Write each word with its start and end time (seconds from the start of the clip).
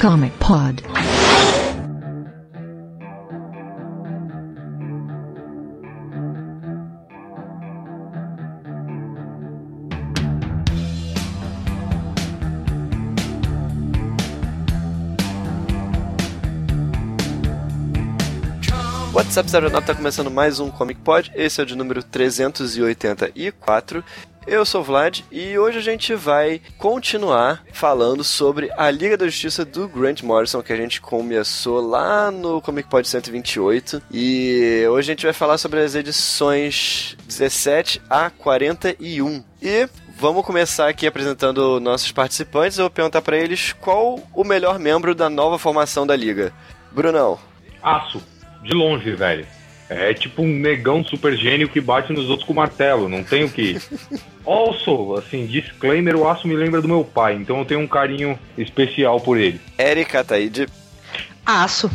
Comic 0.00 0.32
Pod. 0.40 0.89
Up, 19.38 19.48
Zero 19.48 19.70
tá 19.70 19.94
começando 19.94 20.28
mais 20.28 20.58
um 20.58 20.70
Comic 20.70 21.00
Pod. 21.02 21.30
Esse 21.36 21.60
é 21.60 21.62
o 21.62 21.66
de 21.66 21.76
número 21.76 22.02
384. 22.02 24.02
Eu 24.44 24.66
sou 24.66 24.80
o 24.80 24.84
Vlad 24.84 25.20
e 25.30 25.56
hoje 25.56 25.78
a 25.78 25.80
gente 25.80 26.14
vai 26.14 26.60
continuar 26.76 27.62
falando 27.72 28.24
sobre 28.24 28.70
a 28.76 28.90
Liga 28.90 29.16
da 29.16 29.26
Justiça 29.26 29.64
do 29.64 29.86
Grant 29.86 30.22
Morrison 30.22 30.62
que 30.62 30.72
a 30.72 30.76
gente 30.76 31.00
começou 31.00 31.80
lá 31.80 32.32
no 32.32 32.60
Comic 32.60 32.88
Pod 32.88 33.06
128 33.06 34.02
e 34.10 34.84
hoje 34.90 35.10
a 35.10 35.14
gente 35.14 35.24
vai 35.24 35.32
falar 35.32 35.58
sobre 35.58 35.80
as 35.80 35.94
edições 35.94 37.16
17 37.26 38.02
a 38.10 38.30
41. 38.30 39.44
E 39.62 39.88
Vamos 40.20 40.44
começar 40.44 40.86
aqui 40.86 41.06
apresentando 41.06 41.80
nossos 41.80 42.12
participantes. 42.12 42.76
Eu 42.76 42.84
vou 42.84 42.90
perguntar 42.90 43.22
para 43.22 43.38
eles 43.38 43.72
qual 43.72 44.20
o 44.34 44.44
melhor 44.44 44.78
membro 44.78 45.14
da 45.14 45.30
nova 45.30 45.58
formação 45.58 46.06
da 46.06 46.14
liga. 46.14 46.52
Brunão. 46.92 47.38
Aço, 47.82 48.22
de 48.62 48.72
longe, 48.74 49.12
velho. 49.12 49.46
É 49.88 50.14
tipo 50.14 50.42
um 50.42 50.46
negão 50.46 51.04
super 51.04 51.36
gênio 51.36 51.68
que 51.68 51.80
bate 51.80 52.12
nos 52.12 52.28
outros 52.30 52.46
com 52.46 52.54
martelo, 52.54 53.08
não 53.08 53.22
tem 53.24 53.44
o 53.44 53.50
que. 53.50 53.80
Also, 54.42 55.16
assim, 55.16 55.46
disclaimer, 55.46 56.16
o 56.16 56.26
Aço 56.28 56.48
me 56.48 56.56
lembra 56.56 56.80
do 56.80 56.88
meu 56.88 57.04
pai, 57.04 57.34
então 57.34 57.58
eu 57.58 57.64
tenho 57.64 57.78
um 57.80 57.86
carinho 57.86 58.38
especial 58.56 59.20
por 59.20 59.36
ele. 59.38 59.60
Erika 59.78 60.24
Taide. 60.24 60.66
Aço. 61.44 61.90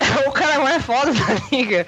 é 0.00 0.28
o 0.28 0.32
cara 0.32 0.58
mais 0.62 0.84
foda 0.84 1.12
da 1.12 1.56
liga. 1.56 1.86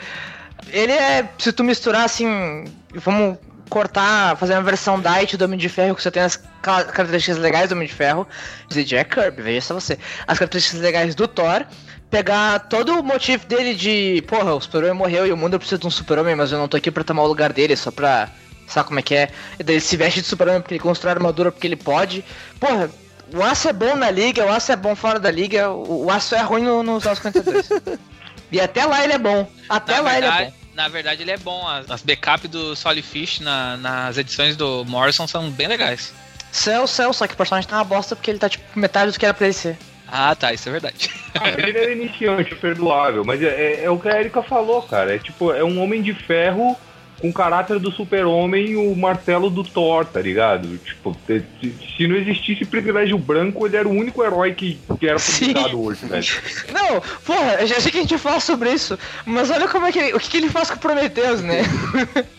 Ele 0.70 0.92
é, 0.92 1.28
se 1.36 1.52
tu 1.52 1.64
misturar 1.64 2.04
assim, 2.04 2.64
vamos 2.94 3.36
cortar, 3.68 4.36
fazer 4.36 4.54
uma 4.54 4.62
versão 4.62 5.00
diet 5.00 5.36
do 5.36 5.44
Homem 5.44 5.58
de 5.58 5.68
Ferro 5.68 5.94
que 5.96 6.02
você 6.02 6.10
tem 6.10 6.22
as 6.22 6.36
ca- 6.62 6.84
características 6.84 7.38
legais 7.38 7.68
do 7.68 7.72
Homem 7.74 7.88
de 7.88 7.94
Ferro, 7.94 8.26
dizer 8.68 8.84
Jack 8.84 9.14
Kirby, 9.14 9.42
veja 9.42 9.60
só 9.60 9.74
você, 9.74 9.98
as 10.26 10.38
características 10.38 10.80
legais 10.80 11.14
do 11.16 11.26
Thor, 11.26 11.64
pegar 12.10 12.60
todo 12.60 12.98
o 12.98 13.02
motivo 13.02 13.46
dele 13.46 13.74
de, 13.74 14.22
porra, 14.26 14.54
o 14.54 14.60
super-homem 14.60 14.94
morreu 14.96 15.26
e 15.26 15.32
o 15.32 15.36
mundo 15.36 15.58
precisa 15.58 15.78
de 15.78 15.86
um 15.86 15.90
super-homem, 15.90 16.34
mas 16.36 16.52
eu 16.52 16.58
não 16.58 16.68
tô 16.68 16.76
aqui 16.76 16.90
pra 16.90 17.04
tomar 17.04 17.22
o 17.22 17.26
lugar 17.26 17.52
dele, 17.52 17.76
só 17.76 17.90
pra, 17.90 18.28
sabe 18.66 18.86
como 18.88 18.98
é 19.00 19.02
que 19.02 19.14
é? 19.14 19.28
E 19.58 19.62
daí 19.62 19.76
ele 19.76 19.80
se 19.80 19.96
veste 19.96 20.20
de 20.20 20.26
super-homem 20.26 20.60
porque 20.60 20.74
ele 20.74 20.80
constrói 20.82 21.12
armadura 21.14 21.50
porque 21.50 21.66
ele 21.66 21.76
pode, 21.76 22.24
porra, 22.60 22.90
o 23.34 23.42
aço 23.42 23.68
é 23.68 23.72
bom 23.72 23.96
na 23.96 24.10
liga, 24.10 24.44
o 24.46 24.52
aço 24.52 24.70
é 24.72 24.76
bom 24.76 24.94
fora 24.94 25.18
da 25.18 25.30
liga, 25.30 25.70
o, 25.70 26.06
o 26.06 26.10
aço 26.10 26.34
é 26.34 26.42
ruim 26.42 26.62
no, 26.62 26.82
nos 26.82 27.04
952. 27.04 27.98
e 28.52 28.60
até 28.60 28.84
lá 28.84 29.02
ele 29.02 29.14
é 29.14 29.18
bom, 29.18 29.50
até 29.68 29.96
na 29.96 30.00
lá 30.00 30.16
ele 30.16 30.26
é 30.26 30.30
bom. 30.30 30.36
verdade, 30.36 30.54
na 30.76 30.88
verdade, 30.88 31.22
ele 31.22 31.30
é 31.32 31.38
bom. 31.38 31.66
As, 31.66 31.90
as 31.90 32.02
backup 32.02 32.46
do 32.46 32.76
Solid 32.76 33.02
Fish 33.02 33.40
na- 33.40 33.76
nas 33.78 34.16
edições 34.16 34.56
do 34.56 34.84
Morrison 34.84 35.26
são 35.26 35.50
bem 35.50 35.66
legais. 35.66 36.12
Céu, 36.52 36.86
céu, 36.86 37.12
só 37.12 37.26
que 37.26 37.34
o 37.34 37.36
personagem 37.36 37.68
tá 37.68 37.76
uma 37.76 37.84
bosta 37.84 38.14
porque 38.14 38.30
ele 38.30 38.38
tá 38.38 38.48
tipo 38.48 38.64
metade 38.78 39.10
do 39.10 39.18
que 39.18 39.24
era 39.24 39.34
pra 39.34 39.46
ele 39.46 39.54
ser. 39.54 39.76
Ah, 40.08 40.34
tá, 40.34 40.52
isso 40.52 40.68
é 40.68 40.72
verdade. 40.72 41.10
Ah, 41.34 41.48
ele 41.58 41.78
era 41.78 41.92
iniciante, 41.92 42.54
perdoável, 42.54 43.24
mas 43.24 43.42
é, 43.42 43.46
é- 43.46 43.84
é 43.84 43.90
o 43.90 43.98
que 43.98 44.08
a 44.08 44.18
Erika 44.20 44.42
falou, 44.42 44.82
cara. 44.82 45.14
É 45.14 45.18
tipo, 45.18 45.52
é 45.52 45.64
um 45.64 45.80
homem 45.82 46.00
de 46.02 46.14
ferro 46.14 46.76
com 47.20 47.30
o 47.30 47.32
caráter 47.32 47.78
do 47.78 47.90
super-homem 47.90 48.66
e 48.72 48.76
o 48.76 48.94
martelo 48.94 49.48
do 49.48 49.64
Thor, 49.64 50.04
tá 50.04 50.20
ligado? 50.20 50.76
Tipo, 50.76 51.16
se, 51.26 51.42
se 51.96 52.06
não 52.06 52.14
existisse 52.14 52.62
privilégio 52.66 53.16
branco, 53.16 53.66
ele 53.66 53.74
era 53.76 53.88
o 53.88 53.90
único 53.90 54.22
herói 54.22 54.52
que, 54.52 54.78
que 55.00 55.08
era 55.08 55.18
Sim. 55.18 55.46
publicado 55.54 55.82
hoje, 55.82 56.04
velho. 56.04 56.26
Não, 56.72 57.00
porra, 57.24 57.54
eu 57.60 57.66
já 57.66 57.80
sei 57.80 57.90
que 57.90 57.96
a 57.98 58.00
gente 58.02 58.10
ia 58.12 58.18
falar 58.18 58.40
sobre 58.40 58.70
isso, 58.70 58.98
mas 59.24 59.50
olha 59.50 59.66
como 59.66 59.86
é 59.86 59.92
que 59.92 59.98
ele, 59.98 60.12
o 60.12 60.20
que, 60.20 60.28
que 60.28 60.36
ele 60.36 60.50
faz 60.50 60.68
com 60.70 60.76
o 60.76 60.80
Prometheus, 60.80 61.40
né? 61.40 61.62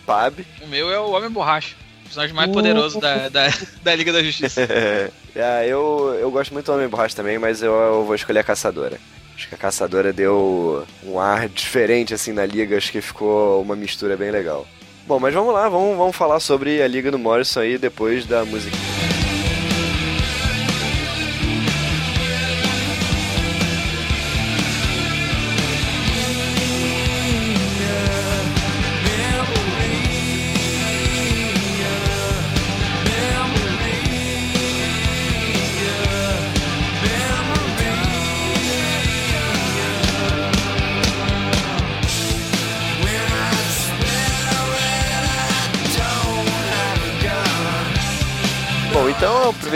Pab. 0.05 0.45
o 0.61 0.67
meu 0.67 0.91
é 0.91 0.99
o 0.99 1.09
Homem 1.09 1.31
Borracha. 1.31 1.75
O 2.07 2.09
personagem 2.09 2.33
mais 2.33 2.49
poderoso 2.49 3.01
da, 3.01 3.27
da, 3.27 3.49
da 3.83 3.95
Liga 3.95 4.13
da 4.13 4.23
Justiça. 4.23 4.61
É, 4.61 5.67
eu, 5.67 6.17
eu 6.19 6.31
gosto 6.31 6.53
muito 6.53 6.65
do 6.65 6.73
Homem 6.73 6.87
Borracha 6.87 7.15
também, 7.15 7.37
mas 7.37 7.61
eu, 7.61 7.73
eu 7.73 8.05
vou 8.05 8.15
escolher 8.15 8.39
a 8.39 8.43
Caçadora. 8.43 8.97
Acho 9.35 9.49
que 9.49 9.55
a 9.55 9.57
Caçadora 9.57 10.13
deu 10.13 10.87
um 11.03 11.19
ar 11.19 11.49
diferente 11.49 12.13
assim 12.13 12.31
na 12.31 12.45
liga, 12.45 12.77
acho 12.77 12.91
que 12.91 13.01
ficou 13.01 13.61
uma 13.61 13.75
mistura 13.75 14.15
bem 14.15 14.31
legal. 14.31 14.65
Bom, 15.05 15.19
mas 15.19 15.33
vamos 15.33 15.53
lá, 15.53 15.67
vamos, 15.67 15.97
vamos 15.97 16.15
falar 16.15 16.39
sobre 16.39 16.81
a 16.81 16.87
Liga 16.87 17.11
do 17.11 17.19
Morrison 17.19 17.59
aí 17.59 17.77
depois 17.77 18.25
da 18.25 18.43
música. 18.45 18.75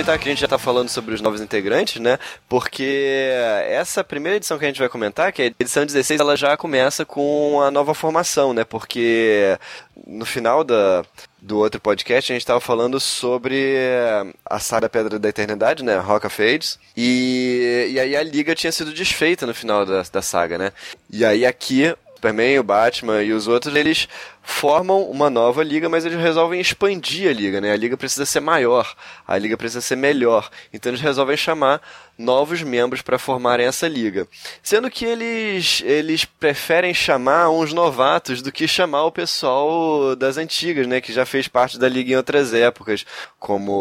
Aproveitar 0.01 0.17
que 0.17 0.27
a 0.27 0.31
gente 0.31 0.41
já 0.41 0.47
tá 0.47 0.57
falando 0.57 0.89
sobre 0.89 1.13
os 1.13 1.21
novos 1.21 1.41
integrantes, 1.41 2.01
né? 2.01 2.17
Porque 2.49 3.31
essa 3.67 4.03
primeira 4.03 4.37
edição 4.37 4.57
que 4.57 4.65
a 4.65 4.67
gente 4.67 4.79
vai 4.79 4.89
comentar, 4.89 5.31
que 5.31 5.41
é 5.41 5.45
a 5.45 5.53
edição 5.59 5.85
16, 5.85 6.19
ela 6.19 6.35
já 6.35 6.57
começa 6.57 7.05
com 7.05 7.61
a 7.61 7.69
nova 7.69 7.93
formação, 7.93 8.53
né? 8.53 8.63
Porque 8.63 9.57
no 10.07 10.25
final 10.25 10.63
da, 10.63 11.05
do 11.41 11.57
outro 11.57 11.79
podcast 11.79 12.31
a 12.31 12.35
gente 12.35 12.45
tava 12.45 12.59
falando 12.59 12.99
sobre 12.99 13.75
a 14.45 14.59
saga 14.59 14.89
Pedra 14.89 15.19
da 15.19 15.29
Eternidade, 15.29 15.83
né? 15.83 15.97
Rock 15.97 16.27
of 16.27 16.41
Ages. 16.41 16.79
E, 16.97 17.89
e 17.91 17.99
aí 17.99 18.15
a 18.15 18.23
liga 18.23 18.55
tinha 18.55 18.71
sido 18.71 18.93
desfeita 18.93 19.45
no 19.45 19.53
final 19.53 19.85
da, 19.85 20.03
da 20.11 20.21
saga, 20.21 20.57
né? 20.57 20.71
E 21.09 21.23
aí 21.23 21.45
aqui 21.45 21.93
Superman, 22.21 22.59
o 22.59 22.63
Batman 22.63 23.23
e 23.23 23.33
os 23.33 23.47
outros, 23.47 23.75
eles 23.75 24.07
formam 24.43 25.01
uma 25.09 25.27
nova 25.27 25.63
liga, 25.63 25.89
mas 25.89 26.05
eles 26.05 26.19
resolvem 26.19 26.61
expandir 26.61 27.27
a 27.27 27.33
liga, 27.33 27.59
né? 27.59 27.71
A 27.71 27.75
liga 27.75 27.97
precisa 27.97 28.27
ser 28.27 28.39
maior, 28.39 28.95
a 29.27 29.35
liga 29.39 29.57
precisa 29.57 29.81
ser 29.81 29.95
melhor. 29.95 30.51
Então 30.71 30.91
eles 30.91 31.01
resolvem 31.01 31.35
chamar 31.35 31.81
novos 32.21 32.61
membros 32.61 33.01
para 33.01 33.19
formarem 33.19 33.65
essa 33.65 33.87
liga. 33.87 34.27
Sendo 34.63 34.89
que 34.89 35.05
eles 35.05 35.81
eles 35.85 36.23
preferem 36.25 36.93
chamar 36.93 37.49
uns 37.49 37.73
novatos 37.73 38.41
do 38.41 38.51
que 38.51 38.67
chamar 38.67 39.05
o 39.05 39.11
pessoal 39.11 40.15
das 40.15 40.37
antigas, 40.37 40.87
né, 40.87 41.01
que 41.01 41.11
já 41.11 41.25
fez 41.25 41.47
parte 41.47 41.77
da 41.77 41.89
liga 41.89 42.13
em 42.13 42.15
outras 42.15 42.53
épocas, 42.53 43.05
como 43.39 43.71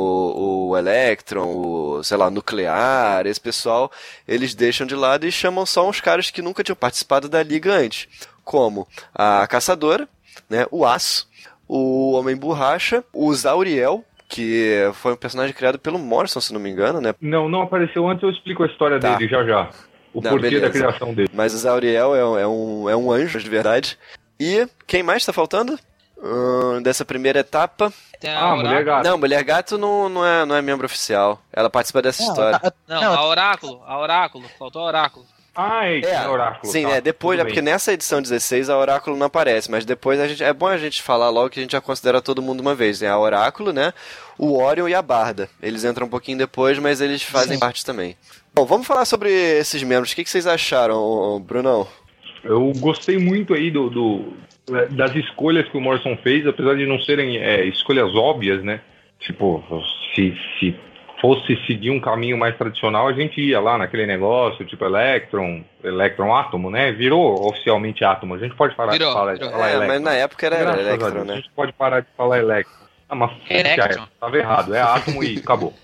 o 0.71 0.77
Electron, 0.77 1.47
o, 1.47 2.03
sei 2.03 2.17
lá, 2.17 2.31
Nuclear, 2.31 3.27
esse 3.27 3.41
pessoal, 3.41 3.91
eles 4.27 4.55
deixam 4.55 4.87
de 4.87 4.95
lado 4.95 5.27
e 5.27 5.33
chamam 5.33 5.67
só 5.67 5.89
uns 5.89 6.01
caras 6.01 6.31
que 6.31 6.43
nunca 6.43 6.65
tinham 6.65 6.77
participado 6.77 7.29
da 7.29 7.43
liga 7.43 7.73
antes, 7.73 8.09
como 8.45 8.89
a 9.15 9.47
Caçadora, 9.47 10.09
né, 10.49 10.67
o 10.71 10.85
Aço, 10.85 11.29
o 11.69 12.13
Homem 12.13 12.35
Borracha, 12.35 13.05
o 13.13 13.33
Zauriel, 13.33 14.05
que 14.31 14.89
foi 14.95 15.13
um 15.13 15.17
personagem 15.17 15.53
criado 15.55 15.79
pelo 15.79 15.99
Morrison, 15.99 16.41
se 16.41 16.53
não 16.55 16.61
me 16.61 16.71
engano, 16.71 17.01
né? 17.01 17.15
Não, 17.21 17.49
não 17.49 17.63
apareceu 17.63 18.09
antes, 18.09 18.23
eu 18.23 18.31
explico 18.31 18.63
a 18.63 18.67
história 18.67 18.99
Tá. 19.01 19.17
dele 19.17 19.29
já 19.29 19.45
já. 19.45 19.69
O 20.15 20.21
Não, 20.23 20.31
porquê 20.31 20.51
beleza. 20.51 20.67
da 20.67 20.71
criação 20.71 21.13
dele. 21.15 21.29
Mas 21.35 21.53
o 21.53 21.59
Zauriel 21.59 22.15
é, 22.17 22.25
um- 22.25 22.39
é 22.39 22.47
um, 22.47 22.89
é 22.91 22.97
um 22.97 23.13
anjo 23.13 23.39
de 23.39 23.49
verdade. 23.51 23.99
E 24.39 24.67
quem 24.87 25.03
mais 25.03 25.25
tá 25.27 25.33
faltando? 25.33 25.79
Hum, 26.23 26.81
dessa 26.83 27.05
primeira 27.05 27.41
etapa. 27.41 27.93
Tem 28.21 28.31
Ah, 28.31 28.55
mulher 28.55 28.85
gato. 28.85 29.05
Não, 29.09 29.17
Mulher 29.19 29.43
Gato 29.43 29.79
não, 29.79 30.09
não, 30.09 30.27
é, 30.27 30.45
não 30.45 30.55
é 30.55 30.61
membro 30.61 30.85
oficial. 30.85 31.41
Ela 31.53 31.71
participa 31.71 32.03
dessa 32.03 32.23
história. 32.23 32.61
Não, 32.87 33.01
Não, 33.01 33.15
a 33.15 33.27
Oráculo, 33.27 33.83
a 33.87 33.99
Oráculo, 33.99 34.45
faltou 34.59 34.83
a 34.83 34.87
Oráculo. 34.87 35.25
Ah, 35.55 35.87
é, 35.87 36.01
é 36.01 36.29
oráculo. 36.29 36.73
Sim, 36.73 36.85
tá, 36.85 36.91
é 36.93 37.01
depois, 37.01 37.39
é 37.39 37.45
porque 37.45 37.61
nessa 37.61 37.93
edição 37.93 38.23
16 38.23 38.71
a 38.71 38.79
Oráculo 38.79 39.17
não 39.17 39.27
aparece, 39.27 39.71
mas 39.71 39.85
depois 39.85 40.19
a 40.21 40.29
gente, 40.29 40.43
é 40.45 40.53
bom 40.53 40.67
a 40.69 40.79
gente 40.79 41.03
falar 41.03 41.29
logo 41.29 41.51
que 41.51 41.59
a 41.59 41.63
gente 41.63 41.73
já 41.73 41.81
considera 41.81 42.23
todo 42.23 42.41
mundo 42.41 42.61
uma 42.61 42.75
vez. 42.75 43.01
Tem 43.01 43.09
a 43.09 43.19
Oráculo, 43.19 43.73
né? 43.73 43.93
O 44.39 44.57
Orion 44.63 44.89
e 44.89 44.95
a 44.95 45.03
Barda. 45.03 45.49
Eles 45.63 45.85
entram 45.85 46.07
um 46.07 46.11
pouquinho 46.11 46.39
depois, 46.39 46.79
mas 46.79 47.01
eles 47.01 47.23
fazem 47.23 47.55
Sim. 47.55 47.61
parte 47.61 47.85
também. 47.85 48.17
Bom, 48.55 48.65
vamos 48.65 48.87
falar 48.87 49.05
sobre 49.05 49.31
esses 49.31 49.83
membros. 49.83 50.13
O 50.13 50.17
que, 50.17 50.25
que 50.25 50.31
vocês 50.31 50.47
acharam, 50.47 51.41
Brunão? 51.41 51.87
Eu 52.45 52.73
gostei 52.77 53.19
muito 53.19 53.53
aí 53.53 53.71
do, 53.71 53.91
do- 53.91 54.33
das 54.91 55.15
escolhas 55.17 55.69
que 55.69 55.77
o 55.77 55.81
Morrison 55.81 56.17
fez, 56.23 56.47
apesar 56.47 56.75
de 56.77 56.87
não 56.87 56.99
serem 57.01 57.37
é, 57.39 57.65
escolhas 57.67 58.15
óbvias, 58.15 58.63
né? 58.63 58.81
Tipo, 59.19 59.63
se, 60.15 60.35
se 60.59 60.75
fosse 61.21 61.57
seguir 61.67 61.91
um 61.91 62.01
caminho 62.01 62.39
mais 62.39 62.57
tradicional, 62.57 63.07
a 63.07 63.13
gente 63.13 63.41
ia 63.41 63.61
lá 63.61 63.77
naquele 63.77 64.07
negócio, 64.07 64.65
tipo 64.65 64.85
Electron, 64.85 65.63
Electron 65.85 66.35
Átomo, 66.35 66.71
né? 66.71 66.93
Virou 66.93 67.47
oficialmente 67.47 68.05
Átomo. 68.05 68.35
A 68.35 68.39
gente 68.39 68.55
pode 68.55 68.75
parar 68.75 68.93
Virou, 68.93 69.09
de 69.09 69.15
falar, 69.15 69.33
virou. 69.35 69.51
falar 69.51 69.69
É, 69.69 69.75
Electron. 69.75 69.95
mas 69.95 70.03
na 70.03 70.15
época 70.15 70.47
era, 70.47 70.57
era 70.57 70.65
Graças 70.65 70.87
a 70.87 70.89
Electron, 70.89 71.11
Deus, 71.11 71.23
A 71.23 71.25
né? 71.25 71.37
gente 71.37 71.51
pode 71.55 71.73
parar 71.75 72.01
de 72.01 72.07
falar 72.17 72.39
Electron. 72.39 72.87
Ah, 73.09 73.15
mas 73.15 73.31
Electron. 73.49 73.93
já 73.93 74.03
é, 74.03 74.07
tava 74.21 74.39
errado, 74.39 74.75
é 74.75 74.81
átomo 74.81 75.25
e 75.25 75.39
acabou. 75.39 75.75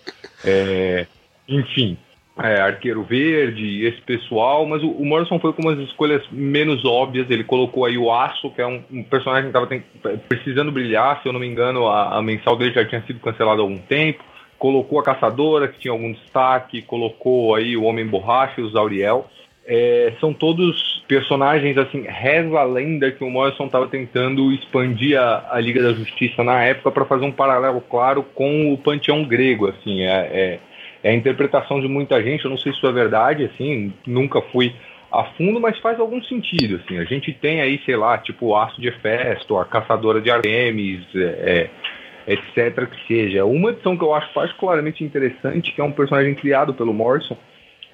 É, 0.45 1.07
enfim, 1.49 1.99
é, 2.39 2.61
Arqueiro 2.61 3.03
Verde, 3.03 3.85
esse 3.85 4.01
pessoal, 4.03 4.67
mas 4.67 4.83
o, 4.83 4.91
o, 4.91 5.05
Morrison 5.05 5.39
foi 5.39 5.53
com 5.53 5.63
umas 5.63 5.79
escolhas 5.81 6.23
menos 6.31 6.85
óbvias. 6.85 7.29
Ele 7.31 7.43
colocou 7.43 7.85
aí 7.85 7.97
o 7.97 8.13
Aço, 8.13 8.51
que 8.51 8.61
é 8.61 8.67
um, 8.67 8.83
um 8.91 9.03
personagem 9.03 9.51
que 9.51 9.59
estava 9.59 10.19
precisando 10.29 10.71
brilhar, 10.71 11.23
se 11.23 11.29
eu 11.29 11.33
não 11.33 11.41
me 11.41 11.47
engano, 11.47 11.87
a, 11.89 12.19
a 12.19 12.23
mensal 12.23 12.57
dele 12.57 12.75
já 12.75 12.85
tinha 12.85 13.03
sido 13.07 13.21
cancelada 13.21 13.61
há 13.61 13.65
algum 13.65 13.79
tempo. 13.79 14.23
Colocou 14.59 14.99
a 14.99 15.03
Caçadora, 15.03 15.69
que 15.69 15.79
tinha 15.79 15.93
algum 15.93 16.13
destaque, 16.13 16.83
colocou 16.83 17.55
aí 17.55 17.77
o 17.77 17.85
Homem 17.85 18.07
Borracha 18.07 18.61
o 18.61 18.71
Zauriel. 18.71 19.27
É, 19.69 20.13
são 20.21 20.33
todos 20.33 20.97
personagens 21.09 21.77
assim, 21.77 22.03
reza 22.03 22.57
a 22.57 22.65
lenda 22.65 23.11
que 23.11 23.25
o 23.25 23.31
Morrison 23.31 23.67
estava 23.67 23.87
tentando 23.89 24.53
expandir 24.53 25.21
a, 25.21 25.45
a, 25.51 25.61
Liga 25.61 25.83
da 25.83 25.93
Justiça 25.93 26.43
na 26.45 26.63
época 26.63 26.91
para 26.91 27.05
fazer 27.05 27.25
um 27.25 27.33
paralelo 27.33 27.81
claro 27.81 28.23
com 28.23 28.73
o 28.73 28.79
panteão 28.79 29.25
grego, 29.25 29.69
assim, 29.69 30.03
é, 30.03 30.11
é, 30.13 30.59
é, 31.03 31.11
a 31.11 31.15
interpretação 31.15 31.81
de 31.81 31.89
muita 31.89 32.23
gente, 32.23 32.45
eu 32.45 32.51
não 32.51 32.59
sei 32.59 32.73
se 32.73 32.79
isso 32.79 32.87
é 32.87 32.93
verdade, 32.93 33.45
assim, 33.45 33.93
nunca 34.07 34.41
fui 34.41 34.73
a 35.11 35.25
fundo, 35.37 35.61
mas 35.61 35.79
faz 35.79 35.99
algum 35.99 36.23
sentido, 36.23 36.81
assim, 36.85 36.99
a 36.99 37.05
gente 37.05 37.33
tem 37.33 37.61
aí, 37.61 37.81
sei 37.85 37.97
lá, 37.97 38.19
tipo 38.19 38.47
o 38.47 38.57
Aço 38.57 38.81
de 38.81 38.89
Hefesto, 38.89 39.57
a 39.57 39.65
Caçadora 39.65 40.21
de 40.21 40.31
Artemis, 40.31 41.05
é, 41.15 41.21
é 41.21 41.71
etc, 42.27 42.87
que 42.87 43.07
seja. 43.07 43.45
Uma 43.45 43.71
edição 43.71 43.97
que 43.97 44.03
eu 44.03 44.15
acho 44.15 44.33
particularmente 44.33 45.05
interessante, 45.05 45.73
que 45.73 45.81
é 45.81 45.85
um 45.85 45.93
personagem 45.93 46.35
criado 46.35 46.75
pelo 46.75 46.93
Morrison, 46.93 47.37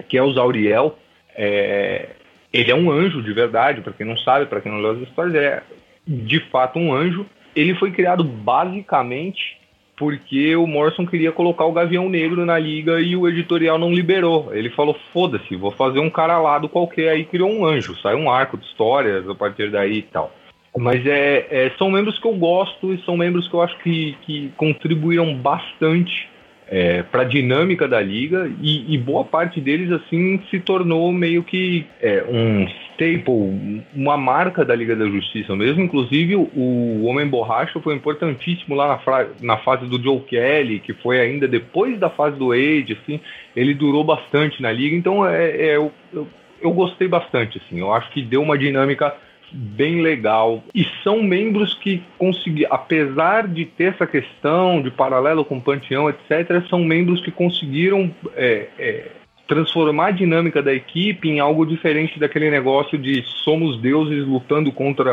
que 0.08 0.16
é 0.16 0.22
o 0.22 0.32
Zauriel, 0.32 0.98
é, 1.34 2.10
ele 2.52 2.70
é 2.70 2.74
um 2.74 2.90
anjo 2.90 3.22
de 3.22 3.32
verdade, 3.32 3.80
para 3.80 3.92
quem 3.92 4.06
não 4.06 4.16
sabe, 4.16 4.46
para 4.46 4.60
quem 4.60 4.70
não 4.70 4.80
leu 4.80 4.92
as 4.92 5.00
histórias, 5.00 5.34
é 5.34 5.62
de 6.06 6.40
fato 6.50 6.78
um 6.78 6.92
anjo. 6.92 7.26
Ele 7.54 7.74
foi 7.74 7.90
criado 7.90 8.24
basicamente 8.24 9.60
porque 9.96 10.56
o 10.56 10.66
Morrison 10.66 11.06
queria 11.06 11.30
colocar 11.30 11.64
o 11.64 11.72
Gavião 11.72 12.08
Negro 12.08 12.44
na 12.44 12.58
liga 12.58 13.00
e 13.00 13.14
o 13.14 13.28
editorial 13.28 13.78
não 13.78 13.92
liberou. 13.92 14.52
Ele 14.52 14.70
falou: 14.70 14.96
foda-se, 15.12 15.54
vou 15.54 15.70
fazer 15.70 16.00
um 16.00 16.10
cara 16.10 16.40
lado 16.40 16.68
qualquer. 16.68 17.10
Aí 17.10 17.24
criou 17.24 17.50
um 17.50 17.64
anjo, 17.64 17.96
saiu 18.00 18.18
um 18.18 18.30
arco 18.30 18.56
de 18.56 18.64
histórias 18.64 19.28
a 19.28 19.34
partir 19.34 19.70
daí 19.70 19.98
e 19.98 20.02
tal. 20.02 20.32
Mas 20.76 21.04
é, 21.06 21.46
é, 21.50 21.72
são 21.78 21.90
membros 21.90 22.18
que 22.18 22.26
eu 22.26 22.34
gosto 22.34 22.94
e 22.94 23.02
são 23.04 23.16
membros 23.16 23.46
que 23.46 23.54
eu 23.54 23.60
acho 23.60 23.78
que, 23.80 24.16
que 24.22 24.52
contribuíram 24.56 25.34
bastante 25.34 26.30
é, 26.66 27.02
para 27.02 27.20
a 27.20 27.26
dinâmica 27.26 27.86
da 27.86 28.00
liga 28.00 28.50
e, 28.62 28.94
e, 28.94 28.96
boa 28.96 29.22
parte 29.24 29.60
deles 29.60 29.92
assim 29.92 30.40
se 30.50 30.58
tornou 30.58 31.12
meio 31.12 31.42
que 31.42 31.84
é, 32.00 32.24
um 32.26 32.66
staple, 32.92 33.84
uma 33.94 34.16
marca 34.16 34.64
da 34.64 34.74
Liga 34.74 34.96
da 34.96 35.04
Justiça 35.04 35.54
mesmo. 35.54 35.82
Inclusive 35.82 36.34
o 36.36 37.04
Homem 37.04 37.26
Borracha 37.26 37.78
foi 37.78 37.94
importantíssimo 37.94 38.74
lá 38.74 38.98
na, 39.06 39.26
na 39.42 39.56
fase 39.58 39.84
do 39.84 40.02
Joe 40.02 40.20
Kelly, 40.20 40.80
que 40.80 40.94
foi 40.94 41.20
ainda 41.20 41.46
depois 41.46 41.98
da 41.98 42.08
fase 42.08 42.38
do 42.38 42.52
Age, 42.52 42.98
assim, 43.02 43.20
ele 43.54 43.74
durou 43.74 44.02
bastante 44.02 44.62
na 44.62 44.72
liga. 44.72 44.96
Então 44.96 45.26
é, 45.26 45.50
é 45.50 45.76
eu, 45.76 45.92
eu, 46.10 46.26
eu 46.62 46.72
gostei 46.72 47.06
bastante, 47.06 47.60
assim. 47.62 47.80
Eu 47.80 47.92
acho 47.92 48.10
que 48.12 48.22
deu 48.22 48.40
uma 48.40 48.56
dinâmica 48.56 49.14
bem 49.52 50.00
legal. 50.00 50.62
E 50.74 50.86
são 51.02 51.22
membros 51.22 51.74
que 51.74 52.02
conseguiram, 52.18 52.72
apesar 52.72 53.46
de 53.46 53.64
ter 53.64 53.94
essa 53.94 54.06
questão 54.06 54.80
de 54.80 54.90
paralelo 54.90 55.44
com 55.44 55.58
o 55.58 55.60
Panteão, 55.60 56.08
etc., 56.08 56.66
são 56.68 56.84
membros 56.84 57.20
que 57.20 57.30
conseguiram 57.30 58.10
é, 58.34 58.68
é, 58.78 59.10
transformar 59.46 60.06
a 60.06 60.10
dinâmica 60.12 60.62
da 60.62 60.72
equipe 60.72 61.28
em 61.28 61.40
algo 61.40 61.66
diferente 61.66 62.18
daquele 62.18 62.50
negócio 62.50 62.98
de 62.98 63.22
somos 63.44 63.80
deuses 63.80 64.26
lutando 64.26 64.72
contra 64.72 65.12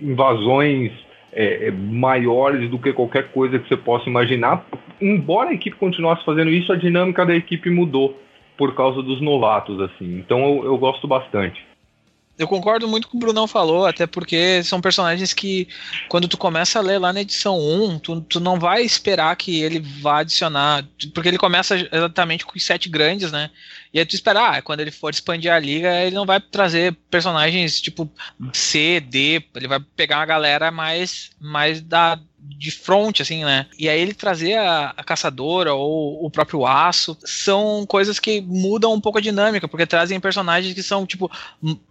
invasões 0.00 0.92
é, 1.32 1.68
é 1.68 1.70
maiores 1.70 2.68
do 2.70 2.78
que 2.78 2.92
qualquer 2.92 3.28
coisa 3.28 3.58
que 3.58 3.68
você 3.68 3.76
possa 3.76 4.08
imaginar. 4.08 4.66
Embora 5.00 5.50
a 5.50 5.54
equipe 5.54 5.76
continuasse 5.76 6.24
fazendo 6.24 6.50
isso, 6.50 6.72
a 6.72 6.76
dinâmica 6.76 7.24
da 7.24 7.36
equipe 7.36 7.70
mudou 7.70 8.18
por 8.56 8.74
causa 8.74 9.02
dos 9.02 9.20
novatos, 9.20 9.80
assim. 9.80 10.18
Então 10.18 10.40
eu, 10.40 10.64
eu 10.64 10.78
gosto 10.78 11.06
bastante. 11.06 11.62
Eu 12.38 12.46
concordo 12.46 12.86
muito 12.86 13.08
com 13.08 13.16
o 13.16 13.20
Brunão 13.20 13.46
falou, 13.46 13.86
até 13.86 14.06
porque 14.06 14.62
são 14.62 14.80
personagens 14.80 15.32
que, 15.32 15.68
quando 16.08 16.28
tu 16.28 16.36
começa 16.36 16.78
a 16.78 16.82
ler 16.82 16.98
lá 16.98 17.10
na 17.12 17.22
edição 17.22 17.58
1, 17.58 17.98
tu, 17.98 18.20
tu 18.20 18.40
não 18.40 18.58
vai 18.58 18.82
esperar 18.82 19.34
que 19.36 19.62
ele 19.62 19.80
vá 19.80 20.20
adicionar. 20.20 20.86
Porque 21.14 21.28
ele 21.28 21.38
começa 21.38 21.76
exatamente 21.76 22.44
com 22.44 22.56
os 22.56 22.64
sete 22.64 22.90
grandes, 22.90 23.32
né? 23.32 23.50
E 23.92 23.98
aí 23.98 24.04
tu 24.04 24.14
espera, 24.14 24.50
ah, 24.56 24.62
quando 24.62 24.80
ele 24.80 24.90
for 24.90 25.10
expandir 25.10 25.50
a 25.50 25.58
liga, 25.58 26.02
ele 26.02 26.14
não 26.14 26.26
vai 26.26 26.38
trazer 26.38 26.94
personagens 27.10 27.80
tipo 27.80 28.10
C, 28.52 29.00
D, 29.00 29.42
ele 29.54 29.68
vai 29.68 29.80
pegar 29.80 30.18
uma 30.18 30.26
galera 30.26 30.70
mais, 30.70 31.30
mais 31.40 31.80
da, 31.80 32.20
de 32.48 32.70
front, 32.70 33.20
assim, 33.20 33.44
né? 33.44 33.66
E 33.78 33.88
aí 33.88 34.00
ele 34.00 34.14
trazer 34.14 34.54
a, 34.54 34.94
a, 34.96 35.04
caçadora 35.04 35.74
ou 35.74 36.24
o 36.24 36.30
próprio 36.30 36.66
aço 36.66 37.16
são 37.24 37.84
coisas 37.86 38.18
que 38.18 38.40
mudam 38.40 38.92
um 38.92 39.00
pouco 39.00 39.18
a 39.18 39.20
dinâmica, 39.20 39.68
porque 39.68 39.86
trazem 39.86 40.20
personagens 40.20 40.72
que 40.74 40.82
são, 40.82 41.06
tipo, 41.06 41.30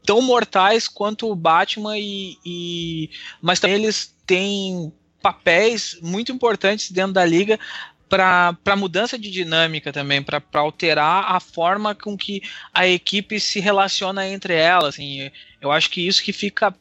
tão 0.05 0.21
mortais 0.21 0.87
quanto 0.87 1.29
o 1.29 1.35
Batman 1.35 1.97
e. 1.97 2.37
e... 2.45 3.09
Mas 3.41 3.63
eles 3.63 4.15
têm 4.25 4.91
papéis 5.21 5.97
muito 6.01 6.31
importantes 6.31 6.91
dentro 6.91 7.13
da 7.13 7.25
liga 7.25 7.59
para 8.07 8.75
mudança 8.77 9.17
de 9.17 9.29
dinâmica 9.31 9.91
também, 9.91 10.21
para 10.21 10.41
alterar 10.53 11.35
a 11.35 11.39
forma 11.39 11.95
com 11.95 12.17
que 12.17 12.41
a 12.73 12.87
equipe 12.87 13.39
se 13.39 13.59
relaciona 13.59 14.27
entre 14.27 14.53
elas. 14.53 14.95
Assim, 14.95 15.31
eu 15.59 15.71
acho 15.71 15.89
que 15.89 16.07
isso 16.07 16.23
que 16.23 16.31
fica 16.31 16.73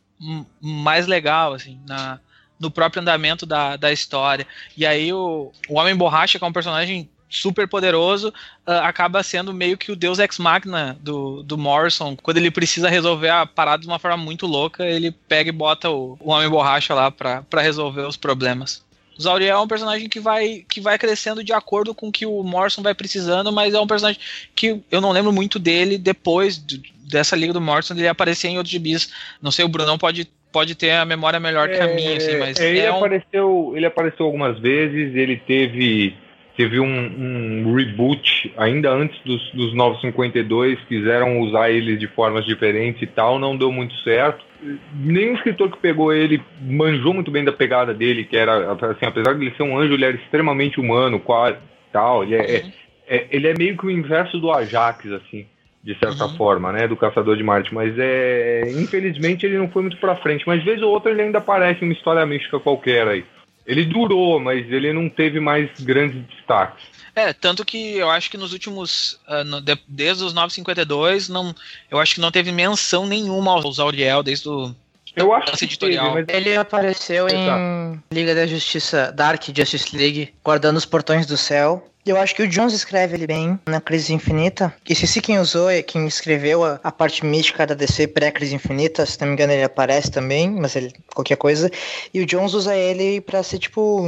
mais 0.61 1.07
legal 1.07 1.55
assim, 1.55 1.81
na, 1.87 2.21
no 2.59 2.71
próprio 2.71 3.03
andamento 3.03 3.45
da, 3.45 3.77
da 3.77 3.93
história. 3.93 4.47
E 4.77 4.87
aí 4.87 5.13
o, 5.13 5.51
o 5.69 5.79
Homem 5.79 5.95
Borracha, 5.95 6.39
que 6.39 6.45
é 6.45 6.49
um 6.49 6.53
personagem 6.53 7.09
super 7.29 7.67
poderoso, 7.67 8.29
uh, 8.29 8.71
acaba 8.83 9.23
sendo 9.23 9.53
meio 9.53 9.77
que 9.77 9.91
o 9.91 9.97
deus 9.97 10.19
ex-magna 10.19 10.97
do, 11.01 11.43
do 11.43 11.59
Morrison. 11.59 12.17
Quando 12.17 12.37
ele 12.37 12.51
precisa 12.51 12.89
resolver 12.89 13.31
a 13.31 13.45
parada 13.45 13.83
de 13.83 13.89
uma 13.89 13.99
forma 13.99 14.17
muito 14.17 14.47
louca, 14.47 14.85
ele 14.85 15.11
pega 15.11 15.49
e 15.49 15.53
bota 15.53 15.91
o, 15.91 16.17
o 16.21 16.31
Homem 16.31 16.49
Borracha 16.49 16.95
lá 16.95 17.11
para 17.11 17.61
resolver 17.61 18.03
os 18.03 18.17
problemas. 18.17 18.85
Zauriel 19.21 19.59
é 19.59 19.61
um 19.61 19.69
personagem 19.69 20.09
que 20.09 20.19
vai, 20.19 20.65
que 20.69 20.81
vai 20.81 20.99
crescendo 20.99 21.45
de 21.45 21.53
acordo 21.53 21.95
com 21.95 22.09
o 22.09 22.13
que 22.13 22.27
o 22.27 22.43
Morrison 22.43 22.83
vai 22.83 22.95
precisando, 22.95 23.53
mas 23.53 23.73
é 23.73 23.81
um 23.81 23.87
personagem 23.87 24.21
que 24.55 24.81
eu 24.91 25.01
não 25.01 25.13
lembro 25.13 25.33
muito 25.33 25.59
dele 25.59 25.99
depois 25.99 26.59
dessa 26.59 27.37
liga 27.37 27.53
do 27.53 27.61
Morrison, 27.61 27.95
ele 27.95 28.09
aparecer 28.09 28.49
em 28.49 28.57
outros 28.57 28.73
gibis. 28.73 29.11
Não 29.41 29.53
sei, 29.53 29.65
o 29.65 29.69
Brunão 29.69 29.99
pode 29.99 30.29
pode 30.55 30.77
ter 30.77 30.93
a 30.93 31.05
memória 31.05 31.41
melhor 31.41 31.69
que 31.69 31.81
a 31.81 31.89
minha, 31.89 32.17
assim, 32.17 32.39
mas. 32.39 32.61
É, 32.61 32.71
ele, 32.71 32.79
é 32.79 32.93
um... 32.93 32.99
apareceu, 32.99 33.73
ele 33.75 33.87
apareceu 33.87 34.25
algumas 34.25 34.57
vezes, 34.61 35.13
ele 35.17 35.37
teve, 35.37 36.15
teve 36.57 36.79
um, 36.79 36.87
um 36.87 37.75
reboot 37.75 38.55
ainda 38.57 38.89
antes 38.91 39.21
dos, 39.25 39.51
dos 39.51 39.75
952, 39.75 40.79
quiseram 40.89 41.41
usar 41.41 41.71
ele 41.71 41.97
de 41.97 42.07
formas 42.07 42.47
diferentes 42.47 43.03
e 43.03 43.07
tal, 43.07 43.37
não 43.41 43.57
deu 43.57 43.73
muito 43.73 43.93
certo. 44.03 44.45
Nenhum 44.95 45.35
escritor 45.35 45.71
que 45.73 45.79
pegou 45.79 46.13
ele 46.13 46.41
manjou 46.61 47.13
muito 47.13 47.33
bem 47.33 47.45
da 47.45 47.53
pegada 47.53 47.93
dele, 47.93 48.25
que 48.25 48.37
era, 48.37 48.73
assim, 48.73 49.07
apesar 49.07 49.35
de 49.35 49.45
ele 49.45 49.57
ser 49.57 49.65
um 49.65 49.77
anjo, 49.77 49.95
ele 49.95 50.05
era 50.05 50.17
extremamente 50.17 50.79
humano, 50.79 51.19
quase, 51.19 51.59
tal. 51.93 52.23
Ele 52.23 52.37
é, 52.37 52.39
uhum. 52.39 52.73
é, 53.09 53.17
é, 53.17 53.27
ele 53.31 53.49
é 53.49 53.55
meio 53.59 53.77
que 53.77 53.85
o 53.85 53.91
inverso 53.91 54.39
do 54.39 54.53
Ajax, 54.53 55.11
assim 55.11 55.47
de 55.85 55.95
certa 55.99 56.25
uhum. 56.25 56.37
forma, 56.37 56.73
né, 56.73 56.89
do 56.89 56.97
Caçador 56.97 57.37
de 57.37 57.43
Marte, 57.43 57.75
mas 57.75 57.95
é, 57.99 58.63
infelizmente 58.75 59.45
ele 59.45 59.59
não 59.59 59.69
foi 59.69 59.83
muito 59.83 59.99
para 59.99 60.17
frente, 60.17 60.43
mas 60.47 60.65
vez 60.65 60.81
ou 60.81 60.91
outra 60.91 61.13
ele 61.13 61.21
ainda 61.21 61.39
aparece 61.39 61.83
em 61.83 61.89
uma 61.89 61.93
história 61.93 62.25
mística 62.25 62.59
qualquer 62.59 63.07
aí. 63.07 63.25
Ele 63.67 63.85
durou, 63.85 64.41
mas 64.41 64.71
ele 64.71 64.93
não 64.95 65.11
teve 65.11 65.41
mais 65.41 65.69
grandes 65.81 66.23
destaques. 66.27 66.85
É, 67.15 67.33
tanto 67.33 67.65
que 67.65 67.97
eu 67.97 68.11
acho 68.11 68.31
que 68.31 68.37
nos 68.37 68.53
últimos. 68.53 69.19
Uh, 69.29 69.45
no, 69.45 69.61
de, 69.61 69.79
desde 69.87 70.25
os 70.25 70.35
952, 70.35 71.29
não, 71.29 71.55
eu 71.91 71.99
acho 71.99 72.17
que 72.17 72.21
não 72.21 72.31
teve 72.31 72.51
menção 72.51 73.07
nenhuma 73.07 73.53
aos 73.53 73.79
Auriel 73.79 74.23
desde 74.23 74.49
o. 74.49 74.75
Eu 75.15 75.33
acho 75.33 75.57
que 75.57 75.65
editorial. 75.65 76.13
Teve, 76.13 76.27
mas... 76.27 76.37
Ele 76.37 76.57
apareceu 76.57 77.27
Exato. 77.27 77.61
em 77.61 78.01
Liga 78.13 78.35
da 78.35 78.47
Justiça, 78.47 79.13
Dark 79.13 79.43
Justice 79.55 79.97
League, 79.97 80.35
guardando 80.43 80.77
os 80.77 80.85
portões 80.85 81.25
do 81.25 81.37
céu. 81.37 81.89
Eu 82.07 82.19
acho 82.19 82.35
que 82.35 82.43
o 82.43 82.49
Jones 82.49 82.75
escreve 82.75 83.17
ele 83.17 83.27
bem 83.27 83.59
na 83.67 83.81
Crise 83.81 84.13
Infinita. 84.13 84.75
E 84.87 84.95
se 84.95 85.23
quem 85.23 85.39
usou, 85.39 85.69
quem 85.87 86.07
escreveu 86.07 86.63
a, 86.63 86.79
a 86.85 86.93
parte 86.93 87.25
mística 87.25 87.67
da 87.67 87.75
DC 87.75 88.09
pré-Crise 88.09 88.55
Infinita, 88.55 89.07
se 89.07 89.19
não 89.21 89.29
me 89.29 89.33
engano 89.33 89.55
ele 89.55 89.63
aparece 89.63 90.11
também, 90.11 90.51
mas 90.51 90.77
ele 90.77 90.93
qualquer 91.15 91.37
coisa. 91.37 91.71
E 92.13 92.21
o 92.21 92.27
Jones 92.27 92.53
usa 92.53 92.77
ele 92.77 93.23
para 93.23 93.43
ser 93.43 93.59
tipo 93.59 94.07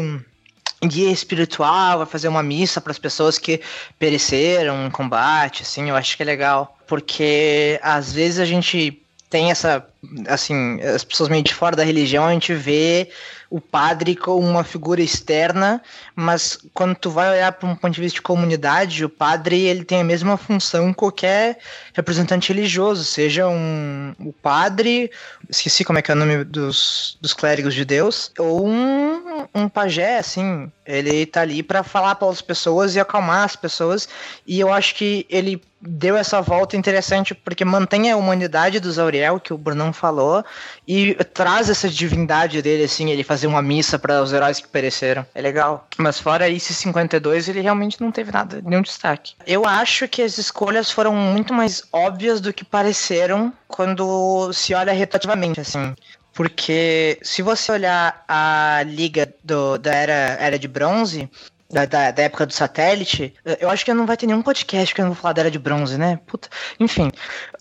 guia 0.84 1.10
espiritual, 1.10 1.98
vai 1.98 2.06
fazer 2.06 2.28
uma 2.28 2.42
missa 2.42 2.82
para 2.82 2.92
as 2.92 2.98
pessoas 2.98 3.38
que 3.38 3.62
pereceram 3.98 4.86
em 4.86 4.90
combate, 4.90 5.62
assim, 5.62 5.88
eu 5.88 5.96
acho 5.96 6.16
que 6.16 6.22
é 6.22 6.26
legal, 6.26 6.76
porque 6.86 7.80
às 7.82 8.12
vezes 8.12 8.38
a 8.38 8.44
gente 8.44 9.02
tem 9.30 9.50
essa, 9.50 9.84
assim, 10.28 10.80
as 10.82 11.02
pessoas 11.02 11.28
meio 11.28 11.42
de 11.42 11.54
fora 11.54 11.74
da 11.74 11.82
religião, 11.82 12.26
a 12.26 12.32
gente 12.32 12.54
vê 12.54 13.08
o 13.48 13.60
padre 13.60 14.16
como 14.16 14.46
uma 14.46 14.64
figura 14.64 15.00
externa, 15.00 15.82
mas 16.14 16.58
quando 16.74 16.94
tu 16.96 17.10
vai 17.10 17.30
olhar 17.30 17.52
para 17.52 17.68
um 17.68 17.76
ponto 17.76 17.94
de 17.94 18.00
vista 18.00 18.16
de 18.16 18.22
comunidade, 18.22 19.04
o 19.04 19.08
padre 19.08 19.60
ele 19.60 19.84
tem 19.84 20.00
a 20.00 20.04
mesma 20.04 20.36
função 20.36 20.92
que 20.92 21.06
qualquer 21.06 21.58
representante 21.94 22.52
religioso, 22.52 23.04
seja 23.04 23.48
um 23.48 24.14
o 24.18 24.32
padre, 24.32 25.10
esqueci 25.48 25.84
como 25.84 25.98
é 25.98 26.02
que 26.02 26.10
é 26.10 26.14
o 26.14 26.18
nome 26.18 26.44
dos, 26.44 27.16
dos 27.20 27.32
clérigos 27.32 27.74
de 27.74 27.84
Deus, 27.84 28.30
ou 28.38 28.66
um, 28.66 29.22
um, 29.54 29.62
um 29.62 29.68
pajé, 29.68 30.18
assim. 30.18 30.70
Ele 30.84 31.26
tá 31.26 31.42
ali 31.42 31.62
para 31.62 31.82
falar 31.82 32.14
para 32.14 32.28
as 32.28 32.40
pessoas 32.40 32.94
e 32.94 33.00
acalmar 33.00 33.44
as 33.44 33.56
pessoas. 33.56 34.08
E 34.46 34.60
eu 34.60 34.72
acho 34.72 34.94
que 34.94 35.26
ele 35.28 35.60
deu 35.80 36.16
essa 36.16 36.40
volta 36.40 36.76
interessante 36.76 37.34
porque 37.34 37.64
mantém 37.64 38.10
a 38.10 38.16
humanidade 38.16 38.80
do 38.80 38.90
Zauriel, 38.90 39.38
que 39.38 39.52
o 39.52 39.58
Brunão 39.58 39.92
falou, 39.92 40.44
e 40.86 41.14
traz 41.32 41.68
essa 41.68 41.88
divindade 41.88 42.62
dele, 42.62 42.84
assim, 42.84 43.10
ele 43.10 43.22
fazer 43.22 43.46
uma 43.46 43.62
missa 43.62 43.98
para 43.98 44.22
os 44.22 44.32
heróis 44.32 44.58
que 44.58 44.68
pereceram. 44.68 45.26
É 45.34 45.40
legal. 45.40 45.86
Mas 45.98 46.18
fora 46.18 46.48
isso, 46.48 46.72
52, 46.72 47.48
ele 47.48 47.60
realmente 47.60 48.00
não 48.00 48.10
teve 48.10 48.32
nada, 48.32 48.60
nenhum 48.64 48.82
destaque. 48.82 49.34
Eu 49.46 49.66
acho 49.66 50.08
que 50.08 50.22
as 50.22 50.38
escolhas 50.38 50.90
foram 50.90 51.14
muito 51.14 51.52
mais 51.52 51.82
óbvias 51.92 52.40
do 52.40 52.52
que 52.52 52.64
pareceram 52.64 53.52
quando 53.68 54.52
se 54.52 54.74
olha 54.74 54.92
retroativamente, 54.92 55.60
assim. 55.60 55.94
Porque 56.36 57.18
se 57.22 57.40
você 57.40 57.72
olhar 57.72 58.22
a 58.28 58.82
liga 58.86 59.34
do, 59.42 59.78
da 59.78 59.94
era, 59.94 60.36
era 60.38 60.58
de 60.58 60.68
bronze, 60.68 61.30
da, 61.70 61.86
da, 61.86 62.10
da, 62.10 62.22
época 62.24 62.44
do 62.44 62.52
satélite, 62.52 63.32
eu 63.58 63.70
acho 63.70 63.82
que 63.86 63.94
não 63.94 64.04
vai 64.04 64.18
ter 64.18 64.26
nenhum 64.26 64.42
podcast 64.42 64.94
que 64.94 65.00
eu 65.00 65.06
não 65.06 65.14
vou 65.14 65.20
falar 65.22 65.32
da 65.32 65.40
era 65.40 65.50
de 65.50 65.58
bronze, 65.58 65.96
né? 65.96 66.20
Puta. 66.26 66.50
Enfim. 66.78 67.10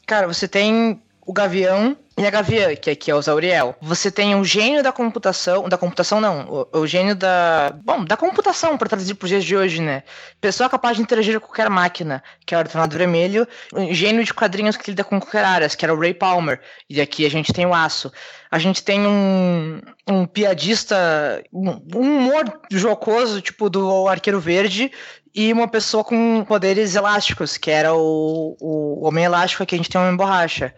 Cara, 0.05 0.27
você 0.27 0.45
tem 0.45 1.01
o 1.25 1.33
Gavião 1.33 1.97
e 2.17 2.25
a 2.25 2.29
Gaviã, 2.29 2.75
que 2.75 2.89
aqui 2.89 3.11
é 3.11 3.15
o 3.15 3.21
Zauriel. 3.21 3.75
Você 3.81 4.09
tem 4.09 4.35
o 4.35 4.43
gênio 4.45 4.81
da 4.81 4.91
computação, 4.91 5.67
da 5.67 5.77
computação 5.77 6.21
não, 6.21 6.67
o, 6.71 6.79
o 6.79 6.87
gênio 6.87 7.15
da, 7.15 7.75
bom, 7.83 8.05
da 8.05 8.15
computação 8.15 8.77
para 8.77 8.87
traduzir 8.87 9.15
para 9.15 9.25
os 9.25 9.29
dias 9.29 9.43
de 9.43 9.57
hoje, 9.57 9.81
né? 9.81 10.03
Pessoa 10.39 10.69
capaz 10.69 10.95
de 10.95 11.03
interagir 11.03 11.39
com 11.41 11.47
qualquer 11.47 11.69
máquina, 11.69 12.23
que 12.45 12.53
é 12.53 12.57
o 12.57 12.61
Ordenado 12.61 12.95
Vermelho. 12.95 13.47
O 13.73 13.93
gênio 13.93 14.23
de 14.23 14.33
quadrinhos 14.33 14.77
que 14.77 14.91
lida 14.91 15.03
com 15.03 15.19
qualquer 15.19 15.43
área, 15.43 15.67
que 15.67 15.83
era 15.83 15.93
o 15.93 15.99
Ray 15.99 16.13
Palmer. 16.13 16.61
E 16.89 17.01
aqui 17.01 17.25
a 17.25 17.29
gente 17.29 17.51
tem 17.51 17.65
o 17.65 17.73
Aço. 17.73 18.11
A 18.49 18.59
gente 18.59 18.83
tem 18.83 19.01
um, 19.05 19.81
um 20.07 20.25
piadista, 20.25 21.43
um, 21.51 21.71
um 21.93 22.17
humor 22.17 22.61
jocoso, 22.71 23.41
tipo 23.41 23.69
do 23.69 24.07
Arqueiro 24.07 24.39
Verde, 24.39 24.89
e 25.33 25.51
uma 25.51 25.67
pessoa 25.67 26.01
com 26.01 26.45
poderes 26.45 26.95
elásticos, 26.95 27.57
que 27.57 27.69
era 27.69 27.93
o, 27.93 28.55
o 28.61 29.05
Homem 29.05 29.25
Elástico, 29.25 29.63
aqui 29.63 29.75
a 29.75 29.77
gente 29.77 29.89
tem 29.89 29.99
o 29.99 30.03
Homem 30.05 30.15
Borracha 30.15 30.73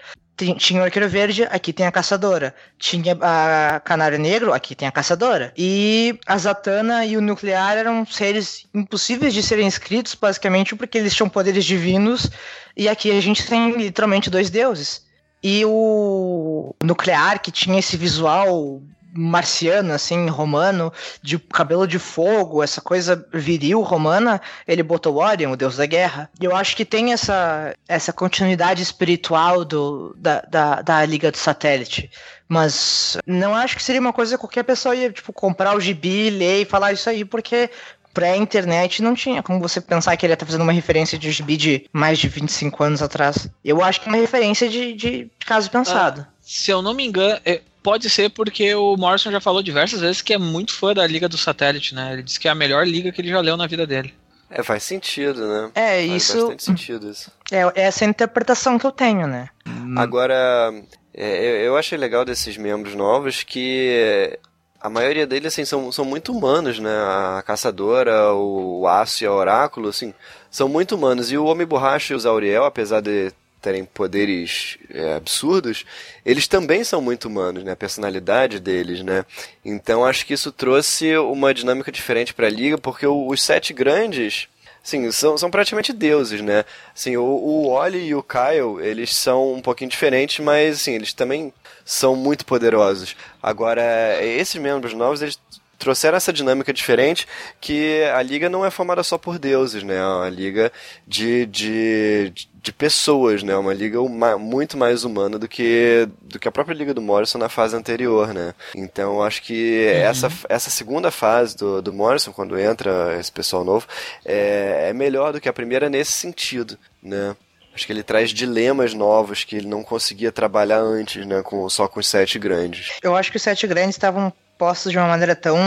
tinha 0.58 0.82
o 0.82 0.84
arqueiro 0.84 1.10
verde, 1.10 1.44
aqui 1.44 1.74
tem 1.74 1.88
a 1.88 1.92
caçadora. 1.92 2.54
Tinha 2.78 3.18
a 3.22 3.80
canário 3.80 4.20
negro, 4.20 4.54
aqui 4.54 4.76
tem 4.76 4.88
a 4.88 4.92
caçadora. 4.92 5.52
E 5.58 6.20
a 6.26 6.38
Zatanna 6.38 7.06
e 7.06 7.18
o 7.18 7.22
nuclear 7.22 7.78
eram 7.78 8.06
seres 8.06 8.66
impossíveis 8.74 9.34
de 9.34 9.42
serem 9.42 9.68
escritos, 9.68 10.14
basicamente 10.14 10.76
porque 10.76 10.98
eles 10.98 11.16
tinham 11.16 11.30
poderes 11.30 11.66
divinos. 11.66 12.30
E 12.76 12.88
aqui 12.88 13.12
a 13.12 13.22
gente 13.22 13.48
tem 13.48 13.72
literalmente 13.72 14.30
dois 14.30 14.50
deuses. 14.50 15.06
E 15.42 15.64
o 15.66 16.76
nuclear, 16.84 17.40
que 17.42 17.52
tinha 17.52 17.80
esse 17.80 17.98
visual 17.98 18.82
marciano, 19.14 19.94
assim, 19.94 20.28
romano, 20.28 20.92
de 21.22 21.40
cabelo 21.40 21.88
de 21.88 22.00
fogo, 22.00 22.64
essa 22.64 22.82
coisa 22.82 23.26
viril 23.34 23.82
romana, 23.82 24.42
ele 24.68 24.84
botou 24.84 25.18
Orion, 25.18 25.52
o 25.52 25.58
deus 25.58 25.78
da 25.78 25.86
guerra. 25.86 26.30
E 26.40 26.46
eu 26.46 26.56
acho 26.56 26.76
que 26.76 26.86
tem 26.86 27.14
essa, 27.14 27.74
essa 27.88 28.14
continuidade 28.14 28.82
espiritual 28.82 29.66
do, 29.66 30.16
da, 30.18 30.42
da, 30.42 30.82
da 30.82 31.06
Liga 31.06 31.32
do 31.32 31.38
Satélite. 31.38 32.10
Mas 32.48 33.18
não 33.26 33.54
acho 33.54 33.76
que 33.76 33.84
seria 33.84 34.00
uma 34.00 34.14
coisa 34.14 34.36
que 34.36 34.42
qualquer 34.42 34.64
pessoa 34.64 34.96
ia, 34.96 35.12
tipo, 35.12 35.34
comprar 35.34 35.76
o 35.76 35.82
gibi, 35.82 36.30
ler 36.30 36.62
e 36.62 36.66
falar 36.66 36.94
isso 36.94 37.10
aí, 37.10 37.26
porque 37.26 37.70
pré-internet 38.18 39.04
não 39.04 39.14
tinha 39.14 39.44
como 39.44 39.60
você 39.60 39.80
pensar 39.80 40.18
que 40.18 40.26
ele 40.26 40.34
estar 40.34 40.44
fazendo 40.44 40.62
uma 40.62 40.72
referência 40.72 41.20
de 41.20 41.32
gibi 41.32 41.56
de 41.56 41.86
mais 41.94 42.18
de 42.18 42.28
25 42.28 42.84
anos 42.84 43.04
atrás. 43.04 43.48
Eu 43.64 43.84
acho 43.84 44.02
que 44.02 44.10
é 44.10 44.12
uma 44.12 44.18
referência 44.18 44.68
de, 44.68 44.94
de 44.94 45.32
caso 45.46 45.70
pensado. 45.70 46.26
Ah, 46.28 46.37
se 46.48 46.72
eu 46.72 46.82
não 46.82 46.94
me 46.94 47.06
engano, 47.06 47.38
é, 47.44 47.62
pode 47.84 48.10
ser 48.10 48.30
porque 48.30 48.74
o 48.74 48.96
Morrison 48.96 49.30
já 49.30 49.42
falou 49.42 49.62
diversas 49.62 50.00
vezes 50.00 50.22
que 50.22 50.34
é 50.34 50.38
muito 50.38 50.74
fã 50.74 50.94
da 50.94 51.06
Liga 51.06 51.28
do 51.28 51.38
Satélite, 51.38 51.94
né? 51.94 52.14
Ele 52.14 52.24
disse 52.24 52.40
que 52.40 52.48
é 52.48 52.52
a 52.52 52.56
melhor 52.56 52.88
liga 52.88 53.12
que 53.12 53.20
ele 53.20 53.28
já 53.28 53.42
leu 53.42 53.58
na 53.58 53.68
vida 53.68 53.86
dele. 53.86 54.14
É, 54.50 54.64
faz 54.64 54.84
sentido, 54.84 55.46
né? 55.46 55.72
É, 55.76 56.08
faz 56.08 56.24
isso. 56.24 56.38
bastante 56.38 56.64
sentido 56.64 57.10
isso. 57.10 57.30
É, 57.52 57.64
é 57.76 57.82
essa 57.84 58.06
interpretação 58.06 58.80
que 58.80 58.86
eu 58.86 58.94
tenho, 58.94 59.28
né? 59.28 59.50
Agora, 59.98 60.74
é, 61.14 61.68
eu 61.68 61.76
achei 61.76 61.98
legal 61.98 62.24
desses 62.24 62.56
membros 62.56 62.96
novos 62.96 63.44
que 63.44 64.40
a 64.80 64.90
maioria 64.90 65.28
deles, 65.28 65.54
assim, 65.54 65.66
são, 65.66 65.92
são 65.92 66.06
muito 66.06 66.32
humanos, 66.32 66.80
né? 66.80 66.90
A 66.90 67.44
Caçadora, 67.46 68.32
o 68.34 68.88
Aço 68.88 69.22
e 69.22 69.28
a 69.28 69.34
Oráculo, 69.34 69.90
assim, 69.90 70.14
são 70.50 70.70
muito 70.70 70.96
humanos. 70.96 71.30
E 71.30 71.38
o 71.38 71.44
Homem 71.44 71.68
Borracha 71.68 72.14
e 72.14 72.16
o 72.16 72.20
Zauriel, 72.20 72.64
apesar 72.64 73.02
de 73.02 73.34
terem 73.62 73.86
poderes 73.86 74.78
é, 74.90 75.16
absurdos, 75.16 75.86
eles 76.26 76.48
também 76.48 76.84
são 76.84 77.02
muito 77.02 77.28
humanos, 77.28 77.64
né? 77.64 77.72
A 77.72 77.76
personalidade 77.76 78.60
deles, 78.60 79.04
né? 79.04 79.26
Então 79.64 80.06
acho 80.06 80.26
que 80.26 80.34
isso 80.34 80.52
trouxe 80.52 81.18
uma 81.18 81.54
dinâmica 81.54 81.92
diferente 81.92 82.34
para 82.34 82.48
a 82.48 82.52
liga, 82.52 82.78
porque 82.78 83.06
os 83.08 83.42
sete 83.42 83.74
grandes, 83.74 84.48
sim, 84.84 85.10
são, 85.12 85.38
são 85.38 85.50
praticamente 85.50 85.92
deuses, 85.92 86.42
né? 86.42 86.66
Assim, 86.96 87.18
o, 87.18 87.24
o 87.24 87.70
Oli 87.70 88.08
e 88.08 88.16
o 88.16 88.24
Kyle, 88.24 88.80
eles 88.82 89.16
são 89.16 89.54
um 89.54 89.62
pouquinho 89.62 89.90
diferentes, 89.90 90.40
mas 90.40 90.82
assim, 90.82 90.94
eles 90.94 91.14
também 91.14 91.52
são 91.84 92.16
muito 92.16 92.46
poderosos. 92.46 93.16
Agora, 93.42 93.84
esses 94.24 94.62
membros 94.62 94.94
novos, 94.94 95.22
eles 95.22 95.40
trouxeram 95.78 96.18
essa 96.18 96.34
dinâmica 96.34 96.74
diferente 96.74 97.28
que 97.62 98.04
a 98.14 98.22
liga 98.22 98.50
não 98.50 98.66
é 98.66 98.72
formada 98.72 99.04
só 99.04 99.18
por 99.18 99.38
deuses, 99.40 99.84
né? 99.84 99.96
É 99.98 100.06
uma 100.06 100.30
liga 100.30 100.72
de, 101.08 101.46
de, 101.46 102.34
de 102.68 102.74
pessoas, 102.74 103.44
né? 103.44 103.56
Uma 103.56 103.74
liga 103.74 103.98
muito 104.38 104.78
mais 104.78 105.06
humana 105.06 105.40
do 105.40 105.48
que, 105.48 106.08
do 106.22 106.38
que 106.38 106.50
a 106.50 106.52
própria 106.52 106.76
liga 106.76 106.94
do 106.94 107.02
Morrison 107.02 107.38
na 107.38 107.48
fase 107.48 107.78
anterior, 107.78 108.34
né? 108.34 108.54
Então 108.76 109.24
acho 109.24 109.42
que 109.42 109.86
uhum. 109.86 110.02
essa, 110.02 110.32
essa 110.50 110.70
segunda 110.70 111.10
fase 111.10 111.56
do, 111.56 111.82
do 111.82 111.94
Morrison, 111.94 112.34
quando 112.34 112.60
entra 112.60 113.18
esse 113.18 113.32
pessoal 113.32 113.64
novo, 113.64 113.88
é, 114.26 114.88
é 114.90 114.94
melhor 114.94 115.32
do 115.32 115.40
que 115.40 115.48
a 115.48 115.54
primeira 115.54 115.90
nesse 115.90 116.12
sentido, 116.12 116.78
né? 117.02 117.38
Acho 117.74 117.86
que 117.86 117.94
ele 117.94 118.04
traz 118.04 118.32
dilemas 118.32 118.94
novos 118.94 119.46
que 119.46 119.56
ele 119.56 119.68
não 119.68 119.82
conseguia 119.82 120.32
trabalhar 120.32 120.80
antes, 120.80 121.26
né? 121.26 121.42
Com, 121.42 121.70
só 121.70 121.88
com 121.88 122.02
os 122.02 122.08
sete 122.08 122.38
grandes. 122.38 122.98
Eu 123.02 123.16
acho 123.16 123.32
que 123.32 123.38
os 123.38 123.44
sete 123.44 123.66
grandes 123.66 123.96
estavam 123.96 124.34
postos 124.58 124.92
de 124.92 124.98
uma 124.98 125.08
maneira 125.08 125.36
tão. 125.36 125.58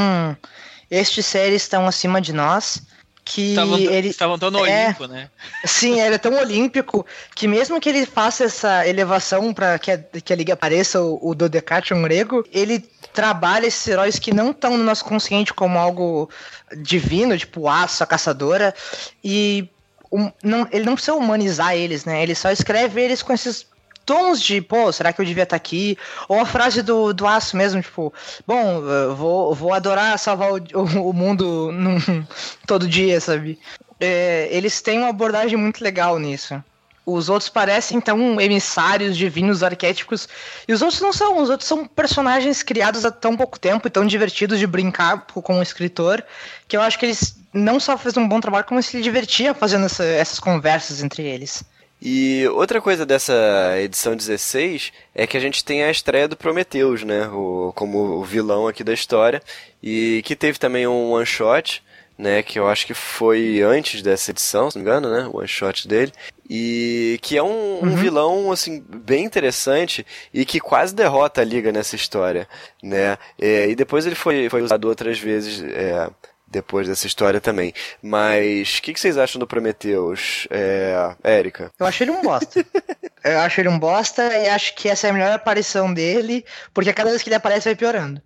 Estes 0.91 1.25
séries 1.25 1.63
estão 1.63 1.87
acima 1.87 2.21
de 2.21 2.35
nós 2.35 2.83
que 3.31 3.51
estavam, 3.51 3.79
ele 3.79 4.09
estavam 4.09 4.39
tão 4.39 4.51
no 4.51 4.67
é, 4.67 4.87
Olimpo, 4.87 5.07
né? 5.07 5.31
Sim, 5.65 6.01
ele 6.01 6.17
é 6.17 6.19
tão 6.19 6.35
olímpico 6.37 7.07
que 7.35 7.47
mesmo 7.47 7.81
que 7.81 7.89
ele 7.89 8.05
faça 8.05 8.45
essa 8.45 8.87
elevação 8.87 9.55
para 9.55 9.79
que, 9.79 9.93
a, 9.93 9.99
que 9.99 10.33
a 10.33 10.37
liga 10.37 10.55
apareça 10.55 11.01
o, 11.01 11.31
o 11.31 11.35
Dodecathlon 11.35 12.03
grego, 12.03 12.45
ele 12.53 12.81
trabalha 13.13 13.67
esses 13.67 13.87
heróis 13.87 14.19
que 14.19 14.35
não 14.35 14.51
estão 14.51 14.77
no 14.77 14.83
nosso 14.83 15.05
consciente 15.05 15.55
como 15.55 15.79
algo 15.79 16.29
divino, 16.77 17.39
tipo 17.39 17.69
aço, 17.69 18.03
a 18.03 18.07
caçadora, 18.07 18.75
e 19.23 19.69
um, 20.11 20.33
não, 20.43 20.67
ele 20.73 20.85
não 20.85 20.95
precisa 20.95 21.15
humanizar 21.15 21.77
eles, 21.77 22.05
né? 22.05 22.21
Ele 22.21 22.35
só 22.35 22.51
escreve 22.51 23.01
eles 23.01 23.23
com 23.23 23.33
esses 23.33 23.65
tons 24.11 24.43
de, 24.43 24.61
pô, 24.61 24.91
será 24.91 25.13
que 25.13 25.21
eu 25.21 25.25
devia 25.25 25.45
estar 25.45 25.57
tá 25.57 25.57
aqui? 25.57 25.97
Ou 26.29 26.41
a 26.41 26.45
frase 26.45 26.83
do, 26.83 27.13
do 27.13 27.29
Aço 27.29 27.57
mesmo, 27.57 27.81
tipo, 27.81 28.13
bom, 28.45 28.83
vou, 29.15 29.55
vou 29.55 29.73
adorar 29.73 30.19
salvar 30.19 30.51
o, 30.51 30.59
o, 30.83 31.13
mundo 31.13 31.71
num, 31.73 32.27
todo 32.67 32.89
dia, 32.89 33.21
sabe? 33.21 33.57
É, 34.01 34.49
eles 34.51 34.83
têm 34.83 34.99
uma 34.99 35.11
abordagem 35.11 35.57
muito 35.57 35.85
legal 35.85 36.19
nisso. 36.19 36.61
Os 37.07 37.29
outros 37.29 37.49
parecem, 37.49 37.99
então, 37.99 38.41
emissários 38.41 39.17
divinos 39.17 39.63
arquétipos. 39.63 40.29
E 40.67 40.73
os 40.73 40.83
outros 40.83 41.01
não 41.01 41.13
são. 41.13 41.41
Os 41.41 41.49
outros 41.49 41.69
são 41.69 41.87
personagens 41.87 42.65
criados 42.65 43.05
há 43.05 43.13
tão 43.13 43.37
pouco 43.37 43.61
tempo 43.61 43.87
e 43.87 43.91
tão 43.91 44.05
divertidos 44.05 44.59
de 44.59 44.67
brincar 44.67 45.25
com 45.27 45.59
o 45.61 45.63
escritor, 45.63 46.25
que 46.67 46.77
eu 46.77 46.83
acho 46.83 46.99
que 46.99 47.07
eles 47.07 47.37
não 47.53 47.79
só 47.79 47.97
fez 47.97 48.17
um 48.17 48.29
bom 48.29 48.41
trabalho, 48.41 48.65
como 48.65 48.83
se 48.83 49.01
divertia 49.01 49.55
fazendo 49.55 49.87
essa, 49.87 50.05
essas 50.05 50.41
conversas 50.41 51.01
entre 51.01 51.23
eles. 51.23 51.63
E 52.03 52.47
outra 52.49 52.81
coisa 52.81 53.05
dessa 53.05 53.35
edição 53.79 54.17
16 54.17 54.91
é 55.15 55.27
que 55.27 55.37
a 55.37 55.41
gente 55.41 55.63
tem 55.63 55.83
a 55.83 55.91
estreia 55.91 56.27
do 56.27 56.37
Prometheus, 56.37 57.03
né? 57.03 57.29
O, 57.29 57.73
como 57.75 57.99
o 57.99 58.25
vilão 58.25 58.67
aqui 58.67 58.83
da 58.83 58.95
história. 58.95 59.43
E 59.83 60.23
que 60.25 60.35
teve 60.35 60.59
também 60.59 60.87
um 60.87 61.11
one 61.11 61.27
shot, 61.27 61.83
né? 62.17 62.43
Que 62.43 62.59
eu 62.59 62.67
acho 62.67 62.87
que 62.87 62.95
foi 62.95 63.61
antes 63.61 64.01
dessa 64.01 64.31
edição, 64.31 64.71
se 64.71 64.79
não 64.79 64.85
me 64.85 64.91
engano, 64.91 65.11
né? 65.11 65.29
O 65.31 65.39
one 65.39 65.49
shot 65.49 65.87
dele. 65.87 66.13
E 66.49 67.19
que 67.21 67.37
é 67.37 67.43
um, 67.43 67.49
um 67.49 67.83
uhum. 67.83 67.97
vilão, 67.97 68.51
assim, 68.51 68.81
bem 68.81 69.25
interessante 69.25 70.07
e 70.33 70.47
que 70.47 70.59
quase 70.59 70.95
derrota 70.95 71.43
a 71.43 71.45
Liga 71.45 71.71
nessa 71.71 71.97
história, 71.97 72.49
né? 72.83 73.19
É, 73.39 73.69
e 73.69 73.75
depois 73.75 74.07
ele 74.07 74.15
foi, 74.15 74.49
foi 74.49 74.63
usado 74.63 74.89
outras 74.89 75.19
vezes. 75.19 75.63
É, 75.63 76.09
depois 76.51 76.89
dessa 76.89 77.07
história 77.07 77.41
também. 77.41 77.73
Mas 78.03 78.79
o 78.79 78.83
que, 78.83 78.93
que, 78.93 79.01
vocês 79.01 79.17
acham 79.17 79.39
do 79.39 79.47
Prometheus, 79.47 80.47
é, 80.51 81.15
Érica? 81.23 81.71
Eu 81.79 81.87
acho 81.87 82.03
ele 82.03 82.11
um 82.11 82.23
bosta. 82.23 82.65
Eu 83.23 83.39
acho 83.41 83.61
ele 83.61 83.69
um 83.69 83.79
bosta 83.79 84.23
e 84.23 84.49
acho 84.49 84.75
que 84.75 84.89
essa 84.89 85.07
é 85.07 85.11
a 85.11 85.13
melhor 85.13 85.31
aparição 85.31 85.93
dele, 85.93 86.43
porque 86.73 86.91
cada 86.91 87.11
vez 87.11 87.23
que 87.23 87.29
ele 87.29 87.37
aparece 87.37 87.69
vai 87.69 87.77
piorando. 87.77 88.23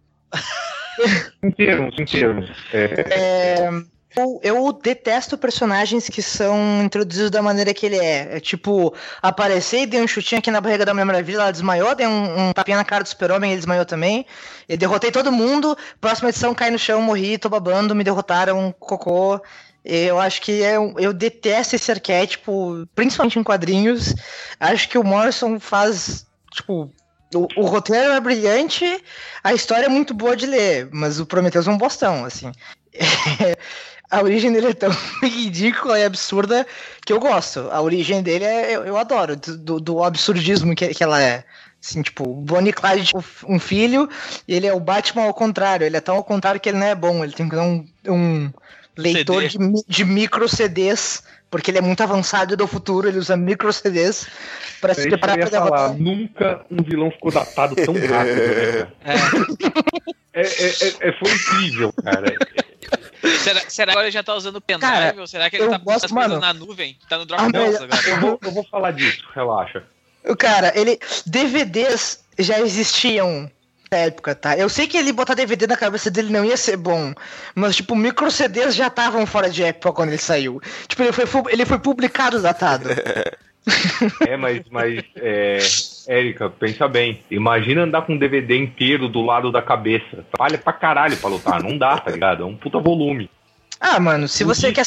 Em 1.43 1.51
termos, 1.51 1.99
em 1.99 2.05
termos. 2.05 2.49
É... 2.73 2.85
É, 3.11 3.71
Eu, 4.17 4.41
eu, 4.45 4.73
detesto 4.73 5.37
personagens 5.37 6.09
que 6.09 6.23
são 6.23 6.83
introduzidos 6.85 7.31
da 7.31 7.43
maneira 7.43 7.75
que 7.75 7.85
ele 7.85 7.97
é. 7.97 8.37
É 8.37 8.41
tipo, 8.41 8.95
aparecer 9.21 9.83
e 9.83 9.87
dei 9.87 10.01
um 10.01 10.07
chutinho 10.07 10.39
aqui 10.39 10.51
na 10.51 10.61
barriga 10.61 10.85
da 10.85 10.95
Mulher 10.95 11.05
Maravilha, 11.05 11.37
ela 11.39 11.51
desmaiou, 11.51 11.95
dei 11.97 12.07
um, 12.07 12.49
um 12.49 12.53
tapinha 12.53 12.77
na 12.77 12.85
cara 12.85 13.03
do 13.03 13.09
super-homem, 13.09 13.51
ele 13.51 13.59
desmaiou 13.59 13.85
também. 13.85 14.25
Eu 14.69 14.77
derrotei 14.77 15.11
todo 15.11 15.33
mundo, 15.33 15.77
próxima 16.01 16.29
edição 16.29 16.55
cai 16.55 16.71
no 16.71 16.79
chão, 16.79 17.03
morri, 17.03 17.39
tô 17.39 17.49
babando, 17.49 17.95
me 17.95 18.05
derrotaram, 18.05 18.73
cocô. 18.79 19.41
Eu 19.85 20.19
acho 20.19 20.41
que 20.41 20.63
é, 20.63 20.77
eu 20.77 21.13
detesto 21.13 21.77
esse 21.77 21.91
arquétipo, 21.91 22.87
principalmente 22.95 23.39
em 23.39 23.43
quadrinhos. 23.43 24.15
Acho 24.59 24.89
que 24.89 24.97
o 24.97 25.05
Morrison 25.05 25.59
faz, 25.59 26.25
tipo, 26.53 26.91
o, 27.35 27.49
o, 27.57 27.67
roteiro 27.67 28.13
é 28.13 28.21
brilhante, 28.21 28.85
a 29.43 29.53
história 29.53 29.87
é 29.87 29.89
muito 29.89 30.15
boa 30.15 30.37
de 30.37 30.47
ler, 30.47 30.89
mas 30.93 31.21
o 31.21 31.27
Prometheus 31.27 31.67
é 31.67 31.71
um 31.71 31.77
bostão, 31.77 32.25
assim. 32.25 32.51
a 34.15 34.23
origem 34.23 34.53
dele 34.53 34.69
é 34.69 34.73
tão 34.75 34.91
ridícula 35.23 35.99
e 35.99 36.05
absurda 36.05 36.67
que 37.05 37.13
eu 37.13 37.19
gosto. 37.19 37.69
A 37.71 37.81
origem 37.81 38.23
dele 38.23 38.45
é, 38.45 38.77
eu, 38.77 38.85
eu 38.85 38.97
adoro, 38.97 39.37
do, 39.37 39.81
do 39.81 40.03
absurdismo 40.05 40.75
que, 40.75 40.89
que 40.89 41.03
ela 41.03 41.21
é. 41.21 41.45
Assim, 41.83 42.01
tipo, 42.01 42.25
Bonnie 42.25 42.73
Clyde 42.73 43.07
tipo, 43.09 43.25
um 43.47 43.59
filho, 43.59 44.09
e 44.49 44.55
ele 44.55 44.67
é 44.67 44.73
o 44.73 44.81
Batman 44.81 45.25
ao 45.25 45.35
contrário. 45.35 45.85
Ele 45.85 45.97
é 45.97 46.01
tão 46.01 46.17
ao 46.17 46.25
contrário 46.25 46.61
que 46.61 46.69
ele 46.69 46.79
não 46.79 46.87
é 46.87 46.95
bom. 46.95 47.25
Ele 47.25 47.33
tem 47.33 47.49
que 47.49 47.57
dar 47.57 47.63
um, 47.63 47.87
um 48.07 48.51
leitor 48.97 49.47
de, 49.49 49.59
de 49.87 50.05
micro 50.05 50.49
CDs 50.49 51.23
porque 51.55 51.71
ele 51.71 51.79
é 51.79 51.81
muito 51.81 52.03
avançado 52.03 52.57
do 52.57 52.67
futuro, 52.67 53.07
ele 53.07 53.17
usa 53.17 53.37
micro 53.37 53.73
CDs 53.73 54.27
para 54.81 54.93
se 54.93 55.09
preparar 55.09 55.39
para 55.39 55.51
derrotar. 55.51 55.97
Nunca 55.97 56.67
um 56.69 56.83
vilão 56.83 57.13
ficou 57.13 57.31
datado 57.31 57.77
tão 57.77 57.95
rápido, 57.95 58.11
né? 58.11 58.89
É. 59.05 59.15
É, 60.33 60.41
é, 60.41 60.67
é, 60.67 61.09
é, 61.11 61.13
foi 61.13 61.31
incrível, 61.31 61.93
cara. 62.03 62.35
Será, 63.39 63.61
será 63.69 63.87
que 63.87 63.91
agora 63.93 64.07
ele 64.07 64.11
já 64.11 64.25
tá 64.25 64.35
usando 64.35 64.61
pendrive? 64.61 65.21
Ou 65.21 65.29
será 65.29 65.49
que 65.49 65.55
ele 65.55 65.69
tá 65.69 65.79
gosto, 65.79 66.13
mano, 66.13 66.41
na 66.41 66.53
nuvem? 66.53 66.99
Tá 67.09 67.19
no 67.19 67.25
Dropbox 67.25 67.77
ah, 67.81 67.85
agora? 67.85 68.09
Eu 68.09 68.21
vou, 68.21 68.41
eu 68.43 68.51
vou 68.51 68.65
falar 68.65 68.91
disso, 68.91 69.23
relaxa. 69.33 69.85
Cara, 70.37 70.73
ele. 70.75 70.99
DVDs 71.25 72.25
já 72.37 72.59
existiam 72.59 73.49
época, 73.91 74.35
tá? 74.35 74.57
Eu 74.57 74.69
sei 74.69 74.87
que 74.87 74.97
ele 74.97 75.13
botar 75.13 75.35
DVD 75.35 75.67
na 75.67 75.77
cabeça 75.77 76.11
dele 76.11 76.33
não 76.33 76.45
ia 76.45 76.57
ser 76.57 76.77
bom, 76.77 77.15
mas, 77.55 77.77
tipo, 77.77 77.95
micro 77.95 78.31
CDs 78.31 78.75
já 78.75 78.89
estavam 78.89 79.27
fora 79.27 79.49
de 79.49 79.63
época 79.63 79.93
quando 79.93 80.11
ele 80.11 80.19
saiu. 80.19 80.61
Tipo, 80.89 81.03
ele 81.03 81.13
foi, 81.13 81.43
ele 81.51 81.65
foi 81.65 81.79
publicado 81.79 82.41
datado. 82.41 82.89
é, 84.27 84.37
mas, 84.37 84.63
mas 84.71 85.03
é, 85.17 85.59
Érica, 86.07 86.51
pensa 86.51 86.87
bem. 86.87 87.23
Imagina 87.31 87.83
andar 87.83 88.03
com 88.03 88.15
um 88.15 88.19
DVD 88.19 88.57
inteiro 88.57 89.09
do 89.09 89.23
lado 89.23 89.51
da 89.51 89.63
cabeça. 89.63 90.25
Trabalha 90.33 90.59
pra 90.59 90.73
caralho 90.73 91.17
pra 91.17 91.31
lutar. 91.31 91.63
Não 91.63 91.77
dá, 91.79 91.99
tá 91.99 92.11
ligado? 92.11 92.43
É 92.43 92.47
um 92.47 92.57
puta 92.57 92.79
volume. 92.79 93.31
Ah, 93.81 93.99
mano, 94.01 94.29
se 94.29 94.45
você 94.45 94.73
quer. 94.73 94.85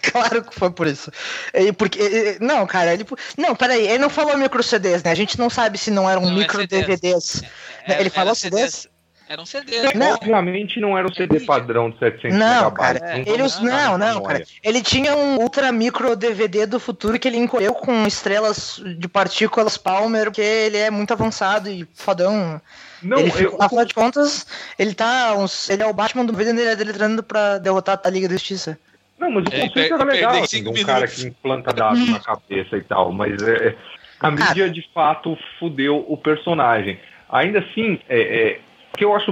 claro 0.10 0.42
que 0.42 0.54
foi 0.54 0.70
por 0.70 0.86
isso. 0.86 1.10
E 1.54 1.72
porque. 1.72 2.38
Não, 2.40 2.66
cara, 2.66 2.94
ele. 2.94 3.06
Não, 3.36 3.54
peraí, 3.54 3.86
ele 3.86 3.98
não 3.98 4.10
falou 4.10 4.36
micro 4.36 4.62
CDs, 4.62 5.02
né? 5.02 5.10
A 5.10 5.14
gente 5.14 5.38
não 5.38 5.50
sabe 5.50 5.78
se 5.78 5.90
não 5.90 6.08
eram 6.08 6.22
não, 6.22 6.32
micro 6.32 6.62
é 6.62 6.66
DVDs. 6.66 7.42
É, 7.86 8.00
ele 8.00 8.10
falou 8.10 8.34
CDs? 8.34 8.72
CDs? 8.72 9.00
Era 9.30 9.40
um 9.40 9.46
CD. 9.46 9.94
Não. 9.94 10.14
Obviamente 10.14 10.80
não 10.80 10.98
era 10.98 11.06
um 11.06 11.14
CD 11.14 11.38
padrão 11.38 11.88
de 11.88 12.00
700 12.00 12.36
não, 12.36 12.64
megabytes. 12.64 13.00
Cara, 13.00 13.18
ele, 13.20 13.70
não, 13.70 13.96
não, 13.96 14.22
cara. 14.24 14.44
Ele 14.60 14.82
tinha 14.82 15.14
um 15.16 15.36
ultra 15.36 15.70
micro 15.70 16.16
DVD 16.16 16.66
do 16.66 16.80
futuro 16.80 17.16
que 17.16 17.28
ele 17.28 17.36
encolheu 17.36 17.72
com 17.72 18.04
estrelas 18.08 18.82
de 18.98 19.06
partículas 19.06 19.78
Palmer, 19.78 20.24
porque 20.24 20.40
ele 20.40 20.78
é 20.78 20.90
muito 20.90 21.12
avançado 21.12 21.70
e 21.70 21.86
fodão. 21.94 22.60
Não, 23.00 23.18
ele, 23.18 23.32
eu, 23.38 23.56
afinal 23.62 23.84
de 23.84 23.94
contas, 23.94 24.44
ele 24.76 24.94
tá. 24.94 25.32
Uns, 25.36 25.70
ele 25.70 25.84
é 25.84 25.86
o 25.86 25.94
Batman 25.94 26.24
do 26.24 26.32
vídeo 26.32 26.52
dele 26.52 26.74
deletrando 26.74 27.22
pra 27.22 27.58
derrotar 27.58 28.00
a 28.02 28.10
Liga 28.10 28.26
da 28.26 28.34
Justiça. 28.34 28.76
Não, 29.20 29.30
mas 29.30 29.44
o 29.44 29.54
é, 29.54 29.60
conceito 29.60 29.94
era 29.94 30.04
legal, 30.04 30.42
assim, 30.42 30.62
de 30.62 30.68
um 30.70 30.84
cara 30.84 31.06
que 31.06 31.26
implanta 31.26 31.72
dados 31.74 32.08
na 32.08 32.18
cabeça 32.18 32.78
e 32.78 32.80
tal, 32.80 33.12
mas 33.12 33.40
é, 33.42 33.76
a 34.18 34.30
mídia 34.30 34.70
de 34.70 34.82
fato 34.94 35.36
fudeu 35.58 36.04
o 36.08 36.16
personagem. 36.16 36.98
Ainda 37.28 37.58
assim, 37.58 38.00
é, 38.08 38.20
é, 38.20 38.60
o 38.92 38.96
que 38.96 39.04
eu 39.04 39.14
acho 39.14 39.30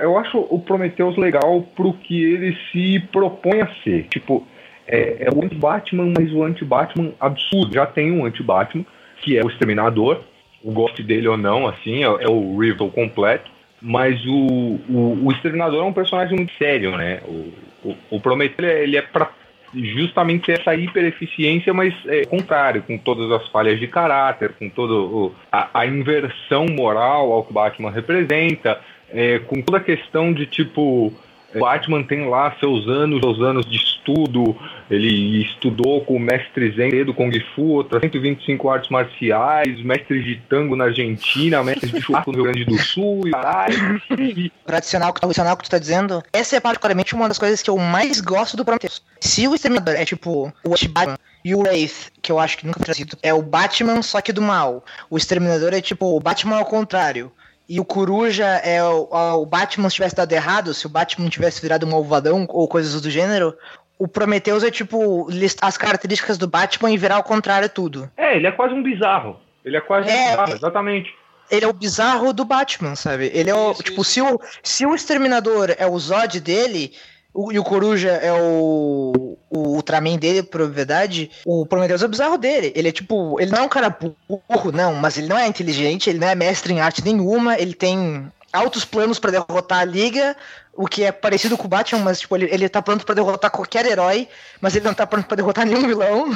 eu 0.00 0.18
acho 0.18 0.38
o 0.38 0.58
Prometheus 0.58 1.18
legal 1.18 1.62
pro 1.76 1.92
que 1.92 2.24
ele 2.24 2.56
se 2.72 2.98
propõe 3.12 3.60
a 3.60 3.68
ser. 3.84 4.04
Tipo, 4.08 4.46
é, 4.88 5.26
é 5.26 5.28
o 5.30 5.44
anti-Batman, 5.44 6.14
mas 6.16 6.32
o 6.32 6.42
anti-Batman 6.42 7.12
absurdo. 7.20 7.74
Já 7.74 7.84
tem 7.84 8.10
um 8.10 8.24
anti-Batman, 8.24 8.86
que 9.20 9.36
é 9.36 9.44
o 9.44 9.48
Exterminador, 9.48 10.22
goste 10.64 11.02
dele 11.02 11.28
ou 11.28 11.36
não, 11.36 11.66
assim, 11.66 12.02
é, 12.02 12.06
é 12.06 12.28
o 12.28 12.58
rival 12.58 12.88
completo. 12.88 13.50
Mas 13.82 14.24
o, 14.24 14.80
o, 14.88 15.26
o, 15.26 15.32
Exterminador 15.32 15.84
é 15.84 15.86
um 15.86 15.92
personagem 15.92 16.34
muito 16.34 16.52
sério, 16.54 16.96
né? 16.96 17.20
O, 17.28 17.52
o, 17.90 18.16
o 18.16 18.20
Prometeu, 18.20 18.66
ele 18.66 18.96
é 18.96 19.02
pra 19.02 19.30
justamente 19.74 20.50
essa 20.50 20.74
hipereficiência, 20.74 21.72
mas 21.74 21.94
é 22.06 22.24
contrário, 22.24 22.82
com 22.82 22.96
todas 22.96 23.30
as 23.30 23.46
falhas 23.48 23.78
de 23.78 23.86
caráter, 23.86 24.52
com 24.58 24.68
toda 24.68 25.34
a, 25.52 25.80
a, 25.80 25.86
inversão 25.86 26.66
moral 26.66 27.32
ao 27.32 27.44
que 27.44 27.52
Batman 27.52 27.90
representa, 27.90 28.80
é, 29.10 29.38
com 29.40 29.60
toda 29.60 29.78
a 29.78 29.82
questão 29.82 30.32
de 30.32 30.46
tipo 30.46 31.12
o 31.56 31.60
Batman 31.60 32.02
tem 32.02 32.28
lá 32.28 32.54
seus 32.60 32.86
anos, 32.86 33.20
seus 33.20 33.40
anos 33.40 33.66
de 33.66 33.76
estudo, 33.76 34.56
ele 34.90 35.42
estudou 35.42 36.04
com 36.04 36.16
o 36.16 36.20
mestre 36.20 36.70
Zen 36.72 37.04
do 37.04 37.14
Kung 37.14 37.32
Fu, 37.54 37.62
outras 37.62 38.00
125 38.02 38.68
artes 38.68 38.90
marciais, 38.90 39.82
mestre 39.82 40.22
de 40.22 40.36
tango 40.48 40.76
na 40.76 40.84
Argentina, 40.84 41.62
mestre 41.64 41.90
de 41.90 42.00
churrasco 42.00 42.30
no 42.30 42.36
Rio 42.36 42.44
Grande 42.44 42.64
do 42.64 42.78
Sul, 42.78 43.26
e 43.26 43.30
caralho. 43.30 44.00
Tradicional, 44.66 45.12
tradicional 45.12 45.56
que 45.56 45.64
tu 45.64 45.70
tá 45.70 45.78
dizendo, 45.78 46.22
essa 46.32 46.56
é 46.56 46.60
particularmente 46.60 47.14
uma 47.14 47.28
das 47.28 47.38
coisas 47.38 47.62
que 47.62 47.70
eu 47.70 47.78
mais 47.78 48.20
gosto 48.20 48.56
do 48.56 48.64
Prometheus. 48.64 49.02
Se 49.20 49.48
o 49.48 49.54
Exterminador 49.54 49.94
é 49.94 50.04
tipo 50.04 50.52
o 50.64 50.70
Batman 50.90 51.18
e 51.44 51.54
o 51.54 51.60
Wraith, 51.60 52.12
que 52.20 52.30
eu 52.30 52.38
acho 52.38 52.58
que 52.58 52.66
nunca 52.66 52.80
trazido, 52.80 53.16
é 53.22 53.32
o 53.32 53.42
Batman 53.42 54.02
só 54.02 54.20
que 54.20 54.32
do 54.32 54.42
mal. 54.42 54.84
O 55.08 55.16
Exterminador 55.16 55.72
é 55.72 55.80
tipo 55.80 56.16
o 56.16 56.20
Batman 56.20 56.58
ao 56.58 56.66
contrário 56.66 57.32
e 57.68 57.80
o 57.80 57.84
Coruja 57.84 58.46
é 58.46 58.82
o, 58.82 59.08
o 59.42 59.46
Batman 59.46 59.88
tivesse 59.88 60.14
dado 60.14 60.32
errado, 60.32 60.72
se 60.72 60.86
o 60.86 60.88
Batman 60.88 61.28
tivesse 61.28 61.60
virado 61.60 61.86
um 61.86 61.90
malvadão 61.90 62.46
ou 62.48 62.68
coisas 62.68 63.00
do 63.00 63.10
gênero, 63.10 63.56
o 63.98 64.06
Prometheus 64.06 64.62
é 64.62 64.70
tipo 64.70 65.26
listar 65.30 65.68
as 65.68 65.76
características 65.76 66.38
do 66.38 66.46
Batman 66.46 66.90
e 66.90 66.98
virar 66.98 67.16
ao 67.16 67.22
contrário 67.22 67.68
tudo. 67.68 68.10
É, 68.16 68.36
ele 68.36 68.46
é 68.46 68.52
quase 68.52 68.74
um 68.74 68.82
bizarro. 68.82 69.40
Ele 69.64 69.76
é 69.76 69.80
quase 69.80 70.08
é, 70.08 70.12
um 70.12 70.30
bizarro, 70.30 70.52
exatamente. 70.52 71.14
Ele 71.50 71.64
é 71.64 71.68
o 71.68 71.72
bizarro 71.72 72.32
do 72.32 72.44
Batman, 72.44 72.94
sabe? 72.94 73.30
Ele 73.32 73.50
é 73.50 73.54
o. 73.54 73.72
Isso, 73.72 73.82
tipo, 73.82 74.02
isso. 74.02 74.10
Se, 74.10 74.20
o, 74.20 74.40
se 74.62 74.86
o 74.86 74.94
Exterminador 74.94 75.74
é 75.78 75.86
o 75.86 75.98
Zod 75.98 76.40
dele, 76.40 76.92
o, 77.36 77.52
e 77.52 77.58
o 77.58 77.64
Coruja 77.64 78.08
é 78.08 78.32
o, 78.32 79.36
o 79.50 79.58
Ultraman 79.58 80.16
dele, 80.16 80.42
por 80.42 80.68
verdade, 80.70 81.30
o 81.44 81.66
Prometheus 81.66 82.02
é 82.02 82.06
o 82.06 82.08
bizarro 82.08 82.38
dele. 82.38 82.72
Ele 82.74 82.88
é 82.88 82.92
tipo, 82.92 83.38
ele 83.38 83.50
não 83.50 83.58
é 83.58 83.62
um 83.62 83.68
cara 83.68 83.90
burro, 83.90 84.72
não, 84.72 84.94
mas 84.94 85.18
ele 85.18 85.28
não 85.28 85.38
é 85.38 85.46
inteligente, 85.46 86.08
ele 86.08 86.18
não 86.18 86.28
é 86.28 86.34
mestre 86.34 86.72
em 86.72 86.80
arte 86.80 87.04
nenhuma, 87.04 87.58
ele 87.58 87.74
tem 87.74 88.26
altos 88.52 88.86
planos 88.86 89.18
para 89.18 89.32
derrotar 89.32 89.80
a 89.80 89.84
Liga, 89.84 90.34
o 90.74 90.86
que 90.86 91.04
é 91.04 91.12
parecido 91.12 91.58
com 91.58 91.66
o 91.66 91.68
Batman, 91.68 92.02
mas 92.02 92.20
tipo, 92.20 92.34
ele, 92.36 92.48
ele 92.50 92.68
tá 92.68 92.80
pronto 92.80 93.04
para 93.04 93.14
derrotar 93.14 93.50
qualquer 93.50 93.84
herói, 93.84 94.26
mas 94.60 94.74
ele 94.74 94.86
não 94.86 94.94
tá 94.94 95.06
pronto 95.06 95.26
para 95.26 95.36
derrotar 95.36 95.66
nenhum 95.66 95.86
vilão. 95.86 96.30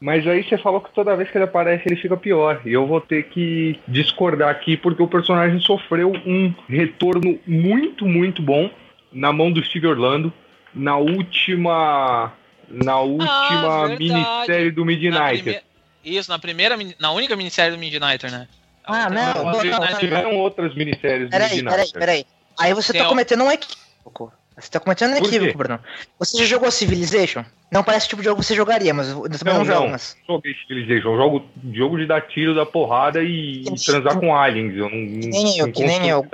Mas 0.00 0.26
aí 0.26 0.44
você 0.44 0.56
falou 0.56 0.80
que 0.80 0.94
toda 0.94 1.16
vez 1.16 1.30
que 1.30 1.36
ele 1.36 1.44
aparece 1.44 1.82
ele 1.86 2.00
fica 2.00 2.16
pior. 2.16 2.62
E 2.64 2.72
eu 2.72 2.86
vou 2.86 3.00
ter 3.00 3.24
que 3.24 3.78
discordar 3.86 4.48
aqui 4.48 4.76
porque 4.76 5.02
o 5.02 5.08
personagem 5.08 5.60
sofreu 5.60 6.12
um 6.24 6.54
retorno 6.68 7.38
muito, 7.44 8.06
muito 8.06 8.40
bom 8.40 8.70
na 9.12 9.32
mão 9.32 9.50
do 9.50 9.62
Steve 9.64 9.86
Orlando 9.86 10.32
na 10.74 10.96
última 10.96 12.32
na 12.68 13.00
última 13.00 13.84
ah, 13.84 13.88
minissérie 13.88 14.70
do 14.70 14.84
Midnight. 14.84 15.42
Prime... 15.42 15.60
Isso, 16.04 16.30
na 16.30 16.38
primeira, 16.38 16.76
na 16.98 17.10
única 17.12 17.34
minissérie 17.34 17.72
do 17.72 17.78
Midnighter, 17.78 18.30
né? 18.30 18.46
Ah, 18.84 19.10
não, 19.10 19.34
não, 19.34 19.52
não, 19.52 19.62
não, 19.62 19.98
Tiveram 19.98 20.36
outras 20.36 20.74
minisséries 20.74 21.30
peraí, 21.30 21.48
do 21.48 21.56
Midnighter. 21.56 21.92
Peraí, 21.92 21.92
peraí. 21.92 22.26
Aí 22.58 22.74
você 22.74 22.92
Tem 22.92 23.02
tá 23.02 23.08
cometendo 23.08 23.44
um 23.44 23.50
equívoco. 23.50 24.32
Você 24.58 24.70
tá 24.70 24.80
cometendo 24.80 25.12
um 25.12 25.16
equívoco, 25.16 25.56
Bruno. 25.56 25.78
Você 26.18 26.38
já 26.38 26.44
jogou 26.44 26.70
Civilization? 26.70 27.44
Não 27.70 27.84
parece 27.84 28.06
o 28.06 28.08
tipo 28.10 28.22
de 28.22 28.26
jogo 28.26 28.40
que 28.40 28.46
você 28.46 28.56
jogaria, 28.56 28.92
mas 28.92 29.08
eu 29.08 29.22
também 29.22 29.54
não, 29.54 29.58
não 29.58 29.64
jogo. 29.64 29.88
Mas... 29.90 30.16
joguei 30.26 30.54
Civilization. 30.54 31.10
Eu 31.10 31.16
jogo 31.16 31.44
jogo 31.72 31.98
de 31.98 32.06
dar 32.06 32.22
tiro, 32.22 32.54
dar 32.54 32.66
porrada 32.66 33.22
e, 33.22 33.62
e 33.62 33.84
transar 33.84 34.18
com 34.18 34.34
aliens. 34.34 34.76
Eu 34.76 34.88
não, 34.88 34.90
que 34.90 35.28
nem 35.28 35.58
eu, 35.58 35.72
que 35.72 35.84
nem 35.84 36.08
eu. 36.08 36.26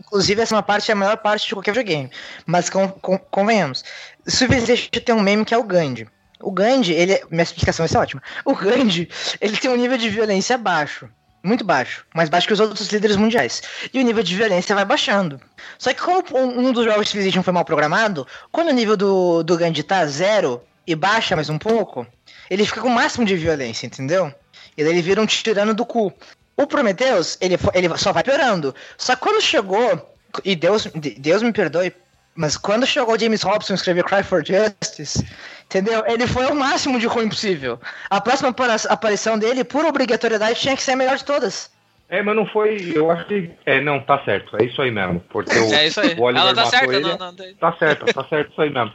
Inclusive, 0.00 0.40
essa 0.40 0.54
é 0.54 0.56
uma 0.56 0.62
parte 0.62 0.90
é 0.90 0.94
a 0.94 0.96
maior 0.96 1.16
parte 1.16 1.46
de 1.46 1.54
qualquer 1.54 1.72
videogame. 1.72 2.10
Mas 2.46 2.70
com, 2.70 2.88
com, 2.88 3.18
convenhamos. 3.18 3.84
Civilization 4.26 4.88
tem 4.90 5.14
um 5.14 5.20
meme 5.20 5.44
que 5.44 5.54
é 5.54 5.58
o 5.58 5.64
Gandhi. 5.64 6.08
O 6.40 6.52
Gandhi, 6.52 6.92
ele. 6.92 7.20
Minha 7.30 7.42
explicação 7.42 7.84
vai 7.84 7.88
ser 7.88 7.98
ótima. 7.98 8.22
O 8.44 8.54
Gandhi, 8.54 9.08
ele 9.40 9.56
tem 9.56 9.70
um 9.70 9.76
nível 9.76 9.98
de 9.98 10.08
violência 10.08 10.56
baixo. 10.56 11.08
Muito 11.42 11.64
baixo. 11.64 12.04
Mais 12.14 12.28
baixo 12.28 12.46
que 12.46 12.52
os 12.52 12.60
outros 12.60 12.88
líderes 12.88 13.16
mundiais. 13.16 13.62
E 13.92 14.00
o 14.00 14.02
nível 14.02 14.22
de 14.22 14.36
violência 14.36 14.74
vai 14.74 14.84
baixando. 14.84 15.40
Só 15.78 15.92
que 15.92 16.00
como 16.00 16.22
um 16.36 16.72
dos 16.72 16.84
jogos 16.84 17.06
de 17.06 17.10
Civilization 17.10 17.42
foi 17.42 17.52
mal 17.52 17.64
programado, 17.64 18.26
quando 18.50 18.68
o 18.68 18.72
nível 18.72 18.96
do, 18.96 19.42
do 19.42 19.56
Gandhi 19.56 19.82
tá 19.82 20.04
zero 20.06 20.62
e 20.86 20.94
baixa 20.94 21.36
mais 21.36 21.48
um 21.48 21.58
pouco, 21.58 22.06
ele 22.50 22.64
fica 22.64 22.80
com 22.80 22.88
o 22.88 22.90
máximo 22.90 23.24
de 23.24 23.36
violência, 23.36 23.86
entendeu? 23.86 24.32
E 24.76 24.82
daí 24.82 24.92
ele 24.92 25.02
vira 25.02 25.20
um 25.20 25.26
tirano 25.26 25.74
do 25.74 25.84
cu. 25.84 26.12
O 26.58 26.66
Prometheus, 26.66 27.38
ele, 27.40 27.56
ele 27.72 27.96
só 27.96 28.12
vai 28.12 28.24
piorando. 28.24 28.74
Só 28.96 29.14
que 29.14 29.22
quando 29.22 29.40
chegou, 29.40 30.12
e 30.44 30.56
Deus, 30.56 30.86
Deus 31.16 31.40
me 31.40 31.52
perdoe, 31.52 31.94
Mas 32.34 32.56
quando 32.56 32.84
chegou 32.84 33.14
o 33.14 33.18
James 33.18 33.42
Robson 33.42 33.74
e 33.74 33.76
escreveu 33.76 34.02
Cry 34.02 34.24
for 34.24 34.44
Justice, 34.44 35.24
entendeu? 35.66 36.02
Ele 36.06 36.26
foi 36.26 36.46
o 36.46 36.56
máximo 36.56 36.98
de 36.98 37.06
ruim 37.06 37.28
possível. 37.28 37.80
A 38.10 38.20
próxima 38.20 38.52
aparição 38.90 39.38
dele, 39.38 39.62
por 39.62 39.84
obrigatoriedade, 39.84 40.60
tinha 40.60 40.74
que 40.74 40.82
ser 40.82 40.92
a 40.92 40.96
melhor 40.96 41.16
de 41.16 41.24
todas. 41.24 41.70
É, 42.08 42.22
mas 42.22 42.34
não 42.34 42.46
foi. 42.46 42.92
Eu 42.92 43.08
acho 43.10 43.26
que. 43.26 43.50
É, 43.64 43.80
não, 43.80 44.00
tá 44.00 44.24
certo. 44.24 44.56
É 44.60 44.64
isso 44.64 44.82
aí 44.82 44.90
mesmo. 44.90 45.20
Porque 45.30 45.56
o, 45.56 45.70
é 45.74 45.86
isso 45.86 46.00
aí. 46.00 46.14
o 46.18 46.22
Oliver 46.22 46.42
Ela 46.42 46.54
tá 46.54 46.66
certa, 46.66 46.92
ele. 46.92 47.02
não, 47.02 47.18
não 47.18 47.36
tem. 47.36 47.54
Tá 47.54 47.72
certo, 47.78 48.06
tá 48.06 48.24
certo 48.24 48.50
isso 48.50 48.60
aí 48.62 48.70
mesmo. 48.70 48.92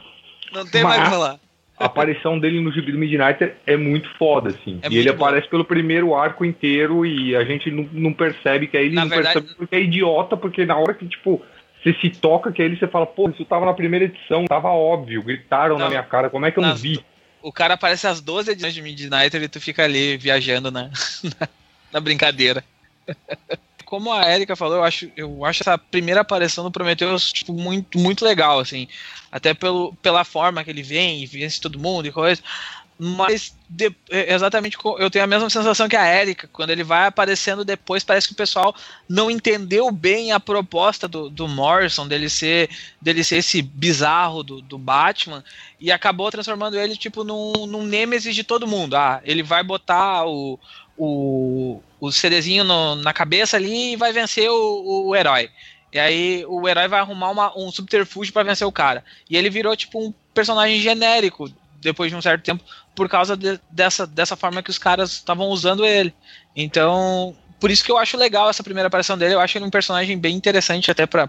Não 0.52 0.66
tem 0.66 0.82
mais 0.82 1.00
o 1.00 1.04
que 1.04 1.10
falar. 1.10 1.38
A 1.78 1.86
aparição 1.86 2.38
dele 2.38 2.60
no 2.60 2.70
Gibi 2.70 2.92
do 2.92 2.98
Midnight 2.98 3.52
é 3.66 3.76
muito 3.76 4.08
foda, 4.16 4.50
assim. 4.50 4.78
É 4.82 4.88
e 4.88 4.96
ele 4.98 5.10
bom. 5.12 5.24
aparece 5.24 5.48
pelo 5.48 5.64
primeiro 5.64 6.14
arco 6.14 6.44
inteiro 6.44 7.04
e 7.04 7.34
a 7.34 7.44
gente 7.44 7.70
não, 7.70 7.88
não 7.92 8.12
percebe 8.12 8.68
que 8.68 8.76
é 8.76 8.84
ele, 8.84 8.94
Na 8.94 9.02
não 9.02 9.08
verdade- 9.08 9.34
percebe 9.40 9.54
porque 9.56 9.74
é 9.74 9.80
idiota, 9.80 10.36
porque 10.36 10.64
na 10.64 10.76
hora 10.76 10.94
que, 10.94 11.06
tipo, 11.08 11.42
você 11.82 11.92
se 11.94 12.10
toca 12.10 12.52
que 12.52 12.62
é 12.62 12.64
ele, 12.64 12.76
você 12.76 12.86
fala, 12.86 13.06
pô, 13.06 13.28
isso 13.28 13.44
tava 13.44 13.66
na 13.66 13.74
primeira 13.74 14.04
edição, 14.04 14.44
tava 14.44 14.68
óbvio, 14.68 15.22
gritaram 15.22 15.76
na 15.76 15.84
Não. 15.84 15.90
minha 15.90 16.02
cara, 16.04 16.30
como 16.30 16.46
é 16.46 16.50
que 16.52 16.58
eu 16.58 16.62
não 16.62 16.76
vi? 16.76 17.04
O 17.42 17.52
cara 17.52 17.74
aparece 17.74 18.06
as 18.06 18.20
12 18.20 18.52
edições 18.52 18.72
de 18.72 18.80
Midnighter 18.80 19.42
e 19.42 19.48
tu 19.48 19.60
fica 19.60 19.82
ali 19.84 20.16
viajando 20.16 20.70
na, 20.70 20.84
na, 21.40 21.48
na 21.92 22.00
brincadeira. 22.00 22.62
Como 23.84 24.12
a 24.12 24.28
Erika 24.32 24.56
falou, 24.56 24.76
eu 24.78 24.84
acho, 24.84 25.10
eu 25.16 25.44
acho 25.44 25.62
essa 25.62 25.78
primeira 25.78 26.20
aparição 26.22 26.64
do 26.64 26.70
Prometheus 26.70 27.32
tipo, 27.32 27.52
muito, 27.52 27.98
muito 27.98 28.24
legal, 28.24 28.58
assim. 28.60 28.88
Até 29.30 29.52
pelo, 29.54 29.94
pela 29.96 30.24
forma 30.24 30.62
que 30.64 30.70
ele 30.70 30.82
vem 30.82 31.22
e 31.22 31.26
vence 31.26 31.60
todo 31.60 31.78
mundo 31.78 32.06
e 32.06 32.12
coisa. 32.12 32.42
Mas 32.96 33.52
de- 33.68 33.92
é, 34.08 34.32
exatamente 34.32 34.78
eu 34.98 35.10
tenho 35.10 35.24
a 35.24 35.26
mesma 35.26 35.50
sensação 35.50 35.88
que 35.88 35.96
a 35.96 36.06
Erika. 36.20 36.48
Quando 36.52 36.70
ele 36.70 36.84
vai 36.84 37.06
aparecendo 37.06 37.64
depois, 37.64 38.04
parece 38.04 38.28
que 38.28 38.34
o 38.34 38.36
pessoal 38.36 38.74
não 39.08 39.28
entendeu 39.30 39.90
bem 39.90 40.30
a 40.30 40.38
proposta 40.38 41.08
do, 41.08 41.28
do 41.28 41.48
Morrison, 41.48 42.06
dele 42.06 42.30
ser, 42.30 42.70
dele 43.00 43.24
ser 43.24 43.38
esse 43.38 43.60
bizarro 43.62 44.44
do, 44.44 44.62
do 44.62 44.78
Batman 44.78 45.42
e 45.80 45.90
acabou 45.90 46.30
transformando 46.30 46.78
ele 46.78 46.96
tipo 46.96 47.24
num, 47.24 47.66
num 47.66 47.82
nêmesis 47.84 48.34
de 48.34 48.44
todo 48.44 48.66
mundo. 48.66 48.94
Ah, 48.96 49.20
ele 49.24 49.42
vai 49.42 49.64
botar 49.64 50.24
o, 50.26 50.58
o, 50.96 51.80
o 52.00 52.12
CDzinho 52.12 52.64
no- 52.64 52.96
na 52.96 53.12
cabeça 53.12 53.56
ali 53.56 53.92
e 53.92 53.96
vai 53.96 54.12
vencer 54.12 54.48
o, 54.50 55.06
o 55.08 55.16
herói. 55.16 55.50
E 55.92 55.98
aí 55.98 56.44
o 56.46 56.68
herói 56.68 56.88
vai 56.88 57.00
arrumar 57.00 57.30
uma- 57.30 57.58
um 57.58 57.70
subterfúgio 57.70 58.32
para 58.32 58.42
vencer 58.42 58.66
o 58.66 58.72
cara. 58.72 59.04
E 59.28 59.36
ele 59.36 59.50
virou 59.50 59.76
tipo 59.76 59.98
um 60.04 60.12
personagem 60.32 60.80
genérico 60.80 61.48
depois 61.80 62.10
de 62.10 62.16
um 62.16 62.22
certo 62.22 62.42
tempo 62.42 62.64
por 62.94 63.08
causa 63.08 63.36
de- 63.36 63.60
dessa, 63.70 64.06
dessa 64.06 64.36
forma 64.36 64.62
que 64.62 64.70
os 64.70 64.78
caras 64.78 65.12
estavam 65.12 65.48
usando 65.48 65.84
ele. 65.84 66.14
Então, 66.56 67.36
por 67.60 67.70
isso 67.70 67.84
que 67.84 67.90
eu 67.92 67.98
acho 67.98 68.16
legal 68.16 68.48
essa 68.48 68.62
primeira 68.62 68.86
aparição 68.88 69.16
dele. 69.18 69.34
Eu 69.34 69.40
acho 69.40 69.56
ele 69.58 69.64
um 69.64 69.70
personagem 69.70 70.18
bem 70.18 70.34
interessante 70.36 70.90
até 70.90 71.06
para 71.06 71.28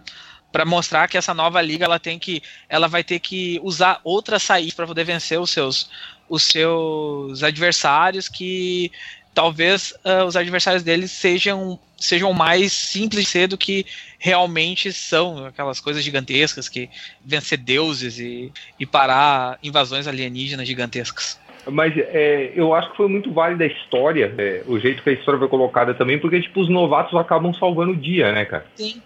para 0.52 0.64
mostrar 0.64 1.10
que 1.10 1.18
essa 1.18 1.34
nova 1.34 1.62
liga 1.62 1.84
ela 1.84 2.00
tem 2.00 2.18
que 2.18 2.42
ela 2.70 2.88
vai 2.88 3.04
ter 3.04 3.20
que 3.20 3.60
usar 3.62 4.00
outras 4.06 4.42
saídas 4.42 4.74
para 4.74 4.88
poder 4.88 5.04
vencer 5.04 5.38
os 5.38 5.50
seus 5.52 5.90
os 6.30 6.44
seus 6.44 7.44
adversários 7.44 8.30
que 8.30 8.90
talvez 9.36 9.94
ah, 10.04 10.24
os 10.26 10.36
adversários 10.36 10.82
deles 10.82 11.12
sejam 11.12 11.78
sejam 11.98 12.34
mais 12.34 12.74
simples 12.74 13.24
de 13.24 13.30
ser 13.30 13.48
do 13.48 13.58
que 13.58 13.86
realmente 14.20 14.92
são 14.92 15.46
aquelas 15.46 15.80
coisas 15.80 16.04
gigantescas 16.04 16.68
que 16.68 16.90
vencer 17.24 17.58
deuses 17.58 18.20
e, 18.20 18.52
e 18.80 18.86
parar 18.86 19.58
invasões 19.64 20.08
alienígenas 20.08 20.68
gigantescas. 20.68 21.40
Mas 21.68 21.94
é, 21.98 22.52
eu 22.56 22.74
acho 22.76 22.92
que 22.92 22.98
foi 22.98 23.08
muito 23.08 23.32
válida 23.32 23.64
a 23.64 23.68
história, 23.68 24.34
é, 24.38 24.62
o 24.68 24.78
jeito 24.80 25.02
que 25.02 25.10
a 25.10 25.14
história 25.14 25.40
foi 25.40 25.48
colocada 25.50 25.94
também, 25.96 26.20
porque, 26.20 26.42
tipo, 26.42 26.60
os 26.62 26.70
novatos 26.70 27.18
acabam 27.18 27.52
salvando 27.54 27.94
o 27.94 27.98
dia, 27.98 28.32
né, 28.32 28.46
cara? 28.46 28.66
Sim. 28.76 29.02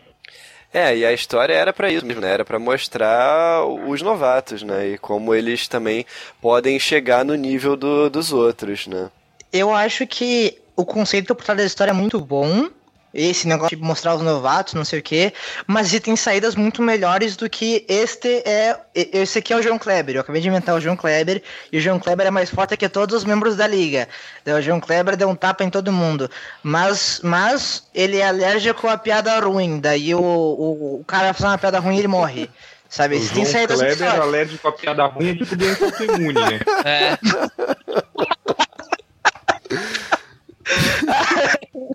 É, 0.74 0.96
e 0.98 1.06
a 1.06 1.13
história 1.13 1.54
era 1.54 1.72
pra 1.72 1.89
isso 1.92 2.06
mesmo, 2.06 2.22
né? 2.22 2.32
Era 2.32 2.44
pra 2.46 2.60
mostrar 2.60 3.65
os 3.65 4.02
novatos, 4.02 4.62
né? 4.62 4.89
E 4.89 4.98
como 4.98 5.34
eles 5.34 5.68
também 5.68 6.06
podem 6.42 6.78
chegar 6.80 7.24
no 7.24 7.34
nível 7.36 7.76
do- 7.78 8.10
dos 8.10 8.32
outros, 8.34 8.88
né? 8.88 9.10
Eu 9.52 9.74
acho 9.74 10.06
que 10.08 10.58
o 10.76 10.86
conceito 10.86 11.34
por 11.36 11.44
trás 11.44 11.58
da 11.60 11.66
história 11.66 11.92
é 11.92 11.94
muito 11.94 12.20
bom. 12.20 12.70
Esse 13.12 13.48
negócio 13.48 13.76
de 13.76 13.82
mostrar 13.84 14.14
os 14.14 14.22
novatos, 14.22 14.76
não 14.76 14.86
sei 14.86 15.00
o 15.00 15.02
quê. 15.02 15.34
Mas 15.66 15.92
e 15.92 16.00
tem 16.00 16.16
saídas 16.16 16.54
muito 16.54 16.80
melhores 16.84 17.36
do 17.36 17.50
que 17.50 17.84
este 17.90 18.44
é. 18.46 18.80
Esse 18.94 19.40
aqui 19.40 19.52
é 19.52 19.56
o 19.58 19.64
João 19.64 19.80
Kleber. 19.80 20.16
Eu 20.16 20.22
acabei 20.22 20.40
de 20.40 20.48
inventar 20.48 20.76
o 20.76 20.80
João 20.80 20.96
Kleber. 20.96 21.42
E 21.72 21.80
o 21.80 21.82
João 21.82 21.98
Kleber 21.98 22.28
é 22.28 22.32
mais 22.32 22.52
forte 22.52 22.78
que 22.78 22.88
todos 22.88 23.16
os 23.16 23.24
membros 23.26 23.56
da 23.56 23.66
liga. 23.66 24.08
Daí 24.46 24.54
O 24.54 24.62
João 24.62 24.80
Kleber 24.80 25.18
deu 25.18 25.28
um 25.28 25.34
tapa 25.34 25.64
em 25.64 25.72
todo 25.72 25.92
mundo. 25.92 26.30
Mas, 26.62 27.20
mas 27.24 27.84
ele 27.96 28.18
é 28.18 28.28
alérgico 28.28 28.88
a 28.88 28.96
piada 28.96 29.40
ruim. 29.40 29.80
Daí 29.80 30.14
o, 30.14 30.22
o, 30.22 31.00
o 31.00 31.04
cara 31.06 31.34
faz 31.34 31.46
uma 31.52 31.58
piada 31.58 31.80
ruim 31.80 31.96
e 31.96 32.00
ele 32.00 32.08
morre. 32.08 32.48
Sabe? 32.88 33.16
O 33.16 33.20
tem 33.20 33.28
João 33.28 33.46
saídas 33.48 33.80
Kleber 33.80 33.98
melhores. 33.98 34.22
alérgico 34.22 34.68
a 34.68 34.72
piada 34.72 35.06
ruim 35.08 35.30
é 35.32 35.36
tipo 35.36 35.56
doença 35.56 35.86
autoimune, 35.86 36.34
né? 36.34 36.60
É. 36.86 37.18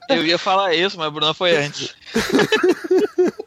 Eu 0.09 0.25
ia 0.25 0.39
falar 0.39 0.75
isso, 0.75 0.97
mas 0.99 1.07
a 1.07 1.11
Bruna 1.11 1.35
foi 1.35 1.57
antes. 1.57 1.95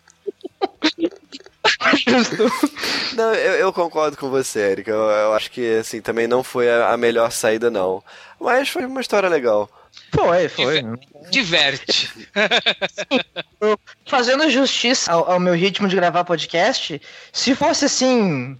Não, 3.14 3.34
eu, 3.34 3.54
eu 3.54 3.74
concordo 3.74 4.18
com 4.18 4.30
você, 4.30 4.60
Erika. 4.72 4.92
Eu, 4.92 5.10
eu 5.10 5.34
acho 5.34 5.52
que, 5.52 5.78
assim, 5.78 6.02
também 6.02 6.28
não 6.28 6.44
foi 6.44 6.70
a, 6.70 6.92
a 6.94 6.98
melhor 6.98 7.32
saída, 7.32 7.70
não. 7.70 8.04
Mas 8.40 8.70
foi 8.70 8.86
uma 8.86 9.02
história 9.02 9.30
legal. 9.30 9.70
Foi, 10.14 10.48
foi. 10.50 10.84
Diverte. 11.30 12.12
Fazendo 14.06 14.50
justiça 14.50 15.12
ao, 15.12 15.32
ao 15.32 15.40
meu 15.40 15.54
ritmo 15.54 15.88
de 15.88 15.96
gravar 15.96 16.24
podcast, 16.24 17.02
se 17.32 17.56
fosse 17.56 17.86
assim, 17.86 18.58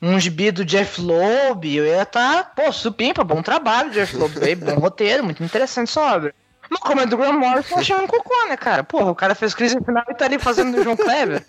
um 0.00 0.18
gibi 0.20 0.50
do 0.50 0.64
Jeff 0.64 1.00
Loeb, 1.00 1.64
eu 1.74 1.86
ia 1.86 2.02
estar, 2.02 2.54
pô, 2.54 2.70
supimpa, 2.72 3.24
bom 3.24 3.42
trabalho, 3.42 3.90
Jeff 3.90 4.14
Loeb, 4.16 4.56
bom 4.64 4.74
roteiro, 4.80 5.24
muito 5.24 5.42
interessante 5.42 5.88
essa 5.88 6.00
obra. 6.16 6.34
Mas 6.68 6.80
como 6.80 7.00
é 7.00 7.06
do 7.06 7.16
Graham 7.16 7.34
Morrison, 7.38 7.74
eu 7.76 7.78
achei 7.78 7.94
um 7.96 8.06
cocô, 8.06 8.48
né, 8.48 8.56
cara? 8.56 8.82
Porra, 8.82 9.10
o 9.10 9.14
cara 9.14 9.34
fez 9.36 9.54
crise 9.54 9.78
final 9.84 10.04
e 10.10 10.14
tá 10.14 10.24
ali 10.24 10.38
fazendo 10.38 10.76
o 10.76 10.82
João 10.82 10.96
Kleber. 10.96 11.44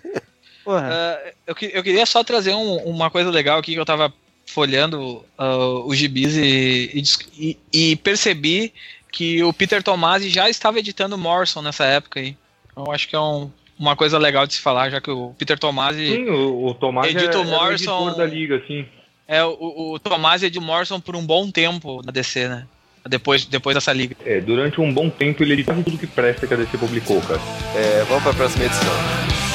Porra. 0.64 0.88
Ah, 0.90 1.32
eu, 1.46 1.54
eu 1.72 1.82
queria 1.82 2.04
só 2.06 2.22
trazer 2.22 2.52
um- 2.54 2.76
uma 2.84 3.10
coisa 3.10 3.30
legal 3.30 3.58
aqui 3.58 3.72
que 3.72 3.80
eu 3.80 3.86
tava 3.86 4.12
folhando 4.46 5.24
ah, 5.38 5.56
os 5.86 5.96
gibis 5.96 6.36
e, 6.36 7.04
e 7.38 7.58
e- 7.72 7.96
percebi 7.96 8.72
que 9.10 9.42
o 9.42 9.52
Peter 9.52 9.82
Tomasi 9.82 10.28
já 10.28 10.48
estava 10.50 10.78
editando 10.78 11.16
Morrison 11.18 11.62
nessa 11.62 11.84
época 11.84 12.20
aí. 12.20 12.36
Eu 12.76 12.92
acho 12.92 13.08
que 13.08 13.16
é 13.16 13.20
um- 13.20 13.50
uma 13.78 13.94
coisa 13.96 14.18
legal 14.18 14.46
de 14.46 14.54
se 14.54 14.60
falar, 14.60 14.90
já 14.90 15.00
que 15.00 15.10
o 15.10 15.34
Peter 15.38 15.58
Tomasi 15.58 16.06
Sim, 16.06 16.28
o, 16.28 16.66
o 16.66 16.74
Tomás 16.74 17.08
Edito 17.10 17.24
é, 17.24 17.28
era 17.28 17.38
o 17.40 17.44
Morrison- 17.44 18.06
editor 18.08 18.16
da 18.16 18.26
liga, 18.26 18.56
assim. 18.56 18.84
é 19.26 19.44
o, 19.44 19.92
o 19.94 19.98
Tomasi 19.98 20.46
é 20.46 20.50
de 20.50 20.58
Morrison 20.60 21.00
por 21.00 21.14
um 21.16 21.24
bom 21.24 21.50
tempo 21.50 22.02
na 22.04 22.10
DC, 22.12 22.48
né? 22.48 22.66
Depois, 23.08 23.44
depois 23.46 23.74
dessa 23.74 23.92
liga. 23.92 24.14
É, 24.26 24.40
durante 24.40 24.80
um 24.80 24.92
bom 24.92 25.08
tempo 25.08 25.42
ele 25.42 25.54
editava 25.54 25.82
tudo 25.82 25.96
que 25.96 26.06
presta 26.06 26.46
que 26.46 26.52
a 26.52 26.56
DC 26.56 26.76
publicou, 26.76 27.20
cara. 27.22 27.40
É, 27.74 28.04
vamos 28.04 28.22
pra 28.22 28.34
próxima 28.34 28.64
edição. 28.66 29.47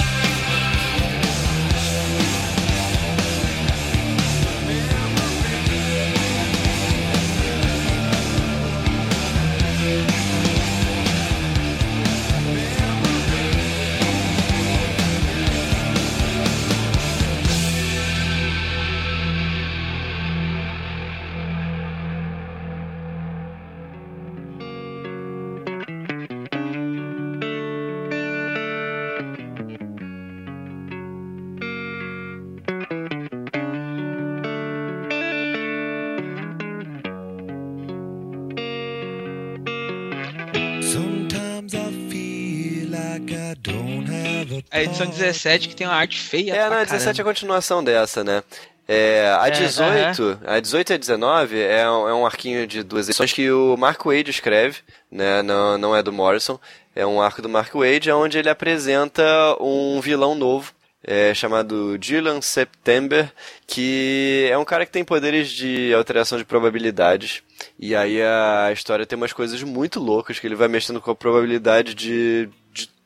Edição 44.83 45.07
17 45.07 45.69
que 45.69 45.75
tem 45.75 45.87
uma 45.87 45.95
arte 45.95 46.19
feia. 46.19 46.55
É, 46.55 46.69
não, 46.69 46.77
a 46.77 46.83
17 46.83 47.19
é 47.19 47.21
a 47.21 47.25
continuação 47.25 47.83
dessa, 47.83 48.23
né? 48.23 48.43
É, 48.87 49.33
a 49.39 49.47
É, 49.47 50.11
18, 50.11 50.39
a 50.45 50.59
18 50.59 50.89
e 50.89 50.93
a 50.93 50.97
19 50.97 51.59
é 51.59 51.89
um, 51.89 52.09
é 52.09 52.13
um 52.13 52.25
arquinho 52.25 52.67
de 52.67 52.83
duas 52.83 53.07
edições 53.07 53.31
que 53.31 53.49
o 53.49 53.77
Mark 53.77 54.03
Wade 54.03 54.29
escreve, 54.29 54.79
né? 55.09 55.41
Não, 55.41 55.77
não 55.77 55.95
é 55.95 56.03
do 56.03 56.11
Morrison. 56.11 56.59
É 56.95 57.05
um 57.05 57.21
arco 57.21 57.41
do 57.41 57.49
Mark 57.49 57.73
Wade, 57.73 58.11
onde 58.11 58.37
ele 58.37 58.49
apresenta 58.49 59.23
um 59.59 59.99
vilão 60.01 60.35
novo, 60.35 60.73
é, 61.03 61.33
chamado 61.33 61.97
Dylan 61.97 62.39
September, 62.41 63.31
que 63.65 64.47
é 64.51 64.57
um 64.57 64.65
cara 64.65 64.85
que 64.85 64.91
tem 64.91 65.03
poderes 65.03 65.49
de 65.49 65.93
alteração 65.93 66.37
de 66.37 66.45
probabilidades. 66.45 67.41
E 67.79 67.95
aí 67.95 68.21
a 68.21 68.69
história 68.71 69.05
tem 69.05 69.17
umas 69.17 69.33
coisas 69.33 69.63
muito 69.63 69.99
loucas, 69.99 70.39
que 70.39 70.45
ele 70.45 70.55
vai 70.55 70.67
mexendo 70.67 71.01
com 71.01 71.09
a 71.09 71.15
probabilidade 71.15 71.95
de, 71.95 72.47
de 72.47 72.49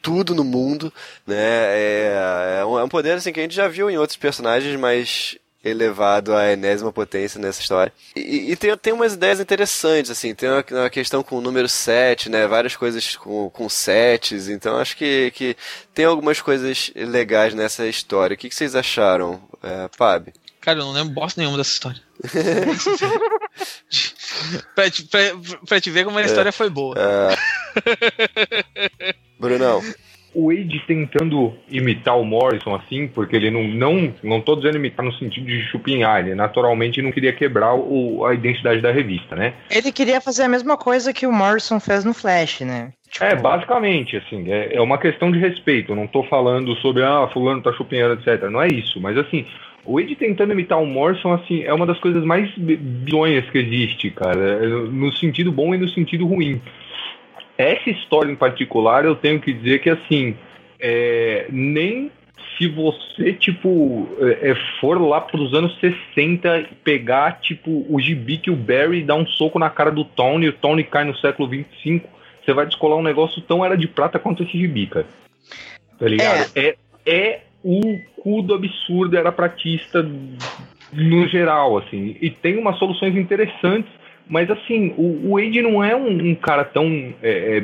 tudo 0.02 0.36
no 0.36 0.44
mundo, 0.44 0.92
né? 1.26 1.36
É, 1.38 2.58
é, 2.60 2.66
um, 2.66 2.80
é 2.80 2.84
um 2.84 2.90
poder 2.90 3.14
assim 3.14 3.32
que 3.32 3.40
a 3.40 3.44
gente 3.44 3.56
já 3.56 3.68
viu 3.68 3.90
em 3.90 3.98
outros 3.98 4.18
personagens, 4.18 4.80
mas 4.80 5.38
elevado 5.64 6.36
à 6.36 6.52
enésima 6.52 6.92
potência 6.94 7.40
nessa 7.40 7.62
história. 7.62 7.92
E, 8.16 8.52
e 8.52 8.56
tem, 8.56 8.76
tem 8.78 8.94
umas 8.94 9.14
ideias 9.14 9.40
interessantes, 9.40 10.12
assim, 10.12 10.34
tem 10.34 10.50
uma, 10.50 10.64
uma, 10.72 10.90
questão 10.90 11.24
com 11.24 11.38
o 11.38 11.42
número 11.42 11.68
7, 11.68 12.30
né, 12.30 12.48
várias 12.48 12.76
coisas 12.76 13.16
com, 13.16 13.50
com 13.50 13.68
sets, 13.68 14.48
então 14.48 14.78
acho 14.78 14.96
que, 14.96 15.32
que 15.32 15.58
tem 15.94 16.06
algumas 16.06 16.42
coisas 16.42 16.92
legais 16.96 17.54
nessa 17.54 17.86
história. 17.88 18.36
O 18.36 18.38
que, 18.38 18.50
que 18.50 18.56
vocês 18.56 18.76
acharam, 18.76 19.42
é, 19.62 19.90
Fábio? 19.96 20.34
Cara, 20.62 20.80
eu 20.80 20.86
não 20.86 20.92
lembro 20.92 21.14
bosta 21.14 21.40
nenhuma 21.40 21.58
dessa 21.58 21.72
história. 21.72 22.02
pra, 24.76 24.90
te, 24.90 25.04
pra, 25.04 25.20
pra, 25.68 25.82
te 25.82 25.90
ver 25.90 26.06
como 26.06 26.18
a 26.18 26.24
história 26.24 26.50
é, 26.50 26.54
foi 26.54 26.70
boa. 26.70 26.96
É... 26.98 27.36
Brunão 29.40 29.82
o 30.38 30.50
Wade 30.50 30.84
tentando 30.86 31.52
imitar 31.68 32.16
o 32.16 32.24
Morrison 32.24 32.76
assim, 32.76 33.08
porque 33.08 33.36
ele 33.36 33.50
não 33.50 33.64
não 33.64 34.14
não 34.22 34.40
tô 34.40 34.56
dizendo 34.56 34.78
imitar 34.78 35.04
no 35.04 35.12
sentido 35.14 35.48
de 35.48 35.64
chupinhar, 35.64 36.20
ele 36.20 36.36
naturalmente 36.36 37.02
não 37.02 37.12
queria 37.12 37.34
quebrar 37.34 37.74
o, 37.74 38.24
a 38.24 38.36
identidade 38.36 38.80
da 38.80 38.92
revista, 38.92 39.36
né? 39.36 39.56
Ele 39.72 39.92
queria 39.92 40.22
fazer 40.22 40.44
a 40.44 40.48
mesma 40.48 40.78
coisa 40.78 41.12
que 41.12 41.26
o 41.26 41.32
Morrison 41.32 41.80
fez 41.80 42.06
no 42.06 42.14
Flash, 42.14 42.62
né? 42.62 42.94
Tipo... 43.10 43.26
É, 43.26 43.36
basicamente, 43.36 44.16
assim, 44.16 44.52
é, 44.52 44.76
é 44.76 44.82
uma 44.82 45.00
questão 45.00 45.32
de 45.32 45.40
respeito. 45.40 45.94
Eu 45.94 45.96
não 45.96 46.06
tô 46.06 46.22
falando 46.24 46.76
sobre, 46.76 47.04
ah, 47.04 47.28
fulano 47.34 47.64
tá 47.64 47.74
chupinhando, 47.74 48.22
etc. 48.22 48.48
Não 48.50 48.62
é 48.62 48.68
isso, 48.68 49.02
mas 49.02 49.18
assim, 49.18 49.44
o 49.88 49.96
Wade 49.96 50.16
tentando 50.18 50.52
imitar 50.52 50.82
o 50.82 50.86
Morrison, 50.86 51.34
assim, 51.34 51.64
é 51.64 51.74
uma 51.74 51.86
das 51.86 51.98
coisas 52.00 52.24
mais 52.24 52.52
bizonhas 52.58 53.50
que 53.50 53.58
existe, 53.58 54.12
cara. 54.12 54.60
No 54.68 55.16
sentido 55.16 55.50
bom 55.50 55.74
e 55.74 55.78
no 55.78 55.88
sentido 55.88 56.28
ruim. 56.28 56.62
Essa 57.58 57.90
história 57.90 58.30
em 58.30 58.36
particular, 58.36 59.06
eu 59.06 59.16
tenho 59.16 59.40
que 59.40 59.54
dizer 59.54 59.80
que, 59.80 59.90
assim, 59.90 60.36
é, 60.78 61.48
nem 61.50 62.12
se 62.58 62.68
você, 62.68 63.32
tipo, 63.32 64.10
é, 64.20 64.52
é 64.52 64.56
for 64.82 65.02
lá 65.02 65.22
pros 65.22 65.54
anos 65.54 65.80
60 65.80 66.60
e 66.60 66.64
pegar, 66.84 67.40
tipo, 67.40 67.86
o 67.90 67.98
gibi 68.00 68.38
que 68.38 68.52
o 68.52 68.56
Barry 68.58 69.04
dá 69.04 69.16
um 69.16 69.26
soco 69.26 69.58
na 69.58 69.70
cara 69.70 69.90
do 69.90 70.04
Tony 70.04 70.50
o 70.50 70.54
Tony 70.54 70.84
cai 70.84 71.06
no 71.06 71.16
século 71.16 71.48
25, 71.48 72.10
você 72.44 72.54
vai 72.54 72.66
descolar 72.66 72.98
um 72.98 73.04
negócio 73.04 73.42
tão 73.42 73.64
era 73.64 73.78
de 73.78 73.88
prata 73.88 74.20
quanto 74.20 74.44
esse 74.44 74.58
gibi, 74.58 74.88
cara. 74.88 75.06
Tá 75.98 76.08
ligado? 76.08 76.52
É, 76.56 76.62
é, 76.62 76.76
é 77.06 77.42
o 77.64 78.00
cu 78.22 78.42
do 78.42 78.54
absurdo, 78.54 79.18
era 79.18 79.32
pratista 79.32 80.02
no 80.94 81.28
geral, 81.28 81.78
assim. 81.78 82.16
E 82.22 82.30
tem 82.30 82.58
umas 82.58 82.78
soluções 82.78 83.16
interessantes 83.16 83.92
mas 84.30 84.50
assim, 84.52 84.94
o, 84.98 85.30
o 85.30 85.36
Wade 85.36 85.62
não 85.62 85.84
é 85.84 85.96
um, 85.96 86.32
um 86.32 86.36
cara 86.36 86.66
tão 86.66 87.14
é, 87.22 87.58
é, 87.58 87.64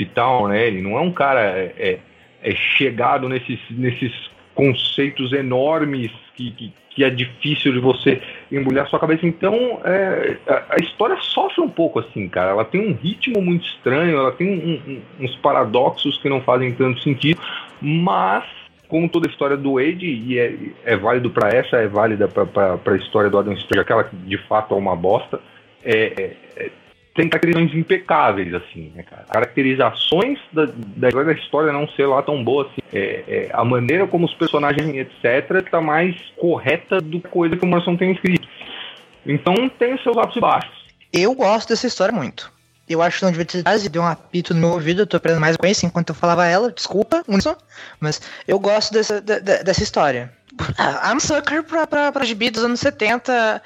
e 0.00 0.06
tal, 0.06 0.48
né? 0.48 0.66
Ele 0.66 0.80
não 0.80 0.96
é 0.96 1.00
um 1.00 1.12
cara 1.12 1.40
é, 1.40 1.74
é, 1.78 1.98
é, 2.42 2.54
chegado 2.54 3.28
nesses, 3.28 3.58
nesses 3.70 4.12
conceitos 4.54 5.32
enormes 5.32 6.10
que, 6.34 6.50
que, 6.52 6.72
que, 6.90 7.04
é 7.04 7.10
difícil 7.10 7.72
de 7.72 7.78
você 7.78 8.22
embrulhar 8.50 8.88
sua 8.88 8.98
cabeça. 8.98 9.26
Então, 9.26 9.80
é, 9.84 10.38
a, 10.48 10.74
a, 10.74 10.76
história 10.82 11.16
sofre 11.20 11.60
um 11.60 11.68
pouco 11.68 11.98
assim, 11.98 12.26
cara. 12.28 12.52
Ela 12.52 12.64
tem 12.64 12.80
um 12.80 12.94
ritmo 12.94 13.42
muito 13.42 13.66
estranho, 13.66 14.16
ela 14.16 14.32
tem 14.32 14.48
um, 14.48 14.92
um, 14.92 15.24
uns 15.24 15.36
paradoxos 15.36 16.16
que 16.18 16.28
não 16.28 16.40
fazem 16.40 16.72
tanto 16.72 17.00
sentido, 17.00 17.40
mas 17.82 18.44
como 18.88 19.08
toda 19.08 19.28
a 19.28 19.30
história 19.30 19.56
do 19.56 19.74
Wade, 19.74 20.06
e 20.06 20.38
é, 20.38 20.54
é 20.84 20.96
válido 20.96 21.30
para 21.30 21.50
essa, 21.50 21.76
é 21.76 21.86
válida 21.86 22.26
para 22.26 22.80
a 22.92 22.96
história 22.96 23.30
do 23.30 23.38
Adam 23.38 23.52
Strange, 23.52 23.80
aquela 23.80 24.04
que 24.04 24.16
de 24.16 24.38
fato 24.48 24.74
é 24.74 24.78
uma 24.78 24.96
bosta 24.96 25.40
é, 25.84 26.34
é, 26.56 26.70
tem 27.14 27.28
caracterizações 27.28 27.74
impecáveis, 27.74 28.54
assim, 28.54 28.92
né, 28.94 29.02
cara? 29.02 29.24
Caracterizações 29.24 30.38
da, 30.52 30.66
da, 30.66 31.32
história 31.32 31.72
não 31.72 31.88
ser 31.88 32.06
lá 32.06 32.22
tão 32.22 32.44
boa 32.44 32.66
assim. 32.66 32.80
É, 32.92 33.24
é, 33.26 33.50
a 33.52 33.64
maneira 33.64 34.06
como 34.06 34.24
os 34.24 34.34
personagens, 34.34 34.88
etc., 34.94 35.68
tá 35.68 35.80
mais 35.80 36.14
correta 36.36 37.00
do 37.00 37.20
que 37.20 37.28
coisa 37.28 37.56
que 37.56 37.64
o 37.64 37.68
Morrison 37.68 37.96
tem 37.96 38.12
escrito. 38.12 38.46
Então 39.26 39.68
tem 39.68 39.98
seus 39.98 40.16
e 40.36 40.40
baixos. 40.40 40.86
Eu 41.12 41.34
gosto 41.34 41.70
dessa 41.70 41.88
história 41.88 42.14
muito. 42.14 42.52
Eu 42.88 43.02
acho 43.02 43.18
que 43.18 43.24
não 43.24 43.32
devia 43.32 43.44
ter 43.44 43.62
e 43.84 43.88
deu 43.88 44.02
um 44.02 44.06
apito 44.06 44.54
no 44.54 44.60
meu 44.60 44.70
ouvido, 44.70 45.02
eu 45.02 45.06
tô 45.06 45.16
aprendendo 45.16 45.40
mais 45.40 45.56
com 45.56 45.66
isso 45.66 45.84
enquanto 45.84 46.10
eu 46.10 46.14
falava 46.14 46.46
ela, 46.46 46.72
desculpa, 46.72 47.22
mas 48.00 48.20
eu 48.46 48.58
gosto 48.58 48.92
dessa, 48.92 49.20
de, 49.20 49.40
dessa 49.40 49.82
história. 49.82 50.32
I'm 50.78 51.20
sucker 51.20 51.62
pra, 51.62 51.86
pra, 51.86 52.12
pra 52.12 52.24
gibi 52.24 52.50
dos 52.50 52.64
anos 52.64 52.80
70, 52.80 53.62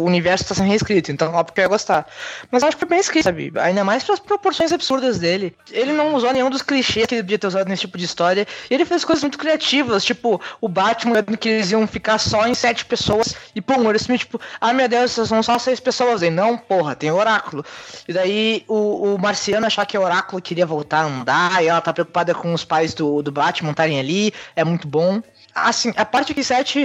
o 0.00 0.04
universo 0.04 0.44
está 0.44 0.54
sendo 0.54 0.68
reescrito, 0.68 1.12
então 1.12 1.32
óbvio 1.34 1.54
que 1.54 1.60
eu 1.60 1.64
ia 1.64 1.68
gostar. 1.68 2.06
Mas 2.50 2.62
acho 2.62 2.76
que 2.76 2.80
foi 2.80 2.88
bem 2.88 2.98
escrito, 2.98 3.24
sabe? 3.24 3.52
Ainda 3.56 3.84
mais 3.84 4.02
pelas 4.02 4.18
proporções 4.18 4.72
absurdas 4.72 5.18
dele. 5.18 5.54
Ele 5.70 5.92
não 5.92 6.14
usou 6.14 6.32
nenhum 6.32 6.50
dos 6.50 6.62
clichês 6.62 7.06
que 7.06 7.14
ele 7.14 7.22
podia 7.22 7.38
ter 7.38 7.46
usado 7.46 7.68
nesse 7.68 7.82
tipo 7.82 7.96
de 7.96 8.04
história. 8.04 8.46
E 8.68 8.74
ele 8.74 8.84
fez 8.84 9.04
coisas 9.04 9.22
muito 9.22 9.38
criativas, 9.38 10.04
tipo 10.04 10.40
o 10.60 10.68
Batman, 10.68 11.22
que 11.22 11.48
eles 11.48 11.70
iam 11.70 11.86
ficar 11.86 12.18
só 12.18 12.46
em 12.46 12.54
sete 12.54 12.84
pessoas. 12.84 13.34
E 13.54 13.60
pum, 13.60 13.88
eles 13.88 14.06
tipo, 14.06 14.40
ah 14.60 14.72
meu 14.72 14.88
Deus, 14.88 15.12
são 15.12 15.42
só 15.42 15.58
seis 15.58 15.78
pessoas. 15.78 16.22
E 16.22 16.30
não, 16.30 16.56
porra, 16.56 16.96
tem 16.96 17.10
oráculo. 17.10 17.64
E 18.06 18.12
daí 18.12 18.64
o, 18.66 19.14
o 19.14 19.18
Marciano 19.18 19.66
achar 19.66 19.86
que 19.86 19.96
o 19.96 20.02
oráculo 20.02 20.42
queria 20.42 20.66
voltar 20.66 21.00
a 21.00 21.06
andar, 21.06 21.62
e 21.62 21.68
ela 21.68 21.80
tá 21.80 21.92
preocupada 21.92 22.34
com 22.34 22.52
os 22.52 22.64
pais 22.64 22.94
do, 22.94 23.22
do 23.22 23.30
Batman 23.30 23.70
estarem 23.70 23.98
ali, 23.98 24.32
é 24.56 24.64
muito 24.64 24.88
bom 24.88 25.22
assim, 25.66 25.92
a 25.96 26.04
parte 26.04 26.34
que 26.34 26.44
sete 26.44 26.84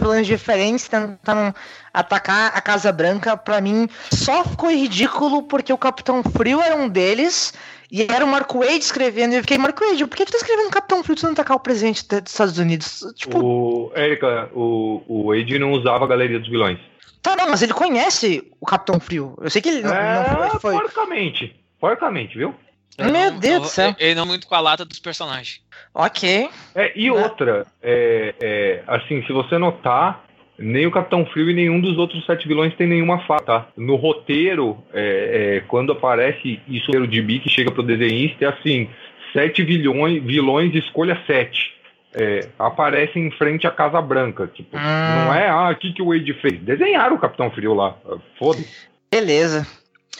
planos 0.00 0.26
diferentes 0.26 0.88
tentando 0.88 1.54
atacar 1.92 2.52
a 2.54 2.60
Casa 2.60 2.90
Branca, 2.90 3.36
para 3.36 3.60
mim, 3.60 3.88
só 4.12 4.44
ficou 4.44 4.70
ridículo 4.70 5.42
porque 5.42 5.72
o 5.72 5.78
Capitão 5.78 6.22
Frio 6.22 6.60
era 6.60 6.76
um 6.76 6.88
deles. 6.88 7.52
E 7.90 8.02
era 8.10 8.24
o 8.24 8.28
Marco 8.28 8.58
Wade 8.58 8.78
escrevendo, 8.78 9.34
e 9.34 9.36
eu 9.36 9.42
fiquei, 9.42 9.56
Marco 9.56 9.84
Wade, 9.84 10.04
por 10.04 10.16
que 10.16 10.24
tu 10.24 10.32
tá 10.32 10.38
escrevendo 10.38 10.70
Capitão 10.70 11.04
Frio 11.04 11.16
se 11.16 11.24
não 11.24 11.30
atacar 11.30 11.56
o 11.56 11.60
presidente 11.60 12.04
dos 12.08 12.32
Estados 12.32 12.58
Unidos? 12.58 13.04
Tipo... 13.14 13.38
O, 13.38 13.92
Erika, 13.94 14.50
o, 14.52 15.02
o 15.06 15.28
Wade 15.28 15.58
não 15.60 15.70
usava 15.70 16.04
a 16.04 16.08
galeria 16.08 16.40
dos 16.40 16.48
vilões. 16.48 16.80
Tá, 17.22 17.36
não, 17.36 17.48
mas 17.48 17.62
ele 17.62 17.72
conhece 17.72 18.50
o 18.60 18.66
Capitão 18.66 18.98
Frio. 18.98 19.38
Eu 19.40 19.48
sei 19.48 19.62
que 19.62 19.68
ele 19.68 19.82
não, 19.82 19.94
é, 19.94 20.50
não 20.52 20.60
foi. 20.60 20.74
Porcamente. 20.74 21.54
Porcamente, 21.78 22.36
viu? 22.36 22.54
Meu 22.98 23.32
não, 23.32 23.38
Deus 23.38 23.62
do 23.62 23.68
céu. 23.68 23.94
Ele 23.98 24.14
não 24.14 24.26
muito 24.26 24.46
com 24.46 24.54
a 24.54 24.60
lata 24.60 24.84
dos 24.84 24.98
personagens. 24.98 25.60
Ok. 25.94 26.50
É, 26.74 26.92
e 26.96 27.08
outra, 27.08 27.64
é, 27.80 28.34
é, 28.40 28.82
assim, 28.86 29.22
se 29.24 29.32
você 29.32 29.56
notar, 29.56 30.24
nem 30.58 30.86
o 30.86 30.90
Capitão 30.90 31.24
Frio 31.26 31.48
e 31.50 31.54
nenhum 31.54 31.80
dos 31.80 31.96
outros 31.96 32.26
sete 32.26 32.48
vilões 32.48 32.74
tem 32.74 32.86
nenhuma 32.86 33.20
fala, 33.20 33.40
tá? 33.40 33.68
No 33.76 33.94
roteiro, 33.94 34.76
é, 34.92 35.58
é, 35.58 35.60
quando 35.68 35.92
aparece 35.92 36.60
isso 36.66 36.90
de 37.06 37.22
B 37.22 37.38
que 37.38 37.48
chega 37.48 37.70
pro 37.70 37.82
desenhista, 37.82 38.44
é 38.44 38.48
assim, 38.48 38.88
sete 39.32 39.62
vilões, 39.62 40.22
vilões 40.22 40.74
escolha 40.74 41.20
sete. 41.26 41.72
É, 42.16 42.46
aparecem 42.58 43.26
em 43.26 43.30
frente 43.32 43.66
à 43.66 43.72
Casa 43.72 44.00
Branca. 44.00 44.48
Tipo, 44.52 44.76
hum. 44.76 44.80
não 44.80 45.34
é, 45.34 45.48
ah, 45.48 45.70
o 45.70 45.76
que, 45.76 45.92
que 45.92 46.02
o 46.02 46.08
Wade 46.08 46.32
fez? 46.34 46.60
Desenharam 46.60 47.16
o 47.16 47.18
Capitão 47.18 47.50
Frio 47.50 47.74
lá. 47.74 47.96
Foda-se. 48.38 48.88
Beleza. 49.10 49.66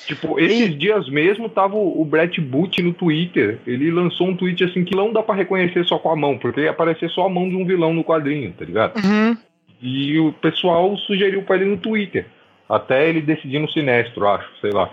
Tipo, 0.06 0.38
esses 0.38 0.70
e... 0.70 0.74
dias 0.74 1.08
mesmo 1.08 1.48
tava 1.48 1.76
o 1.76 2.04
Brett 2.04 2.40
Boot 2.40 2.82
no 2.82 2.92
Twitter. 2.92 3.58
Ele 3.66 3.90
lançou 3.90 4.28
um 4.28 4.36
tweet 4.36 4.64
assim 4.64 4.84
que 4.84 4.94
não 4.94 5.12
dá 5.12 5.22
para 5.22 5.36
reconhecer 5.36 5.84
só 5.84 5.98
com 5.98 6.10
a 6.10 6.16
mão, 6.16 6.38
porque 6.38 6.62
ia 6.62 6.70
aparecer 6.70 7.08
só 7.10 7.26
a 7.26 7.30
mão 7.30 7.48
de 7.48 7.56
um 7.56 7.64
vilão 7.64 7.92
no 7.94 8.04
quadrinho, 8.04 8.52
tá 8.52 8.64
ligado? 8.64 8.96
Uhum. 9.02 9.36
E 9.80 10.18
o 10.18 10.32
pessoal 10.34 10.96
sugeriu 10.98 11.42
para 11.42 11.56
ele 11.56 11.66
no 11.66 11.76
Twitter. 11.76 12.26
Até 12.68 13.08
ele 13.08 13.20
decidir 13.20 13.58
no 13.58 13.70
Sinestro, 13.70 14.26
acho, 14.26 14.48
sei 14.60 14.70
lá. 14.70 14.90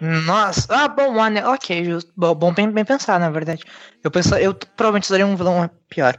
Nossa, 0.00 0.66
ah, 0.68 0.88
bom, 0.88 1.14
ok, 1.54 1.84
justo. 1.84 2.12
Bom, 2.16 2.34
bom 2.34 2.52
bem, 2.52 2.68
bem 2.68 2.84
pensar, 2.84 3.20
na 3.20 3.30
verdade. 3.30 3.62
Eu 4.02 4.10
penso, 4.10 4.34
eu 4.34 4.52
provavelmente 4.52 5.04
usaria 5.04 5.24
um 5.24 5.36
vilão 5.36 5.70
pior. 5.88 6.16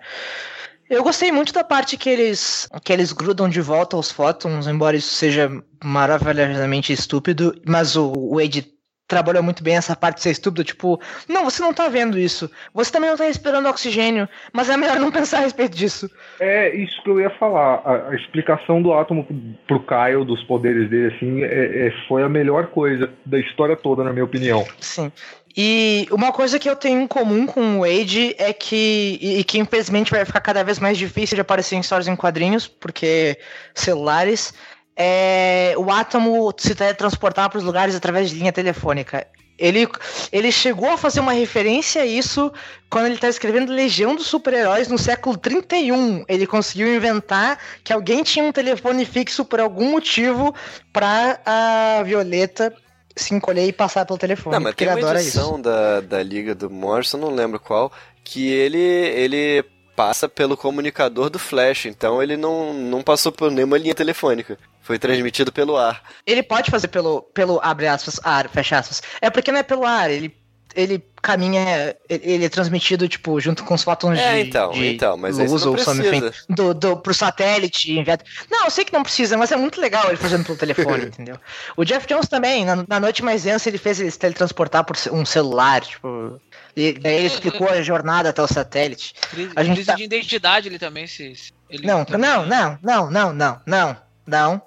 Eu 0.90 1.04
gostei 1.04 1.32
muito 1.32 1.54
da 1.54 1.64
parte 1.64 1.98
que 1.98 2.10
eles 2.10 2.70
que 2.84 2.92
eles 2.94 3.12
grudam 3.12 3.50
de 3.50 3.62
volta 3.62 3.96
aos 3.96 4.12
fótons, 4.12 4.68
embora 4.68 4.98
isso 4.98 5.14
seja 5.14 5.50
maravilhosamente 5.84 6.94
estúpido, 6.94 7.56
mas 7.66 7.96
o, 7.96 8.12
o 8.12 8.36
Wade 8.36 8.74
trabalhou 9.08 9.44
muito 9.44 9.64
bem 9.64 9.76
essa 9.76 9.96
parte 9.96 10.18
de 10.18 10.24
ser 10.24 10.32
estúpido, 10.32 10.64
tipo, 10.64 11.00
não, 11.28 11.44
você 11.44 11.62
não 11.62 11.74
tá 11.74 11.88
vendo 11.88 12.18
isso. 12.18 12.50
Você 12.74 12.92
também 12.92 13.10
não 13.10 13.18
tá 13.18 13.26
respirando 13.26 13.70
oxigênio, 13.70 14.28
mas 14.52 14.70
é 14.70 14.78
melhor 14.78 15.00
não 15.00 15.12
pensar 15.12 15.40
a 15.40 15.42
respeito 15.42 15.76
disso. 15.76 16.10
É 16.40 16.74
isso 16.76 17.02
que 17.04 17.10
eu 17.10 17.20
ia 17.20 17.30
falar. 17.32 17.82
A, 17.86 18.10
a 18.10 18.16
explicação 18.16 18.82
do 18.82 18.94
átomo 18.94 19.28
pro 19.68 19.84
Kyle, 19.84 20.26
dos 20.26 20.44
poderes 20.46 20.90
dele, 20.90 21.14
assim, 21.16 21.44
é, 21.44 21.88
é, 21.88 21.94
foi 22.08 22.24
a 22.24 22.30
melhor 22.30 22.68
coisa 22.68 23.12
da 23.26 23.40
história 23.40 23.76
toda, 23.76 24.04
na 24.04 24.12
minha 24.12 24.26
opinião. 24.26 24.66
Sim. 24.80 25.12
E 25.56 26.08
uma 26.12 26.32
coisa 26.32 26.58
que 26.58 26.68
eu 26.68 26.76
tenho 26.76 27.02
em 27.02 27.08
comum 27.08 27.46
com 27.46 27.78
o 27.78 27.82
Wade 27.82 28.36
é 28.40 28.52
que, 28.52 29.20
e 29.22 29.44
que 29.44 29.60
infelizmente 29.60 30.12
vai 30.12 30.26
ficar 30.26 30.42
cada 30.42 30.64
vez 30.64 30.80
mais 30.80 30.98
difícil 30.98 31.36
de 31.36 31.42
aparecer 31.42 31.76
em 31.76 31.80
histórias 31.80 32.08
em 32.08 32.16
quadrinhos, 32.16 32.68
porque 32.68 33.38
celulares, 33.76 34.54
é 34.96 35.74
o 35.78 35.92
átomo 35.92 36.54
se 36.58 36.74
teletransportar 36.74 37.50
para 37.50 37.60
os 37.60 37.64
lugares 37.64 37.96
através 37.96 38.30
de 38.30 38.36
linha 38.38 38.52
telefônica. 38.52 39.28
Ele, 39.58 39.88
ele 40.32 40.52
chegou 40.52 40.90
a 40.90 40.98
fazer 40.98 41.20
uma 41.20 41.34
referência 41.34 42.02
a 42.02 42.06
isso 42.06 42.52
quando 42.90 43.06
ele 43.06 43.16
está 43.16 43.30
escrevendo 43.30 43.72
Legião 43.72 44.16
dos 44.16 44.26
Super-Heróis 44.26 44.88
no 44.88 44.98
século 44.98 45.38
31. 45.38 46.26
Ele 46.28 46.48
conseguiu 46.48 46.94
inventar 46.94 47.60
que 47.84 47.94
alguém 47.94 48.24
tinha 48.24 48.44
um 48.44 48.52
telefone 48.52 49.06
fixo 49.06 49.46
por 49.46 49.60
algum 49.60 49.92
motivo 49.92 50.56
para 50.92 51.40
a 51.46 52.02
Violeta 52.04 52.74
se 53.16 53.34
encolher 53.34 53.68
e 53.68 53.74
passar 53.74 54.06
pelo 54.06 54.18
telefone. 54.18 54.56
Não, 54.56 54.64
mas 54.64 54.76
tem 54.76 54.88
ele 54.88 55.04
uma 55.04 55.14
edição 55.16 55.54
isso. 55.54 55.64
da, 55.64 56.02
da 56.02 56.24
Liga 56.24 56.56
do 56.56 56.70
Morrison, 56.70 57.18
não 57.18 57.30
lembro 57.30 57.60
qual, 57.60 57.92
que 58.24 58.48
ele, 58.50 58.78
ele 58.80 59.64
passa 59.96 60.28
pelo 60.28 60.58
comunicador 60.58 61.30
do 61.30 61.38
Flash, 61.38 61.86
então 61.86 62.22
ele 62.22 62.36
não, 62.36 62.74
não 62.74 63.04
passou 63.04 63.32
por 63.32 63.52
nenhuma 63.52 63.78
linha 63.78 63.96
telefônica. 63.96 64.58
Foi 64.82 65.00
transmitido 65.00 65.52
pelo 65.52 65.78
ar. 65.78 66.04
Ele 66.26 66.44
pode 66.44 66.70
fazer 66.70 66.90
pelo, 66.90 67.22
pelo 67.22 67.60
abre 67.64 67.88
aspas, 67.88 68.20
ar, 68.24 68.50
fecha 68.50 68.78
aspas. 68.78 69.02
É 69.22 69.30
porque 69.30 69.52
não 69.52 69.60
é 69.60 69.64
pelo 69.64 69.86
ar, 69.86 70.12
ele, 70.12 70.36
ele 70.76 71.04
caminha, 71.22 71.96
ele, 72.10 72.44
é 72.46 72.50
transmitido, 72.50 73.08
tipo, 73.08 73.40
junto 73.40 73.64
com 73.64 73.74
os 73.74 73.82
fotões 73.84 74.20
É, 74.20 74.34
de, 74.42 74.50
então, 74.50 74.72
de 74.72 74.86
então, 74.94 75.16
mas 75.16 75.38
luz 75.38 75.66
ou 75.66 75.78
something 75.78 76.32
do, 76.50 76.74
do, 76.74 76.98
pro 76.98 77.14
satélite. 77.14 77.92
enviado. 77.98 78.24
Não, 78.52 78.66
eu 78.66 78.70
sei 78.72 78.84
que 78.84 78.92
não 78.92 79.04
precisa, 79.04 79.38
mas 79.38 79.52
é 79.52 79.56
muito 79.56 79.80
legal 79.80 80.08
ele 80.10 80.18
fazendo 80.18 80.44
pelo 80.46 80.58
telefone, 80.58 81.06
entendeu? 81.08 81.38
O 81.78 81.86
Jeff 81.86 82.06
Jones 82.08 82.28
também, 82.28 82.66
na, 82.66 82.84
na 82.88 83.00
noite 83.00 83.24
mais 83.24 83.44
densa, 83.44 83.70
ele 83.70 83.78
fez 83.78 84.00
ele 84.02 84.12
se 84.12 84.20
teletransportar 84.20 84.84
por 84.84 84.98
um 85.14 85.26
celular, 85.26 85.82
tipo. 85.82 86.40
E 86.76 86.92
daí 86.94 87.16
ele 87.18 87.28
explicou 87.28 87.70
a 87.70 87.82
jornada 87.82 88.30
até 88.30 88.42
o 88.42 88.48
satélite. 88.48 89.14
Crise, 89.32 89.52
A 89.56 89.64
gente 89.64 89.76
crise 89.76 89.88
tá- 89.88 89.96
de 89.96 90.04
identidade 90.04 90.68
ele 90.68 90.80
também 90.80 91.08
se. 91.08 91.36
se- 91.36 91.54
ele 91.70 91.88
Não, 91.88 92.04
também 92.04 92.30
não, 92.30 92.46
não, 92.46 92.80
não, 92.84 93.10
não, 93.12 93.34
não, 93.34 93.34
não, 93.34 93.62
não, 93.66 94.02
não, 94.28 94.62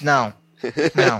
não. 0.00 0.41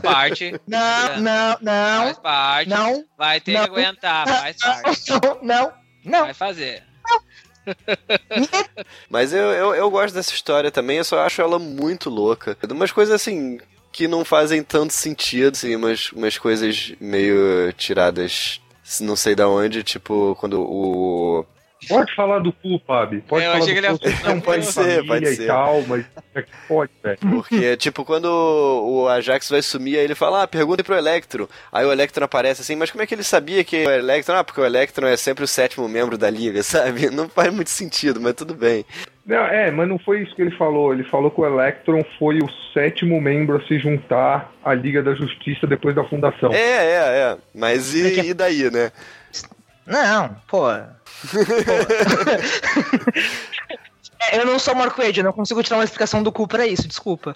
Parte. 0.02 0.60
Não, 0.66 1.20
não, 1.20 1.58
não, 1.60 2.04
Faz 2.04 2.18
parte. 2.18 2.70
não, 2.70 3.04
Vai 3.16 3.40
ter 3.40 3.52
não. 3.52 3.64
que 3.64 3.70
aguentar, 3.70 4.28
faz 4.28 4.56
parte. 4.56 5.10
não, 5.10 5.38
não, 5.42 5.72
não. 6.04 6.20
Vai 6.22 6.34
fazer. 6.34 6.82
Mas 9.08 9.32
eu, 9.32 9.50
eu, 9.52 9.74
eu 9.74 9.90
gosto 9.90 10.14
dessa 10.14 10.34
história 10.34 10.70
também, 10.70 10.98
eu 10.98 11.04
só 11.04 11.20
acho 11.20 11.40
ela 11.40 11.58
muito 11.58 12.10
louca. 12.10 12.56
De 12.66 12.72
umas 12.72 12.90
coisas 12.90 13.14
assim 13.14 13.60
que 13.92 14.08
não 14.08 14.24
fazem 14.24 14.62
tanto 14.62 14.92
sentido, 14.92 15.52
assim, 15.52 15.76
umas, 15.76 16.10
umas 16.12 16.38
coisas 16.38 16.94
meio 16.98 17.72
tiradas 17.74 18.60
não 19.00 19.16
sei 19.16 19.34
da 19.34 19.48
onde, 19.48 19.82
tipo, 19.82 20.36
quando 20.38 20.60
o. 20.60 21.46
Pode 21.88 22.14
falar 22.14 22.38
do 22.38 22.52
cu, 22.52 22.80
Fábio. 22.86 23.22
Pode 23.26 23.44
É, 23.44 23.48
eu 23.48 23.52
falar 23.52 23.62
achei 23.64 23.74
do 23.74 23.98
que 23.98 24.06
ele 24.06 24.16
cu. 24.16 24.28
não 24.28 24.40
Pode 24.40 24.66
ser, 24.66 25.06
pode 25.06 25.34
ser. 25.34 25.46
tal, 25.46 25.82
mas 25.82 26.04
é 26.34 26.42
que 26.42 26.50
pode, 26.68 26.90
velho. 27.02 27.18
Porque, 27.18 27.76
tipo, 27.76 28.04
quando 28.04 28.26
o 28.26 29.08
Ajax 29.08 29.50
vai 29.50 29.62
sumir, 29.62 29.98
aí 29.98 30.04
ele 30.04 30.14
fala, 30.14 30.42
ah, 30.42 30.48
pergunta 30.48 30.84
pro 30.84 30.96
Electron. 30.96 31.48
Aí 31.72 31.84
o 31.84 31.92
Electron 31.92 32.24
aparece 32.24 32.62
assim, 32.62 32.76
mas 32.76 32.90
como 32.90 33.02
é 33.02 33.06
que 33.06 33.14
ele 33.14 33.24
sabia 33.24 33.64
que 33.64 33.84
o 33.84 33.90
Electron... 33.90 34.36
Ah, 34.36 34.44
porque 34.44 34.60
o 34.60 34.64
Electron 34.64 35.06
é 35.08 35.16
sempre 35.16 35.44
o 35.44 35.48
sétimo 35.48 35.88
membro 35.88 36.16
da 36.16 36.30
liga, 36.30 36.62
sabe? 36.64 37.10
Não 37.10 37.28
faz 37.28 37.52
muito 37.52 37.70
sentido, 37.70 38.20
mas 38.20 38.34
tudo 38.34 38.54
bem. 38.54 38.84
Não, 39.24 39.44
é, 39.44 39.70
mas 39.70 39.88
não 39.88 39.98
foi 39.98 40.22
isso 40.22 40.34
que 40.34 40.42
ele 40.42 40.56
falou. 40.56 40.92
Ele 40.92 41.04
falou 41.04 41.30
que 41.30 41.40
o 41.40 41.46
Electron 41.46 42.04
foi 42.18 42.38
o 42.38 42.48
sétimo 42.74 43.20
membro 43.20 43.56
a 43.56 43.66
se 43.66 43.78
juntar 43.78 44.50
à 44.64 44.74
Liga 44.74 45.02
da 45.02 45.14
Justiça 45.14 45.66
depois 45.66 45.94
da 45.94 46.02
fundação. 46.04 46.52
É, 46.52 46.58
é, 46.58 47.18
é. 47.32 47.36
Mas 47.54 47.94
e, 47.94 48.30
e 48.30 48.34
daí, 48.34 48.68
né? 48.70 48.90
Não, 49.86 50.36
pô. 50.48 50.66
É, 54.30 54.38
eu 54.38 54.46
não 54.46 54.56
sou 54.56 54.72
Marco 54.74 55.02
Wade, 55.02 55.18
eu 55.18 55.24
não 55.24 55.32
consigo 55.32 55.60
tirar 55.64 55.76
uma 55.78 55.84
explicação 55.84 56.22
do 56.22 56.30
cu 56.30 56.46
pra 56.46 56.64
isso, 56.64 56.86
desculpa. 56.86 57.34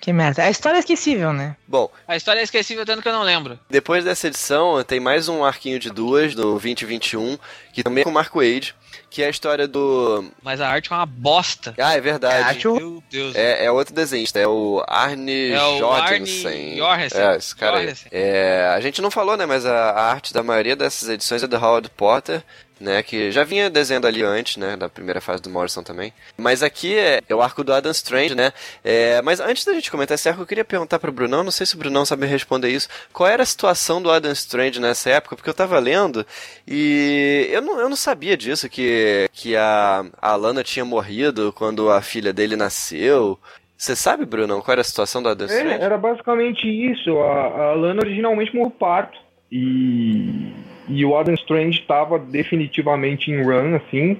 Que 0.00 0.12
merda. 0.12 0.44
A 0.44 0.50
história 0.50 0.76
é 0.76 0.78
esquecível, 0.78 1.32
né? 1.32 1.56
Bom, 1.66 1.90
A 2.06 2.16
história 2.16 2.38
é 2.38 2.44
esquecível 2.44 2.86
tanto 2.86 3.02
que 3.02 3.08
eu 3.08 3.12
não 3.12 3.22
lembro. 3.24 3.58
depois 3.68 4.04
dessa 4.04 4.28
edição, 4.28 4.82
tem 4.84 5.00
mais 5.00 5.28
um 5.28 5.44
arquinho 5.44 5.80
de 5.80 5.90
duas, 5.90 6.36
do 6.36 6.42
2021, 6.52 7.36
que 7.72 7.82
também 7.82 8.02
é 8.02 8.04
com 8.04 8.10
o 8.10 8.14
Mark 8.14 8.32
Wade, 8.32 8.72
que 9.10 9.20
é 9.20 9.26
a 9.26 9.30
história 9.30 9.66
do... 9.66 10.30
Mas 10.40 10.60
a 10.60 10.68
arte 10.68 10.92
é 10.92 10.94
uma 10.94 11.04
bosta. 11.06 11.74
Ah, 11.76 11.94
é 11.96 12.00
verdade. 12.00 12.56
Acho- 12.56 12.74
Meu 12.76 13.02
Deus. 13.10 13.34
É, 13.34 13.64
é 13.64 13.72
outro 13.72 13.92
desenhista, 13.92 14.38
é 14.38 14.46
o 14.46 14.82
Arne 14.86 15.50
É 15.50 15.60
o 15.62 15.78
Jorgensen. 15.78 16.80
Arne. 16.80 17.08
É, 17.12 17.36
esse 17.36 17.56
cara 17.56 17.78
aí. 17.78 17.82
Jorgensen. 17.86 18.08
É, 18.12 18.70
a 18.76 18.80
gente 18.80 19.02
não 19.02 19.10
falou, 19.10 19.36
né, 19.36 19.44
mas 19.44 19.66
a, 19.66 19.90
a 19.90 20.10
arte 20.12 20.32
da 20.32 20.42
maioria 20.44 20.76
dessas 20.76 21.08
edições 21.08 21.42
é 21.42 21.48
do 21.48 21.56
Howard 21.56 21.90
Potter, 21.90 22.44
né, 22.80 23.02
que 23.02 23.30
já 23.30 23.44
vinha 23.44 23.68
desenhando 23.70 24.06
ali 24.06 24.22
antes, 24.22 24.56
né, 24.56 24.76
da 24.76 24.88
primeira 24.88 25.20
fase 25.20 25.42
do 25.42 25.50
Morrison 25.50 25.82
também. 25.82 26.12
Mas 26.36 26.62
aqui 26.62 26.96
é, 26.96 27.20
é 27.28 27.34
o 27.34 27.42
arco 27.42 27.64
do 27.64 27.72
Adam 27.72 27.90
Strange, 27.92 28.34
né, 28.34 28.52
é, 28.84 29.20
mas 29.22 29.40
antes 29.40 29.64
da 29.64 29.72
gente 29.74 29.90
comentar 29.90 30.14
esse 30.14 30.28
arco, 30.28 30.42
eu 30.42 30.46
queria 30.46 30.64
perguntar 30.64 30.98
pro 30.98 31.12
Brunão, 31.12 31.44
não 31.44 31.50
sei 31.50 31.66
se 31.66 31.74
o 31.74 31.78
Brunão 31.78 32.04
sabe 32.04 32.26
responder 32.26 32.70
isso, 32.70 32.88
qual 33.12 33.28
era 33.28 33.42
a 33.42 33.46
situação 33.46 34.00
do 34.00 34.10
Adam 34.10 34.32
Strange 34.32 34.80
nessa 34.80 35.10
época, 35.10 35.36
porque 35.36 35.50
eu 35.50 35.54
tava 35.54 35.78
lendo 35.78 36.24
e 36.66 37.48
eu 37.50 37.62
não, 37.62 37.80
eu 37.80 37.88
não 37.88 37.96
sabia 37.96 38.36
disso, 38.36 38.68
que, 38.68 39.28
que 39.32 39.56
a, 39.56 40.04
a 40.20 40.32
Alana 40.32 40.62
tinha 40.62 40.84
morrido 40.84 41.52
quando 41.52 41.90
a 41.90 42.00
filha 42.00 42.32
dele 42.32 42.56
nasceu. 42.56 43.38
Você 43.76 43.94
sabe, 43.94 44.26
Brunão, 44.26 44.60
qual 44.60 44.72
era 44.72 44.80
a 44.80 44.84
situação 44.84 45.22
do 45.22 45.28
Adam 45.28 45.46
Strange? 45.46 45.80
É, 45.80 45.84
era 45.84 45.96
basicamente 45.96 46.66
isso. 46.66 47.16
A, 47.20 47.70
a 47.70 47.74
Lana 47.74 48.00
originalmente 48.02 48.54
morreu 48.54 48.72
parto. 48.72 49.18
E, 49.50 50.52
e 50.88 51.04
o 51.04 51.16
Adam 51.16 51.34
Strange 51.34 51.80
estava 51.80 52.18
definitivamente 52.18 53.30
em 53.30 53.42
run, 53.42 53.76
assim. 53.76 54.16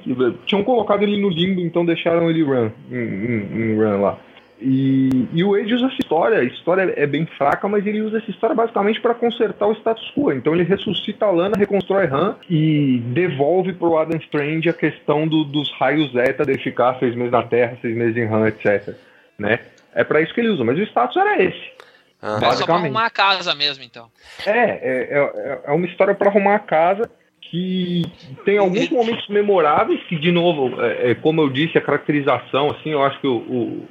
Tinham 0.46 0.62
colocado 0.62 1.02
ele 1.02 1.20
no 1.20 1.28
limbo, 1.28 1.60
então 1.60 1.84
deixaram 1.84 2.28
ele 2.30 2.42
run, 2.42 2.70
em, 2.90 2.96
em- 2.96 3.72
em 3.72 3.76
run 3.76 4.00
lá. 4.00 4.18
E, 4.60 5.26
e 5.32 5.44
o 5.44 5.54
Age 5.54 5.72
usa 5.72 5.86
essa 5.86 5.96
história. 6.00 6.38
A 6.38 6.44
história 6.44 6.92
é 6.96 7.06
bem 7.06 7.24
fraca, 7.26 7.68
mas 7.68 7.86
ele 7.86 8.00
usa 8.00 8.18
essa 8.18 8.28
história 8.30 8.56
basicamente 8.56 9.00
para 9.00 9.14
consertar 9.14 9.68
o 9.68 9.72
status 9.72 10.12
quo. 10.16 10.32
Então 10.32 10.52
ele 10.52 10.64
ressuscita 10.64 11.26
a 11.26 11.30
Lana, 11.30 11.56
reconstrói 11.56 12.06
Han 12.06 12.34
e 12.50 13.00
devolve 13.06 13.72
pro 13.72 13.96
Adam 13.96 14.18
Strange 14.18 14.68
a 14.68 14.72
questão 14.72 15.28
do- 15.28 15.44
dos 15.44 15.70
raios 15.78 16.10
Zeta 16.12 16.44
de 16.44 16.58
ficar 16.58 16.98
seis 16.98 17.14
meses 17.14 17.30
na 17.30 17.44
Terra, 17.44 17.78
seis 17.80 17.96
meses 17.96 18.16
em 18.16 18.24
Han, 18.26 18.48
etc. 18.48 18.94
Né? 19.38 19.60
É 19.94 20.02
para 20.02 20.20
isso 20.20 20.34
que 20.34 20.40
ele 20.40 20.48
usa, 20.50 20.64
mas 20.64 20.76
o 20.76 20.82
status 20.82 21.16
era 21.16 21.40
esse. 21.40 21.77
Ah, 22.20 22.26
É 22.26 22.30
só 22.32 22.38
pra 22.38 22.48
basicamente. 22.48 22.84
arrumar 22.84 23.06
a 23.06 23.10
casa 23.10 23.54
mesmo, 23.54 23.84
então. 23.84 24.08
É, 24.46 24.50
é, 24.50 25.08
é, 25.10 25.60
é 25.66 25.70
uma 25.72 25.86
história 25.86 26.14
para 26.14 26.28
arrumar 26.30 26.56
a 26.56 26.60
casa 26.60 27.10
que 27.40 28.02
tem 28.44 28.58
alguns 28.58 28.90
momentos 28.90 29.26
memoráveis 29.28 30.02
que, 30.04 30.16
de 30.16 30.30
novo, 30.30 30.82
é, 30.82 31.12
é, 31.12 31.14
como 31.14 31.40
eu 31.40 31.48
disse, 31.48 31.78
a 31.78 31.80
caracterização, 31.80 32.70
assim, 32.70 32.90
eu 32.90 33.02
acho 33.02 33.18
que 33.20 33.26
o, 33.26 33.36
o, 33.36 33.88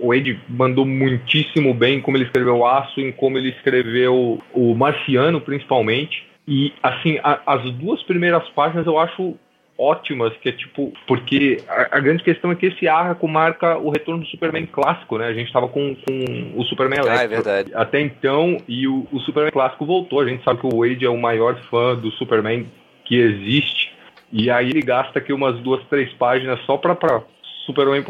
o 0.00 0.14
Ed 0.14 0.40
mandou 0.48 0.84
muitíssimo 0.86 1.72
bem 1.74 2.00
como 2.00 2.16
ele 2.16 2.24
escreveu 2.24 2.56
o 2.56 2.66
Aço, 2.66 3.00
em 3.00 3.12
como 3.12 3.38
ele 3.38 3.50
escreveu 3.50 4.42
o 4.52 4.74
Marciano, 4.74 5.40
principalmente. 5.40 6.26
E, 6.48 6.72
assim, 6.82 7.18
a- 7.22 7.40
as 7.46 7.62
duas 7.74 8.02
primeiras 8.02 8.48
páginas 8.50 8.86
eu 8.86 8.98
acho 8.98 9.36
ótimas, 9.80 10.36
que 10.36 10.48
é 10.50 10.52
tipo, 10.52 10.92
porque 11.06 11.58
a, 11.66 11.96
a 11.96 12.00
grande 12.00 12.22
questão 12.22 12.52
é 12.52 12.54
que 12.54 12.66
esse 12.66 12.86
arco 12.86 13.26
marca 13.26 13.78
o 13.78 13.90
retorno 13.90 14.22
do 14.22 14.28
Superman 14.28 14.66
clássico, 14.66 15.16
né? 15.16 15.26
A 15.26 15.32
gente 15.32 15.50
tava 15.52 15.68
com, 15.68 15.94
com 15.94 16.52
o 16.54 16.64
Superman 16.64 16.98
Ah, 17.00 17.06
Electro 17.06 17.24
é 17.24 17.28
verdade. 17.28 17.70
até 17.74 18.00
então, 18.00 18.58
e 18.68 18.86
o, 18.86 19.06
o 19.10 19.18
Superman 19.20 19.50
clássico 19.52 19.86
voltou. 19.86 20.20
A 20.20 20.26
gente 20.28 20.44
sabe 20.44 20.60
que 20.60 20.66
o 20.66 20.80
Wade 20.80 21.04
é 21.04 21.08
o 21.10 21.16
maior 21.18 21.56
fã 21.70 21.96
do 21.96 22.10
Superman 22.12 22.66
que 23.04 23.16
existe. 23.16 23.92
E 24.32 24.50
aí 24.50 24.68
ele 24.70 24.82
gasta 24.82 25.18
aqui 25.18 25.32
umas 25.32 25.58
duas, 25.60 25.82
três 25.86 26.12
páginas 26.12 26.60
só 26.66 26.76
pra, 26.76 26.94
pra 26.94 27.22
Superman 27.66 28.04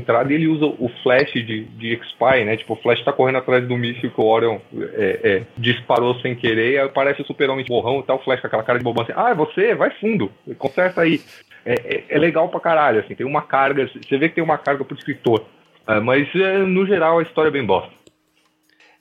entrada 0.00 0.32
e 0.32 0.36
ele 0.36 0.48
usa 0.48 0.66
o 0.66 0.90
flash 1.02 1.32
de, 1.32 1.64
de 1.64 1.92
X-Spy, 1.94 2.44
né? 2.44 2.56
Tipo, 2.56 2.72
o 2.74 2.76
flash 2.76 3.04
tá 3.04 3.12
correndo 3.12 3.38
atrás 3.38 3.66
do 3.66 3.76
míssil 3.76 4.10
que 4.10 4.20
o 4.20 4.24
Orion 4.24 4.58
é, 4.94 5.20
é, 5.22 5.42
disparou 5.56 6.14
sem 6.20 6.34
querer, 6.34 6.72
e 6.72 6.78
aí 6.78 6.86
aparece 6.86 7.22
o 7.22 7.26
super-homem 7.26 7.64
borrão, 7.68 8.02
tá 8.02 8.14
o 8.14 8.18
flash 8.22 8.40
com 8.40 8.46
aquela 8.46 8.62
cara 8.62 8.78
de 8.78 8.84
bobão 8.84 9.04
assim, 9.04 9.12
ah, 9.16 9.30
é 9.30 9.34
você? 9.34 9.74
Vai 9.74 9.90
fundo, 10.00 10.30
conserta 10.58 11.02
aí. 11.02 11.20
É, 11.64 11.74
é- 11.74 12.04
é 12.08 12.18
legal 12.18 12.48
pra 12.48 12.58
caralho, 12.58 13.00
assim, 13.00 13.14
tem 13.14 13.26
uma 13.26 13.42
carga, 13.42 13.86
você 13.86 14.18
vê 14.18 14.28
que 14.28 14.34
tem 14.36 14.44
uma 14.44 14.58
carga 14.58 14.84
pro 14.84 14.96
escritor. 14.96 15.44
Ah, 15.86 16.00
mas, 16.00 16.28
é, 16.34 16.58
no 16.58 16.86
geral, 16.86 17.18
a 17.18 17.22
história 17.22 17.48
é 17.48 17.52
bem 17.52 17.64
bosta. 17.64 17.90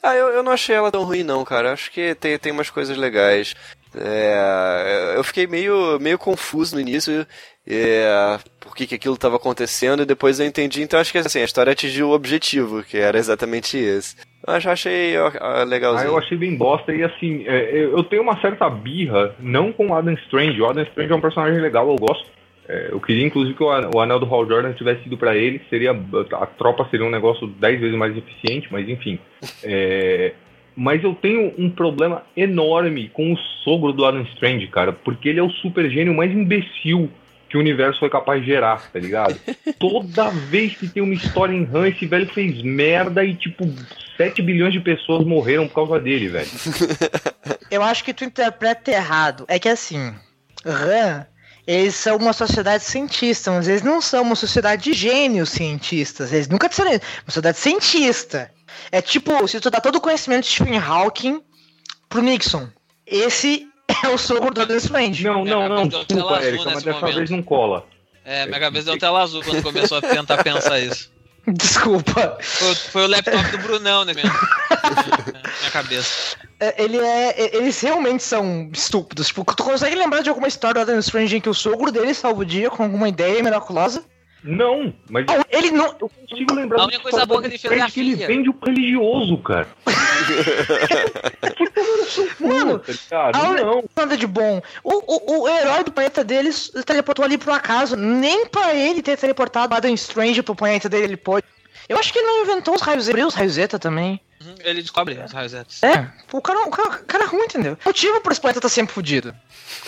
Ah, 0.02 0.16
eu, 0.16 0.28
eu 0.30 0.44
não 0.44 0.52
achei 0.54 0.76
ela 0.76 0.92
tão 0.92 1.04
ruim 1.04 1.24
não, 1.24 1.44
cara. 1.44 1.74
Acho 1.74 1.92
que 1.92 2.16
tem, 2.16 2.38
tem 2.38 2.52
umas 2.52 2.70
coisas 2.70 2.98
legais. 2.98 3.54
É, 3.94 5.14
eu 5.16 5.24
fiquei 5.24 5.46
meio, 5.48 6.00
meio 6.00 6.18
confuso 6.18 6.76
no 6.76 6.82
início, 6.82 7.26
é, 7.68 8.38
que, 8.80 8.88
que 8.88 8.96
aquilo 8.96 9.16
estava 9.16 9.36
acontecendo, 9.36 10.04
e 10.04 10.06
depois 10.06 10.40
eu 10.40 10.46
entendi. 10.46 10.82
Então 10.82 11.00
acho 11.00 11.12
que 11.12 11.18
assim, 11.18 11.42
a 11.42 11.46
história 11.46 11.72
atingiu 11.74 12.10
o 12.10 12.14
objetivo, 12.14 12.82
que 12.84 12.98
era 12.98 13.18
exatamente 13.18 13.78
esse. 13.78 14.16
Eu 14.48 14.54
acho- 14.54 14.70
achei 14.70 15.18
ó, 15.18 15.32
Ah, 15.40 15.64
legalzinho. 15.64 16.08
eu 16.10 16.18
achei 16.18 16.38
bem 16.38 16.56
bosta 16.56 16.94
e 16.94 17.04
assim, 17.04 17.44
é, 17.46 17.84
eu 17.84 18.04
tenho 18.04 18.22
uma 18.22 18.40
certa 18.40 18.70
birra, 18.70 19.36
não 19.40 19.74
com 19.74 19.88
o 19.88 19.94
Adam 19.94 20.14
Strange. 20.26 20.62
O 20.62 20.66
Adam 20.70 20.84
Strange 20.84 21.12
é 21.12 21.16
um 21.16 21.22
personagem 21.22 21.60
legal, 21.60 21.90
eu 21.90 21.96
gosto. 21.98 22.26
É, 22.68 22.90
eu 22.92 23.00
queria 23.00 23.26
inclusive 23.26 23.56
que 23.58 23.64
o, 23.64 23.70
an- 23.72 23.90
o 23.94 24.00
anel 24.00 24.20
do 24.20 24.26
Hal 24.34 24.48
Jordan 24.48 24.74
tivesse 24.74 25.06
ido 25.08 25.18
pra 25.18 25.36
ele, 25.36 25.60
seria 25.70 25.92
a 25.92 26.46
tropa 26.46 26.88
seria 26.90 27.06
um 27.06 27.10
negócio 27.10 27.48
dez 27.48 27.80
vezes 27.82 27.98
mais 27.98 28.16
eficiente, 28.16 28.68
mas 28.72 28.88
enfim. 28.88 29.20
É, 29.64 30.34
mas 30.76 31.04
eu 31.04 31.14
tenho 31.16 31.52
um 31.58 31.70
problema 31.70 32.24
enorme 32.38 33.10
com 33.12 33.34
o 33.34 33.38
sogro 33.64 33.92
do 33.92 34.06
Adam 34.06 34.22
Strange, 34.36 34.68
cara, 34.68 34.94
porque 34.94 35.28
ele 35.28 35.40
é 35.40 35.44
o 35.44 35.50
super 35.50 35.90
gênio 35.90 36.14
mais 36.14 36.32
imbecil 36.32 37.10
que 37.50 37.58
o 37.58 37.60
universo 37.60 38.00
foi 38.00 38.10
capaz 38.10 38.42
de 38.42 38.48
gerar, 38.48 38.90
tá 38.92 39.00
ligado? 39.00 39.40
Toda 39.80 40.30
vez 40.30 40.76
que 40.76 40.88
tem 40.88 41.02
uma 41.02 41.14
história 41.14 41.54
em 41.54 41.68
Han, 41.74 41.88
esse 41.88 42.06
velho 42.06 42.28
fez 42.28 42.62
merda 42.62 43.26
e, 43.26 43.36
tipo, 43.36 43.68
7 44.16 44.42
bilhões 44.42 44.74
de 44.74 44.80
pessoas 44.80 45.26
morreram 45.26 45.68
por 45.68 45.76
causa 45.76 46.00
dele, 46.00 46.28
velho. 46.28 46.50
Eu 47.72 47.82
acho 47.82 48.04
que 48.04 48.14
tu 48.14 48.24
interpreta 48.24 48.92
errado. 48.92 49.46
É 49.48 49.58
que 49.58 49.70
assim, 49.70 50.14
RAM, 50.66 51.26
eles 51.66 51.96
são 51.96 52.18
uma 52.18 52.34
sociedade 52.34 52.84
cientista, 52.84 53.52
mas 53.52 53.68
eles 53.68 53.82
não 53.82 54.02
são 54.02 54.24
uma 54.24 54.36
sociedade 54.36 54.84
de 54.84 54.94
gênios 54.94 55.50
cientistas. 55.50 56.34
Eles 56.34 56.48
nunca 56.48 56.70
serão 56.72 56.92
uma 56.92 57.00
sociedade 57.28 57.58
cientista. 57.58 58.52
É 58.92 59.02
tipo, 59.02 59.48
se 59.48 59.60
tu 59.60 59.70
dá 59.70 59.80
todo 59.80 59.96
o 59.96 60.02
conhecimento 60.02 60.44
de 60.44 60.50
Stephen 60.50 60.78
Hawking 60.78 61.42
pro 62.10 62.22
Nixon. 62.22 62.68
Esse 63.06 63.69
é 64.04 64.10
o 64.10 64.18
sogro 64.18 64.54
do 64.54 64.62
Adam 64.62 64.78
Strange. 64.78 65.24
Não, 65.24 65.44
não, 65.44 65.68
não. 65.68 65.88
Desculpa, 65.88 66.38
azul 66.38 66.48
Erika, 66.48 66.66
mas 66.66 66.84
dessa 66.84 67.00
momento. 67.00 67.16
vez 67.16 67.30
não 67.30 67.42
cola. 67.42 67.86
É, 68.26 68.46
minha 68.46 68.60
cabeça 68.60 68.86
deu 68.86 69.00
tela 69.00 69.22
azul 69.22 69.42
quando 69.44 69.64
começou 69.64 69.98
a 69.98 70.02
tentar 70.02 70.44
pensar 70.44 70.80
isso. 70.80 71.12
Desculpa. 71.48 72.38
Foi, 72.42 72.76
foi 72.76 73.04
o 73.06 73.08
laptop 73.08 73.52
do 73.52 73.58
Brunão, 73.60 74.06
né, 74.06 74.14
mesmo? 74.14 74.32
minha 75.60 75.72
cabeça. 75.72 76.38
É, 76.60 76.84
Ele 76.84 76.98
é. 76.98 77.56
Eles 77.56 77.80
realmente 77.82 78.22
são 78.22 78.70
estúpidos. 78.72 79.28
Tipo, 79.28 79.44
tu 79.56 79.64
consegue 79.64 79.96
lembrar 79.96 80.22
de 80.22 80.30
alguma 80.30 80.48
história 80.48 80.86
do 80.86 80.92
Adam 80.92 81.00
Strange 81.00 81.38
em 81.38 81.42
que 81.42 81.50
o 81.50 81.54
sogro 81.54 81.92
dele 81.92 82.14
salva 82.14 82.42
o 82.42 82.46
dia 82.46 82.70
com 82.70 82.84
alguma 82.84 83.10
ideia 83.10 83.42
miraculosa? 83.42 84.04
Não, 84.44 84.94
mas 85.10 85.26
Ah, 85.28 85.44
Ele 85.50 85.72
não. 85.72 85.96
eu 86.00 86.10
consigo 86.10 86.54
lembrar 86.54 86.82
A 86.82 86.86
única 86.86 87.00
coisa 87.02 87.26
boa 87.26 87.42
que 87.42 87.48
ele 87.48 87.58
fez 87.58 87.74
é 87.74 87.82
a 87.82 87.90
que 87.90 88.00
ele 88.00 88.12
filha. 88.14 88.28
vende 88.28 88.50
o 88.50 88.56
religioso, 88.66 89.38
cara. 89.40 89.68
Mano, 92.40 92.80
tá 92.80 92.92
ligado? 92.92 93.36
a 93.36 93.54
Não. 93.66 93.84
nada 93.96 94.18
de 94.18 94.28
bom. 94.28 94.62
O, 94.84 94.94
o, 94.94 95.42
o 95.44 95.50
herói 95.50 95.84
do 95.84 95.92
planeta 95.92 96.24
deles 96.24 96.72
teleportou 96.86 97.24
ali 97.26 97.38
por 97.38 97.50
um 97.50 97.54
acaso. 97.54 97.96
Nem 97.96 98.46
pra 98.48 98.74
ele 98.74 99.02
ter 99.02 99.18
teleportado 99.18 99.74
o 99.74 99.78
Adam 99.78 99.94
Strange 99.94 100.42
pro 100.42 100.56
planeta 100.56 100.90
dele 100.90 101.04
ele 101.06 101.18
pôde. 101.18 101.46
Eu 101.88 101.98
acho 101.98 102.14
que 102.14 102.20
ele 102.20 102.28
não 102.28 102.44
inventou 102.44 102.76
os 102.76 102.82
raios 102.82 103.06
Zeta. 103.06 103.26
Os 103.28 103.34
raios 103.34 103.54
Zeta 103.54 103.80
também. 103.80 104.20
Uhum, 104.46 104.56
Ele 104.64 104.82
descobre 104.82 105.20
os 105.20 105.32
raios 105.32 105.52
Zetas. 105.52 105.84
É, 105.84 106.08
o 106.32 106.42
cara, 106.42 106.60
o 106.66 106.72
cara, 106.72 106.90
o 106.90 107.06
cara 107.06 107.24
é 107.26 107.28
ruim, 107.28 107.44
entendeu? 107.44 107.78
O 107.84 107.88
motivo 107.90 108.22
por 108.22 108.32
esse 108.32 108.40
planeta 108.40 108.62
tá 108.62 108.70
sempre 108.70 108.94
fudido. 108.94 109.36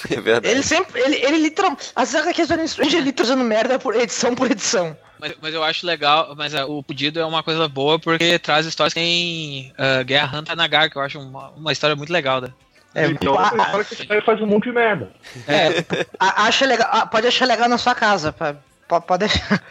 É 0.10 0.20
verdade. 0.20 0.48
Ele 0.48 0.64
sempre. 0.64 1.00
Ele, 1.02 1.16
ele 1.18 1.38
literalmente. 1.38 1.92
As 1.96 2.14
HQs 2.16 2.48
do 2.48 2.62
Strange 2.64 2.98
ele 2.98 3.12
tá 3.12 3.24
usando 3.24 3.44
merda 3.44 3.78
por 3.80 3.96
edição 3.96 4.34
por 4.36 4.50
edição. 4.50 4.96
Mas, 5.20 5.36
mas 5.42 5.54
eu 5.54 5.64
acho 5.64 5.86
legal, 5.86 6.34
mas 6.36 6.54
ah, 6.56 6.66
o 6.66 6.82
pedido 6.84 7.20
é 7.20 7.26
uma 7.26 7.44
coisa 7.44 7.68
boa 7.68 8.00
porque 8.00 8.40
traz 8.40 8.66
histórias 8.66 8.94
que 8.94 9.00
tem 9.00 9.74
uh, 9.78 10.04
Guerra 10.04 10.40
Hunter 10.40 10.56
Nagar, 10.56 10.90
que 10.90 10.98
eu 10.98 11.02
acho 11.02 11.20
uma, 11.20 11.50
uma 11.52 11.72
história 11.72 11.96
muito 11.96 12.12
legal. 12.12 12.42
Né? 12.42 12.52
É, 12.96 13.06
Então, 13.08 13.38
a- 13.38 13.48
a, 13.50 13.84
que 13.84 14.22
faz 14.22 14.42
um 14.42 14.48
monte 14.48 14.66
de 14.66 14.72
merda. 14.72 15.12
a- 16.20 16.46
acha 16.46 16.66
legal, 16.66 16.90
ah, 16.92 17.06
pode 17.06 17.28
achar 17.28 17.46
legal 17.46 17.70
na 17.70 17.78
sua 17.78 17.94
casa. 17.96 18.34
Pode 18.88 19.20
deixar. 19.20 19.64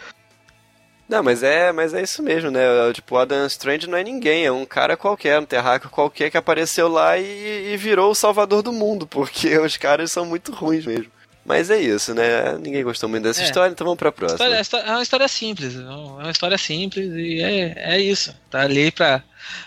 Não, 1.10 1.22
mas 1.24 1.42
é, 1.42 1.72
mas 1.72 1.92
é 1.92 2.02
isso 2.02 2.22
mesmo, 2.22 2.50
né? 2.50 2.60
Tipo, 2.94 3.16
o 3.16 3.18
Adam 3.18 3.44
Strange 3.46 3.88
não 3.88 3.98
é 3.98 4.04
ninguém, 4.04 4.46
é 4.46 4.52
um 4.52 4.64
cara 4.64 4.96
qualquer, 4.96 5.40
um 5.40 5.44
terráqueo 5.44 5.90
qualquer 5.90 6.30
que 6.30 6.36
apareceu 6.36 6.86
lá 6.88 7.18
e, 7.18 7.72
e 7.72 7.76
virou 7.76 8.12
o 8.12 8.14
salvador 8.14 8.62
do 8.62 8.72
mundo, 8.72 9.06
porque 9.06 9.56
os 9.58 9.76
caras 9.76 10.12
são 10.12 10.24
muito 10.24 10.52
ruins 10.52 10.86
mesmo. 10.86 11.10
Mas 11.44 11.68
é 11.70 11.80
isso, 11.80 12.14
né? 12.14 12.52
Ninguém 12.62 12.84
gostou 12.84 13.08
muito 13.08 13.24
dessa 13.24 13.40
É. 13.40 13.44
história, 13.44 13.72
então 13.72 13.84
vamos 13.84 13.98
pra 13.98 14.12
próxima. 14.12 14.36
História- 14.44 14.60
história- 14.60 14.86
é 14.86 14.90
uma 14.92 15.02
história 15.02 15.26
simples, 15.26 15.74
é 15.74 15.80
uma 15.80 16.30
história 16.30 16.58
simples 16.58 17.12
e 17.12 17.42
é, 17.42 17.94
é 17.94 18.00
isso. 18.00 18.32
Tá 18.48 18.60
ali 18.60 18.92
pra. 18.92 19.22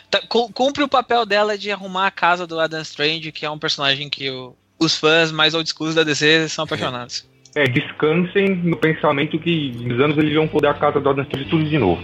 tá- 0.10 0.22
cu- 0.30 0.50
cumpre 0.54 0.84
o 0.84 0.88
papel 0.88 1.26
dela 1.26 1.58
de 1.58 1.72
arrumar 1.72 2.08
a 2.08 2.12
casa 2.12 2.48
do 2.48 2.58
Adam 2.60 2.82
Strange, 2.84 3.32
que 3.34 3.46
é 3.46 3.50
um 3.50 3.60
personagem 3.60 4.10
que 4.10 4.30
o- 4.30 4.56
os 4.80 4.96
fãs 4.96 5.30
mais 5.32 5.54
old 5.54 5.68
schools 5.68 5.96
da 5.96 6.04
DC 6.04 6.48
são 6.48 6.64
apaixonados. 6.66 7.26
É, 7.56 7.66
descansem 7.66 8.56
no 8.56 8.76
pensamento 8.78 9.38
que 9.38 9.72
nos 9.84 10.00
anos 10.00 10.18
eles 10.18 10.34
vão 10.34 10.48
poder 10.48 10.68
a 10.68 10.74
casa 10.74 11.00
do 11.00 11.08
Adam 11.08 11.24
Strange 11.24 11.50
tudo 11.50 11.64
de 11.64 11.78
novo. 11.78 12.02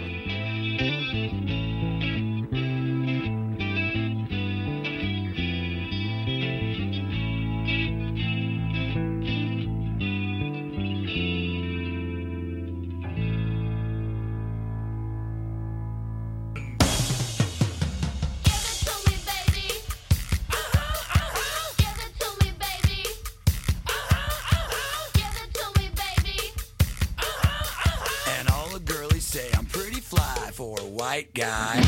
White 31.00 31.30
guy. 31.34 31.82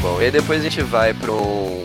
Bom, 0.00 0.22
e 0.22 0.30
depois 0.30 0.60
a 0.60 0.62
gente 0.62 0.82
vai 0.82 1.12
pra 1.12 1.32
um, 1.32 1.82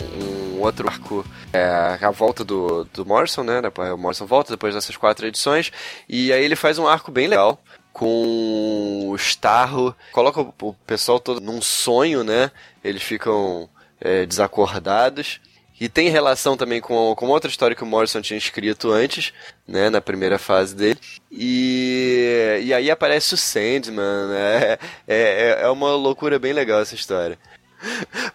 um 0.55 0.61
outro 0.61 0.87
arco, 0.87 1.25
é, 1.51 1.97
a 2.01 2.11
volta 2.11 2.45
do, 2.45 2.85
do 2.85 3.05
Morrison, 3.05 3.43
né? 3.43 3.61
O 3.93 3.97
Morrison 3.97 4.25
volta 4.25 4.53
depois 4.53 4.73
dessas 4.73 4.95
quatro 4.95 5.27
edições, 5.27 5.71
e 6.07 6.31
aí 6.31 6.43
ele 6.43 6.55
faz 6.55 6.77
um 6.77 6.87
arco 6.87 7.11
bem 7.11 7.27
legal, 7.27 7.61
com 7.91 9.09
o 9.09 9.15
Starro, 9.17 9.93
coloca 10.13 10.39
o, 10.39 10.53
o 10.61 10.73
pessoal 10.85 11.19
todo 11.19 11.41
num 11.41 11.61
sonho, 11.61 12.23
né? 12.23 12.49
Eles 12.81 13.03
ficam 13.03 13.69
é, 13.99 14.25
desacordados. 14.25 15.41
E 15.81 15.89
tem 15.89 16.09
relação 16.09 16.55
também 16.55 16.79
com, 16.79 17.15
com 17.15 17.27
outra 17.27 17.49
história 17.49 17.75
que 17.75 17.81
o 17.81 17.87
Morrison 17.87 18.21
tinha 18.21 18.37
escrito 18.37 18.91
antes, 18.91 19.33
né, 19.67 19.89
na 19.89 20.01
primeira 20.01 20.37
fase 20.37 20.75
dele. 20.75 20.99
E, 21.31 22.61
e 22.63 22.73
aí 22.73 22.89
aparece 22.91 23.33
o 23.33 23.37
Sandman, 23.37 24.27
né? 24.29 24.71
É, 24.73 24.77
é, 25.07 25.57
é 25.63 25.69
uma 25.69 25.95
loucura 25.95 26.37
bem 26.39 26.53
legal 26.53 26.81
essa 26.81 26.95
história. 26.95 27.37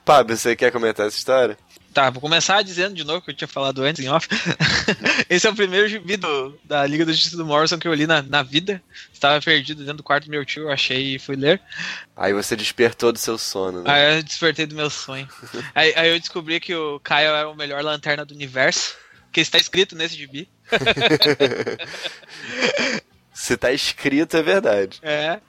Pablo, 0.05 0.37
você 0.37 0.57
quer 0.57 0.73
comentar 0.73 1.07
essa 1.07 1.17
história? 1.17 1.57
Tá, 1.95 2.11
vou 2.11 2.21
começar 2.21 2.61
dizendo 2.61 2.95
de 2.95 3.05
novo 3.05 3.23
que 3.23 3.31
eu 3.31 3.35
tinha 3.35 3.49
falado 3.49 3.83
antes 3.83 4.05
em 4.05 4.09
off. 4.11 4.29
Esse 5.31 5.47
é 5.47 5.51
o 5.51 5.55
primeiro 5.55 5.89
gibi 5.89 6.19
do- 6.19 6.59
da 6.63 6.85
Liga 6.87 7.07
da 7.07 7.13
Justiça 7.13 7.39
do 7.39 7.47
Morrison 7.47 7.79
que 7.79 7.89
eu 7.89 7.95
li 7.95 8.07
na, 8.07 8.21
na 8.21 8.43
vida. 8.43 8.83
Estava 9.11 9.41
perdido 9.41 9.81
dentro 9.81 9.99
do 9.99 10.03
quarto 10.03 10.25
do 10.27 10.31
meu 10.31 10.45
tio, 10.45 10.65
eu 10.65 10.71
achei 10.71 11.15
e 11.15 11.19
fui 11.19 11.37
ler. 11.37 11.59
Aí 12.15 12.35
você 12.35 12.55
despertou 12.55 13.13
do 13.13 13.19
seu 13.19 13.39
sono, 13.39 13.83
né? 13.83 13.91
Aí 13.91 14.17
eu 14.17 14.23
despertei 14.23 14.67
do 14.67 14.75
meu 14.75 14.91
sonho. 14.91 15.27
Aí, 15.75 15.95
aí 15.97 16.11
eu 16.11 16.21
descobri 16.21 16.61
que 16.61 16.75
o 16.75 17.01
Kyle 17.01 17.17
é 17.35 17.47
o 17.47 17.55
melhor 17.55 17.83
lanterna 17.83 18.27
do 18.27 18.35
universo. 18.35 18.95
Que 19.33 19.41
está 19.41 19.57
escrito 19.57 19.97
nesse 19.97 20.17
gibi. 20.17 20.49
Se 23.33 23.57
tá 23.57 23.73
escrito, 23.73 24.37
é 24.37 24.43
verdade. 24.43 24.99
É. 25.03 25.41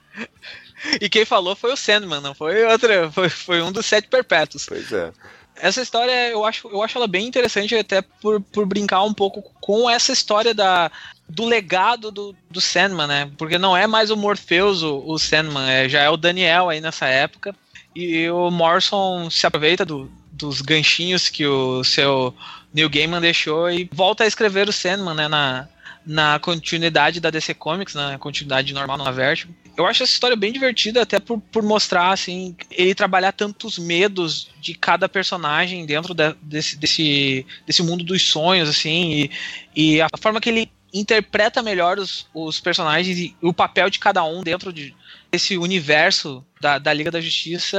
E 1.00 1.08
quem 1.08 1.24
falou 1.24 1.56
foi 1.56 1.72
o 1.72 1.76
Sandman, 1.76 2.20
não 2.20 2.34
foi 2.34 2.64
outra. 2.64 3.10
Foi, 3.10 3.28
foi 3.28 3.62
um 3.62 3.72
dos 3.72 3.86
sete 3.86 4.08
perpétuos. 4.08 4.66
Pois 4.66 4.92
é. 4.92 5.12
Essa 5.56 5.82
história 5.82 6.30
eu 6.30 6.44
acho, 6.44 6.68
eu 6.68 6.82
acho 6.82 6.96
ela 6.96 7.08
bem 7.08 7.26
interessante, 7.26 7.74
até 7.74 8.00
por, 8.00 8.40
por 8.40 8.64
brincar 8.64 9.02
um 9.02 9.12
pouco 9.12 9.42
com 9.60 9.90
essa 9.90 10.12
história 10.12 10.54
da, 10.54 10.90
do 11.28 11.44
legado 11.46 12.12
do, 12.12 12.36
do 12.48 12.60
Sandman, 12.60 13.08
né? 13.08 13.30
Porque 13.36 13.58
não 13.58 13.76
é 13.76 13.86
mais 13.86 14.10
o 14.10 14.16
Morpheus 14.16 14.82
o, 14.82 15.02
o 15.04 15.18
Sandman, 15.18 15.68
é, 15.68 15.88
já 15.88 16.02
é 16.02 16.10
o 16.10 16.16
Daniel 16.16 16.68
aí 16.68 16.80
nessa 16.80 17.06
época. 17.06 17.54
E 17.96 18.28
o 18.30 18.50
Morrison 18.50 19.28
se 19.30 19.46
aproveita 19.46 19.84
do- 19.84 20.08
dos 20.30 20.60
ganchinhos 20.60 21.28
que 21.28 21.44
o 21.44 21.82
seu 21.82 22.32
Neil 22.72 22.88
Gaiman 22.88 23.20
deixou 23.20 23.70
e 23.70 23.88
volta 23.92 24.24
a 24.24 24.26
escrever 24.26 24.68
o 24.68 24.72
Sandman, 24.72 25.14
né? 25.14 25.28
Na, 25.28 25.68
na 26.04 26.38
continuidade 26.38 27.20
da 27.20 27.28
DC 27.30 27.52
Comics, 27.54 27.94
na 27.94 28.18
continuidade 28.18 28.72
normal 28.72 28.96
na 28.96 29.10
Vertigo. 29.10 29.54
Eu 29.76 29.86
acho 29.86 30.02
essa 30.02 30.12
história 30.12 30.36
bem 30.36 30.52
divertida, 30.52 31.02
até 31.02 31.20
por, 31.20 31.38
por 31.38 31.62
mostrar, 31.62 32.10
assim, 32.12 32.56
ele 32.70 32.94
trabalhar 32.94 33.30
tantos 33.32 33.78
medos 33.78 34.48
de 34.60 34.74
cada 34.74 35.08
personagem 35.08 35.84
dentro 35.86 36.14
da- 36.14 36.34
desse, 36.42 36.76
desse, 36.76 37.46
desse 37.66 37.82
mundo 37.82 38.02
dos 38.02 38.22
sonhos, 38.22 38.68
assim, 38.68 39.30
e, 39.76 39.94
e 39.96 40.00
a 40.00 40.08
forma 40.18 40.40
que 40.40 40.48
ele 40.48 40.70
interpreta 40.92 41.62
melhor 41.62 41.98
os, 41.98 42.26
os 42.34 42.58
personagens 42.58 43.18
e 43.18 43.36
o 43.42 43.52
papel 43.52 43.90
de 43.90 43.98
cada 43.98 44.24
um 44.24 44.42
dentro 44.42 44.72
de, 44.72 44.94
desse 45.30 45.58
universo 45.58 46.44
da, 46.60 46.78
da 46.78 46.92
Liga 46.92 47.10
da 47.10 47.20
Justiça 47.20 47.78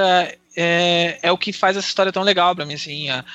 é, 0.55 1.19
é 1.23 1.31
o 1.31 1.37
que 1.37 1.51
faz 1.51 1.75
essa 1.75 1.87
história 1.87 2.11
tão 2.11 2.23
legal 2.23 2.55
pra 2.55 2.65
mim, 2.65 2.75
assim, 2.75 3.09
a- 3.09 3.25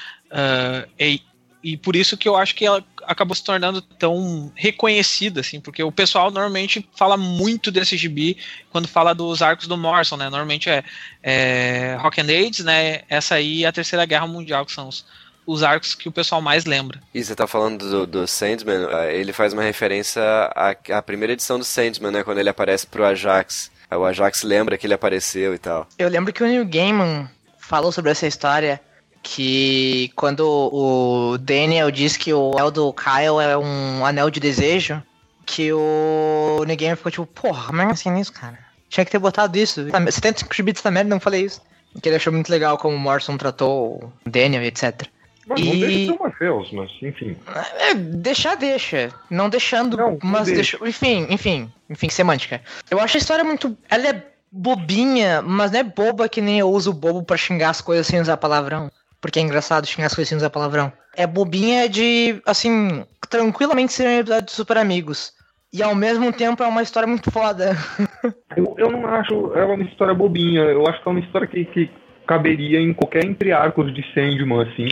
e, 1.65 1.77
por 1.79 1.97
isso 1.97 2.17
que 2.17 2.29
eu 2.29 2.37
acho 2.37 2.55
que 2.55 2.67
ela 2.67 2.85
acabou 3.05 3.35
se 3.35 3.43
tornando 3.43 3.81
tão 3.81 4.53
reconhecida, 4.55 5.41
assim, 5.41 5.61
porque 5.61 5.83
o 5.83 5.91
pessoal 5.91 6.31
normalmente 6.31 6.87
fala 6.95 7.17
muito 7.17 7.71
desse 7.71 7.97
gibi 7.97 8.37
quando 8.71 8.87
fala 8.87 9.15
dos 9.15 9.41
arcos 9.41 9.67
do 9.67 9.77
Morrison, 9.77 10.17
né? 10.17 10.25
Normalmente 10.25 10.69
é, 10.69 10.85
é 11.23 11.97
Rock 12.01 12.21
and 12.21 12.29
AIDS, 12.29 12.65
né? 12.65 13.01
Essa 13.09 13.37
aí 13.37 13.61
e 13.61 13.67
a 13.67 13.73
Terceira 13.73 14.05
Guerra 14.05 14.27
Mundial, 14.27 14.67
que 14.67 14.73
são 14.73 14.89
os, 14.89 15.07
os 15.47 15.63
arcos 15.63 15.95
que 15.95 16.09
o 16.09 16.13
pessoal 16.13 16.43
mais 16.43 16.67
lembra. 16.67 17.01
E 17.15 17.25
você 17.25 17.35
tá 17.35 17.47
falando 17.47 17.89
do, 17.89 18.07
do 18.07 18.27
Sandman, 18.27 18.87
ah, 18.93 19.11
ele 19.11 19.33
faz 19.33 19.53
uma 19.53 19.63
referência 19.63 20.23
à, 20.23 20.77
à 20.93 21.03
primeira 21.03 21.33
edição 21.33 21.59
do 21.59 21.65
Sandman, 21.65 22.11
né? 22.11 22.23
Quando 22.23 22.39
ele 22.39 22.49
aparece 22.51 22.87
pro 22.87 23.05
Ajax. 23.05 23.71
Aí 23.91 23.97
O 23.97 24.05
Ajax 24.05 24.43
lembra 24.43 24.77
que 24.77 24.87
ele 24.87 24.95
apareceu 24.95 25.55
e 25.55 25.59
tal. 25.59 25.87
Eu 25.99 26.09
lembro 26.09 26.33
que 26.33 26.43
o 26.43 26.47
Neil 26.47 26.67
Gaiman 26.67 27.29
falou 27.59 27.91
sobre 27.91 28.11
essa 28.11 28.27
história 28.27 28.81
que 29.25 30.13
quando 30.15 30.43
o 30.47 31.39
Daniel 31.39 31.91
diz 31.91 32.17
que 32.17 32.33
o 32.33 32.53
anel 32.53 32.71
do 32.71 32.93
Kyle 32.93 33.41
é 33.43 33.57
um 33.57 34.05
anel 34.07 34.29
de 34.31 34.39
desejo, 34.39 35.03
que 35.47 35.73
o 35.73 36.63
Neil 36.67 36.79
Gaiman 36.79 36.97
ficou 36.97 37.11
tipo, 37.11 37.27
porra, 37.27 37.67
como 37.67 37.81
é 37.81 37.87
assim 37.87 38.11
nisso, 38.11 38.33
cara? 38.33 38.59
Tinha 38.89 39.05
que 39.05 39.11
ter 39.11 39.19
botado 39.19 39.59
isso. 39.59 39.85
75 39.91 40.63
bits 40.63 40.83
da 40.83 40.91
merda, 40.91 41.09
não 41.11 41.19
falei 41.19 41.43
isso. 41.47 41.61
Que 42.01 42.09
ele 42.09 42.17
achou 42.17 42.33
muito 42.33 42.51
legal 42.51 42.77
como 42.77 42.95
o 42.95 42.99
Morrison 42.99 43.37
tratou 43.39 44.13
o 44.25 44.31
Daniel 44.31 44.63
e 44.63 44.67
etc. 44.67 45.07
Mas 45.47 45.61
não 45.61 45.75
E- 45.75 45.81
deixa 45.81 45.99
de 45.99 46.07
ser 46.07 46.19
Morpheus, 46.19 46.73
mas 46.73 46.91
enfim. 47.03 47.37
É, 47.79 47.95
deixar, 47.95 48.57
deixa. 48.57 49.11
Não 49.31 49.49
deixando, 49.49 49.97
Não, 49.97 50.11
não 50.13 50.19
mas 50.23 50.47
deixa. 50.47 50.77
deixa. 50.79 50.89
Enfim, 50.89 51.27
enfim, 51.31 51.73
enfim, 51.89 52.09
semântica. 52.11 52.61
Eu 52.91 53.01
acho 53.01 53.17
a 53.17 53.21
história 53.21 53.45
muito. 53.45 53.77
Ela 53.91 54.09
é 54.09 54.23
bobinha, 54.51 55.43
mas 55.43 55.71
não 55.73 55.81
é 55.81 55.83
boba 55.83 56.29
que 56.29 56.41
nem 56.41 56.59
eu 56.61 56.71
uso 56.71 56.93
bobo 56.93 57.23
pra 57.23 57.37
xingar 57.37 57.71
as 57.71 57.81
coisas 57.81 58.07
sem 58.07 58.21
usar 58.21 58.37
palavrão. 58.37 58.91
Porque 59.25 59.39
é 59.39 59.43
engraçado 59.43 59.87
xingar 59.87 60.09
as 60.09 60.15
coisas 60.15 60.37
usar 60.37 60.51
palavrão. 60.51 60.93
É 61.17 61.27
bobinha 61.27 61.89
de, 61.89 62.43
assim, 62.45 63.03
tranquilamente 63.31 63.95
ser 63.95 64.07
um 64.07 64.19
episódio 64.21 64.45
de 64.45 64.53
Super 64.53 64.77
Amigos. 64.77 65.33
E 65.73 65.83
ao 65.83 65.95
mesmo 65.95 66.31
tempo 66.31 66.63
é 66.63 66.67
uma 66.67 66.83
história 66.83 67.07
muito 67.07 67.31
foda. 67.31 67.73
Eu, 68.55 68.75
eu 68.79 68.91
não 68.93 69.05
acho 69.09 69.53
ela 69.57 69.75
uma 69.75 69.83
história 69.83 70.15
bobinha. 70.15 70.61
Eu 70.61 70.87
acho 70.87 71.03
que 71.03 71.09
é 71.09 71.11
uma 71.11 71.21
história 71.21 71.47
que, 71.49 71.65
que 71.65 71.91
caberia 72.27 72.79
em 72.79 72.93
qualquer 72.93 73.25
entre 73.25 73.51
arcos 73.51 73.93
de 73.95 74.05
Sandman, 74.13 74.61
assim. 74.61 74.89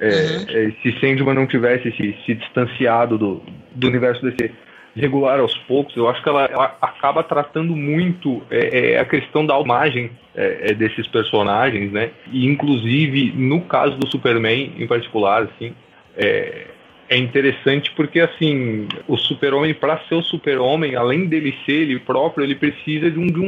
É, 0.00 0.08
é, 0.08 0.70
se 0.82 0.98
Sandman 0.98 1.34
não 1.34 1.46
tivesse 1.46 1.92
se, 1.92 2.16
se 2.24 2.34
distanciado 2.34 3.18
do, 3.18 3.42
do 3.74 3.86
universo 3.86 4.22
DC 4.22 4.50
regular 4.96 5.38
aos 5.38 5.54
poucos, 5.58 5.94
eu 5.94 6.08
acho 6.08 6.22
que 6.22 6.28
ela, 6.28 6.46
ela 6.46 6.76
acaba 6.80 7.22
tratando 7.22 7.76
muito 7.76 8.42
é, 8.50 8.94
é, 8.94 8.98
a 8.98 9.04
questão 9.04 9.44
da 9.44 9.58
imagem 9.60 10.10
é, 10.34 10.70
é, 10.70 10.74
desses 10.74 11.06
personagens, 11.06 11.92
né? 11.92 12.10
E 12.32 12.46
inclusive 12.46 13.32
no 13.36 13.60
caso 13.62 13.96
do 13.98 14.10
Superman 14.10 14.72
em 14.78 14.86
particular, 14.86 15.42
assim, 15.42 15.74
é, 16.16 16.66
é 17.08 17.16
interessante 17.16 17.92
porque 17.92 18.20
assim 18.20 18.88
o 19.06 19.16
super-homem 19.16 19.74
para 19.74 19.98
ser 20.08 20.14
o 20.14 20.22
super-homem 20.22 20.96
além 20.96 21.26
dele 21.26 21.54
ser 21.64 21.82
ele 21.82 22.00
próprio 22.00 22.44
ele 22.44 22.54
precisa 22.54 23.10
de 23.10 23.18
um, 23.18 23.26
de 23.26 23.38
um, 23.38 23.44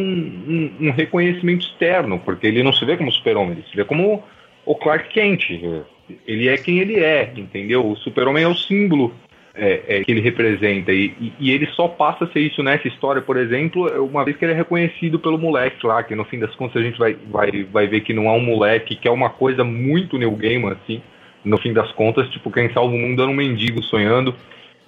um, 0.80 0.88
um 0.88 0.90
reconhecimento 0.92 1.66
externo 1.66 2.20
porque 2.20 2.46
ele 2.46 2.62
não 2.62 2.72
se 2.72 2.84
vê 2.84 2.96
como 2.96 3.10
super-homem 3.10 3.52
ele 3.52 3.64
se 3.68 3.76
vê 3.76 3.84
como 3.84 4.22
o 4.64 4.74
Clark 4.76 5.08
Kent 5.08 5.50
ele 6.26 6.48
é 6.48 6.56
quem 6.56 6.78
ele 6.78 7.00
é 7.00 7.32
entendeu 7.36 7.84
o 7.84 7.96
super-homem 7.96 8.44
é 8.44 8.48
o 8.48 8.54
símbolo 8.54 9.12
é, 9.58 9.82
é, 9.88 10.04
que 10.04 10.10
ele 10.10 10.20
representa 10.20 10.92
e, 10.92 11.12
e, 11.20 11.32
e 11.38 11.50
ele 11.50 11.66
só 11.74 11.88
passa 11.88 12.24
a 12.24 12.28
ser 12.28 12.40
isso 12.40 12.62
nessa 12.62 12.88
história 12.88 13.20
por 13.20 13.36
exemplo 13.36 13.86
uma 14.04 14.24
vez 14.24 14.36
que 14.36 14.44
ele 14.44 14.52
é 14.52 14.56
reconhecido 14.56 15.18
pelo 15.18 15.36
moleque 15.36 15.86
lá 15.86 16.02
que 16.02 16.14
no 16.14 16.24
fim 16.24 16.38
das 16.38 16.54
contas 16.54 16.80
a 16.80 16.84
gente 16.84 16.98
vai, 16.98 17.16
vai, 17.30 17.64
vai 17.64 17.86
ver 17.86 18.00
que 18.00 18.14
não 18.14 18.26
é 18.26 18.32
um 18.32 18.40
moleque 18.40 18.96
que 18.96 19.08
é 19.08 19.10
uma 19.10 19.30
coisa 19.30 19.64
muito 19.64 20.16
New 20.16 20.32
Game 20.32 20.64
assim 20.66 21.02
no 21.44 21.58
fim 21.58 21.72
das 21.72 21.90
contas, 21.92 22.28
tipo, 22.30 22.50
quem 22.50 22.72
salva 22.72 22.94
o 22.94 22.98
mundo 22.98 23.22
era 23.22 23.30
um 23.30 23.34
mendigo 23.34 23.82
sonhando 23.82 24.34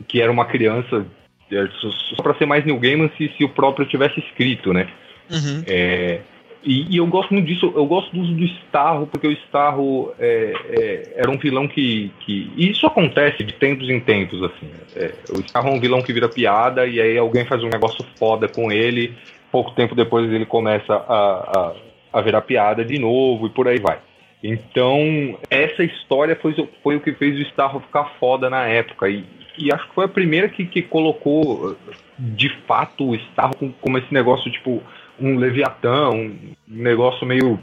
que 0.08 0.20
era 0.20 0.30
uma 0.30 0.46
criança, 0.46 1.06
é, 1.50 1.68
só 2.16 2.22
para 2.22 2.34
ser 2.34 2.46
mais 2.46 2.64
New 2.64 2.78
Gaiman 2.78 3.10
se, 3.16 3.32
se 3.36 3.44
o 3.44 3.48
próprio 3.48 3.86
tivesse 3.86 4.18
escrito, 4.20 4.72
né? 4.72 4.88
Uhum. 5.30 5.62
É, 5.66 6.20
e, 6.62 6.94
e 6.94 6.96
eu 6.98 7.06
gosto 7.06 7.32
muito 7.32 7.46
disso, 7.46 7.72
eu 7.74 7.86
gosto 7.86 8.14
do 8.14 8.20
uso 8.20 8.34
do 8.34 8.44
Starro, 8.44 9.06
porque 9.06 9.26
o 9.26 9.32
Starro 9.32 10.12
é, 10.18 10.52
é, 10.68 11.12
era 11.16 11.30
um 11.30 11.38
vilão 11.38 11.66
que, 11.66 12.12
que. 12.20 12.52
E 12.56 12.70
isso 12.70 12.86
acontece 12.86 13.42
de 13.42 13.54
tempos 13.54 13.88
em 13.88 13.98
tempos, 13.98 14.42
assim. 14.42 14.70
É, 14.94 15.14
o 15.30 15.40
Starro 15.40 15.68
é 15.68 15.72
um 15.72 15.80
vilão 15.80 16.02
que 16.02 16.12
vira 16.12 16.28
piada, 16.28 16.86
e 16.86 17.00
aí 17.00 17.16
alguém 17.16 17.44
faz 17.44 17.62
um 17.64 17.68
negócio 17.68 18.04
foda 18.18 18.46
com 18.48 18.70
ele, 18.70 19.14
pouco 19.50 19.72
tempo 19.72 19.94
depois 19.94 20.30
ele 20.30 20.44
começa 20.44 20.92
a, 20.94 21.72
a, 22.12 22.18
a 22.18 22.20
virar 22.20 22.42
piada 22.42 22.84
de 22.84 22.98
novo, 22.98 23.46
e 23.46 23.50
por 23.50 23.66
aí 23.66 23.78
vai. 23.78 23.98
Então, 24.42 25.38
essa 25.50 25.84
história 25.84 26.34
foi, 26.36 26.54
foi 26.82 26.96
o 26.96 27.00
que 27.00 27.12
fez 27.12 27.38
o 27.38 27.42
Starro 27.42 27.80
ficar 27.80 28.04
foda 28.18 28.48
na 28.48 28.66
época. 28.66 29.08
E, 29.08 29.24
e 29.58 29.72
acho 29.72 29.86
que 29.88 29.94
foi 29.94 30.06
a 30.06 30.08
primeira 30.08 30.48
que, 30.48 30.64
que 30.64 30.82
colocou, 30.82 31.76
de 32.18 32.48
fato, 32.66 33.11
o 33.11 33.14
Starro 33.14 33.54
como, 33.80 33.98
esse 33.98 34.12
negócio, 34.12 34.50
tipo, 34.50 34.82
um 35.20 35.36
leviatã, 35.36 36.10
um 36.10 36.36
negócio 36.66 37.26
meio. 37.26 37.58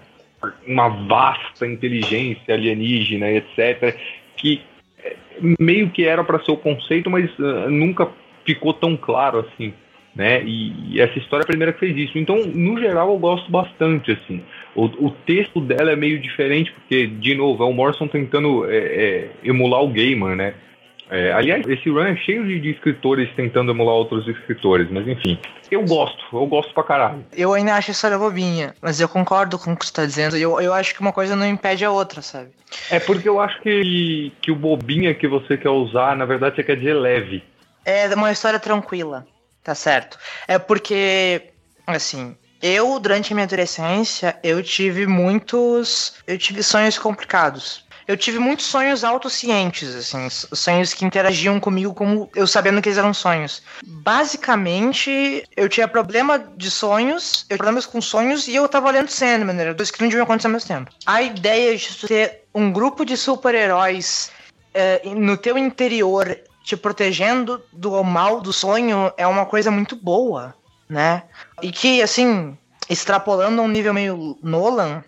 uma 0.68 0.90
vasta 0.90 1.66
inteligência 1.66 2.54
alienígena, 2.54 3.30
etc. 3.32 3.98
Que 4.36 4.62
é, 5.04 5.16
meio 5.60 5.90
que 5.90 6.06
era 6.06 6.24
para 6.24 6.44
ser 6.44 6.52
o 6.52 6.58
conceito, 6.58 7.10
mas 7.10 7.30
uh, 7.40 7.70
nunca 7.70 8.08
ficou 8.46 8.74
tão 8.74 8.96
claro 8.96 9.40
assim. 9.40 9.74
Né? 10.16 10.44
E, 10.44 10.96
e 10.96 11.00
essa 11.00 11.20
história 11.20 11.44
é 11.44 11.46
a 11.46 11.48
primeira 11.48 11.72
que 11.72 11.80
fez 11.80 11.96
isso. 11.96 12.18
Então, 12.18 12.38
no 12.44 12.80
geral, 12.80 13.12
eu 13.12 13.20
gosto 13.20 13.52
bastante, 13.52 14.12
assim. 14.12 14.42
O, 14.74 14.86
o 14.86 15.12
texto 15.12 15.62
dela 15.62 15.92
é 15.92 15.96
meio 15.96 16.20
diferente, 16.20 16.72
porque, 16.72 17.06
de 17.06 17.36
novo, 17.36 17.64
é 17.64 17.68
o 17.68 17.74
Morrison 17.74 18.08
tentando 18.08 18.66
é, 18.68 18.78
é, 18.78 19.30
emular 19.44 19.84
o 19.84 19.90
Gaiman, 19.90 20.36
né? 20.36 20.56
É, 21.10 21.32
aliás, 21.32 21.66
esse 21.68 21.90
run 21.90 22.04
é 22.04 22.16
cheio 22.18 22.46
de, 22.46 22.60
de, 22.60 22.72
escritores 22.72 23.34
tentando 23.36 23.72
emular 23.72 23.96
outros 23.96 24.28
escritores, 24.28 24.90
mas 24.92 25.08
enfim. 25.08 25.40
Eu 25.72 25.84
gosto, 25.84 26.24
eu 26.34 26.46
gosto 26.46 26.74
pra 26.74 26.84
caralho. 26.84 27.26
Eu 27.36 27.54
ainda 27.54 27.76
acho 27.76 27.92
a 27.92 27.94
história 27.94 28.18
bobinha, 28.18 28.74
mas 28.82 29.00
eu 29.00 29.08
concordo 29.08 29.58
com 29.58 29.72
o 29.72 29.78
que 29.78 29.86
você 29.86 29.94
tá 29.94 30.06
dizendo. 30.06 30.36
Eu, 30.36 30.60
eu 30.60 30.74
acho 30.74 30.94
que 30.94 31.02
uma 31.02 31.14
coisa 31.14 31.36
não 31.36 31.46
impede 31.46 31.86
a 31.86 31.92
outra, 31.92 32.22
sabe? 32.22 32.52
É 32.92 33.00
porque 33.00 33.28
eu 33.28 33.40
acho 33.40 33.62
que, 33.62 34.32
que 34.42 34.52
o 34.52 34.56
bobinha 34.56 35.14
que 35.14 35.28
você 35.28 35.58
quer 35.58 35.70
usar, 35.70 36.16
na 36.16 36.26
verdade, 36.26 36.56
você 36.56 36.64
quer 36.64 36.76
dizer 36.76 36.94
leve. 36.94 37.44
É 37.86 38.14
uma 38.14 38.32
história 38.32 38.60
tranquila, 38.60 39.26
tá 39.64 39.74
certo? 39.74 40.18
É 40.46 40.60
porque, 40.60 41.54
assim, 41.86 42.36
eu, 42.62 43.00
durante 43.00 43.32
a 43.32 43.36
minha 43.36 43.46
adolescência, 43.46 44.38
eu 44.44 44.62
tive 44.64 45.06
muitos. 45.06 46.16
Eu 46.26 46.38
tive 46.38 46.64
sonhos 46.64 46.98
complicados. 46.98 47.87
Eu 48.08 48.16
tive 48.16 48.40
muitos 48.40 48.66
sonhos 48.66 49.04
autocientes, 49.04 49.94
assim, 49.96 50.30
sonhos 50.30 50.94
que 50.94 51.06
interagiam 51.06 51.60
comigo 51.60 51.94
como 51.94 52.30
eu 52.36 52.48
sabendo 52.48 52.82
que 52.82 52.90
eles 52.90 52.98
eram 52.98 53.14
sonhos. 53.14 53.62
Basicamente, 53.84 55.44
eu 55.56 55.68
tinha 55.68 55.88
problema 55.88 56.40
de 56.40 56.72
sonhos, 56.72 57.42
eu 57.44 57.48
tinha 57.48 57.58
problemas 57.58 57.86
com 57.86 58.02
sonhos 58.02 58.48
e 58.48 58.56
eu 58.56 58.68
tava 58.70 58.88
olhando 58.88 59.10
Sandman, 59.10 59.60
era 59.60 59.74
dois 59.74 59.92
que 59.92 60.02
não 60.02 60.08
deviam 60.08 60.24
acontecer 60.24 60.48
ao 60.48 60.54
mesmo 60.54 60.68
tempo. 60.68 60.92
A 61.06 61.22
ideia 61.22 61.76
de 61.76 62.08
ter 62.08 62.44
um 62.54 62.72
grupo 62.72 63.04
de 63.04 63.18
super-heróis 63.18 64.32
eh, 64.74 65.02
no 65.06 65.36
teu 65.36 65.58
interior 65.58 66.38
te 66.64 66.78
protegendo 66.78 67.62
do 67.72 68.04
mal 68.04 68.42
do 68.42 68.52
sonho 68.52 69.12
é 69.18 69.26
uma 69.26 69.46
coisa 69.46 69.72
muito 69.72 69.96
boa 69.96 70.56
né? 70.90 71.24
E 71.62 71.72
que, 71.72 72.02
assim, 72.02 72.58
extrapolando 72.90 73.62
a 73.62 73.66
um 73.66 73.68
nível 73.68 73.94
meio 73.94 74.38
Nolan, 74.42 75.04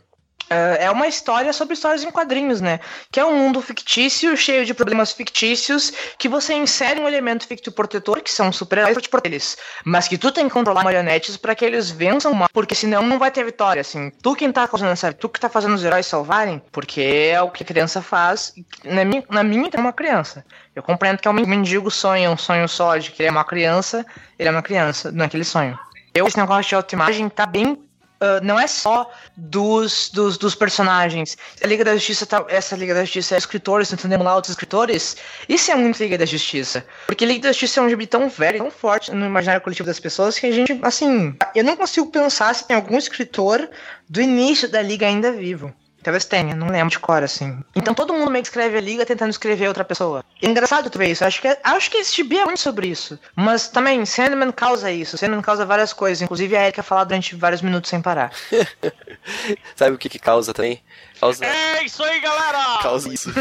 é 0.50 0.92
uma 0.92 1.08
história 1.08 1.54
sobre 1.54 1.74
histórias 1.74 2.04
em 2.04 2.12
quadrinhos, 2.12 2.60
né? 2.60 2.80
Que 3.12 3.20
é 3.20 3.26
um 3.26 3.38
mundo 3.38 3.62
fictício, 3.62 4.36
cheio 4.36 4.66
de 4.66 4.74
problemas 4.74 5.12
fictícios, 5.12 5.94
que 6.18 6.28
você 6.28 6.54
insere 6.54 7.00
um 7.00 7.08
elemento 7.08 7.48
fictício 7.48 7.72
protetor, 7.72 8.22
que 8.22 8.32
são 8.32 8.52
super-heróis 8.52 8.94
pra 8.94 9.02
te 9.02 9.10
proteger 9.10 9.30
eles. 9.30 9.58
Mas 9.86 10.08
que 10.08 10.18
tu 10.18 10.32
tem 10.32 10.48
que 10.48 10.54
controlar 10.54 10.84
marionetes 10.84 11.38
para 11.38 11.56
que 11.56 11.64
eles 11.64 11.90
vençam 11.90 12.34
mal, 12.34 12.50
porque 12.52 12.76
senão 12.76 13.04
não 13.04 13.20
vai 13.20 13.32
ter 13.32 13.46
vitória, 13.46 13.82
assim. 13.82 14.12
Tu 14.22 14.36
quem 14.36 14.52
tá 14.52 14.68
causando 14.68 14.92
essa... 14.92 15.14
Tu 15.14 15.30
que 15.30 15.40
tá 15.40 15.50
fazendo 15.50 15.76
os 15.76 15.84
heróis 15.84 16.06
salvarem, 16.06 16.62
porque 16.72 17.02
é 17.02 17.42
o 17.42 17.50
que 17.50 17.64
a 17.64 17.66
criança 17.66 18.02
faz. 18.02 18.54
Na 18.84 19.06
minha, 19.06 19.24
na 19.30 19.44
minha 19.44 19.70
tem 19.70 19.80
uma 19.80 19.94
criança. 19.94 20.44
Eu 20.76 20.84
compreendo 20.84 21.20
que 21.20 21.28
é 21.28 21.32
um 21.32 21.34
mendigo 21.34 21.90
sonho, 21.90 22.32
um 22.32 22.38
sonho 22.38 22.68
só 22.68 22.98
de 22.98 23.12
que 23.12 23.22
ele 23.22 23.30
é 23.30 23.32
uma 23.32 23.46
criança, 23.46 24.06
ele 24.38 24.50
é 24.50 24.52
uma 24.52 24.62
criança 24.62 25.12
naquele 25.12 25.44
sonho. 25.44 25.78
Eu, 26.14 26.28
esse 26.28 26.38
negócio 26.38 26.70
de 26.70 26.76
autoimagem 26.76 27.30
tá 27.30 27.46
bem. 27.46 27.78
Uh, 28.22 28.44
não 28.44 28.60
é 28.60 28.68
só 28.68 29.10
dos, 29.38 30.10
dos, 30.10 30.38
dos, 30.38 30.54
personagens. 30.54 31.38
A 31.64 31.68
Liga 31.68 31.86
da 31.86 31.96
Justiça, 31.96 32.26
tá, 32.26 32.46
essa 32.50 32.76
Liga 32.76 32.94
da 32.94 33.06
Justiça 33.06 33.36
é 33.36 33.38
escritores 33.38 33.90
tentando 33.90 34.14
emular 34.14 34.36
outros 34.36 34.52
escritores. 34.52 35.16
Isso 35.48 35.72
é 35.72 35.76
muito 35.76 35.98
Liga 36.04 36.18
da 36.18 36.26
Justiça. 36.26 36.86
Porque 37.08 37.26
Liga 37.26 37.44
da 37.44 37.52
Justiça 37.54 37.80
é 37.80 37.84
um 37.84 37.90
gibi 37.90 38.06
tão 38.06 38.28
velho, 38.30 38.58
tão 38.58 38.70
forte 38.70 39.12
no 39.12 39.26
imaginário 39.26 39.62
coletivo 39.62 39.88
das 39.88 40.02
pessoas 40.02 40.38
que 40.38 40.46
a 40.46 40.52
gente, 40.52 40.78
assim, 40.82 41.34
eu 41.56 41.64
não 41.64 41.78
consigo 41.78 42.12
pensar 42.12 42.54
se 42.54 42.68
tem 42.68 42.76
algum 42.76 42.98
escritor 42.98 43.70
do 44.10 44.22
início 44.22 44.68
da 44.68 44.82
Liga 44.82 45.08
ainda 45.08 45.32
vivo. 45.32 45.74
Talvez 46.02 46.26
tenha, 46.26 46.56
não 46.56 46.68
lembro 46.68 46.90
de 46.90 47.00
cor, 47.00 47.24
assim. 47.24 47.60
Então 47.76 47.94
todo 47.94 48.14
mundo 48.14 48.32
meio 48.32 48.42
que 48.44 48.50
escreve 48.50 48.78
a 48.78 48.82
liga 48.82 49.06
tentando 49.06 49.30
escrever 49.30 49.68
outra 49.68 49.84
pessoa. 49.84 50.24
É 50.42 50.48
engraçado 50.48 50.90
tu 50.90 50.98
ver 50.98 51.10
isso. 51.12 51.26
Acho 51.26 51.42
que, 51.42 51.58
acho 51.64 51.92
que 51.92 51.98
esse 51.98 52.16
gibi 52.16 52.38
é 52.38 52.46
muito 52.46 52.60
sobre 52.60 52.88
isso. 52.88 53.20
Mas 53.36 53.68
também, 53.68 54.06
Sandman 54.06 54.52
causa 54.52 54.92
isso. 54.92 55.18
Sandman 55.18 55.42
causa 55.42 55.66
várias 55.66 55.92
coisas. 55.92 56.22
Inclusive 56.22 56.56
a 56.56 56.64
Erika 56.64 56.82
falar 56.82 57.04
durante 57.04 57.36
vários 57.36 57.62
minutos 57.62 57.90
sem 57.90 58.02
parar. 58.02 58.32
Sabe 59.76 59.96
o 59.96 59.98
que, 59.98 60.10
que 60.10 60.20
causa 60.20 60.54
também? 60.54 60.82
Causa... 61.20 61.46
É 61.46 61.84
isso 61.84 62.04
aí, 62.04 62.20
galera! 62.22 62.80
Causa 62.82 63.14
isso. 63.14 63.30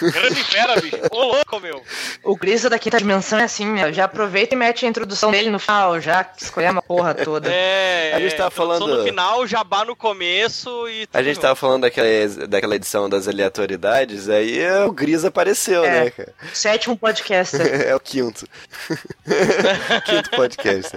Grande 0.00 0.44
fera, 0.44 0.80
bicho. 0.80 0.96
Ô, 1.10 1.22
louco, 1.24 1.60
meu. 1.60 1.82
O 2.22 2.36
Grisa 2.36 2.68
da 2.70 2.78
quinta 2.78 2.98
dimensão 2.98 3.38
é 3.38 3.44
assim, 3.44 3.66
meu. 3.66 3.92
Já 3.92 4.04
aproveita 4.04 4.54
e 4.54 4.58
mete 4.58 4.84
a 4.86 4.88
introdução 4.88 5.30
dele 5.30 5.50
no 5.50 5.58
final, 5.58 6.00
já 6.00 6.26
escolhemos 6.40 6.78
a 6.78 6.82
porra 6.82 7.14
toda. 7.14 7.50
É, 7.52 8.12
A 8.14 8.20
gente 8.20 8.34
tava 8.36 8.48
introdução 8.50 8.78
falando- 8.78 8.98
no 8.98 9.04
final, 9.04 9.46
jabá 9.46 9.84
no 9.84 9.94
começo 9.96 10.88
e. 10.88 11.08
A 11.12 11.22
gente 11.22 11.38
tava 11.40 11.54
falando 11.54 11.82
daquela, 11.82 12.08
daquela 12.48 12.76
edição 12.76 13.08
das 13.08 13.28
aleatoriedades, 13.28 14.28
aí 14.28 14.60
o 14.86 14.92
Gris 14.92 15.24
apareceu, 15.24 15.84
É. 15.84 16.04
né, 16.04 16.10
cara? 16.10 16.32
Sétimo 16.52 16.96
podcast. 16.96 17.56
É 17.86 17.94
o 17.94 18.00
quinto. 18.00 18.46
quinto 20.06 20.30
podcast. 20.30 20.92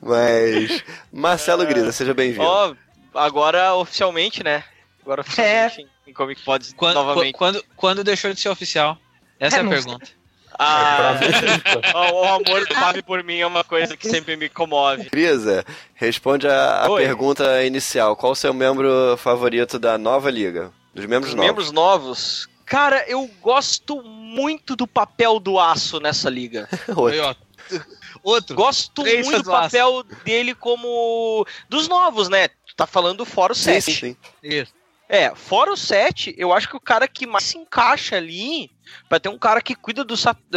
Mas. 0.00 0.82
Marcelo 1.12 1.64
Grisa, 1.66 1.92
seja 1.92 2.12
bem-vindo. 2.12 2.42
Ó, 2.44 2.74
agora 3.16 3.74
oficialmente, 3.74 4.42
né? 4.42 4.64
Agora 5.02 5.20
oficialmente 5.20 5.82
em, 5.82 6.10
em 6.10 6.12
Comic 6.12 6.42
Pods 6.42 6.74
Quando, 6.76 6.94
novamente. 6.94 7.34
quando, 7.34 7.64
quando 7.76 8.04
deixou 8.04 8.32
de 8.32 8.40
ser 8.40 8.48
oficial? 8.48 8.98
Essa 9.38 9.56
é, 9.56 9.60
É, 9.60 9.62
a 9.62 9.68
pergunta. 9.68 10.08
Ah, 10.58 11.18
o, 11.94 11.98
o 11.98 12.24
amor 12.24 12.66
do 12.66 12.74
Fábio 12.74 13.02
por 13.04 13.22
mim 13.22 13.38
é 13.38 13.46
uma 13.46 13.62
coisa 13.62 13.96
que 13.96 14.08
sempre 14.08 14.36
me 14.36 14.48
comove. 14.48 15.10
Grisa, 15.10 15.64
responde 15.94 16.48
a, 16.48 16.84
a 16.84 16.96
pergunta 16.96 17.62
inicial. 17.64 18.16
Qual 18.16 18.32
o 18.32 18.36
seu 18.36 18.54
membro 18.54 19.16
favorito 19.18 19.78
da 19.78 19.98
nova 19.98 20.30
liga? 20.30 20.72
Dos 20.94 21.04
membros 21.04 21.30
Os 21.30 21.34
novos. 21.34 21.46
membros 21.46 21.72
novos. 21.72 22.48
Cara, 22.64 23.04
eu 23.06 23.30
gosto 23.42 24.02
muito 24.02 24.74
do 24.74 24.86
papel 24.86 25.38
do 25.38 25.60
aço 25.60 26.00
nessa 26.00 26.30
liga. 26.30 26.68
Ó, 26.96 27.34
Outro. 28.22 28.56
Gosto 28.56 29.02
Três 29.02 29.26
muito 29.26 29.42
do 29.42 29.50
papel 29.50 30.02
dele 30.24 30.54
como. 30.54 31.46
Dos 31.68 31.86
novos, 31.86 32.28
né? 32.28 32.48
Tá 32.76 32.86
falando 32.86 33.24
fora 33.24 33.52
o 33.52 33.56
Sim, 33.56 33.80
7. 33.80 33.82
sim, 33.82 33.92
sim. 33.94 34.16
Isso. 34.42 34.74
É, 35.08 35.32
fora 35.36 35.72
o 35.72 35.76
7, 35.76 36.34
eu 36.36 36.52
acho 36.52 36.68
que 36.68 36.76
o 36.76 36.80
cara 36.80 37.06
que 37.06 37.28
mais 37.28 37.44
se 37.44 37.56
encaixa 37.56 38.16
ali 38.16 38.68
vai 39.08 39.20
ter 39.20 39.28
um 39.28 39.38
cara 39.38 39.62
que 39.62 39.72
cuida 39.76 40.02
do, 40.04 40.14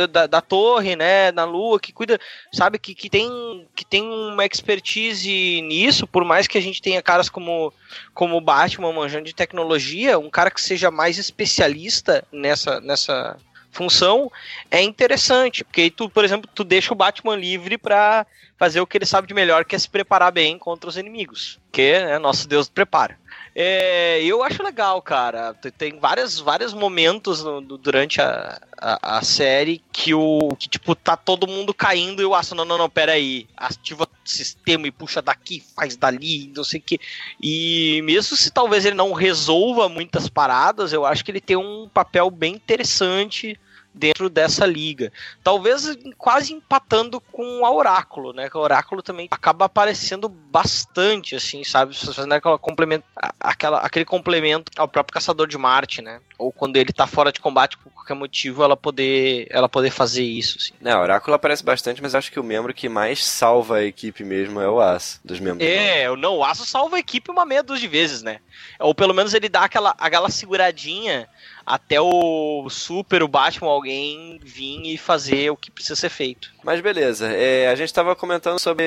da, 0.08 0.26
da- 0.26 0.42
torre, 0.42 0.96
né, 0.96 1.32
na 1.32 1.46
lua, 1.46 1.80
que 1.80 1.94
cuida, 1.94 2.20
sabe, 2.52 2.80
que, 2.80 2.96
que, 2.96 3.12
tem, 3.12 3.30
que 3.76 3.86
tem 3.86 4.02
uma 4.02 4.44
expertise 4.44 5.62
nisso, 5.62 6.08
por 6.08 6.26
mais 6.26 6.48
que 6.48 6.58
a 6.58 6.62
gente 6.62 6.82
tenha 6.82 7.02
caras 7.02 7.30
como 7.30 7.72
como 8.12 8.38
o 8.38 8.42
Batman 8.42 8.92
manjando 8.92 9.26
de 9.26 9.36
tecnologia, 9.36 10.18
um 10.18 10.32
cara 10.32 10.50
que 10.50 10.62
seja 10.62 10.90
mais 10.90 11.20
especialista 11.20 12.26
nessa, 12.32 12.82
nessa 12.82 13.38
função 13.72 14.32
é 14.70 14.82
interessante, 14.82 15.64
porque 15.64 15.90
tu, 15.90 16.10
por 16.10 16.24
exemplo, 16.26 16.50
tu 16.54 16.64
deixa 16.64 16.94
o 16.94 16.96
Batman 16.96 17.36
livre 17.36 17.78
pra 17.78 18.26
fazer 18.58 18.82
o 18.82 18.88
que 18.88 18.98
ele 18.98 19.06
sabe 19.06 19.28
de 19.28 19.34
melhor, 19.34 19.64
que 19.64 19.76
é 19.76 19.80
se 19.80 19.90
preparar 19.90 20.32
bem 20.32 20.58
contra 20.58 20.90
os 20.90 20.98
inimigos, 20.98 21.60
que 21.72 21.98
né, 22.00 22.18
nosso 22.20 22.48
Deus 22.48 22.68
prepara. 22.68 23.18
É, 23.56 24.22
eu 24.24 24.44
acho 24.44 24.62
legal, 24.64 25.02
cara. 25.02 25.54
Tem- 25.78 25.98
vários, 26.00 26.40
vários 26.40 26.74
momentos 26.74 27.44
no- 27.44 27.62
no- 27.62 27.78
durante 27.78 28.22
a, 28.22 28.60
a, 28.78 29.18
a 29.18 29.22
série 29.24 29.82
que 29.92 30.14
o 30.14 30.56
que, 30.58 30.68
tipo, 30.70 30.94
tá 30.96 31.18
todo 31.18 31.48
mundo 31.48 31.74
caindo 31.74 32.22
e 32.22 32.26
o 32.26 32.36
aço, 32.36 32.54
não, 32.56 32.64
não, 32.66 32.78
não, 32.78 32.90
pera 32.90 33.14
aí. 33.14 33.48
Ativa 33.58 34.08
sistema 34.30 34.88
e 34.88 34.92
puxa 34.92 35.22
daqui, 35.22 35.64
faz 35.76 35.96
dali, 35.96 36.52
não 36.56 36.64
sei 36.64 36.80
o 36.80 36.84
que. 36.84 37.00
E 37.42 38.02
mesmo 38.04 38.36
se 38.36 38.52
talvez 38.52 38.86
ele 38.86 38.96
não 38.96 39.14
resolva 39.14 39.90
muitas 39.90 40.30
paradas, 40.30 40.94
eu 40.94 41.06
acho 41.06 41.24
que 41.24 41.32
ele 41.32 41.42
tem 41.42 41.58
um 41.58 41.90
papel 41.94 42.30
bem 42.30 42.56
interessante 42.56 43.60
dentro 43.94 44.30
dessa 44.30 44.66
liga. 44.66 45.12
Talvez 45.44 45.98
quase 46.18 46.54
empatando 46.54 47.20
com 47.20 47.66
a 47.66 47.72
Oráculo, 47.72 48.34
né? 48.34 48.50
Que 48.50 48.58
o 48.58 48.62
Oráculo 48.62 49.02
também 49.02 49.28
acaba 49.30 49.66
aparecendo 49.66 50.30
bastante, 50.30 51.36
assim, 51.36 51.64
sabe? 51.64 51.96
Fazendo 51.96 52.34
aquela 52.34 52.58
complemento, 52.58 53.06
aquela, 53.40 53.80
aquele 53.80 54.06
complemento 54.06 54.72
ao 54.78 54.88
próprio 54.88 55.14
Caçador 55.14 55.48
de 55.48 55.58
Marte, 55.58 56.02
né? 56.02 56.22
Ou 56.40 56.52
quando 56.52 56.78
ele 56.78 56.94
tá 56.94 57.06
fora 57.06 57.32
de 57.32 57.40
combate 57.40 57.78
por 57.78 57.92
qualquer 57.92 58.14
motivo, 58.14 58.64
ela 58.64 58.76
poder, 58.76 59.46
ela 59.50 59.70
poder 59.70 59.92
fazer 59.92 60.24
isso, 60.24 60.58
assim. 60.58 60.74
Não, 60.82 60.98
o 60.98 61.04
Oráculo 61.04 61.36
aparece 61.36 61.64
bastante, 61.64 62.02
mas 62.02 62.16
acho 62.16 62.32
que 62.32 62.40
o 62.40 62.44
membro 62.44 62.74
que 62.74 62.88
mais 62.90 63.26
salva 63.26 63.78
a 63.78 63.84
equipe 63.84 64.24
mesmo 64.24 64.60
é 64.62 64.70
o 64.70 64.80
As, 64.80 65.20
dos 65.24 65.40
membros. 65.40 65.68
É, 65.68 66.08
não, 66.16 66.38
o 66.38 66.44
Aço 66.44 66.66
salva 66.66 66.96
a 66.96 67.00
equipe 67.00 67.30
uma 67.30 67.46
meia 67.46 67.62
dúzia 67.62 67.82
de 67.82 67.88
vezes, 67.88 68.24
né? 68.24 68.40
Ou 68.80 68.96
pelo 68.96 69.14
menos 69.14 69.34
ele 69.34 69.50
dá 69.50 69.66
aquela, 69.66 69.94
aquela 70.00 70.30
seguradinha 70.30 71.28
até 71.66 72.02
o 72.02 72.68
Super, 72.70 73.22
o 73.22 73.28
Batman, 73.28 73.70
alguém 73.70 74.40
vir 74.44 74.82
e 74.86 74.98
fazer 74.98 75.52
o 75.52 75.58
que 75.58 75.70
precisa 75.70 75.96
ser 75.96 76.10
feito. 76.10 76.52
Mas 76.64 76.82
beleza, 76.82 77.28
é, 77.32 77.68
a 77.68 77.76
gente 77.76 77.94
tava 77.94 78.16
comentando 78.16 78.60
sobre 78.60 78.86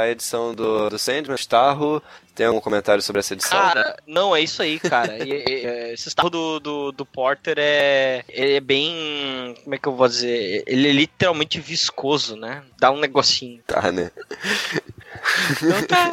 a 0.00 0.08
edição 0.08 0.54
do, 0.54 0.90
do 0.90 0.98
Sandman, 0.98 1.36
Starro. 1.36 2.02
Tem 2.36 2.44
algum 2.46 2.60
comentário 2.60 3.02
sobre 3.02 3.20
essa 3.20 3.32
edição? 3.32 3.58
Cara, 3.58 3.96
não, 4.06 4.36
é 4.36 4.42
isso 4.42 4.60
aí, 4.62 4.78
cara. 4.78 5.16
E- 5.26 5.42
e- 5.48 5.92
esse 5.94 6.06
estado 6.08 6.28
do, 6.28 6.60
do, 6.60 6.92
do 6.92 7.06
Porter 7.06 7.56
é, 7.58 8.22
ele 8.28 8.56
é 8.56 8.60
bem. 8.60 9.54
Como 9.64 9.74
é 9.74 9.78
que 9.78 9.88
eu 9.88 9.96
vou 9.96 10.06
dizer? 10.06 10.62
Ele 10.66 10.86
é 10.88 10.92
literalmente 10.92 11.58
viscoso, 11.58 12.36
né? 12.36 12.62
Dá 12.78 12.90
um 12.90 12.98
negocinho. 12.98 13.62
Tá, 13.66 13.90
né? 13.90 14.10
Então 15.62 15.82
tá. 15.88 16.10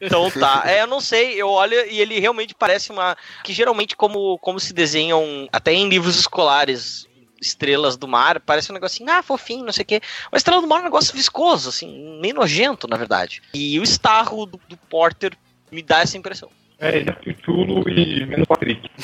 então 0.00 0.30
tá. 0.30 0.62
É, 0.66 0.82
eu 0.82 0.86
não 0.86 1.00
sei, 1.00 1.40
eu 1.40 1.48
olho 1.48 1.74
e 1.90 2.00
ele 2.00 2.20
realmente 2.20 2.54
parece 2.54 2.92
uma. 2.92 3.16
Que 3.42 3.52
geralmente, 3.54 3.96
como, 3.96 4.38
como 4.38 4.60
se 4.60 4.72
desenham 4.74 5.48
até 5.50 5.72
em 5.72 5.88
livros 5.88 6.16
escolares. 6.18 7.06
Estrelas 7.46 7.96
do 7.96 8.08
mar, 8.08 8.40
parece 8.40 8.70
um 8.70 8.74
negocinho, 8.74 9.10
ah, 9.10 9.22
fofinho, 9.22 9.64
não 9.64 9.72
sei 9.72 9.82
o 9.82 9.86
quê. 9.86 10.00
Mas 10.30 10.40
estrela 10.40 10.60
do 10.60 10.66
mar 10.66 10.78
é 10.78 10.80
um 10.80 10.84
negócio 10.84 11.14
viscoso, 11.14 11.68
assim, 11.68 12.18
meio 12.20 12.34
nojento, 12.34 12.88
na 12.88 12.96
verdade. 12.96 13.42
E 13.52 13.78
o 13.78 13.82
estarro 13.82 14.46
do, 14.46 14.60
do 14.68 14.76
Porter 14.76 15.32
me 15.70 15.82
dá 15.82 16.00
essa 16.00 16.16
impressão. 16.16 16.50
É, 16.78 16.96
ele 16.96 17.10
é 17.10 17.12
Cthulhu 17.12 17.88
e 17.88 18.26
menos 18.26 18.46
Patrick. 18.46 18.90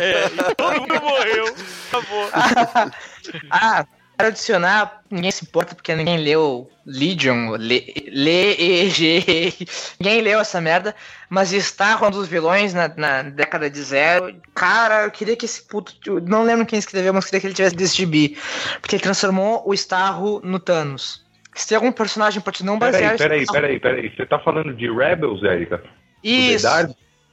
É, 0.00 0.26
e 0.26 0.54
todo 0.54 0.80
mundo 0.80 1.00
morreu. 1.00 1.54
Acabou. 1.88 2.30
Ah, 3.50 3.86
quero 4.20 4.28
adicionar, 4.28 5.02
ninguém 5.10 5.30
se 5.30 5.44
importa 5.44 5.74
porque 5.74 5.94
ninguém 5.94 6.18
leu 6.18 6.70
Legion, 6.86 7.56
Le, 7.56 7.92
Le, 8.08 8.56
E, 8.58 8.90
G, 8.90 9.54
ninguém 9.98 10.20
leu 10.20 10.40
essa 10.40 10.60
merda, 10.60 10.94
mas 11.28 11.52
Starro 11.52 12.04
é 12.04 12.08
um 12.08 12.10
dos 12.10 12.28
vilões 12.28 12.74
na, 12.74 12.88
na 12.88 13.22
década 13.22 13.70
de 13.70 13.82
zero. 13.82 14.34
Cara, 14.54 15.04
eu 15.04 15.10
queria 15.10 15.36
que 15.36 15.44
esse 15.44 15.62
puto, 15.66 16.20
não 16.20 16.42
lembro 16.42 16.66
quem 16.66 16.78
escreveu, 16.78 17.12
mas 17.12 17.24
queria 17.24 17.40
que 17.40 17.46
ele 17.46 17.54
tivesse 17.54 17.74
desse 17.76 17.96
gibi, 17.96 18.36
porque 18.80 18.96
ele 18.96 19.02
transformou 19.02 19.62
o 19.66 19.74
Starro 19.74 20.40
no 20.44 20.58
Thanos. 20.58 21.24
Se 21.54 21.68
tem 21.68 21.76
algum 21.76 21.92
personagem 21.92 22.40
pra 22.40 22.52
te 22.52 22.64
não 22.64 22.78
basear... 22.78 23.16
Peraí, 23.16 23.18
peraí, 23.18 23.42
Starro- 23.42 23.60
peraí, 23.60 23.80
peraí. 23.80 24.16
Você 24.16 24.24
tá 24.26 24.38
falando 24.38 24.72
de 24.72 24.90
Rebels, 24.90 25.42
Érica? 25.42 25.82
Isso, 26.22 26.66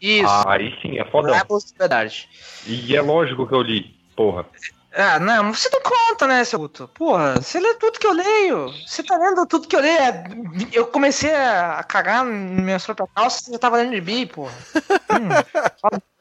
isso. 0.01 0.27
Ah, 0.27 0.53
aí 0.53 0.73
sim, 0.81 0.97
é 0.99 1.05
fodão. 1.05 1.33
Rebels 1.35 1.73
verdade. 1.77 2.27
E 2.65 2.95
é 2.95 3.01
lógico 3.01 3.47
que 3.47 3.53
eu 3.53 3.61
li, 3.61 3.95
porra. 4.15 4.45
Ah, 4.99 5.19
não, 5.19 5.53
você 5.53 5.69
não 5.71 5.79
conta, 5.81 6.25
né, 6.25 6.43
seu 6.43 6.57
puto? 6.57 6.87
Porra, 6.87 7.35
você 7.35 7.59
lê 7.59 7.75
tudo 7.75 7.99
que 7.99 8.07
eu 8.07 8.13
leio. 8.13 8.73
Você 8.87 9.03
tá 9.03 9.15
lendo 9.15 9.45
tudo 9.45 9.67
que 9.67 9.75
eu 9.75 9.79
leio. 9.79 9.99
É, 9.99 10.23
Eu 10.71 10.87
comecei 10.87 11.33
a 11.35 11.83
cagar 11.83 12.25
na 12.25 12.31
minha 12.31 12.79
própria 12.79 13.07
calça, 13.13 13.43
você 13.43 13.51
já 13.51 13.59
tava 13.59 13.77
lendo 13.77 13.91
de 13.91 14.01
bi, 14.01 14.25
porra. 14.25 14.53
Hum. 15.11 15.29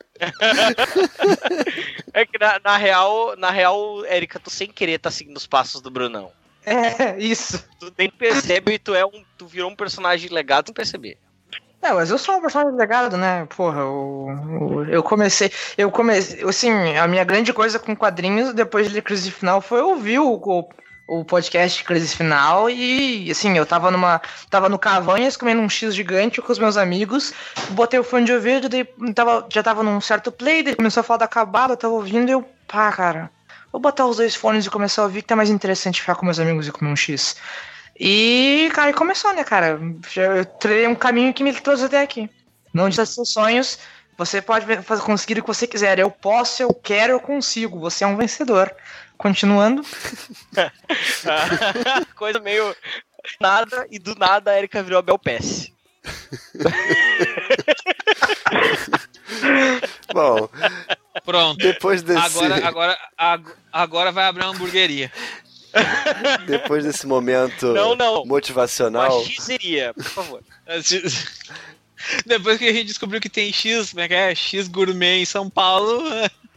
É 2.15 2.25
que 2.25 2.39
na, 2.39 2.59
na 2.65 2.77
real, 2.79 3.37
na 3.37 3.51
real, 3.51 4.03
Érica, 4.07 4.41
tu 4.41 4.49
sem 4.49 4.69
querer 4.69 4.99
tá 4.99 5.11
seguindo 5.11 5.37
os 5.37 5.47
passos 5.47 5.83
do 5.83 5.91
Brunão. 5.91 6.33
É, 6.65 7.19
isso. 7.19 7.63
Tu 7.79 7.93
nem 7.99 8.11
percebe 8.11 8.73
e 8.73 8.79
tu 8.79 8.95
é 8.95 9.05
um. 9.05 9.23
Tu 9.37 9.47
virou 9.47 9.71
um 9.71 9.77
personagem 9.77 10.31
legado 10.31 10.69
sem 10.69 10.75
perceber. 10.75 11.19
É, 11.83 11.93
mas 11.93 12.11
eu 12.11 12.19
sou 12.19 12.37
um 12.37 12.41
personagem 12.41 12.77
legado, 12.77 13.17
né? 13.17 13.47
Porra, 13.57 13.81
eu, 13.81 14.87
eu- 14.91 15.03
comecei. 15.03 15.53
Eu 15.79 15.91
comecei. 15.91 16.43
Assim, 16.49 16.71
a 16.97 17.07
minha 17.07 17.23
grande 17.23 17.53
coisa 17.53 17.79
com 17.79 17.95
quadrinhos 17.95 18.53
depois 18.53 18.91
de 18.91 19.01
Crise 19.03 19.31
Final 19.31 19.61
foi 19.61 19.81
ouvir 19.83 20.19
o, 20.19 20.33
o, 20.35 20.69
o 21.09 21.25
podcast 21.25 21.85
Crise 21.85 22.17
Final 22.17 22.69
e, 22.69 23.31
assim, 23.31 23.57
eu 23.57 23.65
tava 23.65 23.91
numa. 23.93 24.21
Tava 24.51 24.69
no 24.69 24.79
Cavanhas 24.81 25.37
comendo 25.37 25.61
um 25.61 25.69
X 25.69 25.95
gigante 25.95 26.43
com 26.43 26.51
os 26.51 26.59
meus 26.59 26.77
amigos, 26.77 27.33
botei 27.71 28.01
o 28.01 28.05
fone 28.05 28.25
de 28.25 28.33
ouvido, 28.33 28.69
daí 28.69 28.85
tava, 29.15 29.47
já 29.49 29.63
tava 29.63 29.83
num 29.85 30.01
certo 30.01 30.33
play, 30.33 30.65
daí 30.65 30.75
começou 30.75 31.03
a 31.03 31.05
falar 31.05 31.19
da 31.19 31.25
acabada, 31.27 31.75
eu 31.75 31.77
tava 31.77 31.95
ouvindo 31.95 32.29
e 32.29 32.33
eu. 32.33 32.43
Pá, 32.67 32.91
cara. 32.91 33.31
Vou 33.71 33.81
botar 33.81 34.07
os 34.07 34.17
dois 34.17 34.35
fones 34.35 34.65
e 34.67 34.71
começar 34.71 35.03
a 35.03 35.05
ouvir 35.05 35.23
que 35.23 35.29
tá 35.29 35.37
mais 35.37 35.51
interessante 35.51 36.01
ficar 36.01 36.15
com 36.17 36.25
meus 36.25 36.41
amigos 36.41 36.67
e 36.67 36.73
comer 36.73 36.91
um 36.91 36.97
X. 36.97 37.37
E, 37.99 38.71
cara, 38.75 38.91
e 38.91 38.95
começou, 38.95 39.33
né, 39.35 39.43
cara? 39.45 39.81
Eu 40.17 40.45
trilhei 40.45 40.87
um 40.87 40.95
caminho 40.95 41.33
que 41.33 41.43
me 41.43 41.53
trouxe 41.53 41.85
até 41.85 42.03
aqui. 42.03 42.29
Não 42.73 42.89
desista 42.89 43.07
seus 43.15 43.33
sonhos. 43.33 43.79
Você 44.19 44.41
pode 44.43 44.67
fazer, 44.83 45.03
conseguir 45.03 45.39
o 45.39 45.43
que 45.43 45.47
você 45.49 45.67
quiser. 45.67 45.99
Eu 45.99 46.11
posso, 46.11 46.63
eu 46.63 46.73
quero, 46.75 47.13
eu 47.13 47.21
consigo. 47.21 47.79
Você 47.81 48.05
é 48.05 48.07
um 48.07 48.17
vencedor. 48.17 48.75
Continuando. 49.17 49.83
Coisa 52.15 52.39
meio. 52.39 52.75
Nada, 53.41 53.87
e 53.91 53.99
do 53.99 54.15
nada 54.15 54.51
a 54.53 54.59
Erika 54.59 54.83
virou 54.83 54.99
a 54.99 55.03
Belpesse. 55.03 55.73
Bom, 60.13 60.49
Pronto. 61.25 61.59
depois 61.59 62.03
desse, 62.03 62.19
Agora, 62.21 62.67
agora, 62.67 62.99
ag- 63.19 63.55
agora 63.73 64.13
vai 64.13 64.27
abrir 64.27 64.45
uma 64.45 64.53
hamburgueria. 64.55 65.11
depois 66.47 66.85
desse 66.85 67.07
momento 67.07 67.73
Não, 67.73 67.95
não. 67.95 68.25
motivacional, 68.27 69.19
Uma 69.19 69.25
X 69.25 69.43
seria, 69.45 69.93
por 69.95 70.05
favor. 70.05 70.41
Depois 72.25 72.59
que 72.59 72.69
a 72.69 72.73
gente 72.73 72.87
descobriu 72.87 73.21
que 73.21 73.29
tem 73.29 73.53
X, 73.53 73.91
como 73.91 74.01
é 74.03 74.09
que 74.09 74.15
é? 74.15 74.35
X 74.35 74.69
gourmet 74.69 75.23
em 75.23 75.25
São 75.25 75.49
Paulo. 75.51 76.03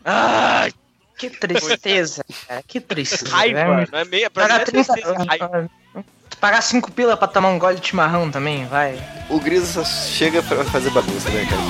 Ai, 0.06 0.72
que 1.18 1.30
tristeza, 1.30 2.24
cara. 2.48 2.64
Que 2.68 2.80
tristeza. 2.80 3.30
Raiva, 3.36 3.78
né? 3.78 3.88
não 3.92 4.00
é 4.00 4.06
meia 4.06 4.30
Pagar 4.30 4.62
é 4.62 4.66
30. 4.66 4.94
tristeza, 4.94 5.24
raiva. 5.24 5.70
Pagar 6.40 6.62
5 6.62 6.92
pila 6.92 7.18
pra 7.18 7.28
tomar 7.28 7.50
um 7.50 7.58
gole 7.60 7.80
de 7.80 7.88
chimarrão 7.88 8.30
também, 8.30 8.66
vai. 8.68 8.98
o 9.30 9.40
Grisa 9.40 9.66
só 9.66 9.84
chega 9.84 10.44
pra 10.44 10.64
fazer 10.66 10.90
bagunça, 10.92 11.30
né, 11.30 11.46
cara? 11.50 11.62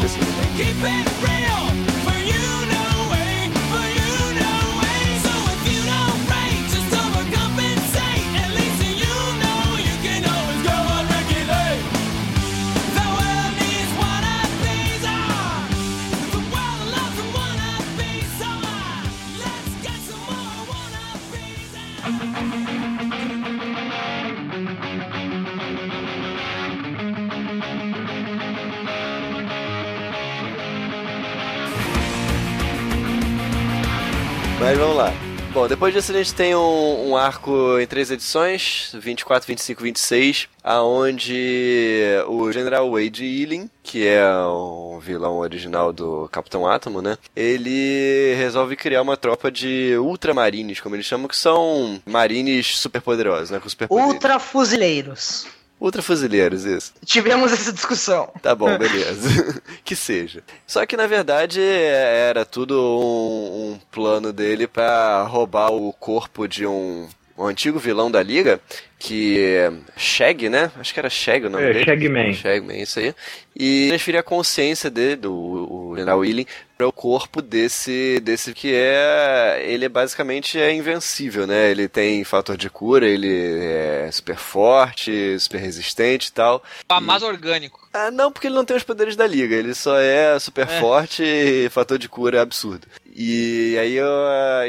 Mas 34.59 34.77
vamos 34.77 34.97
lá. 34.97 35.11
Bom, 35.53 35.67
depois 35.67 35.93
disso 35.93 36.11
a 36.11 36.15
gente 36.15 36.33
tem 36.35 36.53
um, 36.53 37.09
um 37.09 37.17
arco 37.17 37.79
em 37.79 37.87
três 37.87 38.11
edições, 38.11 38.93
24, 38.93 39.47
25 39.47 39.81
e 39.81 39.83
26, 39.85 40.47
aonde 40.63 42.03
o 42.27 42.51
General 42.51 42.91
Wade 42.91 43.25
Ealing, 43.25 43.67
que 43.81 44.05
é 44.05 44.23
o 44.45 44.99
vilão 44.99 45.39
original 45.39 45.91
do 45.91 46.29
Capitão 46.31 46.67
Átomo, 46.67 47.01
né? 47.01 47.17
Ele 47.35 48.35
resolve 48.35 48.75
criar 48.75 49.01
uma 49.01 49.17
tropa 49.17 49.49
de 49.49 49.95
ultramarines, 49.97 50.79
como 50.81 50.95
eles 50.95 51.05
chamam, 51.05 51.27
que 51.27 51.37
são 51.37 51.99
marines 52.05 52.77
superpoderosos, 52.77 53.49
né? 53.49 53.59
Com 53.59 53.69
superpoderes. 53.69 54.13
Ultrafuzileiros. 54.13 55.47
Ultrafuzileiros, 55.79 56.65
isso. 56.65 56.93
Tivemos 57.05 57.51
essa 57.51 57.71
discussão. 57.71 58.29
Tá 58.41 58.53
bom, 58.53 58.75
beleza. 58.77 59.61
que 59.83 59.95
seja. 59.95 60.43
Só 60.67 60.85
que 60.85 60.97
na 60.97 61.07
verdade 61.07 61.61
era 61.61 62.45
tudo 62.45 62.75
um, 62.75 63.71
um 63.73 63.79
plano 63.91 64.33
dele 64.33 64.67
pra 64.67 65.23
roubar 65.23 65.71
o 65.71 65.93
corpo 65.93 66.47
de 66.47 66.65
um, 66.65 67.07
um 67.39 67.47
antigo 67.47 67.79
vilão 67.79 68.11
da 68.11 68.21
liga, 68.21 68.59
que 68.97 69.39
é 69.41 69.71
Shag, 69.95 70.49
né? 70.49 70.71
Acho 70.77 70.93
que 70.93 70.99
era 70.99 71.09
Shag 71.09 71.45
o 71.45 71.49
nome 71.49 71.63
É, 71.63 71.73
dele. 71.73 71.85
Shagman. 71.85 72.33
Shagman, 72.33 72.81
isso 72.81 72.99
aí. 72.99 73.15
E 73.55 73.87
transferir 73.89 74.19
a 74.19 74.23
consciência 74.23 74.89
dele, 74.89 75.15
do 75.15 75.33
o 75.33 75.93
General 75.95 76.19
Willing, 76.19 76.45
para 76.77 76.87
o 76.87 76.91
corpo 76.91 77.41
desse, 77.41 78.19
desse 78.21 78.53
que 78.53 78.73
é. 78.73 79.61
Ele 79.65 79.85
é 79.85 79.89
basicamente 79.89 80.59
é 80.59 80.71
invencível, 80.73 81.45
né? 81.47 81.71
Ele 81.71 81.87
tem 81.87 82.23
fator 82.23 82.55
de 82.57 82.69
cura, 82.69 83.07
ele 83.07 83.29
é 83.63 84.09
super 84.11 84.35
forte, 84.37 85.37
super 85.39 85.59
resistente 85.59 86.27
e 86.27 86.31
tal. 86.33 86.63
Ah, 86.87 86.99
mais 87.01 87.23
orgânico. 87.23 87.87
Ah, 87.93 88.11
não, 88.11 88.31
porque 88.31 88.47
ele 88.47 88.55
não 88.55 88.65
tem 88.65 88.77
os 88.77 88.83
poderes 88.83 89.15
da 89.15 89.25
liga. 89.25 89.55
Ele 89.55 89.73
só 89.73 89.97
é 89.97 90.37
super 90.39 90.67
É. 90.69 90.79
forte 90.79 91.23
e 91.23 91.69
fator 91.69 91.97
de 91.97 92.07
cura 92.07 92.37
é 92.37 92.41
absurdo. 92.41 92.87
E 93.21 93.77
aí, 93.77 93.95
eu- 93.95 94.07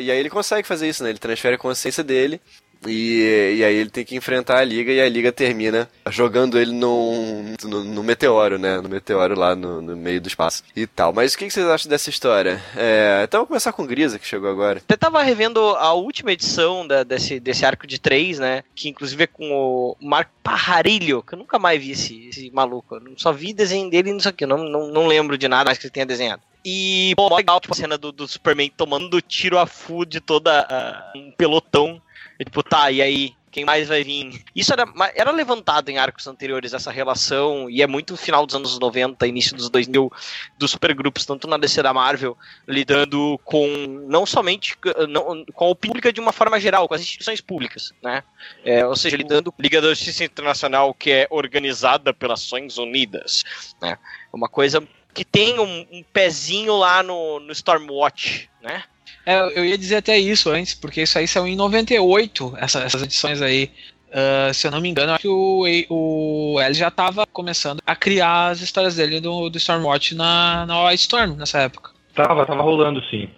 e 0.02 0.10
aí 0.10 0.18
ele 0.18 0.28
consegue 0.28 0.66
fazer 0.66 0.88
isso, 0.88 1.04
né? 1.04 1.10
Ele 1.10 1.18
transfere 1.20 1.54
a 1.54 1.58
consciência 1.58 2.02
dele. 2.02 2.40
E, 2.86 3.56
e 3.58 3.62
aí 3.64 3.74
ele 3.76 3.90
tem 3.90 4.04
que 4.06 4.16
enfrentar 4.16 4.56
a 4.58 4.64
liga 4.64 4.90
e 4.90 5.00
a 5.02 5.06
liga 5.08 5.30
termina 5.30 5.86
jogando 6.08 6.58
ele 6.58 6.72
num, 6.72 7.54
no, 7.62 8.02
meteoro, 8.02 8.58
né? 8.58 8.80
No 8.80 8.88
meteoro 8.88 9.38
lá 9.38 9.54
no, 9.54 9.82
no 9.82 9.94
meio 9.94 10.18
do 10.20 10.28
espaço 10.28 10.64
e 10.74 10.86
tal. 10.86 11.12
Mas 11.12 11.34
o 11.34 11.38
que, 11.38 11.44
que 11.46 11.52
vocês 11.52 11.66
acham 11.66 11.90
dessa 11.90 12.08
história? 12.08 12.60
É, 12.74 13.20
então 13.22 13.40
vamos 13.40 13.48
começar 13.48 13.72
com 13.74 13.82
o 13.82 13.86
Grisa, 13.86 14.18
que 14.18 14.26
chegou 14.26 14.50
agora. 14.50 14.78
Até 14.78 14.96
tava 14.96 15.22
revendo 15.22 15.60
a 15.60 15.92
última 15.92 16.32
edição 16.32 16.86
da- 16.88 17.02
desse, 17.04 17.38
desse 17.38 17.66
arco 17.66 17.86
de 17.86 18.00
três, 18.00 18.38
né? 18.38 18.64
Que 18.74 18.88
inclusive 18.88 19.24
é 19.24 19.26
com 19.26 19.44
o 19.52 19.96
Marco 20.00 20.32
Parrarilho, 20.42 21.22
que 21.22 21.34
eu 21.34 21.38
nunca 21.38 21.58
mais 21.58 21.78
vi 21.80 21.90
esse, 21.92 22.28
esse 22.28 22.50
maluco. 22.50 22.96
Eu 22.96 23.02
só 23.18 23.30
vi 23.30 23.52
desenho 23.52 23.90
dele 23.90 24.10
nisso 24.10 24.28
aqui, 24.28 24.44
eu 24.44 24.48
não, 24.48 24.58
não, 24.64 24.88
não 24.88 25.06
lembro 25.06 25.36
de 25.36 25.46
nada 25.48 25.66
mais 25.66 25.76
que 25.76 25.84
ele 25.86 25.92
tenha 25.92 26.06
desenhado. 26.06 26.40
E, 26.64 27.14
pô, 27.16 27.34
legal, 27.34 27.60
tipo, 27.60 27.72
a 27.72 27.76
cena 27.76 27.96
do, 27.96 28.12
do 28.12 28.28
Superman 28.28 28.70
tomando 28.76 29.20
tiro 29.20 29.58
a 29.58 29.66
full 29.66 30.04
de 30.04 30.20
toda 30.20 30.60
a- 30.68 31.12
um 31.16 31.30
pelotão. 31.32 32.00
E, 32.38 32.44
tipo, 32.44 32.62
tá, 32.62 32.90
e 32.90 33.00
aí? 33.00 33.34
Quem 33.52 33.64
mais 33.64 33.88
vai 33.88 34.04
vir? 34.04 34.44
Isso 34.54 34.72
era, 34.72 34.84
era 35.12 35.32
levantado 35.32 35.88
em 35.88 35.98
arcos 35.98 36.24
anteriores, 36.28 36.72
essa 36.72 36.88
relação, 36.92 37.68
e 37.68 37.82
é 37.82 37.86
muito 37.86 38.16
final 38.16 38.46
dos 38.46 38.54
anos 38.54 38.78
90, 38.78 39.26
início 39.26 39.56
dos 39.56 39.68
2000, 39.68 40.08
dos 40.56 40.70
supergrupos, 40.70 41.26
tanto 41.26 41.48
na 41.48 41.56
DC 41.58 41.82
da 41.82 41.92
Marvel, 41.92 42.38
lidando 42.68 43.40
com 43.42 43.66
não 44.08 44.24
somente 44.24 44.76
não, 45.08 45.44
com 45.52 45.68
a 45.68 45.74
pública 45.74 46.12
de 46.12 46.20
uma 46.20 46.30
forma 46.30 46.60
geral, 46.60 46.86
com 46.86 46.94
as 46.94 47.00
instituições 47.00 47.40
públicas, 47.40 47.92
né? 48.00 48.22
É, 48.64 48.86
ou 48.86 48.94
seja, 48.94 49.16
lidando 49.16 49.50
com 49.50 49.60
a 49.60 49.64
Liga 49.64 49.80
da 49.82 49.88
Justiça 49.88 50.22
Internacional, 50.22 50.94
que 50.94 51.10
é 51.10 51.26
organizada 51.28 52.14
pelas 52.14 52.42
Nações 52.42 52.78
Unidas, 52.78 53.42
né? 53.82 53.98
Uma 54.32 54.48
coisa 54.48 54.80
que 55.14 55.24
tem 55.24 55.58
um, 55.58 55.86
um 55.92 56.02
pezinho 56.12 56.76
lá 56.76 57.02
no, 57.02 57.40
no 57.40 57.52
Stormwatch, 57.52 58.48
né? 58.62 58.82
É, 59.26 59.38
eu 59.58 59.64
ia 59.64 59.76
dizer 59.76 59.96
até 59.96 60.18
isso 60.18 60.50
antes, 60.50 60.74
porque 60.74 61.02
isso 61.02 61.18
aí 61.18 61.28
saiu 61.28 61.46
em 61.46 61.56
98, 61.56 62.54
essa- 62.58 62.80
essas 62.82 63.02
edições 63.02 63.42
aí. 63.42 63.70
Ah, 64.12 64.50
se 64.52 64.66
eu 64.66 64.70
não 64.70 64.80
me 64.80 64.88
engano, 64.88 65.12
acho 65.12 65.20
que 65.20 65.28
o, 65.28 65.64
o 65.88 66.60
L 66.60 66.74
já 66.74 66.88
estava 66.88 67.24
começando 67.26 67.80
a 67.86 67.94
criar 67.94 68.48
as 68.48 68.60
histórias 68.60 68.96
dele 68.96 69.20
do, 69.20 69.48
do 69.48 69.58
Stormwatch 69.58 70.14
na, 70.16 70.66
na 70.66 70.92
Storm 70.94 71.36
nessa 71.36 71.60
época. 71.60 71.90
Tava, 72.14 72.44
tava 72.44 72.62
rolando 72.62 73.00
sim. 73.08 73.28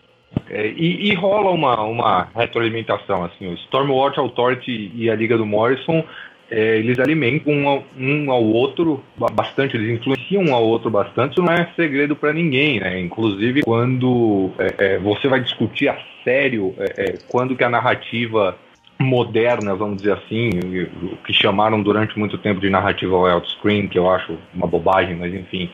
É, 0.48 0.68
e, 0.68 1.10
e 1.10 1.14
rola 1.14 1.50
uma, 1.50 1.82
uma 1.82 2.28
retroalimentação, 2.34 3.24
assim, 3.24 3.48
o 3.48 3.54
Stormwatch 3.54 4.18
Authority 4.18 4.90
e 4.94 5.10
a 5.10 5.14
Liga 5.14 5.36
do 5.36 5.44
Morrison, 5.44 6.02
é, 6.52 6.76
eles 6.78 6.98
alimentam 6.98 7.50
um 7.52 7.66
ao, 7.66 7.84
um 7.98 8.30
ao 8.30 8.44
outro 8.44 9.02
ba- 9.16 9.30
bastante, 9.32 9.74
eles 9.74 9.98
influenciam 9.98 10.44
um 10.44 10.54
ao 10.54 10.62
outro 10.62 10.90
bastante, 10.90 11.32
isso 11.32 11.42
não 11.42 11.52
é 11.52 11.66
segredo 11.74 12.14
para 12.14 12.32
ninguém, 12.32 12.78
né? 12.78 13.00
Inclusive 13.00 13.62
quando 13.62 14.50
é, 14.58 14.74
é, 14.94 14.98
você 14.98 15.28
vai 15.28 15.40
discutir 15.40 15.88
a 15.88 15.96
sério 16.22 16.74
é, 16.78 16.84
é, 17.04 17.14
quando 17.28 17.56
que 17.56 17.64
a 17.64 17.70
narrativa 17.70 18.54
moderna, 19.00 19.74
vamos 19.74 19.96
dizer 19.96 20.12
assim, 20.12 20.50
o 21.02 21.16
que 21.24 21.32
chamaram 21.32 21.82
durante 21.82 22.16
muito 22.18 22.36
tempo 22.38 22.60
de 22.60 22.68
narrativa 22.70 23.16
widescreen, 23.18 23.88
que 23.88 23.98
eu 23.98 24.08
acho 24.08 24.38
uma 24.54 24.66
bobagem, 24.66 25.16
mas 25.16 25.34
enfim, 25.34 25.70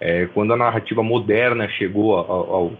é, 0.00 0.26
quando 0.32 0.52
a 0.52 0.56
narrativa 0.56 1.02
moderna 1.02 1.68
chegou 1.68 2.16
ao, 2.16 2.54
ao- 2.54 2.72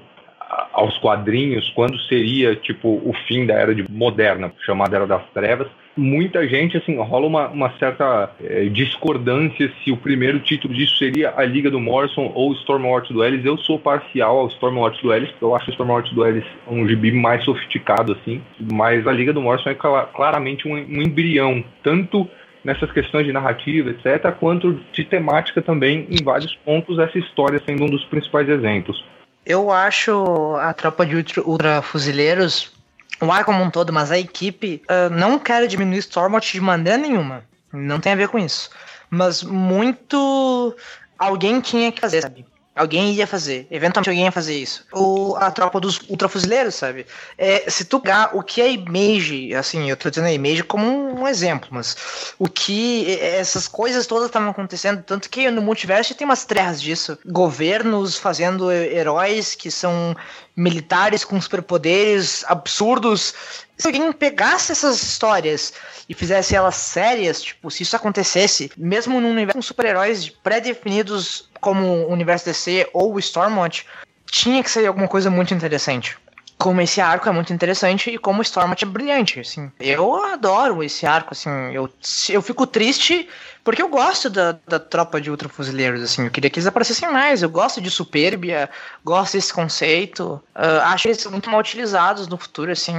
aos 0.73 0.97
quadrinhos, 0.99 1.69
quando 1.75 1.99
seria 2.03 2.55
tipo 2.57 2.89
o 2.89 3.13
fim 3.27 3.45
da 3.45 3.55
era 3.55 3.75
de 3.75 3.85
moderna, 3.91 4.53
chamada 4.65 4.97
Era 4.97 5.07
das 5.07 5.23
Trevas, 5.35 5.69
muita 6.01 6.49
gente 6.49 6.77
assim 6.77 6.97
rola 6.97 7.27
uma, 7.27 7.49
uma 7.49 7.71
certa 7.79 8.31
eh, 8.43 8.65
discordância 8.71 9.71
se 9.85 9.93
o 9.93 9.97
primeiro 9.97 10.41
título 10.41 10.73
disso 10.73 10.97
seria 10.97 11.35
a 11.37 11.45
Liga 11.45 11.71
do 11.71 11.79
Morrison 11.79 12.33
ou 12.35 12.53
Stormwatch 12.55 13.13
do 13.13 13.23
Ellis. 13.23 13.45
Eu 13.45 13.59
sou 13.59 13.79
parcial 13.79 14.39
ao 14.39 14.49
Stormwatch 14.49 15.03
do 15.03 15.13
Ellis, 15.13 15.31
porque 15.31 15.45
eu 15.45 15.55
acho 15.55 15.69
o 15.69 15.71
Stormwatch 15.71 16.15
do 16.15 16.27
Ellis 16.27 16.45
um 16.67 16.89
gibi 16.89 17.13
mais 17.13 17.45
sofisticado 17.45 18.13
assim, 18.13 18.41
mas 18.73 19.07
a 19.07 19.13
Liga 19.13 19.33
do 19.33 19.43
Morrison 19.43 19.71
é 19.71 19.75
cla- 19.75 20.07
claramente 20.07 20.67
um, 20.67 20.73
um 20.73 21.03
embrião, 21.03 21.63
tanto 21.83 22.27
nessas 22.65 22.91
questões 22.93 23.27
de 23.27 23.33
narrativa, 23.33 23.91
etc., 23.91 24.33
quanto 24.39 24.81
de 24.93 25.05
temática 25.05 25.63
também, 25.63 26.07
em 26.11 26.23
vários 26.23 26.55
pontos, 26.57 26.99
essa 26.99 27.19
história 27.19 27.61
sendo 27.65 27.85
um 27.85 27.91
dos 27.91 28.05
principais 28.05 28.49
exemplos. 28.49 29.05
Eu 29.47 29.71
acho 29.71 30.57
a 30.57 30.73
tropa 30.75 31.07
de 31.07 31.17
ultra, 31.17 31.43
ultra 31.43 31.83
fuzileiros, 31.83 32.73
o 33.21 33.31
ar 33.31 33.45
como 33.45 33.63
um 33.63 33.71
todo, 33.71 33.93
mas 33.93 34.11
a 34.11 34.19
equipe, 34.19 34.83
ah, 34.89 35.09
não 35.11 35.39
quero 35.39 35.69
diminuir 35.69 35.99
Stormwatch 35.99 36.53
de 36.53 36.61
maneira 36.61 36.99
nenhuma. 36.99 37.45
Não 37.73 38.01
tem 38.01 38.13
a 38.13 38.17
ver 38.17 38.29
com 38.29 38.39
isso. 38.39 38.71
Mas 39.09 39.43
muito. 39.43 40.77
Alguém 41.19 41.61
tinha 41.61 41.93
que 41.93 42.01
fazer, 42.01 42.23
sabe? 42.23 42.47
Alguém 42.81 43.13
ia 43.13 43.27
fazer. 43.27 43.67
Eventualmente 43.71 44.09
alguém 44.09 44.25
ia 44.25 44.33
fazer 44.33 44.57
isso. 44.57 44.87
O, 44.93 45.37
a 45.37 45.51
tropa 45.51 45.79
dos 45.79 46.01
ultrafuzileiros, 46.09 46.75
sabe? 46.75 47.05
É, 47.37 47.69
se 47.71 47.85
tu 47.85 48.01
pegar 48.01 48.31
o 48.35 48.43
que 48.43 48.63
a 48.63 48.67
Image, 48.69 49.55
assim, 49.55 49.91
eu 49.91 49.97
tô 49.97 50.09
dizendo 50.09 50.27
a 50.29 50.33
Image 50.33 50.63
como 50.63 50.87
um, 50.87 51.21
um 51.21 51.29
exemplo, 51.29 51.69
mas 51.71 52.33
o 52.39 52.49
que 52.49 53.19
é, 53.21 53.37
essas 53.37 53.69
coisas 53.69 54.07
todas 54.07 54.27
estavam 54.27 54.49
acontecendo, 54.49 55.03
tanto 55.03 55.29
que 55.29 55.51
no 55.51 55.61
multiverso 55.61 56.15
tem 56.15 56.25
umas 56.25 56.45
terras 56.47 56.81
disso. 56.81 57.19
Governos 57.27 58.17
fazendo 58.17 58.73
he- 58.73 58.95
heróis 58.95 59.55
que 59.55 59.71
são 59.71 60.17
militares 60.57 61.25
com 61.25 61.41
superpoderes 61.41 62.45
absurdos. 62.49 63.35
Se 63.81 63.87
alguém 63.87 64.13
pegasse 64.13 64.73
essas 64.73 65.03
histórias 65.03 65.73
e 66.07 66.13
fizesse 66.13 66.55
elas 66.55 66.75
sérias, 66.75 67.43
tipo, 67.43 67.71
se 67.71 67.83
isso 67.83 67.97
acontecesse, 67.97 68.71
mesmo 68.77 69.21
num 69.21 69.31
universo 69.31 69.57
com 69.57 69.63
super-heróis 69.63 70.29
pré-definidos 70.29 71.49
como 71.61 71.87
o 71.87 72.13
universo 72.13 72.45
DC 72.45 72.91
ou 72.93 73.15
o 73.15 73.19
Stormwatch, 73.19 73.87
tinha 74.31 74.63
que 74.63 74.71
ser 74.71 74.87
alguma 74.87 75.09
coisa 75.09 75.31
muito 75.31 75.55
interessante. 75.55 76.19
Como 76.61 76.81
esse 76.83 77.01
arco 77.01 77.27
é 77.29 77.33
muito 77.33 77.53
interessante 77.55 78.11
e 78.11 78.19
como 78.19 78.41
o 78.41 78.43
Stormwatch 78.43 78.85
é 78.85 78.87
brilhante, 78.87 79.41
assim. 79.41 79.71
Eu 79.81 80.15
adoro 80.27 80.83
esse 80.83 81.07
arco, 81.07 81.31
assim. 81.33 81.49
Eu, 81.73 81.89
eu 82.29 82.43
fico 82.43 82.67
triste 82.67 83.27
porque 83.65 83.81
eu 83.81 83.89
gosto 83.89 84.29
da, 84.29 84.59
da 84.69 84.79
tropa 84.79 85.21
de 85.21 85.31
ultrafuzileiros, 85.31 86.03
assim. 86.03 86.25
Eu 86.25 86.31
queria 86.31 86.51
que 86.51 86.59
eles 86.59 86.67
aparecessem 86.67 87.11
mais. 87.11 87.43
Eu 87.43 87.49
gosto 87.49 87.81
de 87.81 87.91
Superbia, 87.91 88.69
gosto 89.03 89.35
desse 89.35 89.53
conceito. 89.53 90.39
Ah, 90.55 90.93
acho 90.93 91.09
eles 91.09 91.25
muito 91.27 91.49
mal 91.49 91.61
utilizados 91.61 92.29
no 92.29 92.37
futuro, 92.37 92.71
assim. 92.71 92.93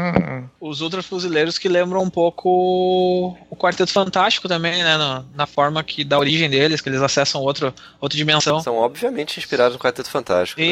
Os 0.59 0.81
ultrafuzileiros 0.81 1.57
que 1.59 1.69
lembram 1.69 2.01
um 2.01 2.09
pouco 2.09 3.37
o 3.49 3.55
Quarteto 3.55 3.91
Fantástico 3.91 4.47
também, 4.47 4.83
né? 4.83 4.97
no- 4.97 5.25
na 5.35 5.45
forma 5.45 5.83
que 5.83 6.03
da 6.03 6.17
origem 6.17 6.49
deles, 6.49 6.81
que 6.81 6.89
eles 6.89 7.01
acessam 7.01 7.41
outro, 7.41 7.73
outra 7.99 8.17
dimensão. 8.17 8.59
São 8.61 8.75
obviamente 8.77 9.37
inspirados 9.39 9.73
no 9.73 9.79
Quarteto 9.79 10.09
Fantástico. 10.09 10.59
né? 10.59 10.67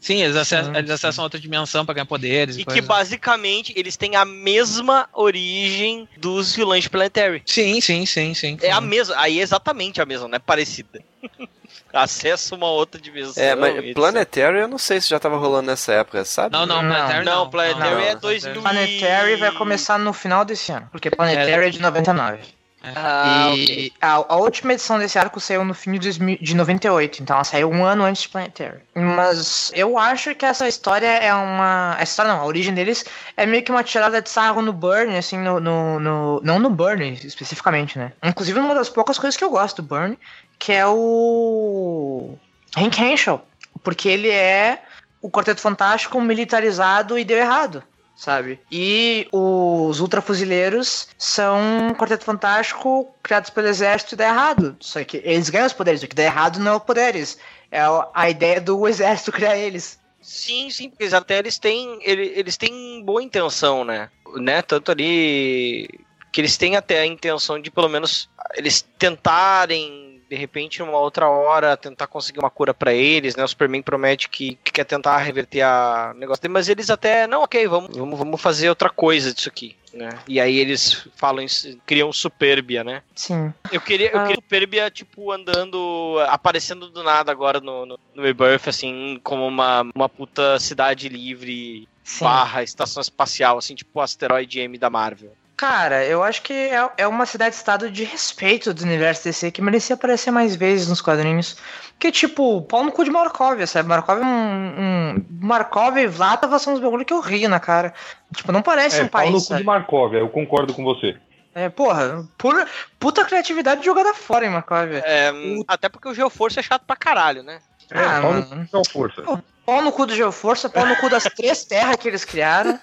Sim, 0.00 0.22
eles 0.22 0.36
acessam, 0.36 0.72
Sim, 0.72 0.78
eles 0.78 0.90
acessam 0.90 1.24
outra 1.24 1.40
dimensão 1.40 1.84
pra 1.84 1.94
ganhar 1.94 2.06
poderes. 2.06 2.56
E 2.56 2.60
que 2.60 2.64
coisas. 2.64 2.84
basicamente 2.84 3.72
eles 3.76 3.96
têm 3.96 4.14
a 4.16 4.24
mesma 4.24 5.08
origem 5.12 6.08
dos 6.16 6.54
vilões 6.54 6.84
de 6.84 6.90
Planetary. 6.90 7.42
Sim, 7.44 7.80
sim, 7.80 8.06
sim, 8.06 8.32
sim. 8.34 8.56
É 8.62 8.70
a 8.70 8.80
sim. 8.80 8.86
mesma, 8.86 9.14
aí 9.18 9.38
é 9.38 9.42
exatamente 9.42 10.00
a 10.00 10.06
mesma, 10.06 10.28
não 10.28 10.36
é 10.36 10.38
parecida. 10.38 11.02
Acessa 11.92 12.54
uma 12.54 12.66
outra 12.66 13.00
dimensão. 13.00 13.42
É, 13.42 13.54
mas. 13.54 13.94
Planetary 13.94 14.58
eu 14.58 14.68
não 14.68 14.78
sei 14.78 15.00
se 15.00 15.08
já 15.08 15.18
tava 15.18 15.36
rolando 15.36 15.68
nessa 15.68 15.92
época, 15.94 16.24
sabe? 16.24 16.52
Não, 16.52 16.66
não, 16.66 16.82
Não. 16.82 16.90
Planetary 16.90 17.24
não. 17.24 17.34
Não, 17.44 17.50
Planetary 17.50 17.94
Não, 17.94 18.00
é 18.00 18.12
não, 18.14 18.20
2000. 18.20 18.62
Planetary 18.62 19.36
vai 19.36 19.52
começar 19.52 19.98
no 19.98 20.12
final 20.12 20.44
desse 20.44 20.70
ano, 20.70 20.88
porque 20.92 21.10
Planetary 21.10 21.66
é 21.66 21.70
de 21.70 21.80
99. 21.80 22.57
Ah, 22.82 23.50
e 23.56 23.62
ok. 23.64 23.92
a, 24.00 24.12
a 24.34 24.36
última 24.36 24.72
edição 24.72 24.98
desse 24.98 25.18
arco 25.18 25.40
saiu 25.40 25.64
no 25.64 25.74
fim 25.74 25.92
de, 25.92 25.98
2000 25.98 26.38
de 26.40 26.54
98, 26.54 27.22
então 27.22 27.34
ela 27.36 27.44
saiu 27.44 27.68
um 27.70 27.84
ano 27.84 28.04
antes 28.04 28.22
de 28.22 28.28
Planetary. 28.28 28.78
Mas 28.94 29.72
eu 29.74 29.98
acho 29.98 30.34
que 30.34 30.46
essa 30.46 30.68
história 30.68 31.06
é 31.06 31.34
uma. 31.34 31.96
A 31.98 32.02
história 32.02 32.32
não, 32.32 32.40
a 32.40 32.44
origem 32.44 32.72
deles 32.72 33.04
é 33.36 33.44
meio 33.44 33.62
que 33.64 33.70
uma 33.72 33.82
tirada 33.82 34.22
de 34.22 34.30
sarro 34.30 34.62
no 34.62 34.72
Burn, 34.72 35.16
assim, 35.16 35.38
no. 35.38 35.58
no, 35.58 35.98
no- 35.98 36.40
não 36.42 36.58
no 36.60 36.70
Burn 36.70 37.12
especificamente, 37.24 37.98
né? 37.98 38.12
Inclusive 38.22 38.58
uma 38.60 38.74
das 38.74 38.88
poucas 38.88 39.18
coisas 39.18 39.36
que 39.36 39.42
eu 39.44 39.50
gosto 39.50 39.82
do 39.82 39.88
Burn, 39.88 40.16
que 40.58 40.72
é 40.72 40.86
o. 40.86 42.38
Hank 42.76 43.00
Henshaw. 43.02 43.44
Porque 43.82 44.08
ele 44.08 44.30
é 44.30 44.82
o 45.20 45.30
Quarteto 45.30 45.60
Fantástico 45.60 46.20
militarizado 46.20 47.18
e 47.18 47.24
deu 47.24 47.38
errado 47.38 47.82
sabe? 48.18 48.58
E 48.70 49.28
os 49.32 50.00
ultrafuzileiros 50.00 51.08
são 51.16 51.56
um 51.88 51.94
quarteto 51.94 52.24
fantástico 52.24 53.08
criados 53.22 53.48
pelo 53.48 53.68
exército 53.68 54.14
e 54.14 54.16
dá 54.18 54.26
errado. 54.26 54.76
Só 54.80 55.02
que 55.04 55.18
eles 55.18 55.48
ganham 55.48 55.68
os 55.68 55.72
poderes, 55.72 56.02
o 56.02 56.08
que 56.08 56.16
dá 56.16 56.24
errado 56.24 56.58
não 56.58 56.72
é 56.72 56.76
os 56.76 56.82
poderes. 56.82 57.38
É 57.70 57.80
a- 57.80 58.28
ideia 58.28 58.60
do 58.60 58.86
exército 58.88 59.30
criar 59.30 59.56
eles. 59.56 60.00
Sim, 60.20 60.68
sim, 60.68 60.90
porque 60.90 61.04
até 61.14 61.38
eles 61.38 61.58
têm, 61.58 62.00
ele- 62.02 62.32
eles 62.34 62.56
têm 62.56 63.02
boa 63.04 63.22
intenção, 63.22 63.84
né? 63.84 64.10
né? 64.34 64.62
Tanto 64.62 64.90
ali 64.90 65.88
que 66.32 66.40
eles 66.40 66.56
têm 66.56 66.74
até 66.76 66.98
a 66.98 67.06
intenção 67.06 67.60
de 67.60 67.70
pelo 67.70 67.88
menos 67.88 68.28
eles 68.56 68.82
tentarem 68.98 70.07
de 70.28 70.36
repente 70.36 70.80
numa 70.80 70.98
outra 70.98 71.28
hora 71.28 71.76
tentar 71.76 72.06
conseguir 72.06 72.38
uma 72.38 72.50
cura 72.50 72.74
pra 72.74 72.92
eles, 72.92 73.34
né? 73.34 73.42
O 73.44 73.48
Superman 73.48 73.82
promete 73.82 74.28
que, 74.28 74.58
que 74.62 74.72
quer 74.72 74.84
tentar 74.84 75.16
reverter 75.18 75.62
a 75.62 76.12
negócio 76.16 76.42
dele, 76.42 76.52
mas 76.54 76.68
eles 76.68 76.90
até 76.90 77.26
não, 77.26 77.42
OK, 77.42 77.66
vamos, 77.66 77.96
vamos, 77.96 78.18
vamos 78.18 78.40
fazer 78.40 78.68
outra 78.68 78.90
coisa 78.90 79.32
disso 79.32 79.48
aqui, 79.48 79.74
né? 79.92 80.10
E 80.28 80.38
aí 80.40 80.58
eles 80.58 81.08
falam 81.16 81.42
isso- 81.42 81.78
criam 81.86 82.12
Superbia, 82.12 82.84
né? 82.84 83.02
Sim. 83.14 83.52
Eu 83.72 83.80
queria, 83.80 84.10
eu 84.10 84.18
Ah. 84.18 84.22
queria 84.22 84.36
Superbia, 84.42 84.90
tipo, 84.90 85.32
andando, 85.32 86.16
aparecendo 86.28 86.90
do 86.90 87.02
nada 87.02 87.32
agora 87.32 87.60
no, 87.60 87.86
no, 87.86 87.98
no 88.14 88.22
Rebirth, 88.22 88.68
assim, 88.68 89.18
como 89.24 89.46
uma, 89.46 89.86
uma 89.94 90.08
puta 90.08 90.58
cidade 90.60 91.08
livre, 91.08 91.88
Sim. 92.04 92.24
barra, 92.24 92.62
estação 92.62 93.00
espacial, 93.00 93.56
assim, 93.58 93.74
tipo 93.74 93.98
o 93.98 94.02
asteroide 94.02 94.60
M 94.60 94.76
da 94.78 94.90
Marvel. 94.90 95.32
Cara, 95.58 96.04
eu 96.04 96.22
acho 96.22 96.40
que 96.42 96.52
é, 96.52 96.88
é 96.98 97.06
uma 97.08 97.26
cidade-estado 97.26 97.90
de 97.90 98.04
respeito 98.04 98.72
do 98.72 98.84
universo 98.84 99.24
DC 99.24 99.50
que 99.50 99.60
merecia 99.60 99.94
aparecer 99.94 100.30
mais 100.30 100.54
vezes 100.54 100.86
nos 100.88 101.00
quadrinhos. 101.00 101.56
Porque, 101.90 102.12
tipo, 102.12 102.62
pau 102.62 102.84
no 102.84 102.92
cu 102.92 103.02
de 103.02 103.10
Markov, 103.10 103.66
sabe? 103.66 103.88
Markov 103.88 104.20
é 104.20 104.24
um. 104.24 104.28
um 104.28 105.26
Markov 105.40 105.98
e 105.98 106.06
Vlatava 106.06 106.60
são 106.60 106.74
uns 106.74 106.80
bagulho 106.80 107.04
que 107.04 107.12
eu 107.12 107.18
rio 107.18 107.48
na 107.48 107.58
cara. 107.58 107.92
Tipo, 108.36 108.52
não 108.52 108.62
parece 108.62 109.00
É, 109.00 109.02
um 109.04 109.08
pau 109.08 109.26
no 109.26 109.32
país. 109.32 109.42
cu 109.42 109.48
sabe? 109.48 109.60
de 109.62 109.66
Markov, 109.66 110.14
eu 110.14 110.28
concordo 110.28 110.72
com 110.72 110.84
você. 110.84 111.16
É, 111.52 111.68
porra, 111.68 112.24
pura, 112.38 112.64
puta 113.00 113.24
criatividade 113.24 113.84
jogada 113.84 114.14
fora, 114.14 114.44
hein, 114.44 114.52
Markov. 114.52 114.92
É, 114.94 115.32
até 115.66 115.88
porque 115.88 116.08
o 116.08 116.14
Geoforce 116.14 116.60
é 116.60 116.62
chato 116.62 116.84
pra 116.86 116.94
caralho, 116.94 117.42
né? 117.42 117.58
É, 117.90 117.98
Ah, 117.98 118.20
pau 118.22 118.32
no 118.32 118.44
cu 118.44 118.82
de 118.82 118.90
força. 118.92 119.22
Pau 119.68 119.82
no 119.82 119.92
cu 119.92 120.06
do 120.06 120.14
Geoforça, 120.16 120.70
pau 120.70 120.86
no 120.86 120.96
cu 120.96 121.10
das 121.10 121.24
três 121.36 121.62
terras 121.62 121.96
que 121.96 122.08
eles 122.08 122.24
criaram. 122.24 122.80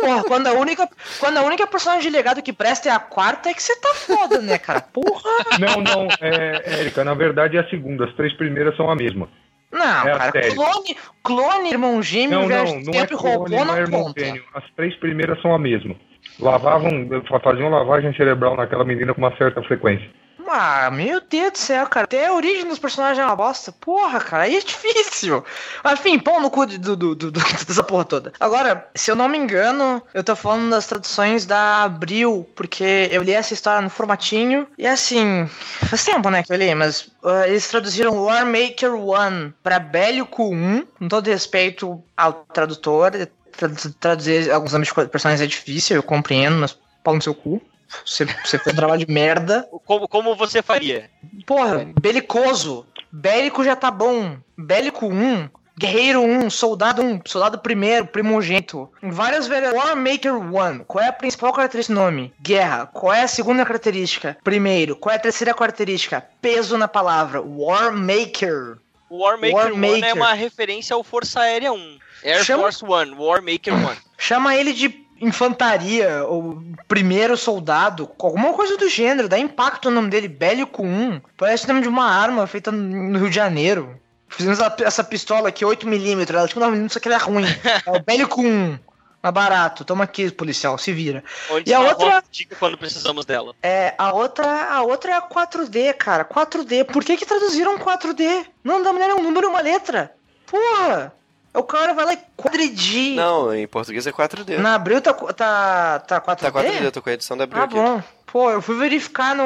Porra, 0.00 0.24
quando 0.24 0.46
a 0.46 0.54
única, 0.54 0.88
quando 1.20 1.36
a 1.36 1.42
única 1.42 1.66
personagem 1.66 2.10
de 2.10 2.16
legado 2.16 2.40
que 2.42 2.54
presta 2.54 2.88
é 2.88 2.92
a 2.92 2.98
quarta, 2.98 3.50
é 3.50 3.54
que 3.54 3.62
você 3.62 3.78
tá 3.78 3.92
foda, 3.94 4.40
né, 4.40 4.56
cara? 4.56 4.80
Porra! 4.80 5.28
Não, 5.60 5.82
não, 5.82 6.08
é, 6.22 6.80
Érica, 6.80 7.04
na 7.04 7.12
verdade 7.12 7.58
é 7.58 7.60
a 7.60 7.68
segunda, 7.68 8.06
as 8.06 8.14
três 8.14 8.32
primeiras 8.32 8.74
são 8.78 8.90
a 8.90 8.96
mesma. 8.96 9.28
Não, 9.70 10.08
É 10.08 10.12
a 10.12 10.18
cara, 10.18 10.54
clone, 10.54 10.96
clone, 11.22 11.70
irmão 11.70 12.02
gêmeo, 12.02 12.40
Não, 12.40 12.48
não, 12.48 12.64
não 12.64 12.82
do 12.82 12.90
é 12.90 12.92
tempo 12.92 13.12
e 13.12 13.16
robô 13.16 13.44
clone, 13.44 13.56
não 13.56 13.64
não 13.66 13.76
é 13.76 13.80
irmão 13.80 14.02
conta. 14.04 14.24
gêmeo. 14.24 14.44
As 14.54 14.64
três 14.74 14.96
primeiras 14.96 15.38
são 15.42 15.54
a 15.54 15.58
mesma. 15.58 15.94
Lavavam, 16.40 17.08
faziam 17.42 17.68
lavagem 17.68 18.14
cerebral 18.14 18.56
naquela 18.56 18.86
menina 18.86 19.12
com 19.12 19.20
uma 19.20 19.36
certa 19.36 19.62
frequência. 19.64 20.08
Ah, 20.48 20.90
meu 20.90 21.20
Deus 21.20 21.52
do 21.52 21.58
céu, 21.58 21.86
cara. 21.86 22.04
Até 22.04 22.26
a 22.26 22.32
origem 22.34 22.66
dos 22.68 22.78
personagens 22.78 23.18
é 23.18 23.24
uma 23.24 23.36
bosta. 23.36 23.72
Porra, 23.72 24.20
cara, 24.20 24.42
aí 24.44 24.56
é 24.56 24.60
difícil. 24.60 25.44
Mas, 25.82 25.98
Enfim, 26.00 26.18
pau 26.18 26.40
no 26.40 26.50
cu 26.50 26.66
do, 26.66 26.96
do, 26.96 27.14
do- 27.14 27.30
dessa 27.66 27.82
porra 27.82 28.04
toda. 28.04 28.32
Agora, 28.38 28.88
se 28.94 29.10
eu 29.10 29.14
não 29.16 29.28
me 29.28 29.38
engano, 29.38 30.02
eu 30.12 30.22
tô 30.22 30.34
falando 30.36 30.70
das 30.70 30.86
traduções 30.86 31.46
da 31.46 31.84
Abril, 31.84 32.46
porque 32.54 33.08
eu 33.10 33.22
li 33.22 33.32
essa 33.32 33.54
história 33.54 33.80
no 33.80 33.88
formatinho. 33.90 34.66
E 34.76 34.86
assim, 34.86 35.48
faz 35.88 36.04
tempo, 36.04 36.28
né, 36.30 36.42
que 36.42 36.52
eu 36.52 36.56
li, 36.56 36.74
mas 36.74 37.08
ah, 37.24 37.46
eles 37.48 37.68
traduziram 37.68 38.24
War 38.24 38.44
Maker 38.44 38.94
1 38.94 39.52
pra 39.62 39.78
Bélico 39.78 40.44
1, 40.44 40.84
com 40.98 41.08
todo 41.08 41.26
respeito 41.28 42.02
ao 42.16 42.32
tradutor. 42.52 43.12
Tradu- 43.56 43.94
Traduzir 44.00 44.50
alguns 44.50 44.72
nomes 44.72 44.88
de 44.88 44.94
personagens 45.08 45.40
é 45.40 45.46
difícil, 45.46 45.96
eu 45.96 46.02
compreendo, 46.02 46.56
mas 46.58 46.76
pau 47.04 47.14
no 47.14 47.22
seu 47.22 47.34
cu. 47.34 47.60
Você, 48.04 48.24
você 48.24 48.58
fez 48.58 48.74
um 48.74 48.76
trabalho 48.76 49.04
de 49.04 49.12
merda. 49.12 49.68
Como, 49.84 50.08
como 50.08 50.34
você 50.34 50.62
faria? 50.62 51.10
Porra, 51.46 51.86
belicoso. 52.00 52.86
Bélico 53.10 53.62
já 53.64 53.76
tá 53.76 53.90
bom. 53.90 54.36
Bélico 54.56 55.06
1. 55.06 55.48
Guerreiro 55.78 56.20
1, 56.22 56.50
soldado 56.50 57.00
1, 57.02 57.20
soldado 57.26 57.58
primeiro, 57.58 58.06
primogênito. 58.06 58.90
Em 59.02 59.10
várias 59.10 59.46
vezes. 59.46 59.72
War 59.72 59.96
Maker 59.96 60.34
1. 60.34 60.84
Qual 60.84 61.02
é 61.02 61.08
a 61.08 61.12
principal 61.12 61.52
característica 61.52 61.94
do 61.94 62.00
nome? 62.04 62.32
Guerra. 62.40 62.86
Qual 62.86 63.12
é 63.12 63.22
a 63.22 63.28
segunda 63.28 63.64
característica? 63.64 64.36
Primeiro. 64.44 64.94
Qual 64.96 65.12
é 65.12 65.16
a 65.16 65.20
terceira 65.20 65.54
característica? 65.54 66.24
Peso 66.42 66.76
na 66.76 66.86
palavra. 66.86 67.40
War 67.40 67.90
Maker. 67.92 68.76
O 69.08 69.24
War 69.24 69.36
Maker 69.38 69.54
War 69.54 69.72
1 69.72 70.04
é 70.04 70.12
uma 70.12 70.32
referência 70.34 70.94
ao 70.94 71.02
Força 71.02 71.40
Aérea 71.40 71.72
1. 71.72 71.98
Air 72.24 72.44
Chama- 72.44 72.62
Force 72.64 72.84
1, 72.84 72.88
War 73.22 73.42
Maker 73.42 73.74
1. 73.74 73.96
Chama 74.18 74.54
ele 74.54 74.72
de 74.72 74.88
infantaria, 75.22 76.24
ou 76.26 76.62
primeiro 76.88 77.36
soldado, 77.36 78.10
alguma 78.18 78.52
coisa 78.52 78.76
do 78.76 78.88
gênero, 78.88 79.28
dá 79.28 79.38
impacto 79.38 79.88
no 79.88 79.96
nome 79.96 80.10
dele, 80.10 80.28
Bélico 80.28 80.82
1. 80.84 81.20
Parece 81.36 81.64
o 81.64 81.68
nome 81.68 81.80
de 81.82 81.88
uma 81.88 82.04
arma 82.10 82.46
feita 82.46 82.70
no 82.72 83.18
Rio 83.18 83.30
de 83.30 83.36
Janeiro. 83.36 83.98
Fizemos 84.28 84.58
essa, 84.80 85.04
pistola 85.04 85.48
aqui, 85.48 85.64
8mm, 85.64 86.28
ela 86.30 86.48
tinha 86.48 86.66
9mm, 86.66 86.88
só 86.90 86.98
que 87.00 87.08
ela 87.08 87.16
é 87.16 87.20
ruim. 87.20 87.44
É 87.86 87.90
o 87.90 88.02
Bélico 88.02 88.40
1. 88.42 88.78
Mais 89.22 89.34
barato, 89.34 89.84
toma 89.84 90.02
aqui, 90.02 90.32
policial, 90.32 90.76
se 90.76 90.92
vira. 90.92 91.22
Onde 91.48 91.70
E 91.70 91.72
a 91.74 91.78
está 91.80 91.90
outra- 91.90 92.24
Dica 92.28 92.56
quando 92.58 92.76
precisamos 92.76 93.24
dela. 93.24 93.54
É, 93.62 93.94
a 93.96 94.12
outra, 94.12 94.64
a 94.64 94.82
outra 94.82 95.12
é 95.12 95.14
a 95.14 95.22
4D, 95.22 95.94
cara. 95.94 96.24
4D. 96.24 96.84
Por 96.84 97.04
que 97.04 97.16
que 97.16 97.24
traduziram 97.24 97.78
4D? 97.78 98.44
Não 98.64 98.82
dá 98.82 98.92
mulher 98.92 99.10
é 99.10 99.14
um 99.14 99.22
número 99.22 99.46
e 99.46 99.50
uma 99.50 99.60
letra. 99.60 100.12
Porra! 100.46 101.12
O 101.54 101.62
cara 101.62 101.92
vai 101.92 102.04
lá 102.06 102.12
e 102.14 102.18
quadridi. 102.36 103.14
Não, 103.14 103.54
em 103.54 103.66
português 103.66 104.06
é 104.06 104.12
4D. 104.12 104.56
Na 104.58 104.74
Abril 104.74 105.00
tá, 105.02 105.12
tá, 105.12 105.98
tá 106.00 106.20
4D? 106.20 106.36
Tá 106.40 106.50
4D, 106.52 106.82
eu 106.82 106.92
tô 106.92 107.02
com 107.02 107.10
a 107.10 107.12
edição 107.12 107.36
da 107.36 107.44
Abril 107.44 107.60
Ah, 107.60 107.64
aqui. 107.66 107.74
bom. 107.74 108.02
Pô, 108.26 108.50
eu 108.50 108.62
fui 108.62 108.78
verificar 108.78 109.34
no, 109.36 109.44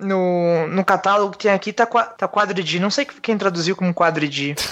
no, 0.00 0.66
no 0.68 0.84
catálogo 0.84 1.32
que 1.32 1.38
tem 1.44 1.52
aqui, 1.52 1.72
tá, 1.72 1.84
tá 1.84 2.26
quadridi. 2.26 2.80
Não 2.80 2.90
sei 2.90 3.04
quem 3.04 3.36
traduziu 3.36 3.76
como 3.76 3.92
quadridi. 3.92 4.54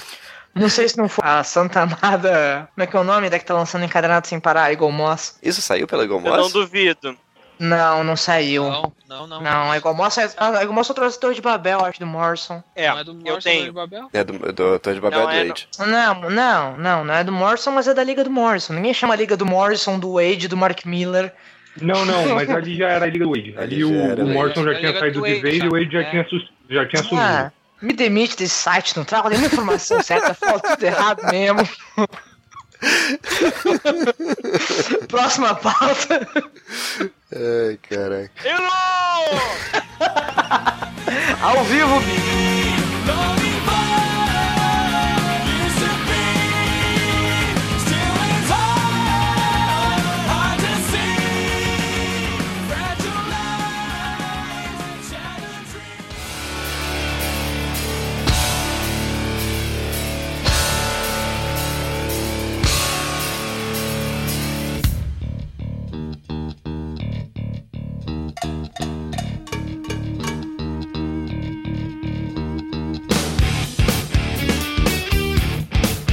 Não 0.55 0.69
sei 0.69 0.89
se 0.89 0.97
não 0.99 1.09
foi 1.09 1.25
a 1.29 1.45
Santa 1.45 1.83
Amada. 1.83 2.69
Como 2.75 2.83
é 2.83 2.87
que 2.87 2.97
é 2.97 2.99
o 2.99 3.05
nome 3.05 3.31
da 3.31 3.39
que 3.39 3.45
tá 3.45 3.55
lançando 3.55 3.85
encadenado 3.85 4.27
sem 4.27 4.41
parar? 4.41 4.73
Eagle 4.73 4.91
Moss? 4.91 5.37
Isso 5.41 5.61
saiu 5.63 5.87
pela 5.87 6.03
Eagle 6.03 6.21
Eu 6.25 6.33
não 6.33 6.37
Moss? 6.45 6.53
duvido. 6.53 7.17
Não, 7.59 8.05
não 8.05 8.17
saiu. 8.17 8.65
Não, 8.65 8.93
não, 9.09 9.27
não. 9.27 9.41
Não, 9.41 9.71
a 9.71 9.77
Eagle 9.77 9.95
Moss 9.95 10.19
é. 10.19 10.31
A 10.37 10.61
Eagle 10.61 10.73
Moss 10.73 10.87
só 10.87 10.95
trouxe 10.95 11.19
Torre 11.19 11.35
de 11.35 11.41
Babel, 11.41 11.85
acho, 11.85 11.99
do 11.99 12.07
Morrison. 12.07 12.63
É, 12.77 12.89
Não 12.89 12.99
é 12.99 13.05
do 13.05 13.11
eu 13.11 13.15
Morrison 13.17 13.41
tenho. 13.41 13.65
de 13.65 13.71
Babel? 13.73 14.09
É 14.13 14.25
do, 14.25 14.53
do 14.53 14.79
Torre 14.79 14.95
de 14.95 15.01
Babel 15.01 15.21
Não, 15.21 15.27
do 15.27 15.33
é, 15.33 15.45
Wade. 15.47 15.69
Não, 15.79 16.31
não, 16.31 16.77
não, 16.77 17.05
não 17.05 17.15
é 17.15 17.25
do 17.25 17.33
Morrison, 17.33 17.73
mas 17.73 17.89
é 17.89 17.95
da 17.95 18.05
Liga 18.05 18.23
do 18.23 18.31
Morrison. 18.31 18.75
Ninguém 18.75 18.95
chama 18.95 19.15
a 19.15 19.17
Liga 19.17 19.37
do 19.37 19.47
Morrison, 19.47 19.99
do 19.99 20.15
Wade, 20.15 20.49
do 20.49 20.57
Mark 20.57 20.85
Miller. 20.85 21.33
Não, 21.81 22.05
não, 22.05 22.35
mas 22.35 22.49
ali 22.51 22.77
já 22.77 22.89
era 22.89 23.05
a 23.05 23.09
Liga 23.09 23.25
do 23.25 23.31
Wade. 23.31 23.55
Ali 23.57 23.75
Ali 23.77 23.85
o, 23.85 24.15
o? 24.15 24.27
Morrison 24.27 24.65
já 24.65 24.75
tinha 24.79 24.99
saído 24.99 25.21
do 25.21 25.27
de 25.27 25.41
vez 25.41 25.63
e 25.63 25.67
o 25.67 25.71
Wade 25.71 25.91
já 25.93 26.01
é. 26.01 26.11
tinha, 26.11 26.27
já 26.71 26.87
tinha 26.87 27.03
sumido. 27.03 27.27
Ah, 27.27 27.53
me 27.81 27.93
demite 27.93 28.37
desse 28.37 28.55
site, 28.55 28.97
não 28.97 29.05
trago 29.05 29.29
nenhuma 29.29 29.47
informação 29.47 30.03
certa, 30.03 30.35
fala 30.35 30.61
tudo 30.61 30.85
errado 30.85 31.23
mesmo. 31.31 31.69
Próxima 35.09 35.55
pauta. 35.55 36.29
Ai, 37.35 37.79
caraca. 37.89 38.31
Errou! 38.45 38.69
Ao 41.43 41.65
vivo, 41.65 41.99
bicho. 42.01 43.38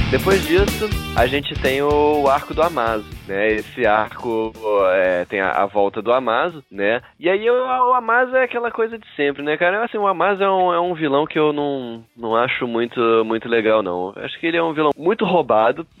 Depois 0.08 0.46
disso, 0.46 0.88
a 1.16 1.26
gente 1.26 1.52
tem 1.60 1.82
o 1.82 2.28
arco 2.28 2.54
do 2.54 2.62
Amazo, 2.62 3.04
né? 3.26 3.48
Esse 3.48 3.84
arco 3.84 4.52
é, 4.92 5.24
tem 5.24 5.40
a, 5.40 5.50
a 5.50 5.66
volta 5.66 6.00
do 6.00 6.12
Amazo, 6.12 6.62
né? 6.70 7.02
E 7.18 7.28
aí 7.28 7.50
o, 7.50 7.54
o 7.54 7.92
Amazo 7.92 8.36
é 8.36 8.44
aquela 8.44 8.70
coisa 8.70 8.96
de 8.96 9.06
sempre, 9.16 9.42
né, 9.42 9.56
cara? 9.56 9.84
Assim, 9.84 9.98
o 9.98 10.06
Amazo 10.06 10.44
é 10.44 10.48
um, 10.48 10.72
é 10.72 10.80
um 10.80 10.94
vilão 10.94 11.26
que 11.26 11.36
eu 11.36 11.52
não, 11.52 12.04
não 12.16 12.36
acho 12.36 12.68
muito, 12.68 13.00
muito 13.24 13.48
legal, 13.48 13.82
não. 13.82 14.12
Acho 14.16 14.38
que 14.38 14.46
ele 14.46 14.56
é 14.56 14.62
um 14.62 14.72
vilão 14.72 14.92
muito 14.96 15.24
roubado, 15.24 15.84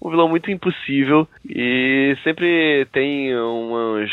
um 0.00 0.08
vilão 0.08 0.28
muito 0.28 0.48
impossível 0.48 1.26
e 1.44 2.16
sempre 2.22 2.86
tem 2.92 3.36
umas, 3.36 4.10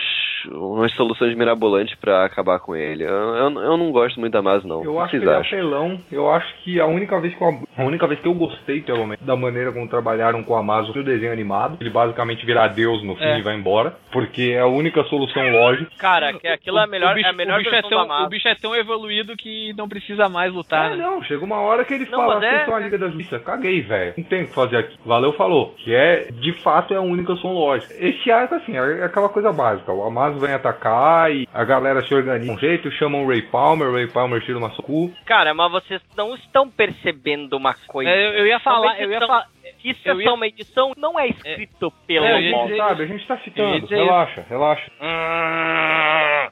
umas 0.52 0.92
soluções 0.94 1.36
mirabolantes 1.36 1.96
pra 1.96 2.26
acabar 2.26 2.60
com 2.60 2.76
ele. 2.76 3.04
Eu, 3.04 3.10
eu, 3.10 3.62
eu 3.62 3.78
não 3.78 3.92
gosto 3.92 4.20
muito 4.20 4.34
da 4.34 4.40
Amazo, 4.40 4.68
não. 4.68 4.84
Eu 4.84 4.94
o 4.96 5.00
acho 5.00 5.12
que 5.12 5.20
que 5.20 5.26
vocês 5.26 5.54
ele 5.54 5.56
é 5.56 5.58
apelão. 5.78 6.00
Eu 6.12 6.30
acho 6.32 6.54
que 6.64 6.80
a 6.80 6.86
única 6.86 7.20
vez 7.20 7.34
que 7.36 7.42
eu, 7.44 7.60
a 7.78 7.84
única 7.84 8.08
vez 8.08 8.20
que 8.20 8.28
eu 8.28 8.34
gostei, 8.34 8.82
pelo 8.82 9.06
menos, 9.06 9.20
da 9.26 9.36
maneira 9.36 9.72
como 9.72 9.88
trabalharam 9.88 10.44
com 10.44 10.54
o 10.54 10.58
Amazon 10.58 10.94
foi 10.94 11.02
o 11.02 11.06
desenho 11.06 11.32
animado. 11.34 11.78
Ele 11.82 11.90
basicamente 11.90 12.46
virar 12.46 12.68
Deus 12.70 13.04
no 13.04 13.16
fim 13.16 13.24
É. 13.24 13.40
e 13.40 13.42
vai 13.42 13.56
embora. 13.56 13.96
Porque 14.12 14.54
é 14.56 14.60
a 14.60 14.68
única 14.68 15.04
solução 15.06 15.50
lógica. 15.52 15.92
Cara, 15.98 16.34
que 16.34 16.48
aquilo 16.48 16.78
é 16.80 16.84
a 16.84 16.88
melhor, 16.88 17.12
o 17.12 17.16
bicho, 17.16 17.28
é 17.28 17.30
a 17.30 17.34
melhor 17.34 17.60
o 17.60 17.64
bicho 17.64 17.76
é 17.76 17.82
tão. 17.82 18.26
O 18.26 18.30
bicho 18.30 18.48
é 18.48 18.56
tão 18.56 18.76
evoluído 18.76 19.36
que 19.36 19.74
não 19.78 19.88
precisa 19.90 20.30
mais 20.30 20.54
lutar. 20.54 20.92
É, 20.94 20.96
né? 20.96 21.04
não, 21.04 21.22
chega 21.24 21.44
uma 21.44 21.60
hora 21.60 21.84
que 21.86 21.94
ele 21.94 22.06
Não, 22.10 22.20
fala, 22.20 22.36
mas 22.36 22.44
é- 22.44 22.50
vocês 22.52 22.66
são 22.66 22.76
a 22.76 22.80
Liga 22.80 22.98
da 22.98 23.08
Justiça. 23.10 23.40
Caguei, 23.40 23.82
velho. 23.82 24.14
Não 24.18 24.24
tem 24.24 24.44
o 24.44 24.48
que 24.48 24.54
fazer 24.56 24.78
aqui. 24.78 24.98
Valeu, 25.06 25.34
falou. 25.34 25.74
Que 25.78 25.94
é, 25.94 26.30
de 26.32 26.54
fato, 26.62 26.94
é 26.94 26.98
a 26.98 27.02
única 27.02 27.28
solução 27.36 27.54
lógica. 27.54 27.94
Esse 28.00 28.32
arco, 28.32 28.56
assim, 28.56 28.76
é 28.78 29.04
aquela 29.04 29.30
coisa 29.30 29.52
básica. 29.52 29.92
O 29.92 30.06
Amazon 30.30 30.46
vem 30.48 30.56
atacar 30.56 31.32
e 31.32 31.48
a 31.54 31.64
galera 31.64 32.02
se 32.06 32.14
organiza 32.14 32.46
de 32.46 32.52
um 32.52 32.58
jeito, 32.58 32.92
chamam 32.92 33.26
o 33.26 33.28
Ray 33.28 33.42
Palmer, 33.44 33.90
o 33.90 33.94
Ray 33.94 34.08
Palmer 34.08 34.42
tira 34.44 34.58
uma 34.58 34.70
soco. 34.72 35.12
Cara, 35.26 35.54
mas 35.54 35.72
vocês 35.72 36.02
não 36.16 36.36
estão 36.36 36.70
percebendo 36.70 37.58
uma 37.58 37.74
coisa. 37.88 38.10
É, 38.10 38.28
eu, 38.28 38.32
eu 38.40 38.48
ia 38.48 38.60
falar, 38.60 38.80
Uma 38.94 38.98
eu 39.00 39.12
ia 39.12 39.20
falar. 39.20 39.46
Isso 39.84 40.00
eu 40.06 40.16
é 40.16 40.18
ia- 40.18 40.24
só 40.30 40.36
uma 40.36 40.48
edição, 40.48 40.92
não 40.98 41.18
é 41.20 41.28
escrito 41.28 41.92
pelo 42.06 42.26
É, 42.26 42.42
ia 42.42 42.52
Moss. 42.52 42.68
dizer- 42.68 42.78
Sabe, 42.78 43.04
a 43.04 43.08
gente 43.08 43.28
tá 43.28 43.38
citando. 43.38 43.88
Relaxa, 43.88 44.46
relaxa. 44.50 44.92
É, 45.00 46.50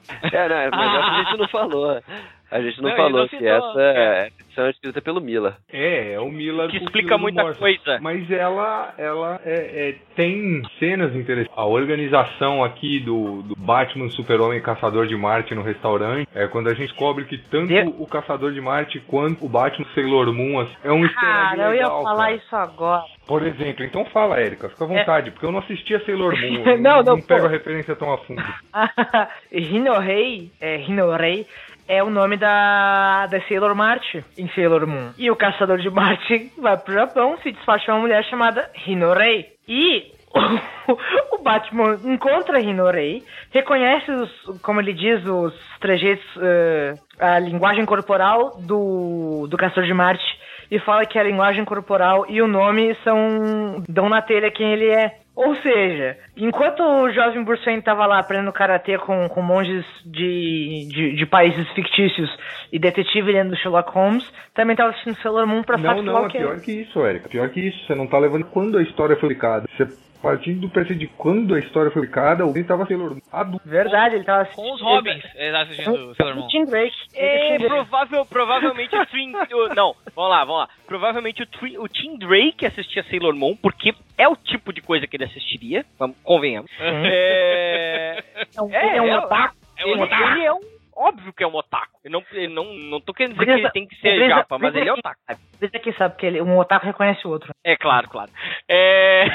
né? 0.50 0.70
Mas 0.72 0.96
essa 0.96 1.08
a 1.12 1.24
gente 1.24 1.38
não 1.38 1.48
falou. 1.50 2.02
A 2.50 2.62
gente 2.62 2.82
não, 2.82 2.90
Não, 2.90 2.96
falou 2.96 3.20
não 3.22 3.28
que 3.28 3.38
citou, 3.38 3.48
essa 3.72 3.82
é. 3.82 4.28
edição 4.40 4.66
é 4.66 4.70
escrita 4.70 5.02
pelo 5.02 5.20
Miller. 5.20 5.54
É, 5.72 6.14
é 6.14 6.20
o 6.20 6.30
Miller 6.30 6.70
Que 6.70 6.78
explica 6.78 7.18
muita 7.18 7.54
coisa. 7.54 8.00
Mas 8.02 8.30
ela, 8.32 8.94
ela 8.98 9.40
é- 9.46 9.90
é- 9.90 9.96
tem 10.16 10.62
cenas 10.80 11.14
interessantes. 11.14 11.52
A 11.58 11.66
organização 11.66 12.64
aqui 12.64 13.00
do, 13.02 13.42
do 13.44 13.56
Batman, 13.58 14.10
Super-Homem 14.10 14.60
e 14.60 14.62
Caçador 14.62 15.08
de 15.08 15.16
Marte 15.18 15.54
no 15.54 15.62
restaurante, 15.62 16.28
é 16.34 16.48
quando 16.48 16.68
a 16.68 16.74
gente 16.74 16.88
descobre 16.88 17.26
que 17.26 17.38
tanto 17.38 17.68
De- 17.68 17.94
o 17.98 18.08
Caçador 18.08 18.54
de 18.54 18.62
Marte 18.62 19.00
quanto 19.02 19.46
o 19.46 19.50
Batman 19.50 19.86
Sailor 19.94 20.34
Moon 20.34 20.62
assim, 20.62 20.76
é 20.86 20.92
um 20.92 21.04
egg 21.04 21.14
Cara, 21.16 21.64
eu 21.64 21.76
ia 21.76 21.86
falar 21.86 22.16
cara. 22.28 22.32
isso 22.36 22.56
agora. 22.56 23.04
Por 23.28 23.46
exemplo, 23.46 23.84
então 23.84 24.06
fala, 24.06 24.40
Érica, 24.40 24.70
fica 24.70 24.86
à 24.86 24.88
vontade, 24.88 25.32
porque 25.32 25.46
eu 25.46 25.52
não 25.52 25.60
assistia 25.60 26.00
Sailor 26.06 26.34
Moon, 26.40 26.64
eu 26.66 26.78
Não, 26.80 27.04
não, 27.04 27.20
pego 27.22 27.42
pô. 27.42 27.48
a 27.48 27.50
referência 27.52 27.94
tão 27.96 28.14
a 28.14 28.18
fundo. 28.20 28.42
Hinorei, 29.52 30.52
é, 30.62 30.82
Hinorei 30.82 31.46
é 31.88 32.04
o 32.04 32.10
nome 32.10 32.38
da, 32.38 33.28
da 33.28 33.42
Sailor 33.48 33.76
Marte 33.76 34.24
em 34.38 34.48
Sailor 34.50 34.86
Moon. 34.86 35.12
E 35.18 35.32
o 35.32 35.36
caçador 35.36 35.78
de 35.80 35.90
Marte 35.90 36.52
vai 36.60 36.78
pro 36.78 36.94
Japão, 36.94 37.38
se 37.42 37.52
despacha 37.52 37.86
de 37.86 37.92
uma 37.92 38.00
mulher 38.00 38.24
chamada 38.26 38.70
Hinorei. 38.86 39.46
E 39.68 40.12
o 41.32 41.38
Batman 41.42 41.98
encontra 42.04 42.60
Hinorei, 42.60 43.24
reconhece, 43.52 44.12
os, 44.12 44.62
como 44.62 44.80
ele 44.82 44.94
diz, 44.94 45.26
os 45.26 45.54
trejeitos, 45.80 46.26
eh, 46.42 46.94
a 47.20 47.40
linguagem 47.40 47.86
corporal 47.86 48.58
do, 48.60 49.48
do 49.48 49.58
caçador 49.58 49.86
de 49.86 49.94
Marte 49.94 50.26
e 50.70 50.80
fala 50.80 51.06
que 51.06 51.18
a 51.18 51.24
linguagem 51.24 51.64
corporal 51.64 52.26
e 52.28 52.42
o 52.42 52.48
nome 52.48 52.96
são 53.04 53.84
dão 53.88 54.10
na 54.10 54.22
telha 54.22 54.52
quem 54.52 54.74
ele 54.74 54.90
é. 54.90 55.20
Ou 55.38 55.56
seja, 55.58 56.18
enquanto 56.36 56.82
o 56.82 57.12
jovem 57.12 57.44
Bruce 57.44 57.64
Wayne 57.64 57.84
tava 57.84 58.08
lá 58.08 58.18
aprendendo 58.18 58.52
karatê 58.52 58.98
com, 58.98 59.30
com 59.30 59.40
monges 59.40 59.86
de, 60.04 60.88
de, 60.90 61.16
de 61.16 61.26
países 61.28 61.70
fictícios 61.74 62.28
e 62.74 62.80
detetive 62.80 63.32
lendo 63.32 63.56
Sherlock 63.56 63.92
Holmes, 63.92 64.28
também 64.56 64.76
tava 64.76 64.90
assistindo 64.90 65.16
Sailor 65.22 65.46
Moon 65.46 65.62
pra 65.62 65.78
Não, 65.78 66.02
não, 66.02 66.26
é 66.26 66.30
que 66.30 66.40
pior 66.40 66.60
que 66.60 66.72
isso, 66.72 67.06
Érica. 67.06 67.30
Pior 67.30 67.50
que 67.50 67.60
isso. 67.68 67.86
Você 67.86 67.94
não 67.94 68.08
tá 68.08 68.18
levando 68.18 68.46
quando 68.46 68.80
a 68.80 68.82
história 68.82 69.16
foi 69.16 69.30
publicada. 69.30 69.68
Você 69.78 69.86
partindo 70.22 70.62
do 70.62 70.70
princípio 70.70 70.98
de 71.00 71.08
quando 71.08 71.56
a 71.56 71.60
história 71.60 71.92
foi 71.92 72.02
publicada, 72.02 72.44
alguém 72.44 72.64
tava 72.64 72.86
Sailor 72.86 73.12
Moon 73.12 73.22
adulto. 73.32 73.68
Verdade, 73.68 74.16
ele 74.16 74.24
tava 74.24 74.46
Com 74.46 74.62
os 74.62 74.68
assistindo- 74.82 74.88
Robins, 74.88 75.24
ele 75.36 75.52
tá 75.52 75.62
assistindo 75.62 76.16
Sailor 76.16 76.36
Moon. 76.36 76.46
O 76.46 76.48
Tim 76.48 76.66
Drake. 76.66 76.96
É, 77.16 77.58
provável, 77.60 78.26
provavelmente 78.26 78.96
o 78.96 79.06
Twin. 79.06 79.34
o- 79.36 79.76
não, 79.76 79.96
vamos 80.16 80.32
lá, 80.32 80.46
vamos 80.46 80.62
lá. 80.62 80.70
Provavelmente 80.86 81.44
o, 81.44 81.46
Twin, 81.48 81.78
o 81.78 81.88
Tim 81.88 82.18
Drake 82.18 82.66
assistia 82.66 83.04
Sailor 83.10 83.36
Moon, 83.36 83.56
porque 83.56 83.94
é 84.18 84.28
o 84.28 84.36
tipo 84.36 84.72
de 84.74 84.82
coisa 84.82 85.06
que 85.08 85.16
ele 85.18 85.26
assistiria. 85.26 85.86
Vamos, 86.00 86.16
convenhamos. 86.24 86.70
É. 86.80 88.24
É 88.56 88.62
um, 88.62 88.74
É, 88.74 88.98
é 88.98 89.02
um 89.02 89.08
é- 89.08 89.18
otaku. 89.20 89.56
É 89.78 89.86
um 89.86 89.90
ele 90.04 90.44
é 90.46 90.54
um. 90.54 90.77
Óbvio 91.00 91.32
que 91.32 91.44
é 91.44 91.48
um 91.48 91.54
otaku. 91.56 92.00
Eu 92.04 92.10
não, 92.10 92.24
eu 92.32 92.50
não, 92.50 92.74
não 92.74 93.00
tô 93.00 93.14
querendo 93.14 93.34
dizer 93.34 93.46
que 93.46 93.52
Brisa- 93.52 93.68
ele 93.68 93.72
tem 93.72 93.88
que 93.88 93.96
ser 93.98 94.16
Brisa- 94.18 94.30
japa, 94.36 94.58
mas 94.58 94.72
Brisa 94.72 94.80
ele 94.80 94.90
é 94.90 94.94
otaku. 94.94 95.20
Brisa 95.60 95.78
aqui 95.78 95.94
sabe 95.94 96.16
que 96.18 96.26
ele, 96.26 96.42
um 96.42 96.58
otaku 96.58 96.88
reconhece 96.88 97.28
o 97.28 97.30
outro. 97.30 97.54
É 97.64 97.78
claro, 97.78 98.10
claro. 98.10 98.32
É. 98.68 99.26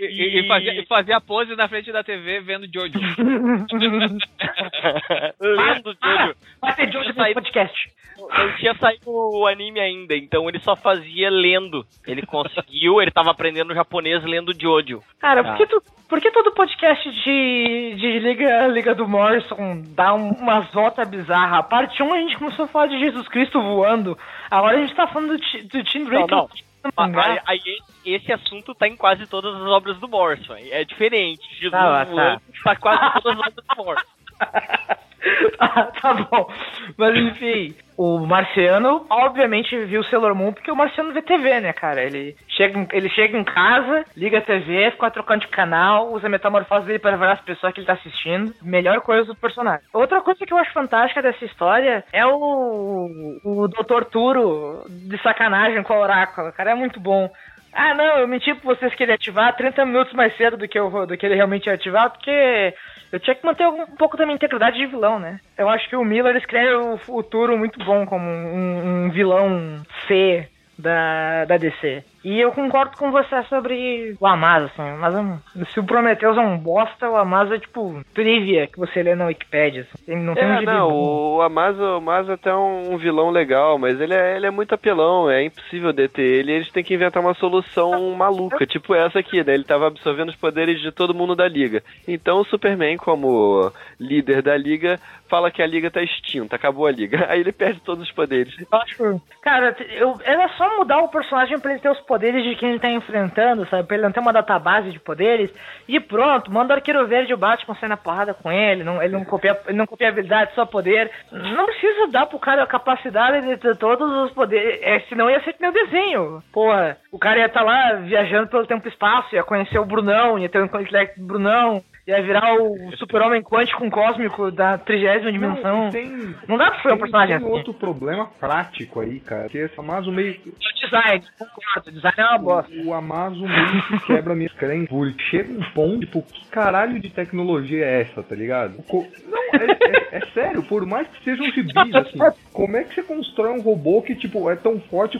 E, 0.00 0.38
e 0.40 0.46
fazia, 0.46 0.80
e 0.80 0.86
fazia 0.86 1.20
pose 1.20 1.56
na 1.56 1.68
frente 1.68 1.90
da 1.90 2.04
TV 2.04 2.38
vendo 2.40 2.68
Jojo. 2.72 2.98
Lendo 5.40 5.96
Jojo. 6.02 6.34
Vai 6.60 6.74
ter 6.76 6.92
Jojo 6.92 7.08
no 7.08 7.14
podcast. 7.34 7.90
Não 8.30 8.56
tinha 8.56 8.74
saído 8.74 9.04
o 9.08 9.46
anime 9.46 9.80
ainda, 9.80 10.14
então 10.14 10.48
ele 10.48 10.58
só 10.60 10.76
fazia 10.76 11.30
lendo. 11.30 11.84
Ele 12.06 12.22
conseguiu, 12.26 13.00
ele 13.00 13.10
tava 13.10 13.30
aprendendo 13.30 13.74
japonês 13.74 14.22
lendo 14.24 14.52
Jojo. 14.58 15.02
Cara, 15.18 15.42
Tá. 15.42 15.50
por, 15.50 15.56
que 15.56 15.66
tu, 15.66 15.82
por 16.08 16.20
que 16.20 16.30
todo 16.30 16.52
podcast 16.52 17.10
de, 17.10 17.94
de 17.96 18.18
Liga, 18.18 18.66
Liga 18.68 18.94
do 18.94 19.08
Morrison 19.08 19.82
dá 19.94 20.12
um, 20.14 20.30
umas 20.32 20.70
voltas 20.72 21.08
bizarras? 21.08 21.58
A 21.58 21.62
parte 21.62 22.02
1 22.02 22.12
a 22.12 22.18
gente 22.18 22.36
começou 22.38 22.66
a 22.66 22.68
falar 22.68 22.86
de 22.88 22.98
Jesus 22.98 23.26
Cristo 23.28 23.60
voando. 23.62 24.16
Agora 24.50 24.76
a 24.76 24.80
gente 24.80 24.94
tá 24.94 25.06
falando 25.06 25.30
do, 25.36 25.38
Ti- 25.40 25.62
do 25.62 25.82
Tim 25.84 26.04
Drake. 26.04 26.30
Não, 26.30 26.48
não. 26.96 27.08
no 27.08 27.40
Aí, 27.46 27.60
esse 28.04 28.32
assunto 28.32 28.74
tá 28.74 28.86
em 28.86 28.96
quase 28.96 29.26
todas 29.26 29.54
as 29.54 29.62
obras 29.68 29.98
do 29.98 30.06
Morrison. 30.08 30.54
É 30.70 30.84
diferente. 30.84 31.42
Jesus 31.54 31.70
Tá, 31.72 32.04
tá. 32.04 32.04
voando 32.04 32.42
tá 32.62 32.76
quase 32.76 33.22
todas 33.22 33.40
as 33.40 33.46
obras 33.48 33.54
do 33.54 33.84
Morrison. 33.84 34.06
Ah, 35.60 35.84
tá 36.00 36.14
bom. 36.14 36.48
Mas 36.96 37.16
enfim, 37.16 37.74
o 37.96 38.20
Marciano 38.20 39.04
obviamente 39.10 39.76
viu 39.86 40.04
Sailor 40.04 40.34
Moon 40.34 40.52
porque 40.52 40.70
o 40.70 40.76
Marciano 40.76 41.12
vê 41.12 41.20
TV, 41.20 41.60
né, 41.60 41.72
cara? 41.72 42.02
Ele 42.02 42.36
chega, 42.48 42.86
ele 42.92 43.08
chega 43.10 43.36
em 43.36 43.42
casa, 43.42 44.04
liga 44.16 44.38
a 44.38 44.42
TV, 44.42 44.90
fica 44.92 45.10
trocando 45.10 45.40
de 45.40 45.48
canal, 45.48 46.12
usa 46.12 46.28
a 46.28 46.30
metamorfose 46.30 46.86
dele 46.86 47.00
para 47.00 47.16
ver 47.16 47.30
as 47.30 47.40
pessoas 47.40 47.72
que 47.72 47.80
ele 47.80 47.86
tá 47.86 47.94
assistindo. 47.94 48.54
Melhor 48.62 49.00
coisa 49.00 49.24
do 49.24 49.34
personagem. 49.34 49.84
Outra 49.92 50.20
coisa 50.20 50.46
que 50.46 50.52
eu 50.52 50.58
acho 50.58 50.72
fantástica 50.72 51.20
dessa 51.20 51.44
história 51.44 52.04
é 52.12 52.24
o, 52.24 53.08
o 53.44 53.68
Dr. 53.68 54.04
Turo 54.10 54.84
de 54.88 55.20
sacanagem 55.22 55.82
com 55.82 55.94
o 55.94 56.00
Oráculo. 56.00 56.48
O 56.48 56.52
cara 56.52 56.70
é 56.70 56.74
muito 56.74 57.00
bom. 57.00 57.28
Ah, 57.72 57.94
não, 57.94 58.18
eu 58.18 58.28
menti 58.28 58.54
pra 58.54 58.74
vocês 58.74 58.94
que 58.94 59.02
ele 59.02 59.12
ativar 59.12 59.54
30 59.56 59.84
minutos 59.84 60.12
mais 60.12 60.36
cedo 60.36 60.56
do 60.56 60.66
que, 60.66 60.78
eu, 60.78 61.06
do 61.06 61.16
que 61.16 61.26
ele 61.26 61.34
realmente 61.34 61.66
ia 61.66 61.74
ativar, 61.74 62.10
porque 62.10 62.74
eu 63.10 63.20
tinha 63.20 63.34
que 63.34 63.44
manter 63.44 63.66
um 63.66 63.86
pouco 63.96 64.16
da 64.16 64.24
minha 64.24 64.36
integridade 64.36 64.76
de 64.76 64.86
vilão, 64.86 65.18
né? 65.18 65.40
Eu 65.56 65.68
acho 65.68 65.88
que 65.88 65.96
o 65.96 66.04
Miller 66.04 66.36
escreve 66.36 66.74
o, 66.74 66.98
o 67.08 67.22
Turo 67.22 67.56
muito 67.56 67.82
bom 67.84 68.04
como 68.06 68.24
um, 68.24 69.06
um 69.06 69.10
vilão 69.10 69.82
C 70.06 70.48
da, 70.78 71.44
da 71.44 71.56
DC. 71.56 72.04
E 72.24 72.40
eu 72.40 72.52
concordo 72.52 72.96
com 72.96 73.10
você 73.10 73.42
sobre 73.44 74.16
o 74.20 74.26
Amaz, 74.26 74.64
assim. 74.64 74.98
Mas 74.98 75.14
um, 75.14 75.38
se 75.72 75.80
o 75.80 75.84
Prometheus 75.84 76.36
é 76.36 76.40
um 76.40 76.58
bosta, 76.58 77.08
o 77.08 77.16
Amaz 77.16 77.50
é 77.52 77.58
tipo 77.58 78.02
trivia 78.12 78.66
que 78.66 78.78
você 78.78 79.02
lê 79.02 79.14
na 79.14 79.26
Wikipedia. 79.26 79.86
Assim. 79.94 80.16
Não 80.16 80.34
tem 80.34 80.44
um 80.44 80.54
É, 80.54 80.58
gibi 80.60 80.66
não, 80.66 80.90
o 80.90 81.42
Amazo, 81.42 81.82
o 81.82 81.96
Amazo 81.96 82.30
é 82.30 82.34
até 82.34 82.54
um 82.54 82.96
vilão 82.96 83.30
legal, 83.30 83.78
mas 83.78 84.00
ele 84.00 84.14
é, 84.14 84.36
ele 84.36 84.46
é 84.46 84.50
muito 84.50 84.74
apelão, 84.74 85.30
é 85.30 85.44
impossível 85.44 85.92
deter 85.92 86.24
ele, 86.24 86.52
eles 86.52 86.70
têm 86.70 86.84
que 86.84 86.94
inventar 86.94 87.22
uma 87.22 87.34
solução 87.34 88.14
maluca, 88.14 88.66
tipo 88.66 88.94
essa 88.94 89.18
aqui, 89.18 89.42
né? 89.44 89.54
Ele 89.54 89.64
tava 89.64 89.86
absorvendo 89.86 90.30
os 90.30 90.36
poderes 90.36 90.80
de 90.80 90.90
todo 90.90 91.14
mundo 91.14 91.34
da 91.34 91.48
liga. 91.48 91.82
Então 92.06 92.40
o 92.40 92.44
Superman, 92.44 92.96
como 92.96 93.72
líder 93.98 94.42
da 94.42 94.56
liga, 94.56 94.98
fala 95.28 95.50
que 95.50 95.62
a 95.62 95.66
liga 95.66 95.90
tá 95.90 96.02
extinta, 96.02 96.56
acabou 96.56 96.86
a 96.86 96.92
liga. 96.92 97.26
Aí 97.30 97.40
ele 97.40 97.52
perde 97.52 97.80
todos 97.80 98.04
os 98.04 98.12
poderes. 98.12 98.54
Eu 98.58 98.78
acho. 98.78 99.22
Cara, 99.42 99.76
eu, 99.90 100.18
era 100.24 100.48
só 100.50 100.76
mudar 100.76 100.98
o 100.98 101.08
personagem 101.08 101.58
pra 101.58 101.72
ele 101.72 101.80
ter 101.80 101.90
os 101.90 102.00
poderes 102.00 102.42
de 102.42 102.56
quem 102.56 102.70
ele 102.70 102.80
tá 102.80 102.90
enfrentando, 102.90 103.66
sabe? 103.66 103.86
Pra 103.86 103.96
ele 103.96 104.04
não 104.04 104.12
ter 104.12 104.20
uma 104.20 104.32
database 104.32 104.90
de 104.90 104.98
poderes. 104.98 105.52
E 105.86 105.98
pronto, 106.00 106.52
manda 106.52 106.74
o 106.74 106.76
Arqueiro 106.76 107.06
Verde 107.06 107.32
e 107.32 107.34
o 107.34 107.38
Batman 107.38 107.74
sair 107.76 107.88
na 107.88 107.96
porrada 107.96 108.34
com 108.34 108.50
ele. 108.50 108.84
Não, 108.84 109.02
ele, 109.02 109.12
não 109.12 109.24
copia, 109.24 109.58
ele 109.66 109.78
não 109.78 109.86
copia 109.86 110.08
habilidade, 110.08 110.54
só 110.54 110.64
poder. 110.64 111.10
Não 111.30 111.66
precisa 111.66 112.08
dar 112.08 112.26
pro 112.26 112.38
cara 112.38 112.62
a 112.62 112.66
capacidade 112.66 113.46
de 113.46 113.56
ter 113.56 113.76
todos 113.76 114.10
os 114.24 114.32
poderes. 114.32 114.80
É, 114.82 115.00
senão 115.08 115.30
ia 115.30 115.42
ser 115.42 115.56
o 115.60 115.72
desenho. 115.72 116.42
Porra, 116.52 116.96
o 117.12 117.18
cara 117.18 117.38
ia 117.38 117.46
estar 117.46 117.62
lá 117.62 117.94
viajando 117.94 118.48
pelo 118.48 118.66
tempo 118.66 118.86
e 118.86 118.90
espaço, 118.90 119.34
ia 119.34 119.42
conhecer 119.42 119.78
o 119.78 119.84
Brunão, 119.84 120.38
ia 120.38 120.48
ter 120.48 120.60
um 120.60 120.66
intelecto 120.66 121.20
do 121.20 121.26
Brunão. 121.26 121.82
Ia 122.08 122.22
virar 122.22 122.54
o 122.54 122.74
super-homem 122.96 123.42
quântico 123.42 123.90
cósmico 123.90 124.50
da 124.50 124.78
trigésima 124.78 125.30
dimensão. 125.30 125.84
Não, 125.84 125.90
tem, 125.90 126.34
Não 126.48 126.56
dá 126.56 126.70
pra 126.70 126.80
ser 126.80 126.92
um 126.94 126.98
personagem 126.98 127.36
tem 127.36 127.46
assim. 127.46 127.54
outro 127.54 127.74
problema 127.74 128.26
prático 128.40 129.00
aí, 129.00 129.20
cara. 129.20 129.46
Que 129.50 129.58
esse 129.58 129.78
Amazo 129.78 130.10
meio. 130.10 130.34
O 130.46 130.80
design, 130.86 131.22
concordo, 131.38 131.90
o 131.90 131.92
design 131.92 132.14
é 132.16 132.24
uma 132.24 132.38
bosta. 132.38 132.72
O 132.82 132.94
Amazo 132.94 133.46
meio 133.46 133.82
que 133.88 134.06
quebra 134.06 134.34
minha 134.34 134.48
crença. 134.48 134.88
Porque 134.88 135.22
chega 135.24 135.52
um 135.52 135.62
ponto, 135.74 136.00
tipo, 136.00 136.22
que 136.22 136.46
caralho 136.46 136.98
de 136.98 137.10
tecnologia 137.10 137.84
é 137.84 138.00
essa, 138.00 138.22
tá 138.22 138.34
ligado? 138.34 138.82
Co- 138.84 139.06
Não, 139.26 139.42
é, 139.60 139.66
é- 139.72 140.16
é 140.18 140.20
sério, 140.32 140.62
por 140.62 140.86
mais 140.86 141.06
que 141.08 141.22
sejam 141.24 141.44
gibis, 141.52 141.94
assim, 141.94 142.18
como 142.54 142.74
é 142.78 142.84
que 142.84 142.94
você 142.94 143.02
constrói 143.02 143.50
um 143.52 143.60
robô 143.60 144.00
que, 144.00 144.14
tipo, 144.14 144.48
é 144.50 144.56
tão 144.56 144.80
forte, 144.80 145.18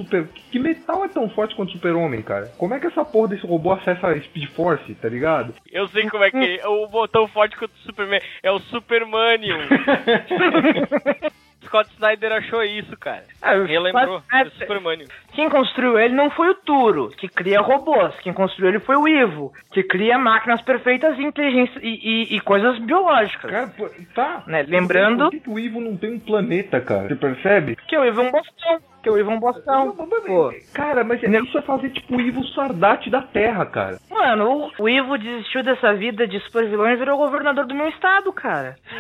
que 0.51 0.59
metal 0.59 1.05
é 1.05 1.09
tão 1.09 1.29
forte 1.29 1.55
quanto 1.55 1.69
o 1.69 1.73
super-homem, 1.73 2.23
cara? 2.23 2.51
Como 2.57 2.73
é 2.73 2.81
que 2.81 2.87
essa 2.87 3.05
porra 3.05 3.29
desse 3.29 3.47
robô 3.47 3.73
acessa 3.73 4.07
a 4.09 4.19
Speed 4.21 4.49
Force, 4.53 4.95
tá 4.95 5.09
ligado? 5.11 5.53
Eu 5.71 5.87
sei 5.89 6.09
como 6.09 6.25
é 6.25 6.31
que 6.31 6.39
é. 6.39 6.67
O 6.83 6.89
botão 6.89 7.27
forte 7.29 7.57
contra 7.57 7.75
o 7.77 7.81
Superman 7.87 8.21
é 8.43 8.51
o 8.51 8.59
Supermanium. 8.61 9.59
Scott 11.65 11.91
Snyder 11.95 12.33
achou 12.33 12.63
isso, 12.63 12.97
cara. 12.97 13.25
Ah, 13.43 13.55
o 13.57 13.65
Relembrou 13.65 14.21
Scott- 14.23 14.45
do 14.45 14.51
Supermanium. 14.59 15.07
Quem 15.35 15.51
construiu 15.51 15.99
ele 15.99 16.15
não 16.15 16.31
foi 16.31 16.49
o 16.49 16.55
Turo, 16.55 17.09
que 17.11 17.29
cria 17.29 17.61
robôs. 17.61 18.15
Quem 18.21 18.33
construiu 18.33 18.71
ele 18.71 18.81
foi 18.81 18.97
o 18.97 19.07
Ivo, 19.07 19.53
que 19.73 19.83
cria 19.83 20.17
máquinas 20.17 20.63
perfeitas 20.63 21.19
e 21.19 21.23
inteligência 21.23 21.79
e, 21.83 21.99
e- 22.33 22.37
e 22.37 22.41
coisas 22.41 22.79
biológicas. 22.79 23.51
Cara, 23.51 23.71
tá. 24.15 24.45
Né, 24.47 24.65
lembrando- 24.67 25.25
Por 25.25 25.31
que, 25.33 25.41
que 25.41 25.51
o 25.51 25.59
Ivo 25.59 25.81
não 25.81 25.97
tem 25.97 26.15
um 26.15 26.21
planeta, 26.21 26.81
cara? 26.81 27.09
Você 27.09 27.17
percebe? 27.17 27.77
Que 27.87 27.99
o 27.99 28.05
Ivo 28.05 28.23
é 28.23 28.25
um 28.29 28.31
bostão. 28.33 28.79
Que 29.03 29.11
o 29.11 29.19
Ivo 29.19 29.31
é 29.31 29.35
um 29.35 29.41
bostão. 29.41 29.95
Pô. 29.95 30.53
Cara, 30.75 31.05
mas 31.05 31.23
isso 31.23 31.59
é 31.59 31.63
fazer 31.63 31.91
tipo 31.91 32.17
o 32.17 32.21
Ivo 32.21 32.45
Sardate 32.49 33.09
da 33.11 33.23
Terra, 33.23 33.65
cara. 33.67 33.99
Mano, 34.11 34.71
o, 34.79 34.83
o 34.83 34.89
Ivo 34.89 35.17
desistiu 35.17 35.63
dessa 35.63 35.95
vida 35.95 36.27
de 36.27 36.41
super 36.41 36.69
vilão 36.69 36.91
e 36.91 36.97
virou 36.97 37.17
governador 37.19 37.67
do 37.67 37.75
meu 37.75 37.89
estado, 37.89 38.33
cara. 38.33 38.77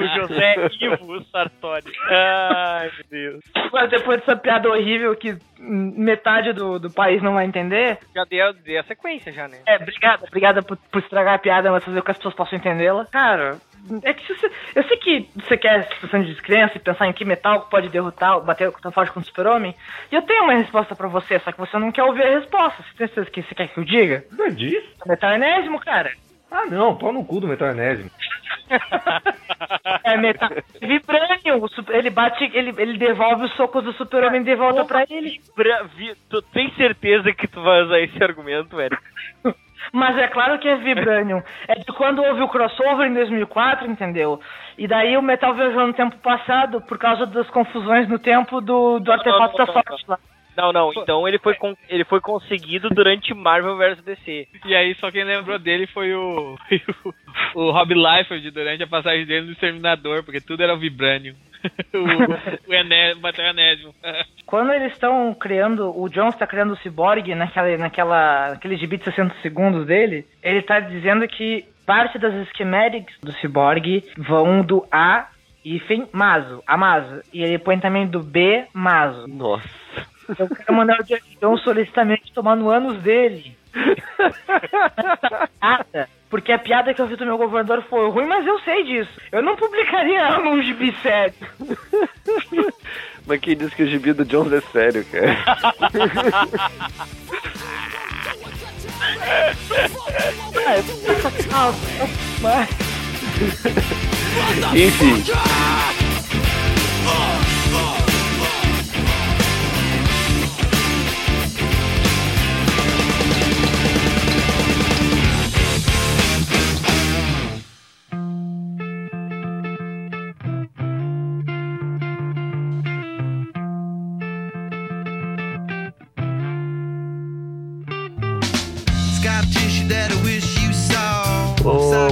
o 0.00 0.06
José 0.20 0.56
Ivo 0.80 1.22
Sartori. 1.30 1.92
Ai, 2.10 2.90
meu 2.96 3.04
Deus. 3.08 3.44
Mas 3.72 3.90
depois 3.90 4.18
dessa 4.20 4.36
piada 4.36 4.68
horrível 4.68 5.14
que 5.16 5.38
metade 5.58 6.52
do, 6.52 6.78
do 6.78 6.90
país 6.90 7.22
não 7.22 7.34
vai 7.34 7.46
entender. 7.46 7.98
Já 8.14 8.24
dei 8.24 8.40
a, 8.40 8.52
dei 8.52 8.78
a 8.78 8.84
sequência 8.84 9.32
já, 9.32 9.48
né? 9.48 9.58
É, 9.66 9.76
obrigada, 9.76 10.24
obrigada 10.26 10.62
por, 10.62 10.76
por 10.76 11.00
estragar 11.00 11.34
a 11.34 11.38
piada, 11.38 11.70
mas 11.70 11.84
fazer 11.84 12.00
com 12.00 12.04
que 12.04 12.10
as 12.10 12.16
pessoas 12.16 12.34
possam 12.34 12.58
entendê-la. 12.58 13.06
Cara, 13.06 13.58
é 14.02 14.12
que 14.14 14.26
se 14.26 14.34
você, 14.34 14.50
eu 14.74 14.82
sei 14.84 14.96
que 14.96 15.28
você 15.34 15.56
quer 15.56 15.84
situação 15.94 16.22
de 16.22 16.32
descrença 16.32 16.76
e 16.76 16.80
pensar 16.80 17.06
em 17.08 17.12
que 17.12 17.24
metal 17.24 17.62
pode 17.70 17.88
derrotar, 17.88 18.40
bater 18.40 18.70
tão 18.82 18.92
forte 18.92 19.12
contra 19.12 19.26
o 19.26 19.28
super-homem. 19.28 19.74
E 20.10 20.14
eu 20.14 20.22
tenho 20.22 20.44
uma 20.44 20.54
resposta 20.54 20.94
pra 20.94 21.08
você, 21.08 21.38
só 21.40 21.52
que 21.52 21.58
você 21.58 21.78
não 21.78 21.92
quer 21.92 22.04
ouvir 22.04 22.22
a 22.24 22.38
resposta. 22.38 22.82
Você 22.82 22.96
tem 22.96 23.06
certeza 23.08 23.30
que 23.30 23.42
você 23.42 23.54
quer 23.54 23.68
que 23.68 23.78
eu 23.78 23.84
diga? 23.84 24.24
Não 24.32 24.46
é 24.46 24.50
disso? 24.50 24.86
Metal 25.06 25.30
é 25.30 25.34
enésimo, 25.36 25.78
cara. 25.80 26.12
Ah, 26.50 26.64
não, 26.66 26.96
pau 26.96 27.12
no 27.12 27.24
cu 27.24 27.40
do 27.40 27.48
Metanésimo. 27.48 28.10
É 30.04 30.16
metal. 30.16 30.50
Vibranium, 30.80 31.62
o 31.62 31.68
super- 31.68 31.96
ele 31.96 32.10
bate, 32.10 32.44
ele, 32.54 32.74
ele 32.78 32.98
devolve 32.98 33.44
os 33.44 33.52
socos 33.54 33.82
do 33.84 33.92
super-homem 33.94 34.42
de 34.42 34.54
volta 34.54 34.84
pra 34.84 35.04
ele. 35.08 35.40
Pra, 35.54 35.82
vi, 35.96 36.14
tu 36.30 36.40
tem 36.42 36.70
certeza 36.74 37.32
que 37.32 37.46
tu 37.48 37.60
vai 37.62 37.82
usar 37.82 38.00
esse 38.00 38.22
argumento, 38.22 38.80
Eric? 38.80 39.00
Mas 39.92 40.16
é 40.18 40.28
claro 40.28 40.58
que 40.58 40.68
é 40.68 40.76
Vibranium. 40.76 41.42
É 41.68 41.74
de 41.74 41.86
quando 41.92 42.22
houve 42.22 42.42
o 42.42 42.48
crossover 42.48 43.06
em 43.06 43.14
2004, 43.14 43.90
entendeu? 43.90 44.40
E 44.78 44.86
daí 44.86 45.16
o 45.16 45.22
Metal 45.22 45.54
viajou 45.54 45.86
no 45.86 45.92
tempo 45.92 46.16
passado 46.18 46.80
por 46.82 46.98
causa 46.98 47.26
das 47.26 47.48
confusões 47.50 48.08
no 48.08 48.18
tempo 48.18 48.60
do, 48.60 48.98
do 48.98 49.06
Não, 49.06 49.14
artefato 49.14 49.58
não, 49.58 49.66
da 49.66 49.72
sorte 49.72 50.04
lá. 50.08 50.18
Não, 50.56 50.72
não, 50.72 50.90
então 50.94 51.28
ele 51.28 51.38
foi, 51.38 51.54
con- 51.54 51.76
ele 51.88 52.04
foi 52.04 52.20
conseguido 52.20 52.88
durante 52.90 53.34
Marvel 53.34 53.76
vs 53.76 54.02
DC. 54.02 54.48
E 54.64 54.74
aí 54.74 54.94
só 54.94 55.10
quem 55.10 55.24
lembrou 55.24 55.58
dele 55.58 55.86
foi 55.86 56.14
o, 56.14 56.56
o, 57.04 57.14
o 57.68 57.70
Rob 57.70 57.94
Liefeld 57.94 58.50
durante 58.50 58.82
a 58.82 58.86
passagem 58.86 59.26
dele 59.26 59.46
no 59.46 59.52
Exterminador, 59.52 60.22
porque 60.24 60.40
tudo 60.40 60.62
era 60.62 60.74
o 60.74 60.78
Vibranium. 60.78 61.34
o, 61.94 62.70
o 62.70 62.74
Ené, 62.74 63.14
bateu 63.16 63.44
o 63.44 63.48
Enésimo. 63.48 63.94
Quando 64.46 64.72
eles 64.72 64.92
estão 64.92 65.34
criando, 65.34 65.92
o 66.00 66.08
Jones 66.08 66.34
está 66.34 66.46
criando 66.46 66.72
o 66.72 66.76
Cyborg 66.76 67.34
naquela, 67.34 67.76
naquela, 67.76 68.50
naquele 68.50 68.76
gibi 68.76 68.96
de 68.96 69.04
60 69.04 69.34
segundos 69.42 69.86
dele, 69.86 70.26
ele 70.42 70.62
tá 70.62 70.78
dizendo 70.80 71.26
que 71.26 71.64
parte 71.84 72.18
das 72.18 72.48
schematics 72.50 73.18
do 73.20 73.32
Cyborg 73.32 74.04
vão 74.16 74.62
do 74.62 74.86
A 74.92 75.28
hífen 75.64 76.06
Maso, 76.12 76.62
Amazo. 76.66 77.22
E 77.32 77.42
ele 77.42 77.58
põe 77.58 77.78
também 77.80 78.06
do 78.06 78.22
B 78.22 78.66
Maso. 78.72 79.26
Nossa. 79.26 79.68
Eu 80.28 80.48
quero 80.48 80.74
mandar 80.74 81.00
o 81.00 81.04
Jeff 81.04 81.22
Jones 81.40 81.62
solicitamente 81.62 82.32
tomar 82.32 82.56
no 82.56 82.70
ânus 82.70 83.00
dele. 83.02 83.56
Nada. 85.60 86.08
Porque 86.28 86.50
a 86.52 86.58
piada 86.58 86.92
que 86.92 87.00
eu 87.00 87.06
fiz 87.06 87.16
do 87.16 87.24
meu 87.24 87.38
governador 87.38 87.82
foi 87.88 88.10
ruim, 88.10 88.26
mas 88.26 88.44
eu 88.46 88.58
sei 88.60 88.82
disso. 88.84 89.20
Eu 89.30 89.42
não 89.42 89.56
publicaria 89.56 90.18
ela 90.18 90.40
num 90.44 90.60
gibi 90.62 90.94
sério. 91.02 91.34
Mas 93.26 93.40
quem 93.40 93.56
disse 93.56 93.74
que 93.76 93.84
o 93.84 93.86
gibi 93.86 94.12
do 94.12 94.24
Jones 94.24 94.52
é 94.52 94.60
sério, 94.72 95.04
cara? 95.06 95.36
Enfim. 104.74 105.22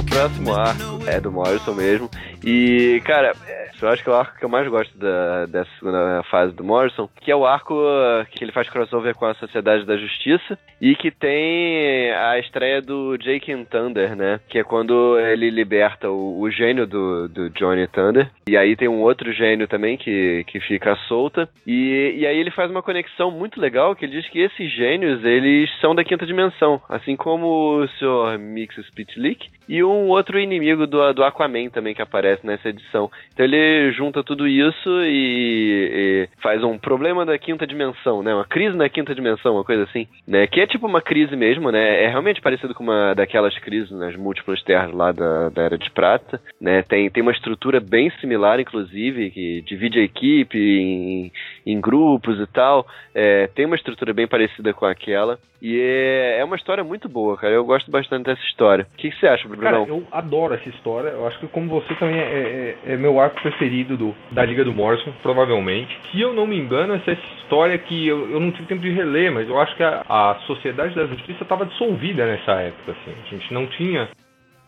Próximo 0.03 0.53
arco 0.53 0.99
é 1.07 1.19
do 1.19 1.31
Morrison 1.31 1.73
mesmo. 1.73 2.09
E, 2.45 3.01
cara, 3.03 3.33
é, 3.47 3.71
eu 3.81 3.89
acho 3.89 4.03
que 4.03 4.09
é 4.09 4.11
o 4.11 4.15
arco 4.15 4.37
que 4.37 4.45
eu 4.45 4.49
mais 4.49 4.67
gosto 4.67 4.95
da, 4.97 5.47
dessa 5.47 5.69
segunda 5.79 6.21
fase 6.29 6.53
do 6.53 6.63
Morrison, 6.63 7.09
que 7.19 7.31
é 7.31 7.35
o 7.35 7.45
arco 7.45 7.73
uh, 7.73 8.23
que 8.29 8.43
ele 8.43 8.51
faz 8.51 8.69
crossover 8.69 9.15
com 9.15 9.25
a 9.25 9.33
Sociedade 9.33 9.83
da 9.83 9.97
Justiça 9.97 10.55
e 10.79 10.95
que 10.95 11.09
tem 11.09 12.11
a 12.11 12.37
estreia 12.37 12.81
do 12.81 13.17
Jake 13.17 13.51
and 13.51 13.63
Thunder, 13.63 14.15
né? 14.15 14.39
Que 14.47 14.59
é 14.59 14.63
quando 14.63 15.17
ele 15.19 15.49
liberta 15.49 16.09
o, 16.09 16.39
o 16.39 16.51
gênio 16.51 16.85
do, 16.85 17.27
do 17.27 17.49
Johnny 17.49 17.87
Thunder. 17.87 18.29
E 18.47 18.55
aí 18.55 18.75
tem 18.75 18.87
um 18.87 19.01
outro 19.01 19.33
gênio 19.33 19.67
também 19.67 19.97
que, 19.97 20.43
que 20.45 20.59
fica 20.59 20.95
solta. 21.07 21.49
E, 21.65 22.13
e 22.17 22.27
aí 22.27 22.37
ele 22.37 22.51
faz 22.51 22.69
uma 22.69 22.83
conexão 22.83 23.31
muito 23.31 23.59
legal 23.59 23.95
que 23.95 24.05
ele 24.05 24.21
diz 24.21 24.29
que 24.29 24.39
esses 24.39 24.71
gênios, 24.71 25.23
eles 25.23 25.69
são 25.81 25.95
da 25.95 26.03
quinta 26.03 26.25
dimensão. 26.25 26.79
Assim 26.87 27.15
como 27.15 27.47
o 27.47 27.87
Sr. 27.87 28.37
Mix 28.37 28.75
Spitlick 28.87 29.49
e 29.67 29.83
um 29.83 30.09
outro 30.09 30.39
inimigo 30.39 30.85
do, 30.85 31.13
do 31.13 31.23
Aquaman 31.23 31.69
também 31.69 31.95
que 31.95 32.01
aparece 32.01 32.34
nessa 32.43 32.69
edição. 32.69 33.09
Então 33.33 33.45
ele 33.45 33.91
junta 33.91 34.23
tudo 34.23 34.47
isso 34.47 34.89
e, 35.03 36.27
e 36.33 36.41
faz 36.41 36.63
um 36.63 36.77
problema 36.77 37.25
da 37.25 37.37
quinta 37.37 37.65
dimensão, 37.67 38.23
né? 38.23 38.33
Uma 38.33 38.45
crise 38.45 38.75
na 38.75 38.89
quinta 38.89 39.13
dimensão, 39.13 39.55
uma 39.55 39.63
coisa 39.63 39.83
assim, 39.83 40.07
né? 40.27 40.47
Que 40.47 40.61
é 40.61 40.67
tipo 40.67 40.87
uma 40.87 41.01
crise 41.01 41.35
mesmo, 41.35 41.71
né? 41.71 42.03
É 42.03 42.07
realmente 42.07 42.41
parecido 42.41 42.73
com 42.73 42.83
uma 42.83 43.13
daquelas 43.13 43.57
crises 43.59 43.91
nas 43.91 44.15
múltiplas 44.15 44.61
terras 44.63 44.91
lá 44.93 45.11
da, 45.11 45.49
da 45.49 45.61
Era 45.63 45.77
de 45.77 45.89
Prata, 45.91 46.39
né? 46.59 46.81
Tem, 46.83 47.09
tem 47.09 47.21
uma 47.21 47.31
estrutura 47.31 47.79
bem 47.79 48.09
similar, 48.19 48.59
inclusive, 48.59 49.31
que 49.31 49.61
divide 49.61 49.99
a 49.99 50.03
equipe 50.03 50.57
em, 50.57 51.31
em 51.65 51.81
grupos 51.81 52.39
e 52.39 52.47
tal. 52.47 52.85
É, 53.13 53.47
tem 53.47 53.65
uma 53.65 53.75
estrutura 53.75 54.13
bem 54.13 54.27
parecida 54.27 54.73
com 54.73 54.85
aquela. 54.85 55.37
E 55.61 55.79
é, 55.79 56.39
é 56.39 56.43
uma 56.43 56.55
história 56.55 56.83
muito 56.83 57.09
boa, 57.09 57.37
cara. 57.37 57.53
Eu 57.53 57.65
gosto 57.65 57.89
bastante 57.89 58.25
dessa 58.25 58.41
história. 58.43 58.85
O 58.93 58.97
que, 58.97 59.09
que 59.09 59.19
você 59.19 59.27
acha, 59.27 59.47
Brunão? 59.47 59.63
Cara, 59.63 59.87
eu 59.87 60.03
adoro 60.11 60.53
essa 60.53 60.69
história. 60.69 61.09
Eu 61.09 61.25
acho 61.25 61.39
que 61.39 61.47
como 61.47 61.69
você 61.69 61.95
também 61.95 62.19
é, 62.25 62.75
é- 62.87 62.93
é 62.93 62.97
meu 62.97 63.19
arco 63.19 63.41
preferido 63.41 63.95
do, 63.97 64.15
da 64.31 64.43
Liga 64.45 64.63
do 64.63 64.73
Morrison, 64.73 65.11
provavelmente. 65.21 65.97
Se 66.11 66.19
eu 66.19 66.33
não 66.33 66.47
me 66.47 66.57
engano, 66.57 66.95
essa 66.95 67.11
história 67.11 67.77
que 67.77 68.07
eu, 68.07 68.29
eu 68.31 68.39
não 68.39 68.51
tive 68.51 68.67
tempo 68.67 68.81
de 68.81 68.91
reler, 68.91 69.31
mas 69.31 69.47
eu 69.47 69.59
acho 69.59 69.75
que 69.75 69.83
a, 69.83 70.03
a 70.07 70.35
Sociedade 70.47 70.95
da 70.95 71.05
Justiça 71.05 71.43
estava 71.43 71.65
dissolvida 71.65 72.25
nessa 72.25 72.53
época. 72.53 72.91
Assim. 72.91 73.13
A 73.25 73.29
gente 73.29 73.53
não 73.53 73.67
tinha 73.67 74.09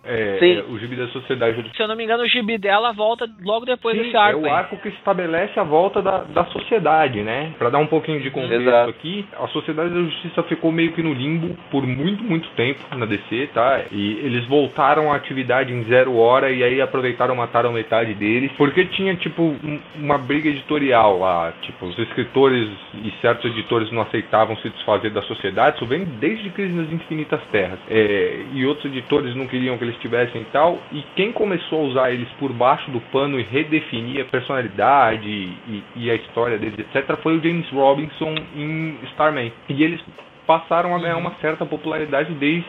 É, 0.03 0.37
Sim. 0.39 0.57
é, 0.59 0.63
o 0.69 0.79
gibi 0.79 0.95
da 0.95 1.07
Sociedade 1.07 1.69
Se 1.75 1.81
eu 1.83 1.87
não 1.87 1.95
me 1.95 2.03
engano, 2.03 2.23
o 2.23 2.27
gibi 2.27 2.57
dela 2.57 2.93
volta 2.93 3.27
logo 3.43 3.65
depois 3.65 3.97
Sim, 3.97 4.03
desse 4.03 4.15
arco. 4.15 4.39
É 4.39 4.43
o 4.43 4.45
aí. 4.45 4.51
arco 4.51 4.77
que 4.77 4.87
estabelece 4.89 5.59
a 5.59 5.63
volta 5.63 6.01
da, 6.01 6.19
da 6.19 6.45
sociedade, 6.45 7.21
né? 7.23 7.51
Pra 7.57 7.69
dar 7.69 7.79
um 7.79 7.87
pouquinho 7.87 8.21
de 8.21 8.29
contexto 8.31 8.61
Exato. 8.69 8.89
aqui, 8.89 9.25
a 9.37 9.47
Sociedade 9.47 9.89
da 9.89 9.99
Justiça 10.01 10.43
ficou 10.43 10.71
meio 10.71 10.93
que 10.93 11.03
no 11.03 11.13
limbo 11.13 11.57
por 11.69 11.85
muito, 11.85 12.23
muito 12.23 12.47
tempo 12.51 12.79
na 12.95 13.05
DC, 13.05 13.49
tá? 13.53 13.81
E 13.91 14.19
eles 14.23 14.45
voltaram 14.45 15.11
à 15.11 15.15
atividade 15.17 15.73
em 15.73 15.83
zero 15.85 16.15
hora 16.15 16.49
e 16.51 16.63
aí 16.63 16.79
aproveitaram 16.79 17.35
mataram 17.35 17.73
metade 17.73 18.13
deles, 18.13 18.51
porque 18.57 18.85
tinha, 18.85 19.15
tipo, 19.15 19.41
um- 19.41 19.79
uma 19.95 20.17
briga 20.17 20.47
editorial 20.47 21.19
lá. 21.19 21.51
Tipo, 21.63 21.85
os 21.85 21.97
escritores 21.99 22.69
e 23.03 23.11
certos 23.19 23.51
editores 23.51 23.91
não 23.91 24.03
aceitavam 24.03 24.55
se 24.57 24.69
desfazer 24.69 25.09
da 25.09 25.21
sociedade, 25.23 25.75
isso 25.77 25.85
vem 25.85 26.05
desde 26.05 26.49
Crise 26.51 26.73
nas 26.73 26.91
Infinitas 26.91 27.41
Terras. 27.51 27.79
É, 27.89 28.41
e 28.53 28.65
outros 28.65 28.85
editores 28.85 29.35
não 29.35 29.47
queriam 29.47 29.77
que 29.77 29.83
eles 29.87 29.99
tivessem 29.99 30.41
e 30.41 30.45
tal, 30.45 30.79
e 30.91 31.03
quem 31.15 31.31
começou 31.31 31.79
a 31.79 31.83
usar 31.83 32.11
eles 32.11 32.29
por 32.39 32.51
baixo 32.53 32.89
do 32.91 32.99
pano 33.11 33.39
e 33.39 33.43
redefinir 33.43 34.21
a 34.21 34.25
personalidade 34.25 35.27
e, 35.27 35.83
e 35.95 36.11
a 36.11 36.15
história 36.15 36.57
deles, 36.57 36.79
etc., 36.79 37.17
foi 37.21 37.37
o 37.37 37.43
James 37.43 37.69
Robinson 37.69 38.35
em 38.55 38.97
Starman. 39.11 39.51
E 39.69 39.83
eles 39.83 40.01
passaram 40.45 40.95
a 40.95 40.99
ganhar 40.99 41.17
uma 41.17 41.33
certa 41.41 41.65
popularidade 41.65 42.33
desde, 42.35 42.65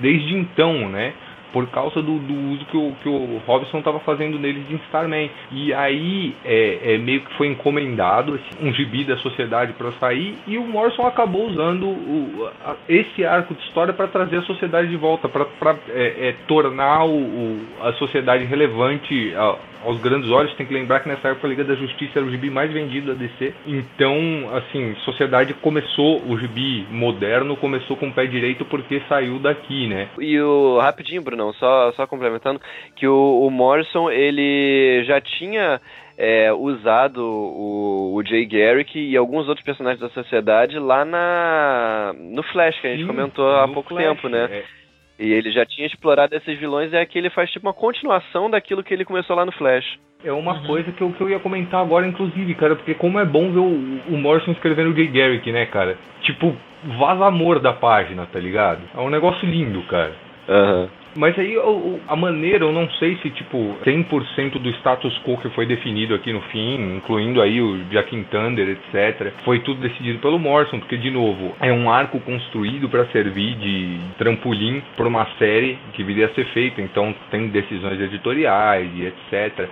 desde 0.00 0.34
então, 0.34 0.88
né? 0.88 1.12
Por 1.58 1.66
causa 1.70 2.00
do, 2.00 2.18
do 2.20 2.52
uso 2.52 2.64
que 2.66 2.76
o, 2.76 2.92
que 3.02 3.08
o 3.08 3.40
Robinson 3.44 3.78
estava 3.78 3.98
fazendo 3.98 4.38
neles 4.38 4.62
em 4.70 4.76
Starman. 4.86 5.28
E 5.50 5.74
aí 5.74 6.32
é, 6.44 6.94
é 6.94 6.98
meio 6.98 7.20
que 7.22 7.34
foi 7.34 7.48
encomendado 7.48 8.36
esse- 8.36 8.64
um 8.64 8.72
gibi 8.72 9.02
da 9.02 9.16
sociedade 9.16 9.72
para 9.72 9.90
sair 9.98 10.36
e 10.46 10.56
o 10.56 10.62
Morrison 10.64 11.04
acabou 11.04 11.48
usando 11.48 11.88
o- 11.88 12.48
a- 12.64 12.76
esse 12.88 13.24
arco 13.24 13.54
de 13.54 13.60
história 13.64 13.92
para 13.92 14.06
trazer 14.06 14.36
a 14.36 14.42
sociedade 14.42 14.86
de 14.88 14.96
volta, 14.96 15.28
para 15.28 15.74
é, 15.88 16.28
é, 16.28 16.34
tornar 16.46 17.04
o, 17.06 17.16
o- 17.16 17.60
a 17.82 17.92
sociedade 17.94 18.44
relevante 18.44 19.34
a- 19.34 19.56
aos 19.84 20.00
grandes 20.00 20.30
olhos. 20.30 20.54
Tem 20.54 20.66
que 20.66 20.74
lembrar 20.74 21.00
que 21.00 21.08
nessa 21.08 21.28
época 21.28 21.46
a 21.46 21.50
Liga 21.50 21.64
da 21.64 21.74
Justiça 21.74 22.18
era 22.18 22.26
o 22.26 22.30
gibi 22.30 22.50
mais 22.50 22.72
vendido 22.72 23.08
da 23.08 23.14
DC. 23.14 23.54
Então, 23.66 24.16
assim, 24.54 24.94
sociedade 25.04 25.54
começou, 25.54 26.22
o 26.26 26.38
gibi 26.38 26.86
moderno 26.90 27.56
começou 27.56 27.96
com 27.96 28.08
o 28.08 28.12
pé 28.12 28.26
direito 28.26 28.64
porque 28.64 29.02
saiu 29.08 29.38
daqui, 29.38 29.86
né? 29.86 30.08
E 30.18 30.40
o 30.40 30.78
rapidinho, 30.78 31.22
Brunão, 31.22 31.52
só, 31.54 31.92
só 31.92 32.06
complementando, 32.06 32.60
que 32.96 33.06
o, 33.06 33.46
o 33.46 33.50
Morrison 33.50 34.10
ele 34.10 35.04
já 35.04 35.20
tinha 35.20 35.80
é, 36.16 36.52
usado 36.52 37.22
o, 37.22 38.14
o 38.14 38.24
Jay 38.24 38.44
Garrick 38.44 38.98
e 38.98 39.16
alguns 39.16 39.48
outros 39.48 39.64
personagens 39.64 40.00
da 40.00 40.08
sociedade 40.10 40.78
lá 40.78 41.04
na 41.04 42.12
no 42.18 42.42
Flash, 42.42 42.80
que 42.80 42.88
a 42.88 42.90
gente 42.90 43.02
Sim, 43.02 43.06
comentou 43.06 43.48
há 43.56 43.68
pouco 43.68 43.90
Flash, 43.90 44.04
tempo, 44.04 44.28
né? 44.28 44.48
é. 44.50 44.78
E 45.18 45.32
ele 45.32 45.50
já 45.50 45.66
tinha 45.66 45.86
explorado 45.86 46.34
esses 46.34 46.58
vilões 46.58 46.92
e 46.92 46.96
aqui 46.96 47.18
ele 47.18 47.30
faz 47.30 47.50
tipo 47.50 47.66
uma 47.66 47.74
continuação 47.74 48.48
daquilo 48.48 48.84
que 48.84 48.94
ele 48.94 49.04
começou 49.04 49.34
lá 49.34 49.44
no 49.44 49.52
Flash. 49.52 49.98
É 50.24 50.32
uma 50.32 50.66
coisa 50.66 50.90
que 50.90 51.00
eu, 51.00 51.12
que 51.12 51.20
eu 51.20 51.30
ia 51.30 51.38
comentar 51.38 51.80
agora, 51.80 52.06
inclusive, 52.06 52.52
cara, 52.56 52.74
porque 52.74 52.94
como 52.94 53.20
é 53.20 53.24
bom 53.24 53.52
ver 53.52 53.60
o, 53.60 54.14
o 54.14 54.18
Morrison 54.18 54.50
escrevendo 54.50 54.90
o 54.90 54.94
Jay 54.94 55.06
Garrick, 55.06 55.50
né, 55.52 55.66
cara? 55.66 55.96
Tipo, 56.22 56.56
vaza 56.98 57.24
amor 57.24 57.60
da 57.60 57.72
página, 57.72 58.26
tá 58.26 58.38
ligado? 58.38 58.80
É 58.96 59.00
um 59.00 59.10
negócio 59.10 59.48
lindo, 59.48 59.80
cara. 59.82 60.12
Aham. 60.48 60.88
Mas 61.16 61.38
aí 61.38 61.56
a 62.06 62.16
maneira, 62.16 62.64
eu 62.64 62.72
não 62.72 62.88
sei 62.92 63.16
se 63.16 63.30
tipo 63.30 63.76
100% 63.84 64.58
do 64.58 64.70
status 64.70 65.18
quo 65.24 65.36
que 65.38 65.48
foi 65.50 65.66
definido 65.66 66.14
aqui 66.14 66.32
no 66.32 66.40
fim, 66.42 66.96
incluindo 66.96 67.40
aí 67.40 67.60
o 67.60 67.84
Jack 67.84 68.16
Thunder, 68.30 68.68
etc, 68.68 69.32
foi 69.44 69.60
tudo 69.60 69.80
decidido 69.80 70.18
pelo 70.20 70.38
Morrison, 70.38 70.78
porque 70.78 70.96
de 70.96 71.10
novo, 71.10 71.54
é 71.60 71.72
um 71.72 71.90
arco 71.90 72.20
construído 72.20 72.88
para 72.88 73.06
servir 73.06 73.54
de 73.56 73.98
trampolim 74.18 74.82
para 74.96 75.08
uma 75.08 75.26
série 75.38 75.78
que 75.94 76.02
viria 76.02 76.26
a 76.26 76.34
ser 76.34 76.44
feita, 76.46 76.80
então 76.80 77.14
tem 77.30 77.48
decisões 77.48 78.00
editoriais 78.00 78.90
e 78.94 79.06
etc. 79.06 79.68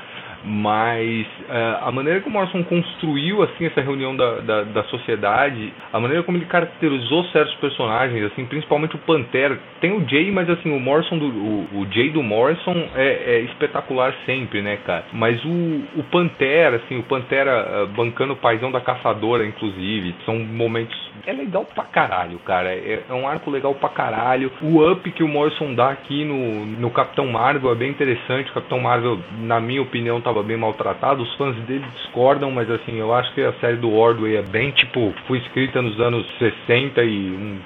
Mas 0.48 1.26
eh, 1.48 1.78
a 1.80 1.90
maneira 1.90 2.20
que 2.20 2.28
o 2.28 2.30
Morrison 2.30 2.62
construiu 2.62 3.42
assim 3.42 3.66
essa 3.66 3.80
reunião 3.80 4.14
da, 4.14 4.38
da, 4.38 4.62
da 4.62 4.84
sociedade, 4.84 5.72
a 5.92 5.98
maneira 5.98 6.22
como 6.22 6.38
ele 6.38 6.44
caracterizou 6.44 7.24
certos 7.26 7.54
personagens, 7.56 8.24
assim, 8.30 8.46
principalmente 8.46 8.94
o 8.94 8.98
Pantera, 8.98 9.58
tem 9.86 9.92
o 9.92 10.08
Jay, 10.08 10.32
mas 10.32 10.50
assim 10.50 10.74
o 10.74 10.80
Morrison 10.80 11.16
do 11.16 11.26
o, 11.26 11.80
o 11.80 11.92
Jay 11.92 12.10
do 12.10 12.20
Morrison 12.20 12.74
é, 12.96 13.36
é 13.36 13.40
espetacular 13.42 14.12
sempre, 14.26 14.60
né, 14.60 14.78
cara? 14.84 15.04
Mas 15.12 15.42
o, 15.44 15.82
o 15.96 16.02
Pantera, 16.10 16.76
assim, 16.76 16.98
o 16.98 17.04
Pantera 17.04 17.50
eh, 17.50 17.86
bancando 17.94 18.32
o 18.32 18.36
paizão 18.36 18.72
da 18.72 18.80
caçadora, 18.80 19.46
inclusive, 19.46 20.12
são 20.24 20.36
momentos 20.38 21.06
é 21.24 21.32
legal 21.32 21.64
pra 21.64 21.84
caralho, 21.84 22.38
cara. 22.40 22.68
É, 22.72 23.02
é 23.08 23.12
um 23.12 23.26
arco 23.26 23.50
legal 23.50 23.74
pra 23.74 23.88
caralho. 23.88 24.50
O 24.60 24.88
up 24.90 25.10
que 25.10 25.22
o 25.22 25.28
Morrison 25.28 25.74
dá 25.74 25.90
aqui 25.90 26.24
no, 26.24 26.66
no 26.66 26.90
Capitão 26.90 27.26
Marvel 27.26 27.72
é 27.72 27.74
bem 27.74 27.90
interessante. 27.90 28.50
O 28.50 28.54
Capitão 28.54 28.78
Marvel, 28.78 29.18
na 29.40 29.60
minha 29.60 29.82
opinião, 29.82 30.20
tava 30.20 30.42
bem 30.42 30.56
maltratado. 30.56 31.22
Os 31.22 31.34
fãs 31.34 31.56
dele 31.66 31.84
discordam, 31.94 32.50
mas 32.50 32.70
assim, 32.70 32.98
eu 32.98 33.12
acho 33.14 33.32
que 33.34 33.42
a 33.42 33.52
série 33.54 33.76
do 33.76 33.92
Ordway 33.92 34.36
é 34.36 34.42
bem, 34.42 34.70
tipo, 34.70 35.12
foi 35.26 35.38
escrita 35.38 35.82
nos 35.82 35.98
anos 36.00 36.26
60 36.38 37.02
e 37.02 37.30
um 37.30 37.58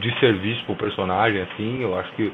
de 0.00 0.18
serviço 0.18 0.64
pro 0.64 0.74
personagem, 0.76 1.40
assim. 1.42 1.82
Eu 1.82 1.98
acho 1.98 2.12
que 2.12 2.32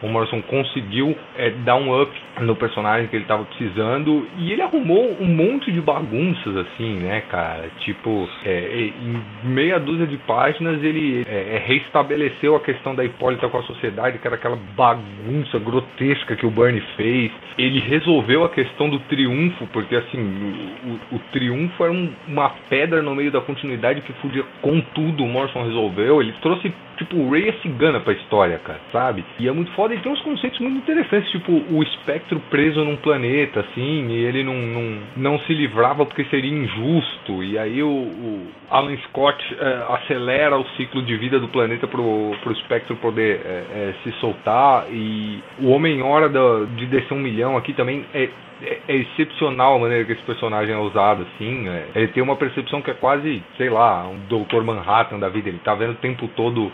o 0.00 0.06
Morrison 0.08 0.40
conseguiu 0.42 1.16
é, 1.36 1.50
dar 1.50 1.74
um 1.74 2.00
up 2.00 2.12
no 2.40 2.54
personagem 2.54 3.08
que 3.08 3.16
ele 3.16 3.24
tava 3.24 3.44
precisando 3.46 4.28
e 4.38 4.52
ele 4.52 4.62
arrumou 4.62 5.16
um 5.20 5.26
monte 5.26 5.72
de 5.72 5.80
bagunças 5.80 6.56
assim, 6.56 6.98
né, 7.00 7.20
cara? 7.22 7.68
Tipo, 7.80 8.28
é, 8.44 8.90
em 9.02 9.20
meia 9.48 9.80
dúzia 9.80 10.06
de 10.06 10.16
páginas 10.18 10.80
ele 10.84 11.24
é, 11.28 11.56
é, 11.56 11.62
reestabeleceu 11.66 12.54
a 12.54 12.60
questão 12.60 12.94
da 12.94 13.04
Hipólita 13.04 13.48
com 13.48 13.58
a 13.58 13.62
sociedade, 13.64 14.18
que 14.18 14.26
era 14.28 14.36
aquela 14.36 14.56
bagunça 14.76 15.58
grotesca 15.58 16.36
que 16.36 16.46
o 16.46 16.50
Bernie 16.50 16.80
fez. 16.96 17.32
Ele 17.58 17.80
resolveu 17.80 18.44
a 18.44 18.48
questão 18.50 18.88
do 18.88 19.00
triunfo, 19.00 19.66
porque 19.72 19.96
assim, 19.96 20.18
o, 20.20 20.90
o- 20.90 21.16
o 21.16 21.18
triunfo 21.32 21.82
era 21.82 21.92
um- 21.92 22.12
uma 22.28 22.50
pedra 22.70 23.02
no 23.02 23.16
meio 23.16 23.32
da 23.32 23.40
continuidade 23.40 24.00
que 24.02 24.12
fudia 24.14 24.44
com 24.62 24.80
tudo, 24.94 25.24
o 25.24 25.28
Morrison 25.28 25.64
resolveu. 25.64 26.20
Ele 26.22 26.32
trouxe 26.40 26.72
tipo, 26.98 27.16
o 27.16 27.30
Ray 27.30 27.48
é 27.48 27.52
cigana 27.54 28.00
pra 28.00 28.12
história, 28.12 28.58
cara, 28.58 28.80
sabe? 28.92 29.24
E 29.38 29.48
é 29.48 29.52
muito 29.52 29.70
foda 29.72 29.94
e 29.94 29.98
tem 29.98 30.12
uns 30.12 30.20
conceitos 30.20 30.58
muito 30.60 30.78
interessantes, 30.78 31.30
tipo, 31.30 31.52
o 31.52 31.82
espectro 31.82 32.40
preso 32.50 32.84
num 32.84 32.96
planeta, 32.96 33.60
assim, 33.60 34.08
e 34.08 34.24
ele 34.24 34.44
não, 34.44 34.54
não, 34.54 34.98
não 35.16 35.38
se 35.40 35.54
livrava 35.54 36.04
porque 36.04 36.24
seria 36.24 36.52
injusto, 36.52 37.42
e 37.42 37.58
aí 37.58 37.82
o, 37.82 37.88
o 37.88 38.46
Alan 38.70 38.96
Scott 39.08 39.42
eh, 39.58 39.86
acelera 39.90 40.58
o 40.58 40.64
ciclo 40.76 41.02
de 41.02 41.16
vida 41.16 41.38
do 41.38 41.48
planeta 41.48 41.86
pro, 41.86 42.34
pro 42.42 42.52
espectro 42.52 42.96
poder 42.96 43.40
eh, 43.44 43.64
eh, 43.70 43.94
se 44.02 44.12
soltar, 44.20 44.86
e 44.90 45.42
o 45.60 45.70
Homem-Hora 45.70 46.28
de 46.76 46.86
descer 46.86 47.14
um 47.14 47.20
milhão 47.20 47.56
aqui 47.56 47.72
também 47.72 48.04
é 48.12 48.28
é, 48.62 48.80
é 48.88 48.96
excepcional 48.96 49.76
a 49.76 49.78
maneira 49.78 50.04
que 50.04 50.12
esse 50.12 50.22
personagem 50.22 50.74
é 50.74 50.78
usado, 50.78 51.22
assim. 51.22 51.68
é. 51.68 51.86
Ele 51.94 52.08
tem 52.08 52.22
uma 52.22 52.36
percepção 52.36 52.82
que 52.82 52.90
é 52.90 52.94
quase, 52.94 53.42
sei 53.56 53.70
lá, 53.70 54.06
um 54.06 54.18
Dr. 54.28 54.62
Manhattan 54.62 55.18
da 55.18 55.28
vida. 55.28 55.48
Ele 55.48 55.60
tá 55.60 55.74
vendo 55.74 55.92
o 55.92 55.96
tempo 55.96 56.28
todo 56.34 56.70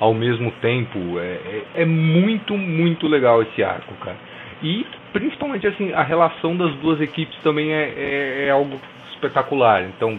ao 0.00 0.14
mesmo 0.14 0.50
tempo. 0.60 1.18
É, 1.18 1.22
é, 1.76 1.82
é 1.82 1.84
muito, 1.84 2.56
muito 2.56 3.06
legal 3.06 3.42
esse 3.42 3.62
arco, 3.62 3.94
cara. 3.96 4.16
E 4.62 4.84
principalmente 5.12 5.66
assim, 5.66 5.92
a 5.92 6.02
relação 6.02 6.56
das 6.56 6.74
duas 6.76 7.00
equipes 7.00 7.36
também 7.42 7.72
é, 7.72 7.94
é, 7.96 8.44
é 8.46 8.50
algo 8.50 8.80
espetacular. 9.12 9.84
Então, 9.84 10.18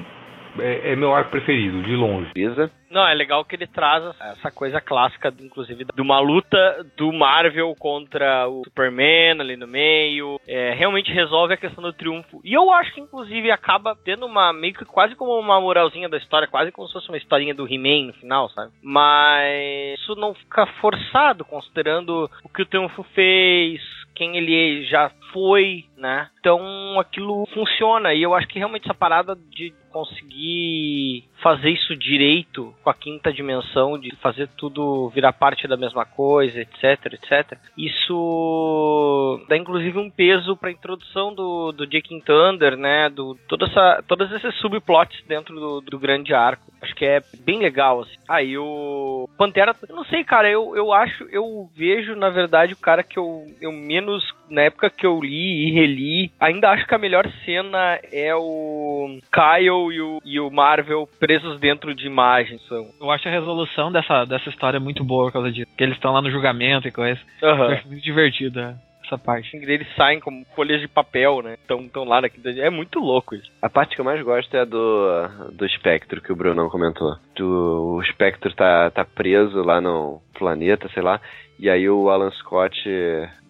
é, 0.59 0.93
é 0.93 0.95
meu 0.95 1.13
arco 1.13 1.31
preferido, 1.31 1.81
de 1.83 1.95
longe. 1.95 2.29
Beleza? 2.33 2.71
Não, 2.89 3.07
é 3.07 3.13
legal 3.13 3.45
que 3.45 3.55
ele 3.55 3.67
traz 3.67 4.03
essa 4.19 4.51
coisa 4.51 4.81
clássica, 4.81 5.33
inclusive, 5.39 5.85
de 5.85 6.01
uma 6.01 6.19
luta 6.19 6.85
do 6.97 7.11
Marvel 7.13 7.75
contra 7.77 8.47
o 8.47 8.63
Superman 8.63 9.39
ali 9.39 9.55
no 9.55 9.67
meio. 9.67 10.39
É, 10.47 10.73
realmente 10.73 11.11
resolve 11.11 11.53
a 11.53 11.57
questão 11.57 11.83
do 11.83 11.93
triunfo. 11.93 12.41
E 12.43 12.53
eu 12.53 12.71
acho 12.71 12.93
que, 12.93 13.01
inclusive, 13.01 13.51
acaba 13.51 13.95
tendo 14.03 14.25
uma 14.25 14.51
meio 14.51 14.73
que 14.73 14.85
quase 14.85 15.15
como 15.15 15.37
uma 15.37 15.61
moralzinha 15.61 16.09
da 16.09 16.17
história, 16.17 16.47
quase 16.47 16.71
como 16.71 16.87
se 16.87 16.93
fosse 16.93 17.09
uma 17.09 17.17
historinha 17.17 17.53
do 17.53 17.67
He-Man 17.67 18.07
no 18.07 18.13
final, 18.13 18.49
sabe? 18.49 18.71
Mas 18.81 19.99
isso 19.99 20.15
não 20.15 20.33
fica 20.33 20.65
forçado, 20.81 21.45
considerando 21.45 22.29
o 22.43 22.49
que 22.49 22.63
o 22.63 22.65
triunfo 22.65 23.03
fez, 23.13 23.81
quem 24.15 24.35
ele 24.35 24.83
já 24.85 25.09
foi, 25.31 25.85
né? 25.97 26.29
Então 26.39 26.99
aquilo 26.99 27.45
funciona. 27.53 28.13
E 28.13 28.21
eu 28.21 28.33
acho 28.33 28.47
que 28.47 28.59
realmente 28.59 28.85
essa 28.85 28.93
parada 28.93 29.35
de 29.35 29.73
conseguir 29.91 31.23
fazer 31.41 31.69
isso 31.69 31.95
direito 31.95 32.73
com 32.83 32.89
a 32.89 32.93
quinta 32.93 33.31
dimensão, 33.31 33.97
de 33.97 34.15
fazer 34.17 34.47
tudo 34.57 35.09
virar 35.09 35.33
parte 35.33 35.67
da 35.67 35.77
mesma 35.77 36.05
coisa, 36.05 36.59
etc, 36.59 37.13
etc. 37.13 37.57
Isso 37.77 39.45
dá 39.47 39.57
inclusive 39.57 39.97
um 39.97 40.09
peso 40.09 40.55
para 40.55 40.69
a 40.69 40.73
introdução 40.73 41.33
do, 41.33 41.71
do 41.71 41.87
Jake 41.87 42.21
Thunder, 42.21 42.77
né? 42.77 43.09
Do 43.09 43.35
toda 43.47 43.65
essa, 43.65 44.03
todos 44.07 44.31
esses 44.31 44.53
subplots 44.55 45.23
dentro 45.27 45.55
do, 45.59 45.81
do 45.81 45.99
grande 45.99 46.33
arco. 46.33 46.71
Acho 46.81 46.95
que 46.95 47.05
é 47.05 47.21
bem 47.43 47.59
legal. 47.59 48.01
Assim. 48.01 48.15
Aí 48.27 48.57
o 48.57 49.27
Pantera, 49.37 49.75
eu 49.87 49.95
não 49.95 50.05
sei, 50.05 50.23
cara. 50.23 50.49
Eu, 50.49 50.75
eu 50.75 50.93
acho, 50.93 51.23
eu 51.31 51.69
vejo 51.75 52.15
na 52.15 52.29
verdade 52.29 52.73
o 52.73 52.77
cara 52.77 53.03
que 53.03 53.17
eu, 53.17 53.45
eu 53.61 53.71
menos 53.71 54.23
na 54.49 54.63
época 54.63 54.89
que 54.89 55.05
eu 55.05 55.18
li 55.21 55.67
e 55.67 55.71
reli, 55.71 56.31
ainda 56.39 56.69
acho 56.69 56.85
que 56.85 56.95
a 56.95 56.99
melhor 56.99 57.27
cena 57.45 57.99
é 58.11 58.33
o 58.35 59.19
Kyle 59.31 59.93
e 59.93 60.01
o, 60.01 60.21
e 60.23 60.39
o 60.39 60.49
Marvel 60.49 61.07
presos 61.19 61.59
dentro 61.59 61.93
de 61.93 62.07
imagens. 62.07 62.61
São. 62.67 62.87
Eu 62.99 63.11
acho 63.11 63.27
a 63.27 63.31
resolução 63.31 63.91
dessa, 63.91 64.25
dessa 64.25 64.49
história 64.49 64.79
muito 64.79 65.03
boa 65.03 65.25
por 65.25 65.33
causa 65.33 65.51
disso. 65.51 65.71
Que 65.77 65.83
eles 65.83 65.95
estão 65.95 66.13
lá 66.13 66.21
no 66.21 66.31
julgamento 66.31 66.87
e 66.87 66.91
coisa. 66.91 67.19
Aham. 67.41 67.65
Eu 67.65 67.71
acho 67.71 67.87
muito 67.87 68.03
divertido 68.03 68.59
é, 68.59 68.75
essa 69.09 69.17
parte. 69.17 69.57
Eles 69.57 69.87
saem 69.95 70.19
como 70.19 70.45
folhas 70.55 70.79
de 70.79 70.87
papel, 70.87 71.41
né? 71.41 71.55
Estão 71.55 71.87
tão 71.89 72.03
lá 72.03 72.21
na 72.21 72.29
quinta. 72.29 72.49
É 72.51 72.69
muito 72.69 72.99
louco 72.99 73.35
isso. 73.35 73.51
A 73.61 73.69
parte 73.69 73.95
que 73.95 74.01
eu 74.01 74.05
mais 74.05 74.21
gosto 74.21 74.55
é 74.55 74.61
a 74.61 74.65
do, 74.65 75.51
do 75.51 75.65
espectro 75.65 76.21
que 76.21 76.31
o 76.31 76.35
Brunão 76.35 76.69
comentou. 76.69 77.17
Do, 77.35 77.95
o 77.95 78.01
espectro 78.01 78.53
tá, 78.53 78.89
tá 78.91 79.03
preso 79.03 79.61
lá 79.63 79.81
no 79.81 80.21
planeta, 80.37 80.87
sei 80.93 81.01
lá. 81.01 81.19
E 81.57 81.69
aí 81.69 81.89
o 81.89 82.09
Alan 82.09 82.31
Scott 82.31 82.79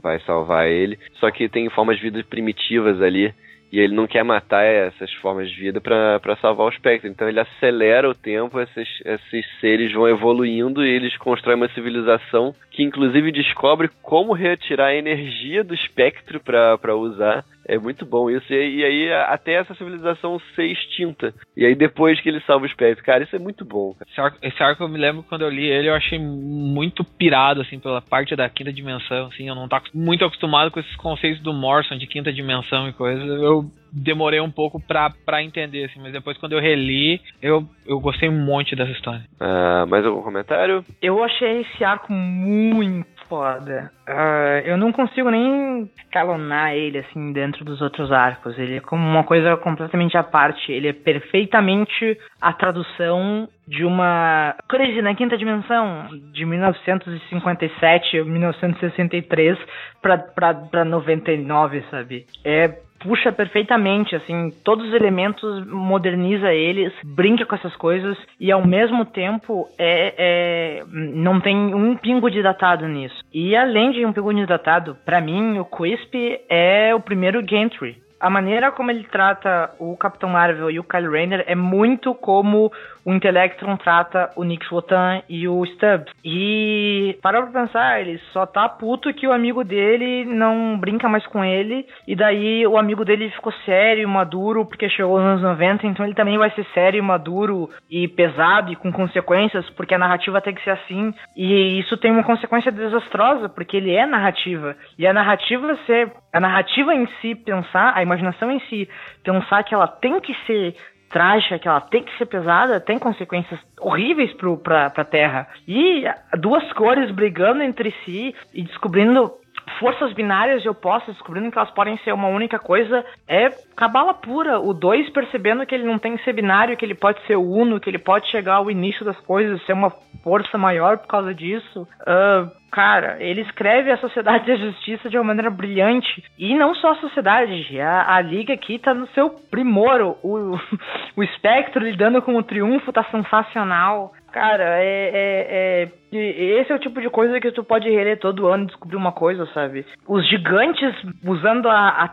vai 0.01 0.19
salvar 0.21 0.67
ele. 0.67 0.97
Só 1.19 1.29
que 1.29 1.49
tem 1.49 1.69
formas 1.69 1.97
de 1.97 2.03
vida 2.03 2.23
primitivas 2.23 3.01
ali. 3.01 3.33
E 3.71 3.79
ele 3.79 3.93
não 3.93 4.07
quer 4.07 4.23
matar 4.23 4.63
essas 4.63 5.13
formas 5.15 5.47
de 5.47 5.55
vida 5.55 5.79
pra 5.79 6.35
salvar 6.41 6.65
o 6.65 6.71
espectro. 6.71 7.07
Então 7.07 7.29
ele 7.29 7.39
acelera 7.39 8.09
o 8.09 8.15
tempo, 8.15 8.59
esses, 8.59 8.87
esses 9.05 9.45
seres 9.59 9.93
vão 9.93 10.07
evoluindo 10.07 10.83
e 10.83 10.89
eles 10.89 11.15
constroem 11.17 11.55
uma 11.55 11.69
civilização 11.69 12.55
que 12.79 12.83
inclusive 12.83 13.29
descobre 13.33 13.89
como 14.01 14.31
retirar 14.31 14.85
a 14.85 14.95
energia 14.95 15.65
do 15.65 15.73
espectro 15.73 16.39
pra 16.39 16.95
usar. 16.95 17.43
É 17.67 17.77
muito 17.77 18.05
bom 18.05 18.29
isso. 18.29 18.53
E, 18.53 18.77
e 18.77 18.85
aí 18.85 19.13
até 19.27 19.55
essa 19.55 19.75
civilização 19.75 20.39
ser 20.55 20.63
extinta. 20.63 21.33
E 21.57 21.65
aí 21.65 21.75
depois 21.75 22.21
que 22.21 22.29
ele 22.29 22.39
salva 22.39 22.63
o 22.63 22.67
espectro. 22.67 23.03
Cara, 23.03 23.25
isso 23.25 23.35
é 23.35 23.39
muito 23.39 23.65
bom. 23.65 23.93
Esse 24.09 24.21
arco, 24.21 24.37
esse 24.41 24.63
arco 24.63 24.81
eu 24.81 24.87
me 24.87 24.97
lembro 24.97 25.23
quando 25.23 25.41
eu 25.41 25.49
li 25.49 25.65
ele, 25.65 25.89
eu 25.89 25.93
achei 25.93 26.17
muito 26.17 27.03
pirado, 27.03 27.59
assim, 27.59 27.77
pela 27.79 28.01
parte 28.01 28.33
da 28.33 28.47
quinta 28.47 28.71
dimensão, 28.71 29.27
assim, 29.27 29.49
eu 29.49 29.55
não 29.55 29.67
tá 29.67 29.81
muito 29.93 30.23
acostumado 30.23 30.71
com 30.71 30.79
esses 30.79 30.95
conceitos 30.95 31.43
do 31.43 31.51
Morrison 31.51 31.97
de 31.97 32.07
quinta 32.07 32.31
dimensão 32.31 32.87
e 32.87 32.93
coisa, 32.93 33.21
eu 33.21 33.69
demorei 33.91 34.39
um 34.39 34.51
pouco 34.51 34.79
pra, 34.79 35.11
pra 35.25 35.43
entender, 35.43 35.85
assim, 35.85 35.99
mas 36.01 36.13
depois 36.13 36.37
quando 36.37 36.53
eu 36.53 36.59
reli, 36.59 37.21
eu, 37.41 37.63
eu 37.85 37.99
gostei 37.99 38.29
um 38.29 38.45
monte 38.45 38.75
dessa 38.75 38.91
história. 38.91 39.23
Ah, 39.39 39.85
mais 39.87 40.05
algum 40.05 40.21
comentário? 40.21 40.83
Eu 41.01 41.23
achei 41.23 41.61
esse 41.61 41.83
arco 41.83 42.11
muito 42.11 43.19
foda. 43.29 43.91
Ah, 44.07 44.61
eu 44.65 44.75
não 44.75 44.91
consigo 44.91 45.29
nem 45.29 45.89
escalonar 45.97 46.73
ele 46.73 46.97
assim 46.97 47.31
dentro 47.31 47.63
dos 47.63 47.79
outros 47.79 48.11
arcos. 48.11 48.57
Ele 48.57 48.77
é 48.77 48.81
como 48.81 49.07
uma 49.07 49.23
coisa 49.23 49.55
completamente 49.57 50.17
à 50.17 50.23
parte. 50.23 50.71
Ele 50.71 50.89
é 50.89 50.93
perfeitamente 50.93 52.17
a 52.41 52.51
tradução 52.51 53.47
de 53.67 53.85
uma 53.85 54.55
crise 54.67 55.01
na 55.01 55.13
quinta 55.13 55.37
dimensão 55.37 56.09
de 56.33 56.43
1957 56.43 58.19
ou 58.19 58.25
1963 58.25 59.57
pra, 60.01 60.17
pra, 60.17 60.53
pra 60.55 60.83
99, 60.83 61.83
sabe? 61.91 62.25
É 62.43 62.88
puxa 62.99 63.31
perfeitamente, 63.31 64.15
assim, 64.15 64.51
todos 64.63 64.87
os 64.87 64.93
elementos, 64.93 65.65
moderniza 65.67 66.53
eles, 66.53 66.93
brinca 67.03 67.45
com 67.45 67.55
essas 67.55 67.75
coisas 67.75 68.17
e 68.39 68.51
ao 68.51 68.65
mesmo 68.65 69.05
tempo 69.05 69.67
é, 69.77 70.13
é 70.17 70.83
não 70.91 71.39
tem 71.39 71.55
um 71.73 71.95
pingo 71.95 72.29
de 72.29 72.41
datado 72.41 72.87
nisso. 72.87 73.15
E 73.33 73.55
além 73.55 73.91
de 73.91 74.05
um 74.05 74.13
pingo 74.13 74.33
de 74.33 74.45
datado, 74.45 74.97
pra 75.05 75.21
mim 75.21 75.59
o 75.59 75.65
Quisp 75.65 76.13
é 76.49 76.93
o 76.93 76.99
primeiro 76.99 77.41
Gantry. 77.45 77.97
A 78.19 78.29
maneira 78.29 78.71
como 78.71 78.91
ele 78.91 79.05
trata 79.05 79.71
o 79.79 79.95
Capitão 79.95 80.29
Marvel 80.29 80.69
e 80.69 80.79
o 80.79 80.83
Kyle 80.83 81.07
Rayner 81.07 81.43
é 81.47 81.55
muito 81.55 82.13
como 82.13 82.71
o 83.05 83.13
Intellectron 83.13 83.77
trata 83.77 84.29
o 84.35 84.43
Nick 84.43 84.71
Wotan 84.71 85.21
e 85.27 85.47
o 85.47 85.65
Stubbs. 85.65 86.13
E 86.23 87.17
para 87.21 87.41
pra 87.41 87.61
pensar, 87.61 88.01
ele 88.01 88.19
só 88.31 88.45
tá 88.45 88.67
puto 88.67 89.13
que 89.13 89.27
o 89.27 89.31
amigo 89.31 89.63
dele 89.63 90.25
não 90.25 90.77
brinca 90.77 91.07
mais 91.07 91.25
com 91.27 91.43
ele. 91.43 91.87
E 92.07 92.15
daí 92.15 92.67
o 92.67 92.77
amigo 92.77 93.05
dele 93.05 93.29
ficou 93.31 93.51
sério, 93.65 94.07
maduro, 94.07 94.65
porque 94.65 94.89
chegou 94.89 95.19
nos 95.19 95.27
anos 95.27 95.41
90. 95.41 95.87
Então 95.87 96.05
ele 96.05 96.13
também 96.13 96.37
vai 96.37 96.51
ser 96.51 96.65
sério, 96.73 97.03
maduro 97.03 97.69
e 97.89 98.07
pesado 98.07 98.71
e 98.71 98.75
com 98.75 98.91
consequências, 98.91 99.67
porque 99.71 99.95
a 99.95 99.99
narrativa 99.99 100.41
tem 100.41 100.53
que 100.53 100.63
ser 100.63 100.71
assim. 100.71 101.13
E 101.35 101.79
isso 101.79 101.97
tem 101.97 102.11
uma 102.11 102.23
consequência 102.23 102.71
desastrosa, 102.71 103.49
porque 103.49 103.77
ele 103.77 103.91
é 103.91 104.05
narrativa. 104.05 104.75
E 104.97 105.07
a 105.07 105.13
narrativa 105.13 105.77
ser. 105.85 106.11
A 106.31 106.39
narrativa 106.39 106.93
em 106.93 107.07
si 107.21 107.35
pensar, 107.35 107.93
a 107.95 108.03
imaginação 108.03 108.51
em 108.51 108.59
si 108.69 108.87
pensar 109.23 109.63
que 109.63 109.73
ela 109.73 109.87
tem 109.87 110.19
que 110.19 110.33
ser 110.45 110.75
trágica, 111.09 111.57
que 111.57 111.67
ela 111.67 111.81
tem 111.81 112.03
que 112.03 112.15
ser 112.17 112.25
pesada, 112.27 112.79
tem 112.79 112.99
consequências 112.99 113.59
horríveis 113.79 114.31
pro, 114.33 114.57
pra, 114.57 114.89
Terra. 115.03 115.47
E 115.67 116.03
duas 116.37 116.71
cores 116.73 117.11
brigando 117.11 117.63
entre 117.63 117.91
si 118.05 118.35
e 118.53 118.61
descobrindo 118.61 119.33
forças 119.79 120.13
binárias 120.13 120.63
e 120.63 120.69
opostas, 120.69 121.15
descobrindo 121.15 121.51
que 121.51 121.57
elas 121.57 121.71
podem 121.71 121.97
ser 121.99 122.13
uma 122.13 122.27
única 122.27 122.57
coisa, 122.59 123.05
é 123.27 123.49
cabala 123.75 124.13
pura. 124.13 124.59
O 124.59 124.73
2 124.73 125.09
percebendo 125.11 125.65
que 125.65 125.75
ele 125.75 125.85
não 125.85 125.99
tem 125.99 126.15
que 126.15 126.23
ser 126.23 126.33
binário, 126.33 126.77
que 126.77 126.85
ele 126.85 126.95
pode 126.95 127.21
ser 127.25 127.35
uno, 127.35 127.79
que 127.79 127.89
ele 127.89 127.99
pode 127.99 128.29
chegar 128.29 128.55
ao 128.55 128.71
início 128.71 129.05
das 129.05 129.19
coisas, 129.21 129.63
ser 129.65 129.73
uma 129.73 129.91
força 130.23 130.57
maior 130.57 130.97
por 130.97 131.07
causa 131.07 131.33
disso. 131.33 131.87
Ah, 132.05 132.49
cara, 132.71 133.17
ele 133.19 133.41
escreve 133.41 133.91
a 133.91 133.97
Sociedade 133.97 134.47
da 134.47 134.55
Justiça 134.55 135.09
de 135.09 135.17
uma 135.17 135.23
maneira 135.23 135.49
brilhante. 135.49 136.23
E 136.37 136.55
não 136.55 136.75
só 136.75 136.91
a 136.91 136.95
Sociedade, 136.95 137.79
a, 137.79 138.15
a 138.15 138.21
Liga 138.21 138.53
aqui 138.53 138.79
tá 138.79 138.93
no 138.93 139.07
seu 139.09 139.29
primor. 139.49 140.17
O, 140.23 140.59
o 141.15 141.23
Espectro 141.23 141.83
lidando 141.83 142.21
com 142.21 142.35
o 142.35 142.43
triunfo 142.43 142.91
tá 142.91 143.03
sensacional. 143.05 144.13
Cara, 144.31 144.63
é, 144.81 145.11
é, 145.13 145.89
é- 146.13 146.59
Esse 146.61 146.71
é 146.71 146.75
o 146.75 146.79
tipo 146.79 147.01
de 147.01 147.09
coisa 147.09 147.39
que 147.39 147.51
tu 147.51 147.63
pode 147.63 147.89
reler 147.89 148.19
todo 148.19 148.47
ano 148.47 148.63
e 148.63 148.67
descobrir 148.67 148.95
uma 148.95 149.11
coisa, 149.11 149.45
sabe? 149.53 149.85
Os 150.07 150.27
gigantes 150.27 150.93
usando 151.23 151.67
a. 151.69 151.89
a 152.05 152.09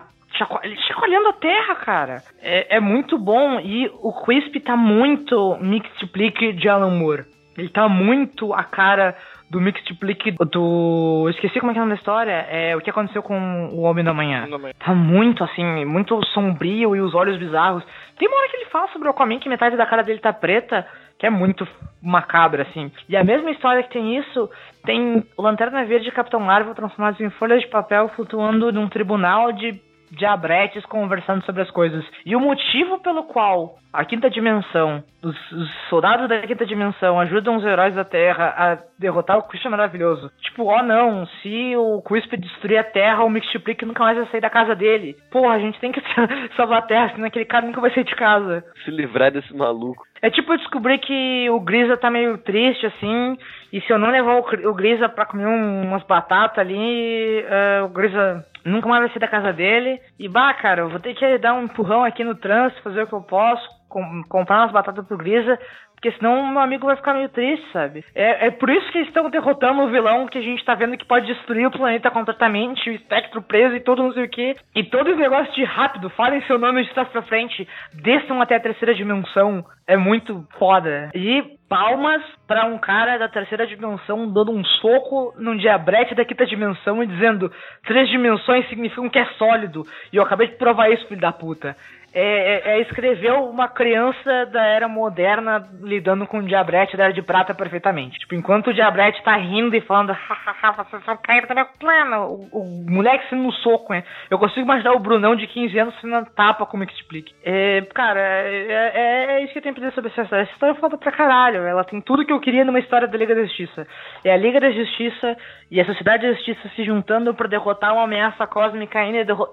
chacoalhando 0.88 1.28
a 1.28 1.32
terra, 1.34 1.74
cara. 1.76 2.22
É, 2.42 2.76
é 2.76 2.80
muito 2.80 3.18
bom. 3.18 3.58
E 3.60 3.90
o 4.02 4.12
Quisp 4.24 4.60
tá 4.60 4.76
muito 4.76 5.56
Mixtiplique 5.60 6.52
de 6.52 6.68
Alan 6.68 6.90
Moore. 6.90 7.24
Ele 7.56 7.70
tá 7.70 7.88
muito 7.88 8.52
a 8.52 8.62
cara 8.62 9.16
do 9.50 9.60
Mixtiplique 9.60 10.32
do. 10.32 11.26
Esqueci 11.30 11.58
como 11.58 11.70
é 11.70 11.74
que 11.74 11.78
é 11.78 11.82
o 11.82 11.86
nome 11.86 11.94
da 11.94 11.98
história. 12.00 12.46
É 12.50 12.76
o 12.76 12.80
que 12.80 12.90
aconteceu 12.90 13.22
com 13.22 13.68
o 13.72 13.82
Homem 13.82 14.04
da 14.04 14.12
Manhã. 14.12 14.46
Tá 14.78 14.94
muito 14.94 15.42
assim, 15.42 15.84
muito 15.86 16.22
sombrio 16.26 16.94
e 16.94 17.00
os 17.00 17.14
olhos 17.14 17.38
bizarros. 17.38 17.82
Tem 18.18 18.28
uma 18.28 18.36
hora 18.36 18.48
que 18.50 18.56
ele 18.56 18.66
fala 18.66 18.88
sobre 18.88 19.08
o 19.08 19.10
Aquaman 19.10 19.38
que 19.38 19.48
metade 19.48 19.76
da 19.76 19.86
cara 19.86 20.02
dele 20.02 20.18
tá 20.18 20.32
preta, 20.32 20.86
que 21.18 21.26
é 21.26 21.30
muito 21.30 21.66
macabra, 22.02 22.62
assim. 22.62 22.90
E 23.08 23.16
a 23.16 23.24
mesma 23.24 23.50
história 23.50 23.82
que 23.82 23.90
tem 23.90 24.18
isso, 24.18 24.50
tem 24.84 25.24
Lanterna 25.38 25.84
Verde 25.84 26.08
e 26.08 26.12
Capitão 26.12 26.40
Marvel 26.40 26.74
transformados 26.74 27.20
em 27.20 27.30
folhas 27.30 27.62
de 27.62 27.68
papel 27.68 28.08
flutuando 28.10 28.70
num 28.72 28.88
tribunal 28.88 29.52
de 29.52 29.80
diabretes 30.10 30.84
conversando 30.86 31.44
sobre 31.44 31.62
as 31.62 31.70
coisas. 31.70 32.04
E 32.24 32.34
o 32.36 32.40
motivo 32.40 32.98
pelo 33.00 33.24
qual 33.24 33.76
a 33.92 34.04
quinta 34.04 34.28
dimensão, 34.28 35.02
os, 35.22 35.52
os 35.52 35.70
soldados 35.88 36.28
da 36.28 36.40
quinta 36.40 36.66
dimensão 36.66 37.18
ajudam 37.20 37.56
os 37.56 37.64
heróis 37.64 37.94
da 37.94 38.04
Terra 38.04 38.54
a 38.56 38.78
derrotar 38.98 39.38
o 39.38 39.42
Christian 39.44 39.70
Maravilhoso. 39.70 40.30
Tipo, 40.42 40.64
ó 40.66 40.82
não, 40.82 41.26
se 41.42 41.74
o 41.76 42.02
Quisp 42.02 42.36
destruir 42.36 42.78
a 42.78 42.84
Terra, 42.84 43.24
o 43.24 43.30
Mixtiplique 43.30 43.84
nunca 43.86 44.04
mais 44.04 44.16
vai 44.18 44.26
sair 44.26 44.40
da 44.40 44.50
casa 44.50 44.74
dele. 44.74 45.16
Porra, 45.30 45.54
a 45.54 45.58
gente 45.58 45.80
tem 45.80 45.92
que 45.92 46.02
salvar 46.56 46.80
a 46.80 46.82
Terra, 46.82 47.10
senão 47.14 47.26
aquele 47.26 47.44
cara 47.46 47.66
nunca 47.66 47.80
vai 47.80 47.90
sair 47.92 48.04
de 48.04 48.14
casa. 48.14 48.64
Se 48.84 48.90
livrar 48.90 49.30
desse 49.32 49.54
maluco. 49.56 50.04
É 50.22 50.30
tipo 50.30 50.52
eu 50.52 50.58
descobrir 50.58 50.98
que 50.98 51.48
o 51.50 51.60
Grisa 51.60 51.96
tá 51.96 52.10
meio 52.10 52.38
triste, 52.38 52.86
assim, 52.86 53.36
e 53.72 53.80
se 53.82 53.90
eu 53.92 53.98
não 53.98 54.10
levar 54.10 54.36
o, 54.38 54.42
Gri- 54.42 54.66
o 54.66 54.74
Grisa 54.74 55.08
pra 55.08 55.26
comer 55.26 55.46
um- 55.46 55.82
umas 55.82 56.02
batatas 56.04 56.58
ali, 56.58 57.44
eh, 57.46 57.82
o 57.84 57.88
Grisa 57.88 58.44
nunca 58.66 58.88
mais 58.88 59.02
vai 59.02 59.10
sair 59.10 59.20
da 59.20 59.28
casa 59.28 59.52
dele. 59.52 60.00
E 60.18 60.28
bah, 60.28 60.52
cara, 60.54 60.82
eu 60.82 60.88
vou 60.90 61.00
ter 61.00 61.14
que 61.14 61.38
dar 61.38 61.54
um 61.54 61.64
empurrão 61.64 62.04
aqui 62.04 62.24
no 62.24 62.34
trânsito, 62.34 62.82
fazer 62.82 63.02
o 63.02 63.06
que 63.06 63.12
eu 63.12 63.22
posso, 63.22 63.66
com- 63.88 64.22
comprar 64.28 64.62
umas 64.62 64.72
batatas 64.72 65.06
pro 65.06 65.16
Grisa, 65.16 65.58
porque 65.96 66.12
senão 66.12 66.46
meu 66.46 66.60
amigo 66.60 66.86
vai 66.86 66.94
ficar 66.94 67.14
meio 67.14 67.28
triste, 67.30 67.66
sabe? 67.72 68.04
É, 68.14 68.48
é 68.48 68.50
por 68.50 68.68
isso 68.68 68.90
que 68.92 68.98
eles 68.98 69.08
estão 69.08 69.28
derrotando 69.30 69.82
o 69.82 69.90
vilão 69.90 70.26
que 70.26 70.38
a 70.38 70.42
gente 70.42 70.64
tá 70.64 70.74
vendo 70.74 70.96
que 70.96 71.06
pode 71.06 71.26
destruir 71.26 71.66
o 71.66 71.70
planeta 71.70 72.10
completamente, 72.10 72.90
o 72.90 72.92
espectro 72.92 73.40
preso 73.40 73.74
e 73.74 73.80
todo 73.80 74.02
não 74.02 74.12
sei 74.12 74.24
o 74.24 74.28
que. 74.28 74.56
E 74.74 74.84
todo 74.84 75.08
esse 75.08 75.18
negócio 75.18 75.52
de 75.54 75.64
rápido, 75.64 76.10
falem 76.10 76.42
seu 76.42 76.58
nome 76.58 76.84
de 76.84 76.92
trás 76.92 77.08
pra 77.08 77.22
frente, 77.22 77.66
desçam 77.94 78.40
até 78.42 78.56
a 78.56 78.60
terceira 78.60 78.94
dimensão. 78.94 79.64
É 79.88 79.96
muito 79.96 80.46
foda. 80.58 81.10
E 81.14 81.56
palmas 81.68 82.22
pra 82.46 82.66
um 82.66 82.78
cara 82.78 83.18
da 83.18 83.28
terceira 83.28 83.66
dimensão 83.66 84.30
dando 84.30 84.52
um 84.52 84.64
soco 84.64 85.34
num 85.38 85.56
diabrete 85.56 86.14
da 86.14 86.24
quinta 86.24 86.46
dimensão 86.46 87.02
e 87.02 87.06
dizendo 87.06 87.50
três 87.84 88.08
dimensões 88.08 88.68
significam 88.68 89.08
que 89.08 89.18
é 89.18 89.26
sólido. 89.38 89.84
E 90.12 90.16
eu 90.16 90.22
acabei 90.22 90.48
de 90.48 90.56
provar 90.56 90.90
isso, 90.90 91.06
filho 91.08 91.20
da 91.20 91.32
puta. 91.32 91.76
É, 92.12 92.72
é, 92.72 92.78
é 92.78 92.80
escrever 92.80 93.32
uma 93.32 93.68
criança 93.68 94.46
da 94.46 94.64
era 94.64 94.88
moderna 94.88 95.68
lidando 95.82 96.26
com 96.26 96.38
o 96.38 96.42
diabrete 96.42 96.96
da 96.96 97.04
era 97.04 97.12
de 97.12 97.22
prata 97.22 97.54
perfeitamente. 97.54 98.18
Tipo, 98.18 98.34
enquanto 98.34 98.68
o 98.68 98.74
diabrete 98.74 99.22
tá 99.22 99.36
rindo 99.36 99.76
e 99.76 99.80
falando, 99.82 100.12
hahaha, 100.12 100.84
vocês 100.84 101.04
vão 101.04 101.16
cair 101.18 101.46
do 101.46 101.78
plano, 101.78 102.48
o, 102.52 102.60
o 102.60 102.90
moleque 102.90 103.28
sendo 103.28 103.42
no 103.42 103.52
soco, 103.52 103.92
né? 103.92 104.02
Eu 104.30 104.38
consigo 104.38 104.62
imaginar 104.62 104.92
o 104.92 104.98
Brunão 104.98 105.36
de 105.36 105.46
15 105.46 105.78
anos 105.78 106.00
sendo 106.00 106.24
tapa 106.34 106.66
como 106.66 106.86
que 106.86 106.94
explique. 106.94 107.34
É, 107.44 107.82
cara, 107.94 108.20
é, 108.20 108.92
é, 108.94 109.32
é 109.34 109.44
isso 109.44 109.52
que 109.52 109.60
tem 109.60 109.76
sempre 109.76 109.82
disse 109.82 109.94
sobre 109.94 110.10
essa 110.10 110.22
história. 110.22 110.42
Essa 110.42 110.52
história 110.52 110.72
é 110.72 110.80
foda 110.80 110.96
pra 110.96 111.12
caralho. 111.12 111.62
Ela 111.62 111.84
tem 111.84 112.00
tudo 112.00 112.24
que 112.24 112.32
eu 112.32 112.40
queria 112.40 112.64
numa 112.64 112.78
história 112.78 113.06
da 113.06 113.18
Liga 113.18 113.34
da 113.34 113.42
Justiça. 113.42 113.86
É 114.24 114.32
a 114.32 114.36
Liga 114.36 114.58
da 114.58 114.70
Justiça 114.70 115.36
e 115.70 115.80
a 115.80 115.84
Sociedade 115.84 116.26
da 116.26 116.32
Justiça 116.32 116.68
se 116.74 116.84
juntando 116.84 117.34
pra 117.34 117.48
derrotar 117.48 117.92
uma 117.92 118.04
ameaça 118.04 118.46
cósmica 118.46 119.00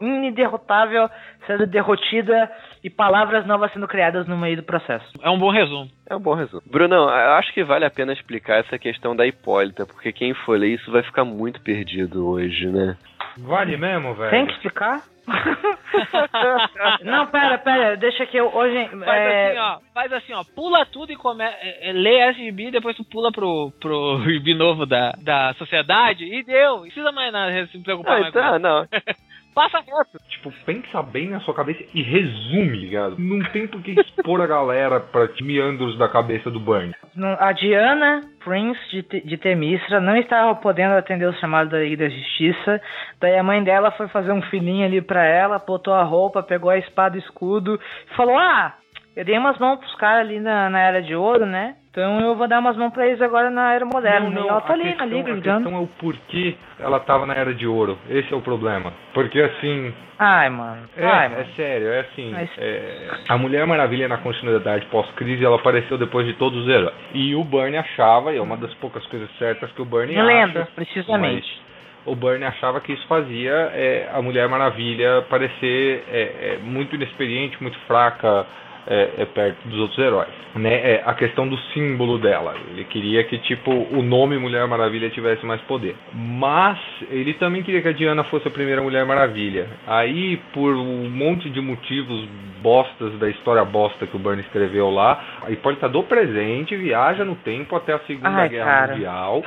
ininderrotável 0.02 1.10
sendo 1.46 1.68
derrotida 1.68 2.50
e 2.84 2.90
palavras 2.90 3.46
novas 3.46 3.72
sendo 3.74 3.88
criadas 3.88 4.28
no 4.28 4.38
meio 4.38 4.58
do 4.58 4.64
processo. 4.64 5.06
É 5.22 5.30
um 5.30 5.38
bom 5.38 5.50
resumo. 5.52 5.90
É 6.10 6.16
um 6.16 6.20
bom 6.20 6.34
resumo. 6.34 6.62
Brunão, 6.70 7.04
eu 7.10 7.32
acho 7.34 7.54
que 7.54 7.64
vale 7.64 7.86
a 7.86 7.90
pena 7.92 8.14
explicar 8.14 8.60
essa 8.60 8.78
questão 8.78 9.16
da 9.16 9.26
Hipólita, 9.26 9.86
porque 9.86 10.12
quem 10.12 10.34
for 10.34 10.58
ler 10.58 10.74
isso 10.76 10.92
vai 10.92 11.04
ficar 11.04 11.24
muito 11.24 11.62
perdido 11.62 12.28
hoje, 12.28 12.68
né? 12.68 12.98
Vale 13.38 13.78
mesmo, 13.78 14.14
velho? 14.14 14.30
Tem 14.30 14.46
que 14.46 14.54
explicar? 14.54 15.02
Não, 17.04 17.28
pera, 17.28 17.58
pera, 17.58 17.98
deixa 17.98 18.26
que 18.26 18.38
eu 18.38 18.54
hoje. 18.54 18.88
Faz 18.90 19.22
é, 19.22 19.48
assim, 19.50 19.60
ó. 19.60 19.80
Faz 19.94 20.14
assim, 20.14 20.34
ó. 20.34 20.44
Pula 20.56 20.86
tudo 20.86 21.12
e 21.12 21.16
come... 21.16 21.44
é, 21.44 21.90
é, 21.90 21.94
lê 21.94 22.30
esse 22.30 22.44
gibi, 22.44 22.72
depois 22.72 22.96
tu 22.96 23.04
pula 23.06 23.32
pro, 23.32 23.72
pro 23.80 24.22
gibi 24.28 24.54
novo 24.54 24.86
da, 24.86 25.14
da 25.22 25.54
sociedade 25.54 26.26
e 26.26 26.44
deu. 26.44 26.76
Não 26.78 26.82
precisa 26.84 27.12
mais 27.12 27.32
nada 27.32 27.68
se 27.68 27.80
preocupar 27.80 28.18
Ah, 28.18 28.20
mais 28.22 28.34
com 28.34 28.40
então, 28.40 28.52
isso. 28.52 28.60
não. 28.60 28.88
Passa 29.54 29.78
reto. 29.80 30.18
Tipo, 30.30 30.52
pensa 30.66 31.02
bem 31.04 31.30
na 31.30 31.40
sua 31.42 31.54
cabeça 31.54 31.84
e 31.94 32.02
resume, 32.02 32.78
ligado? 32.78 33.16
Não 33.20 33.40
tem 33.52 33.68
por 33.68 33.82
que 33.82 33.92
expor 33.92 34.42
a 34.42 34.48
galera 34.48 35.00
pra 35.00 35.30
meandros 35.42 35.98
da 35.98 36.10
cabeça 36.10 36.50
do 36.50 36.60
Burn. 36.60 36.94
no- 37.16 37.38
a 37.40 37.52
Diana 37.52 38.22
Prince 38.44 38.80
de, 38.90 39.22
de 39.22 39.38
Temistra 39.38 40.02
não 40.02 40.16
estava 40.18 40.56
podendo 40.56 40.96
atender 40.96 41.28
o 41.28 41.34
chamado 41.40 41.70
da 41.70 41.80
Liga 41.80 42.06
da 42.08 42.10
Justiça. 42.16 42.82
Daí 43.20 43.38
a 43.38 43.44
mãe 43.44 43.64
dela 43.64 43.92
foi 43.92 44.08
fazer 44.08 44.32
um 44.32 44.42
filhinho 44.44 44.86
ali 44.86 45.02
pra 45.02 45.24
ela, 45.26 45.60
botou 45.60 45.94
a 45.94 46.04
roupa, 46.04 46.42
pegou 46.42 46.70
a 46.72 46.78
espada 46.78 47.16
e 47.16 47.20
escudo 47.20 47.80
e 48.12 48.16
falou: 48.16 48.38
Ah, 48.38 48.74
eu 49.16 49.24
dei 49.24 49.38
umas 49.38 49.58
mãos 49.60 49.78
pros 49.80 49.96
caras 49.96 50.22
ali 50.28 50.40
na, 50.40 50.70
na 50.70 50.80
Era 50.80 51.02
de 51.02 51.16
Ouro, 51.16 51.46
né? 51.46 51.76
Então 51.94 52.20
eu 52.20 52.34
vou 52.36 52.48
dar 52.48 52.58
umas 52.58 52.76
mãos 52.76 52.92
pra 52.92 53.06
eles 53.06 53.22
agora 53.22 53.52
na 53.52 53.72
Era 53.72 53.86
Moderna. 53.86 54.28
Não, 54.28 54.32
não, 54.32 54.46
e 54.46 54.50
ela 54.50 54.62
tá 54.62 54.74
ali 54.74 54.84
questão, 54.86 55.06
na 55.08 55.14
Liga 55.14 55.32
a 55.32 55.36
questão 55.36 55.76
é 55.76 55.80
o 55.80 55.86
porquê 56.00 56.56
ela 56.80 57.00
tava 57.00 57.28
na 57.28 57.36
Era 57.36 57.54
de 57.54 57.68
Ouro. 57.68 58.00
Esse 58.10 58.34
é 58.34 58.36
o 58.36 58.42
problema. 58.42 58.92
Porque 59.14 59.40
assim, 59.40 59.94
Ai, 60.18 60.50
mano. 60.50 60.90
É, 60.98 61.06
Ai, 61.06 61.26
é 61.28 61.30
mano. 61.30 61.46
sério, 61.56 61.88
é 61.90 62.00
assim. 62.00 62.32
Mas- 62.32 62.50
é, 62.58 63.10
a 63.30 63.38
Mulher 63.38 63.68
Maravilha 63.68 64.08
na 64.08 64.18
continuidade 64.18 64.88
pós-crise, 64.88 65.46
ela 65.46 65.58
apareceu 65.58 65.96
depois 66.00 66.26
de 66.26 66.34
todos 66.34 66.64
os 66.64 66.68
heróis. 66.68 66.96
E 67.14 67.36
o 67.36 67.44
Bernie 67.44 67.78
achava, 67.78 68.34
e 68.34 68.38
é 68.38 68.42
uma 68.42 68.58
das 68.58 68.74
poucas 68.76 69.06
coisas 69.06 69.30
certas 69.38 69.72
que 69.74 69.82
o 69.82 69.86
Bernie 69.86 70.16
Não 70.16 70.26
lembro, 70.26 70.64
acha, 70.64 70.72
precisamente. 70.74 71.62
o 72.08 72.16
Bernie 72.16 72.46
achava 72.48 72.82
que 72.82 72.92
isso 72.94 73.06
fazia 73.06 73.52
é, 73.72 74.10
a 74.12 74.20
Mulher 74.20 74.50
Maravilha 74.50 75.22
parecer 75.30 76.04
é, 76.12 76.22
é, 76.22 76.60
muito 76.64 76.96
inexperiente, 76.96 77.62
muito 77.62 77.78
fraca 77.82 78.48
é, 78.88 79.10
é, 79.20 79.26
perto 79.26 79.68
dos 79.68 79.80
outros 79.80 80.00
heróis. 80.00 80.30
Né? 80.56 80.74
É, 80.74 81.04
a 81.06 81.14
questão 81.14 81.48
do 81.48 81.58
símbolo 81.74 82.18
dela. 82.18 82.56
Ele 82.72 82.84
queria 82.86 83.24
que 83.24 83.38
tipo 83.40 83.72
o 83.72 84.02
nome 84.02 84.38
Mulher 84.38 84.68
Maravilha 84.68 85.10
tivesse 85.10 85.46
mais 85.46 85.62
poder. 85.62 85.96
Mas 86.14 86.78
ele 87.10 87.34
também 87.36 87.64
queria 87.64 87.82
que 87.82 87.88
a 87.88 87.94
Diana 87.94 88.24
fosse 88.26 88.48
a 88.48 88.52
primeira 88.52 88.82
Mulher 88.82 89.06
Maravilha. 89.06 89.68
Aí, 89.88 90.38
por 90.54 90.76
um 90.76 91.10
monte 91.10 91.50
de 91.50 91.62
motivos 91.62 92.28
bostas 92.62 93.14
da 93.20 93.30
história 93.30 93.64
bosta 93.66 94.08
que 94.08 94.16
o 94.16 94.20
Bernie 94.20 94.42
escreveu 94.46 94.90
lá, 94.90 95.22
a 95.46 95.52
Hipólita 95.52 95.90
do 95.90 96.02
presente 96.04 96.78
viaja 96.78 97.26
no 97.26 97.36
tempo 97.36 97.76
até 97.76 97.94
a 97.94 98.00
Segunda 98.00 98.30
Ai, 98.30 98.50
Guerra 98.50 98.66
cara. 98.66 98.94
Mundial 98.94 99.44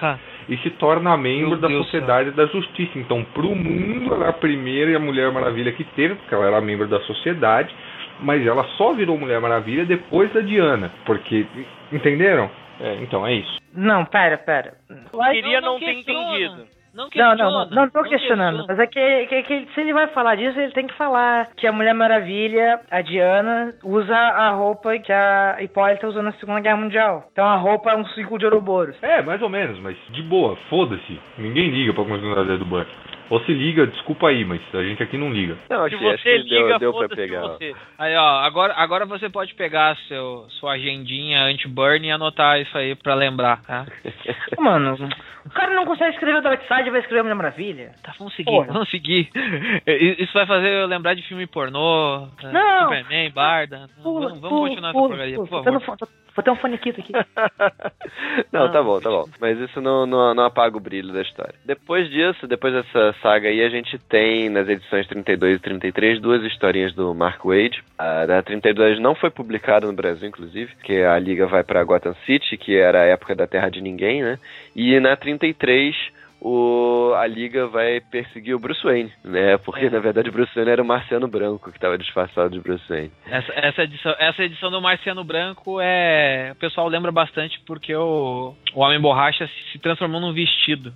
e 0.49 0.57
se 0.59 0.71
torna 0.71 1.17
membro 1.17 1.51
Meu 1.51 1.59
da 1.59 1.69
Deus 1.69 1.85
Sociedade 1.85 2.31
da 2.33 2.47
Justiça. 2.47 2.99
Então, 2.99 3.25
pro 3.35 3.55
mundo, 3.55 4.15
ela 4.15 4.27
é 4.27 4.29
a 4.29 4.33
primeira 4.35 4.91
e 4.91 4.95
a 4.95 4.99
Mulher 4.99 5.33
Maravilha 5.33 5.73
que 5.73 5.85
teve, 5.85 6.15
porque 6.15 6.35
ela 6.35 6.47
era 6.47 6.61
membro 6.61 6.87
da 6.87 7.01
sociedade, 7.01 7.75
mas 8.21 8.47
ela 8.47 8.65
só 8.77 8.93
virou 8.93 9.19
Mulher 9.19 9.41
Maravilha 9.41 9.85
depois 9.85 10.33
da 10.33 10.41
Diana, 10.41 10.91
porque 11.05 11.47
entenderam? 11.93 12.51
É, 12.81 12.97
então 13.03 13.27
é 13.27 13.35
isso. 13.35 13.59
Não, 13.75 14.05
pera, 14.05 14.39
pera. 14.39 14.75
Queria 15.33 15.61
não, 15.61 15.79
ter 15.79 15.95
questiona. 15.95 16.21
entendido. 16.37 16.77
Não 16.97 17.09
Não, 17.15 17.37
não, 17.37 17.51
não, 17.51 17.71
não 17.71 17.91
tô 17.91 18.03
questionando, 18.05 18.57
questiona. 18.57 18.67
mas 18.69 18.79
é 18.79 18.87
que, 18.87 19.27
que, 19.27 19.43
que 19.43 19.75
se 19.75 19.81
ele 19.83 19.93
vai 19.93 20.07
falar 20.09 20.35
disso, 20.35 20.59
ele 20.59 20.73
tem 20.73 20.87
que 20.87 20.95
falar 20.95 21.47
que 21.55 21.67
a 21.67 21.73
Mulher 21.73 21.93
Maravilha, 21.93 22.81
a 22.91 23.03
Diana, 23.03 23.75
usa 23.85 24.17
a 24.17 24.51
roupa 24.53 24.99
que 24.99 25.13
a 25.13 25.59
Hipólita 25.61 26.09
usou 26.09 26.23
na 26.23 26.33
Segunda 26.33 26.61
Guerra 26.61 26.79
Mundial. 26.79 27.29
Então 27.33 27.45
a 27.45 27.57
roupa 27.57 27.91
é 27.91 27.97
um 27.97 28.07
ciclo 28.07 28.39
de 28.39 28.47
Ouroboros. 28.47 28.97
É, 29.03 29.21
mais 29.21 29.43
ou 29.43 29.51
menos, 29.51 29.79
mas 29.81 29.95
de 30.09 30.23
boa, 30.23 30.57
foda-se. 30.71 31.21
Ninguém 31.37 31.69
liga 31.69 31.93
pra 31.93 32.05
continuidade 32.05 32.57
do 32.57 32.65
Buck. 32.65 32.91
Ou 33.29 33.41
se 33.41 33.53
liga, 33.53 33.87
desculpa 33.89 34.29
aí, 34.29 34.45
mas 34.45 34.61
a 34.73 34.83
gente 34.85 35.03
aqui 35.03 35.19
não 35.19 35.33
liga. 35.33 35.57
Não, 35.69 35.89
Se 35.89 35.95
achei, 35.97 36.09
acho 36.11 36.23
você 36.23 36.43
que 36.43 36.49
deu, 36.49 36.67
liga, 36.67 36.79
deu 36.79 36.93
pra 36.93 37.03
foda-se 37.03 37.21
pegar. 37.21 37.41
você. 37.41 37.75
Aí, 37.99 38.15
ó, 38.17 38.39
agora, 38.41 38.75
agora 38.77 39.05
você 39.05 39.29
pode 39.29 39.53
pegar 39.55 39.97
seu, 40.07 40.47
sua 40.61 40.73
agendinha 40.75 41.43
anti-burn 41.43 42.07
e 42.07 42.11
anotar 42.11 42.61
isso 42.61 42.77
aí 42.79 42.95
pra 42.95 43.15
lembrar, 43.15 43.63
tá? 43.63 43.85
Mano, 44.61 44.97
o 45.45 45.51
cara 45.51 45.75
não 45.75 45.85
consegue 45.85 46.13
escrever 46.15 46.39
o 46.39 46.43
Dark 46.43 46.63
Side 46.69 46.89
e 46.89 46.91
vai 46.91 47.01
escrever 47.01 47.21
a 47.21 47.23
Mulher 47.25 47.35
Maravilha. 47.37 47.93
Tá, 48.03 48.15
vamos 48.19 48.35
seguir, 48.37 48.51
Porra. 48.51 48.73
vamos 48.73 48.91
seguir. 48.91 49.29
Isso 50.19 50.33
vai 50.33 50.47
fazer 50.47 50.69
eu 50.83 50.87
lembrar 50.87 51.15
de 51.15 51.23
filme 51.23 51.47
pornô, 51.49 52.29
tá? 52.41 52.53
Não. 52.53 52.83
Superman, 52.85 53.31
Barda. 53.31 53.89
Pula, 54.03 54.29
vamos 54.29 54.41
vamos 54.41 54.49
pula, 54.57 54.69
continuar 54.69 54.93
pula, 54.93 55.05
essa 55.05 55.09
porcaria, 55.09 55.37
pula. 55.37 55.49
por 55.49 55.65
favor. 55.83 55.97
tô- 55.99 56.09
Vou 56.37 56.43
ter 56.45 56.51
um 56.51 56.57
fonequito 56.57 57.01
aqui. 57.01 57.13
não, 58.53 58.71
tá 58.71 58.83
bom, 58.83 59.01
tá 59.01 59.09
bom. 59.09 59.25
Mas 59.41 59.59
isso 59.59 59.81
não, 59.81 60.05
não, 60.05 60.35
não 60.35 60.45
apaga 60.45 60.77
o 60.77 60.81
brilho 60.81 61.11
da 61.13 61.23
história. 61.23 61.55
Depois 61.65 62.11
disso, 62.11 62.47
depois 62.47 62.75
dessa 62.75 63.15
saga 63.23 63.49
aí, 63.49 63.63
a 63.63 63.69
gente 63.69 63.99
tem 63.99 64.49
nas 64.49 64.69
edições 64.69 65.07
32 65.07 65.57
e 65.57 65.61
33 65.61 66.21
duas 66.21 66.43
historinhas 66.45 66.95
do 66.95 67.15
Mark 67.15 67.45
Wade. 67.45 67.83
A 67.99 68.27
da 68.27 68.43
32 68.43 69.01
não 69.01 69.15
foi 69.15 69.31
publicada 69.31 69.87
no 69.87 69.93
Brasil, 69.93 70.29
inclusive, 70.29 70.73
que 70.83 71.03
a 71.03 71.19
liga 71.19 71.47
vai 71.47 71.63
pra 71.63 71.85
Gotham 71.85 72.15
City, 72.25 72.57
que 72.57 72.77
era 72.77 73.03
a 73.03 73.07
época 73.07 73.35
da 73.35 73.47
Terra 73.47 73.71
de 73.71 73.81
Ninguém, 73.81 74.23
né? 74.23 74.39
E 74.75 74.99
na 75.01 75.17
33 75.17 75.95
o, 76.41 77.13
a 77.15 77.27
Liga 77.27 77.67
vai 77.67 78.01
perseguir 78.01 78.55
o 78.55 78.59
Bruce 78.59 78.83
Wayne, 78.83 79.13
né? 79.25 79.57
Porque 79.59 79.87
É. 79.87 79.91
na 79.91 79.99
verdade 79.99 80.29
o 80.29 80.33
Bruce 80.33 80.55
Wayne 80.55 80.71
era 80.71 80.83
o 80.83 80.87
Marciano 80.87 81.27
Branco 81.29 81.71
que 81.71 81.77
estava 81.79 81.97
disfarçado 81.99 82.51
de 82.51 82.61
Bruce 82.61 82.85
Wayne. 82.89 83.11
Essa, 83.27 83.53
essa, 83.55 83.83
edição, 83.83 84.15
essa 84.19 84.43
edição 84.45 84.71
do 84.71 84.81
Marciano 84.81 85.25
Branco 85.25 85.79
é. 85.81 86.51
O 86.53 86.57
pessoal 86.57 86.89
lembra 86.89 87.11
bastante 87.11 87.61
porque 87.67 87.95
o, 87.95 88.55
o 88.75 88.81
Homem 88.81 89.01
Borracha 89.01 89.47
se, 89.47 89.73
se 89.73 89.79
transformou 89.79 90.21
num 90.21 90.33
vestido. 90.33 90.93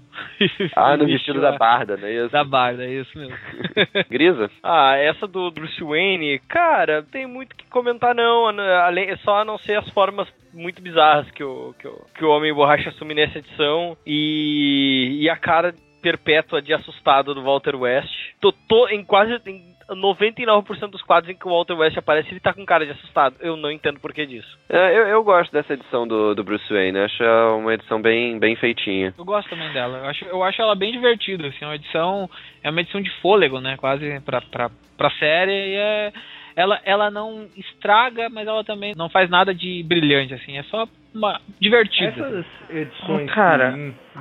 Ah, 0.76 0.96
no 0.96 1.06
vestido 1.06 1.40
da 1.40 1.52
Barda, 1.52 1.96
não 1.96 2.06
é 2.06 2.12
isso? 2.14 2.30
Da 2.30 2.44
Barda, 2.44 2.84
é 2.84 2.90
isso 2.90 3.18
mesmo. 3.18 3.36
Grisa? 4.10 4.50
Ah, 4.62 4.96
essa 4.96 5.26
do 5.26 5.50
Bruce 5.50 5.82
Wayne, 5.82 6.38
cara, 6.48 7.02
tem 7.10 7.26
muito 7.26 7.56
que 7.56 7.66
comentar 7.68 8.14
não, 8.14 8.48
além, 8.84 9.16
só 9.18 9.40
a 9.40 9.44
não 9.44 9.58
ser 9.58 9.78
as 9.78 9.88
formas 9.90 10.28
muito 10.52 10.82
bizarras 10.82 11.30
que 11.30 11.42
o, 11.42 11.74
que 11.78 11.86
o, 11.86 12.06
que 12.14 12.24
o 12.24 12.30
Homem 12.30 12.52
Borracha 12.52 12.90
assume 12.90 13.14
nessa 13.14 13.38
edição 13.38 13.96
e, 14.06 15.18
e 15.20 15.28
a 15.28 15.36
cara 15.36 15.74
perpétua 16.00 16.62
de 16.62 16.72
assustado 16.72 17.34
do 17.34 17.42
Walter 17.42 17.76
West. 17.76 18.10
Tô, 18.40 18.52
tô 18.52 18.88
em 18.88 19.04
quase 19.04 19.38
em 19.46 19.70
99% 19.96 20.88
dos 20.88 21.02
quadros 21.02 21.30
em 21.30 21.36
que 21.36 21.46
o 21.46 21.50
Walter 21.50 21.74
West 21.74 21.96
aparece, 21.96 22.30
ele 22.30 22.40
tá 22.40 22.52
com 22.52 22.64
cara 22.64 22.86
de 22.86 22.92
assustado. 22.92 23.36
Eu 23.40 23.56
não 23.56 23.70
entendo 23.70 24.00
por 24.00 24.12
que 24.12 24.24
disso. 24.24 24.58
É, 24.68 24.96
eu, 24.96 25.06
eu 25.08 25.24
gosto 25.24 25.52
dessa 25.52 25.74
edição 25.74 26.06
do, 26.06 26.34
do 26.34 26.44
Bruce 26.44 26.72
Wayne, 26.72 26.98
acho 26.98 27.22
uma 27.58 27.74
edição 27.74 28.00
bem, 28.00 28.38
bem 28.38 28.56
feitinha. 28.56 29.14
Eu 29.16 29.24
gosto 29.24 29.50
também 29.50 29.72
dela. 29.72 29.98
Eu 29.98 30.06
acho, 30.06 30.24
eu 30.24 30.42
acho 30.42 30.62
ela 30.62 30.74
bem 30.74 30.92
divertida, 30.92 31.48
assim, 31.48 31.64
é 31.64 31.66
uma 31.66 31.74
edição. 31.74 32.30
É 32.62 32.70
uma 32.70 32.80
edição 32.80 33.00
de 33.00 33.10
fôlego, 33.20 33.60
né? 33.60 33.76
Quase 33.76 34.20
pra, 34.20 34.40
pra, 34.40 34.70
pra 34.96 35.10
série. 35.12 35.52
E 35.52 35.74
é, 35.74 36.12
ela, 36.56 36.80
ela 36.84 37.10
não 37.10 37.46
estraga, 37.56 38.28
mas 38.28 38.46
ela 38.46 38.64
também 38.64 38.94
não 38.96 39.08
faz 39.08 39.28
nada 39.30 39.54
de 39.54 39.82
brilhante, 39.82 40.34
assim. 40.34 40.56
É 40.56 40.62
só 40.64 40.86
uma 41.14 41.40
divertida. 41.60 42.10
Essas 42.10 42.46
edições 42.70 43.30
cara. 43.32 43.72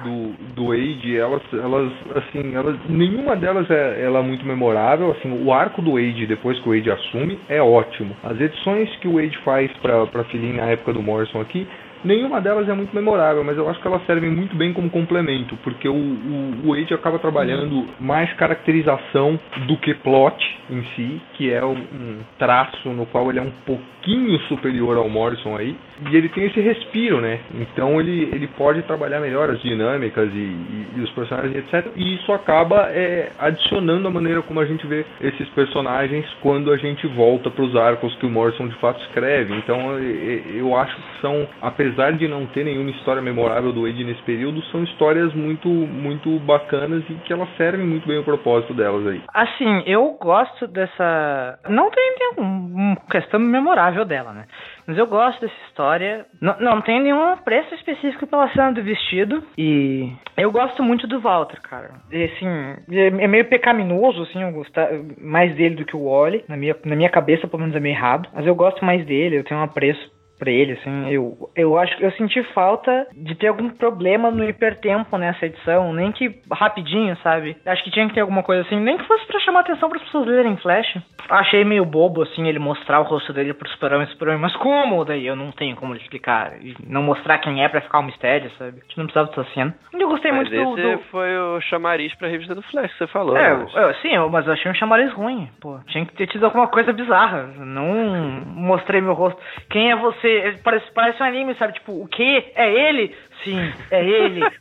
do, 0.03 0.33
do 0.53 0.67
Wade, 0.67 1.17
elas, 1.17 1.41
elas, 1.53 1.91
assim, 2.15 2.55
elas, 2.55 2.77
nenhuma 2.89 3.35
delas 3.35 3.69
é 3.69 4.01
ela 4.03 4.19
é 4.19 4.23
muito 4.23 4.45
memorável. 4.45 5.11
Assim, 5.11 5.43
o 5.43 5.53
arco 5.53 5.81
do 5.81 5.93
Wade, 5.93 6.25
depois 6.25 6.59
que 6.59 6.69
o 6.69 6.73
Wade 6.73 6.91
assume, 6.91 7.39
é 7.47 7.61
ótimo. 7.61 8.15
As 8.23 8.39
edições 8.39 8.89
que 8.97 9.07
o 9.07 9.15
Wade 9.15 9.37
faz 9.39 9.71
pra, 9.81 10.05
pra 10.07 10.23
filhinha 10.25 10.63
na 10.63 10.71
época 10.71 10.93
do 10.93 11.01
Morrison 11.01 11.41
aqui, 11.41 11.67
nenhuma 12.03 12.39
delas 12.41 12.67
é 12.69 12.73
muito 12.73 12.95
memorável, 12.95 13.43
mas 13.43 13.57
eu 13.57 13.69
acho 13.69 13.79
que 13.81 13.87
elas 13.87 14.05
servem 14.05 14.29
muito 14.29 14.55
bem 14.55 14.73
como 14.73 14.89
complemento, 14.89 15.55
porque 15.63 15.87
o, 15.87 15.93
o, 15.93 16.53
o 16.65 16.73
Wade 16.75 16.93
acaba 16.93 17.19
trabalhando 17.19 17.85
mais 17.99 18.31
caracterização 18.33 19.39
do 19.67 19.77
que 19.77 19.93
plot 19.95 20.59
em 20.69 20.83
si, 20.95 21.21
que 21.33 21.51
é 21.51 21.63
um, 21.65 22.19
traço 22.37 22.89
no 22.89 23.05
qual 23.05 23.29
ele 23.29 23.39
é 23.39 23.41
um 23.41 23.51
pouquinho 23.65 24.39
superior 24.41 24.97
ao 24.97 25.09
Morrison 25.09 25.55
aí, 25.57 25.75
e 26.09 26.15
ele 26.15 26.29
tem 26.29 26.45
esse 26.45 26.59
respiro, 26.61 27.19
né? 27.19 27.39
Então 27.55 27.99
ele, 27.99 28.29
ele 28.33 28.47
pode 28.47 28.81
trabalhar 28.83 29.19
melhor 29.19 29.49
as 29.49 29.61
dinâmicas 29.61 30.29
e, 30.33 30.37
e- 30.37 30.87
e 30.97 31.01
os 31.01 31.09
personagens, 31.11 31.55
etc. 31.57 31.91
E 31.95 32.15
isso 32.15 32.31
acaba 32.31 32.89
é, 32.91 33.31
adicionando 33.37 34.07
a 34.07 34.11
maneira 34.11 34.41
como 34.41 34.59
a 34.59 34.65
gente 34.65 34.85
vê 34.87 35.05
esses 35.21 35.47
personagens 35.49 36.25
quando 36.41 36.71
a 36.71 36.77
gente 36.77 37.05
volta 37.07 37.49
para 37.49 37.63
os 37.63 37.75
arcos 37.75 38.15
que 38.15 38.25
o 38.25 38.29
Morrison 38.29 38.67
de 38.67 38.75
fato 38.75 39.01
escreve. 39.01 39.53
Então 39.55 39.97
eu 39.99 40.75
acho 40.77 40.95
que 40.95 41.21
são, 41.21 41.47
apesar 41.61 41.88
de 42.17 42.27
não 42.27 42.45
ter 42.47 42.63
nenhuma 42.63 42.89
história 42.91 43.21
memorável 43.21 43.71
do 43.71 43.83
Wade 43.83 44.03
nesse 44.03 44.21
período, 44.23 44.61
são 44.65 44.83
histórias 44.83 45.33
muito, 45.33 45.67
muito 45.67 46.39
bacanas 46.39 47.03
e 47.09 47.13
que 47.15 47.33
elas 47.33 47.49
servem 47.57 47.85
muito 47.85 48.07
bem 48.07 48.17
o 48.17 48.23
propósito 48.23 48.73
delas 48.73 49.05
aí. 49.07 49.21
Assim, 49.33 49.83
eu 49.85 50.17
gosto 50.21 50.67
dessa. 50.67 51.59
Não 51.69 51.89
tem, 51.91 52.15
tem 52.15 52.43
um, 52.43 52.91
um 52.91 52.95
questão 53.09 53.39
memorável 53.39 54.05
dela, 54.05 54.33
né? 54.33 54.45
Mas 54.87 54.97
eu 54.97 55.05
gosto 55.05 55.41
dessa 55.41 55.53
história. 55.67 56.25
Não, 56.41 56.59
não 56.59 56.81
tem 56.81 57.01
nenhum 57.01 57.37
preço 57.37 57.75
específico 57.75 58.25
pela 58.25 58.49
cena 58.49 58.71
do 58.71 58.81
vestido. 58.81 59.43
E 59.57 60.11
eu 60.37 60.51
gosto 60.51 60.81
muito 60.81 61.07
do 61.07 61.19
Walter, 61.19 61.61
cara. 61.61 61.91
E, 62.11 62.23
assim, 62.23 62.47
é 62.91 63.09
é 63.19 63.27
meio 63.27 63.45
pecaminoso, 63.45 64.23
assim, 64.23 64.41
eu 64.41 64.51
gostar 64.51 64.89
mais 65.21 65.55
dele 65.55 65.75
do 65.75 65.85
que 65.85 65.95
o 65.95 66.09
Wally. 66.09 66.43
Na 66.47 66.57
minha, 66.57 66.75
na 66.85 66.95
minha 66.95 67.09
cabeça, 67.09 67.47
pelo 67.47 67.61
menos, 67.61 67.75
é 67.75 67.79
meio 67.79 67.95
errado. 67.95 68.29
Mas 68.33 68.45
eu 68.45 68.55
gosto 68.55 68.83
mais 68.83 69.05
dele, 69.05 69.37
eu 69.37 69.43
tenho 69.43 69.59
um 69.59 69.63
apreço 69.63 70.18
pra 70.39 70.49
ele, 70.49 70.71
assim, 70.73 71.09
eu, 71.11 71.49
eu 71.55 71.77
acho 71.77 71.95
que 71.97 72.03
eu 72.05 72.11
senti 72.13 72.41
falta 72.53 73.05
de 73.13 73.35
ter 73.35 73.47
algum 73.47 73.69
problema 73.69 74.31
no 74.31 74.43
hipertempo 74.47 75.17
nessa 75.17 75.45
edição, 75.45 75.93
nem 75.93 76.11
que 76.11 76.33
rapidinho, 76.51 77.15
sabe? 77.17 77.57
Acho 77.65 77.83
que 77.83 77.91
tinha 77.91 78.07
que 78.07 78.13
ter 78.13 78.21
alguma 78.21 78.41
coisa 78.41 78.61
assim, 78.61 78.79
nem 78.79 78.97
que 78.97 79.03
fosse 79.05 79.25
pra 79.27 79.39
chamar 79.41 79.59
atenção 79.61 79.89
para 79.89 79.97
as 79.99 80.03
pessoas 80.05 80.25
lerem 80.27 80.55
Flash. 80.57 80.97
Achei 81.29 81.63
meio 81.63 81.85
bobo, 81.85 82.21
assim, 82.23 82.47
ele 82.47 82.57
mostrar 82.59 82.99
o 83.01 83.03
rosto 83.03 83.33
dele 83.33 83.53
pro 83.53 83.69
Super-Homem 83.69 84.07
e 84.07 84.11
Super-Homem, 84.11 84.41
mas 84.41 84.55
como? 84.55 85.03
Daí 85.05 85.27
eu 85.27 85.35
não 85.35 85.51
tenho 85.51 85.75
como 85.75 85.95
explicar. 85.95 86.53
E 86.61 86.75
não 86.87 87.03
mostrar 87.03 87.37
quem 87.39 87.63
é 87.63 87.67
pra 87.69 87.81
ficar 87.81 87.99
um 87.99 88.03
mistério, 88.03 88.49
sabe? 88.57 88.77
A 88.79 88.81
gente 88.81 88.97
não 88.97 89.05
precisava 89.05 89.27
dessa 89.29 89.43
cena. 89.53 89.75
Eu 89.93 90.07
gostei 90.07 90.31
Mas 90.31 90.49
muito 90.49 90.75
do- 90.75 90.79
esse 90.81 90.95
do, 90.97 91.03
foi 91.11 91.37
o 91.37 91.61
chamariz 91.61 92.15
pra 92.15 92.27
revista 92.29 92.55
do 92.55 92.61
Flash 92.63 92.91
que 92.93 92.97
você 92.99 93.07
falou. 93.07 93.37
é, 93.37 93.55
né? 93.57 93.65
eu- 93.75 93.93
sim, 93.95 94.13
eu- 94.15 94.29
mas 94.29 94.47
eu 94.47 94.53
achei 94.53 94.71
um 94.71 94.75
chamariz 94.75 95.11
ruim. 95.13 95.49
Pô, 95.61 95.77
tinha 95.87 96.05
que 96.05 96.13
ter 96.15 96.27
tido 96.27 96.45
alguma 96.45 96.67
coisa 96.67 96.93
bizarra. 96.93 97.43
Não 97.57 98.43
mostrei 98.45 99.01
meu 99.01 99.13
rosto. 99.13 99.39
Quem 99.69 99.91
é 99.91 99.95
você? 99.95 100.28
Parece, 100.63 100.91
parece 100.91 101.21
um 101.21 101.25
anime, 101.25 101.55
sabe? 101.55 101.73
Tipo, 101.73 102.03
o 102.03 102.07
quê? 102.07 102.51
É 102.55 102.89
ele? 102.89 103.15
Sim, 103.43 103.71
é 103.91 104.03
ele. 104.05 104.41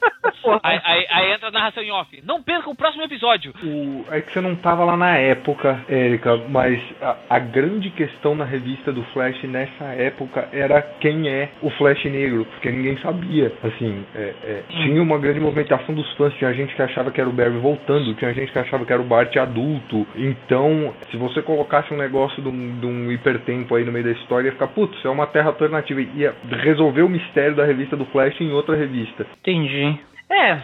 Aí, 0.62 0.80
aí- 0.84 1.06
aí 1.10 1.32
entra 1.32 1.48
a 1.48 1.50
narração 1.50 1.82
em 1.82 1.90
off. 1.90 2.22
Não 2.24 2.42
perca 2.42 2.70
o 2.70 2.74
próximo 2.74 3.02
episódio. 3.02 3.52
O- 3.62 4.05
é 4.10 4.20
que 4.20 4.32
você 4.32 4.40
não 4.40 4.55
tava 4.55 4.84
lá 4.84 4.96
na 4.96 5.16
época, 5.16 5.80
Érica, 5.88 6.36
mas 6.48 6.80
a, 7.02 7.16
a 7.28 7.38
grande 7.38 7.90
questão 7.90 8.34
na 8.34 8.44
revista 8.44 8.92
do 8.92 9.02
Flash 9.12 9.42
nessa 9.44 9.84
época 9.86 10.48
era 10.52 10.80
quem 11.00 11.28
é 11.28 11.50
o 11.60 11.70
Flash 11.70 12.05
negro, 12.05 12.44
porque 12.46 12.70
ninguém 12.70 12.96
sabia. 12.98 13.52
Assim, 13.64 14.05
é, 14.14 14.34
é, 14.44 14.62
tinha 14.68 15.02
uma 15.02 15.18
grande 15.18 15.40
movimentação 15.40 15.94
dos 15.94 16.10
fãs, 16.16 16.32
tinha 16.34 16.52
gente 16.55 16.74
que 16.74 16.82
achava 16.82 17.10
que 17.10 17.20
era 17.20 17.28
o 17.28 17.32
Barry 17.32 17.59
voltando, 17.59 18.14
tinha 18.14 18.32
gente 18.32 18.52
que 18.52 18.59
achava 18.59 18.84
que 18.86 18.92
era 18.92 19.02
o 19.02 19.06
Bart 19.06 19.34
adulto. 19.36 20.06
Então, 20.14 20.94
se 21.10 21.16
você 21.16 21.42
colocasse 21.42 21.92
um 21.92 21.96
negócio 21.96 22.40
de 22.42 22.48
um, 22.48 22.78
de 22.80 22.86
um 22.86 23.10
hipertempo 23.10 23.74
aí 23.74 23.84
no 23.84 23.92
meio 23.92 24.05
da 24.05 24.12
história, 24.12 24.46
ia 24.46 24.52
ficar, 24.52 24.68
putz, 24.68 25.05
é 25.05 25.09
uma 25.09 25.26
terra 25.26 25.48
alternativa. 25.48 26.00
Ia 26.00 26.34
resolver 26.62 27.02
o 27.02 27.09
mistério 27.09 27.56
da 27.56 27.64
revista 27.64 27.96
do 27.96 28.05
Flash 28.06 28.40
em 28.40 28.52
outra 28.69 28.77
revista. 28.77 29.27
Entendi. 29.40 29.99
É, 30.31 30.62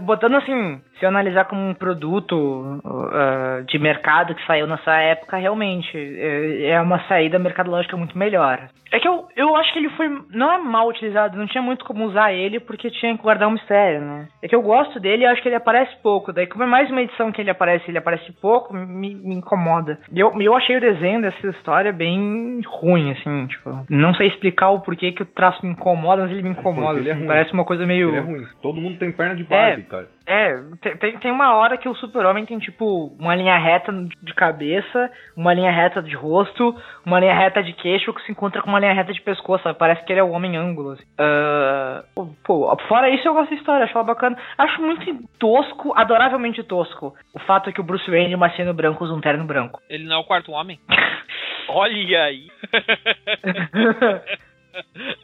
botando 0.00 0.36
assim, 0.36 0.80
se 0.98 1.04
eu 1.04 1.08
analisar 1.08 1.44
como 1.46 1.60
um 1.60 1.74
produto 1.74 2.80
ah, 2.84 3.62
de 3.66 3.78
mercado 3.78 4.34
que 4.34 4.46
saiu 4.46 4.66
nessa 4.66 4.94
época, 4.96 5.36
realmente 5.36 5.96
é, 5.96 6.70
é 6.70 6.80
uma 6.80 7.00
saída 7.06 7.38
mercadológica 7.38 7.96
muito 7.96 8.16
melhor. 8.16 8.68
É 8.92 9.00
que 9.00 9.08
eu, 9.08 9.26
eu 9.34 9.56
acho 9.56 9.72
que 9.72 9.78
ele 9.78 9.88
foi. 9.90 10.06
Não 10.30 10.52
é 10.52 10.58
mal 10.58 10.86
utilizado, 10.86 11.38
não 11.38 11.46
tinha 11.46 11.62
muito 11.62 11.82
como 11.82 12.04
usar 12.04 12.34
ele 12.34 12.60
porque 12.60 12.90
tinha 12.90 13.16
que 13.16 13.22
guardar 13.22 13.48
um 13.48 13.52
mistério, 13.52 14.02
né? 14.02 14.28
É 14.42 14.46
que 14.46 14.54
eu 14.54 14.60
gosto 14.60 15.00
dele 15.00 15.22
e 15.22 15.26
acho 15.26 15.40
que 15.40 15.48
ele 15.48 15.56
aparece 15.56 15.96
pouco. 16.02 16.30
Daí, 16.30 16.46
como 16.46 16.64
é 16.64 16.66
mais 16.66 16.90
uma 16.90 17.00
edição 17.00 17.32
que 17.32 17.40
ele 17.40 17.50
aparece 17.50 17.88
ele 17.88 17.96
aparece 17.96 18.30
pouco, 18.32 18.74
me, 18.74 19.14
me 19.14 19.34
incomoda. 19.34 19.98
E 20.12 20.20
eu, 20.20 20.30
eu 20.38 20.54
achei 20.54 20.76
o 20.76 20.80
desenho 20.80 21.22
dessa 21.22 21.46
história 21.48 21.90
bem 21.90 22.60
ruim, 22.66 23.12
assim, 23.12 23.46
tipo. 23.46 23.70
Não 23.88 24.14
sei 24.14 24.28
explicar 24.28 24.68
o 24.68 24.80
porquê 24.80 25.10
que 25.12 25.22
o 25.22 25.26
traço 25.26 25.64
me 25.64 25.72
incomoda, 25.72 26.22
mas 26.22 26.30
ele 26.30 26.42
me 26.42 26.50
incomoda. 26.50 26.98
ele 26.98 27.08
é 27.08 27.12
assim, 27.12 27.20
ruim. 27.20 27.28
parece 27.28 27.52
uma 27.54 27.64
coisa 27.64 27.86
meio. 27.86 28.10
Ele 28.10 28.18
é 28.18 28.20
ruim. 28.20 28.46
Todo 28.60 28.78
mundo 28.78 28.98
tem 28.98 29.10
perna 29.10 29.31
de 29.34 29.44
Barbie, 29.44 29.82
cara. 29.84 30.08
É, 30.24 30.54
tem- 30.98 31.18
tem, 31.18 31.30
uma 31.32 31.54
hora 31.56 31.76
que 31.76 31.88
o 31.88 31.94
super-homem 31.96 32.46
tem, 32.46 32.58
tipo, 32.58 33.08
uma 33.18 33.34
linha 33.34 33.58
reta 33.58 33.92
de 34.22 34.34
cabeça, 34.34 35.10
uma 35.36 35.52
linha 35.52 35.70
reta 35.70 36.00
de 36.02 36.14
rosto, 36.14 36.74
uma 37.04 37.18
linha 37.18 37.34
reta 37.34 37.62
de 37.62 37.72
queixo 37.72 38.14
que 38.14 38.22
se 38.22 38.30
encontra 38.32 38.62
com 38.62 38.68
uma 38.68 38.78
linha 38.78 38.92
reta 38.92 39.12
de 39.12 39.20
pescoço, 39.20 39.64
sabe? 39.64 39.78
Parece 39.78 40.04
que 40.04 40.12
ele 40.12 40.20
é 40.20 40.24
o 40.24 40.30
homem 40.30 40.56
ângulo. 40.56 40.92
assim. 40.92 41.04
Ah, 41.18 42.04
pô, 42.44 42.76
fora 42.88 43.10
isso, 43.10 43.26
eu 43.26 43.34
gosto 43.34 43.50
da 43.50 43.56
história, 43.56 43.84
acho 43.84 43.96
ela 43.98 44.04
bacana. 44.06 44.36
Acho 44.56 44.80
muito 44.80 45.04
tosco, 45.38 45.92
adoravelmente 45.96 46.62
tosco, 46.62 47.14
o 47.34 47.38
fato 47.40 47.72
que 47.72 47.80
o 47.80 47.84
Bruce 47.84 48.08
Wayne, 48.10 48.36
Marciano 48.36 48.72
Branco, 48.72 49.04
usa 49.04 49.12
um 49.14 49.20
terno 49.20 49.44
branco. 49.44 49.80
Ele 49.90 50.04
não 50.04 50.16
é 50.16 50.18
o 50.20 50.24
quarto 50.24 50.52
homem. 50.52 50.78
Olha 51.68 52.24
aí. 52.24 52.46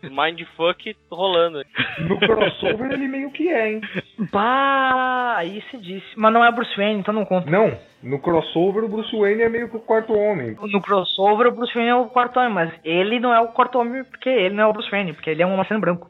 Mindfuck 0.02 0.96
rolando. 1.10 1.62
No 2.00 2.18
crossover 2.18 2.92
ele 2.92 3.08
meio 3.08 3.30
que 3.30 3.48
é, 3.48 3.72
hein? 3.72 3.80
Bah, 4.32 5.36
aí 5.38 5.62
se 5.70 5.76
disse. 5.78 6.06
Mas 6.16 6.32
não 6.32 6.44
é 6.44 6.50
Bruce 6.52 6.76
Wayne, 6.76 7.00
então 7.00 7.14
não 7.14 7.24
conta. 7.24 7.50
Não, 7.50 7.76
no 8.02 8.18
crossover 8.20 8.84
o 8.84 8.88
Bruce 8.88 9.16
Wayne 9.16 9.42
é 9.42 9.48
meio 9.48 9.68
que 9.68 9.76
o 9.76 9.80
quarto 9.80 10.12
homem. 10.12 10.56
No 10.60 10.80
crossover, 10.80 11.46
o 11.48 11.52
Bruce 11.52 11.74
Wayne 11.74 11.90
é 11.90 11.94
o 11.94 12.06
quarto 12.06 12.38
homem, 12.38 12.52
mas 12.52 12.72
ele 12.84 13.18
não 13.20 13.32
é 13.34 13.40
o 13.40 13.48
quarto 13.48 13.78
homem 13.78 14.04
porque 14.04 14.28
ele 14.28 14.54
não 14.54 14.64
é 14.64 14.66
o 14.66 14.72
Bruce 14.72 14.90
Wayne, 14.90 15.12
porque 15.12 15.30
ele 15.30 15.42
é 15.42 15.46
um 15.46 15.56
Marciano 15.56 15.80
Branco. 15.80 16.08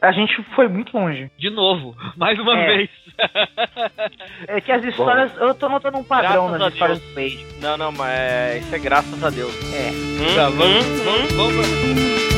A 0.00 0.10
gente 0.10 0.42
foi 0.56 0.66
muito 0.66 0.96
longe. 0.98 1.30
De 1.38 1.48
novo, 1.48 1.94
mais 2.16 2.36
uma 2.38 2.58
É. 2.58 2.66
vez. 2.66 2.90
É 4.48 4.60
que 4.60 4.72
as 4.72 4.82
histórias. 4.84 5.32
Eu 5.36 5.54
tô 5.54 5.68
notando 5.68 5.96
um 5.98 6.02
padrão 6.04 6.48
Graças 6.48 6.54
a 6.54 6.58
nas 6.58 6.72
histórias 6.72 6.98
Deus. 6.98 7.14
do 7.14 7.20
Wade. 7.20 7.60
Não, 7.60 7.76
não, 7.76 7.92
mas 7.92 8.10
é- 8.18 8.58
isso 8.58 8.74
é 8.74 8.78
graças 8.80 9.22
a 9.24 9.30
Deus. 9.30 9.54
É. 9.72 9.90
Hum, 9.90 10.34
Tá, 10.34 10.48
vamos, 10.48 10.86
hum, 10.86 11.36
vamos, 11.36 11.68
hum. 11.68 11.94
vamos. 11.94 12.31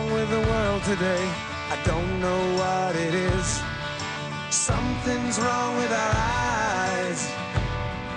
Wrong 0.00 0.12
with 0.12 0.30
the 0.30 0.40
world 0.40 0.82
today. 0.84 1.24
I 1.70 1.78
don't 1.84 2.20
know 2.20 2.40
what 2.56 2.96
it 2.96 3.14
is. 3.14 3.60
Something's 4.50 5.38
wrong 5.38 5.76
with 5.76 5.92
our 5.92 6.12
eyes. 6.14 7.39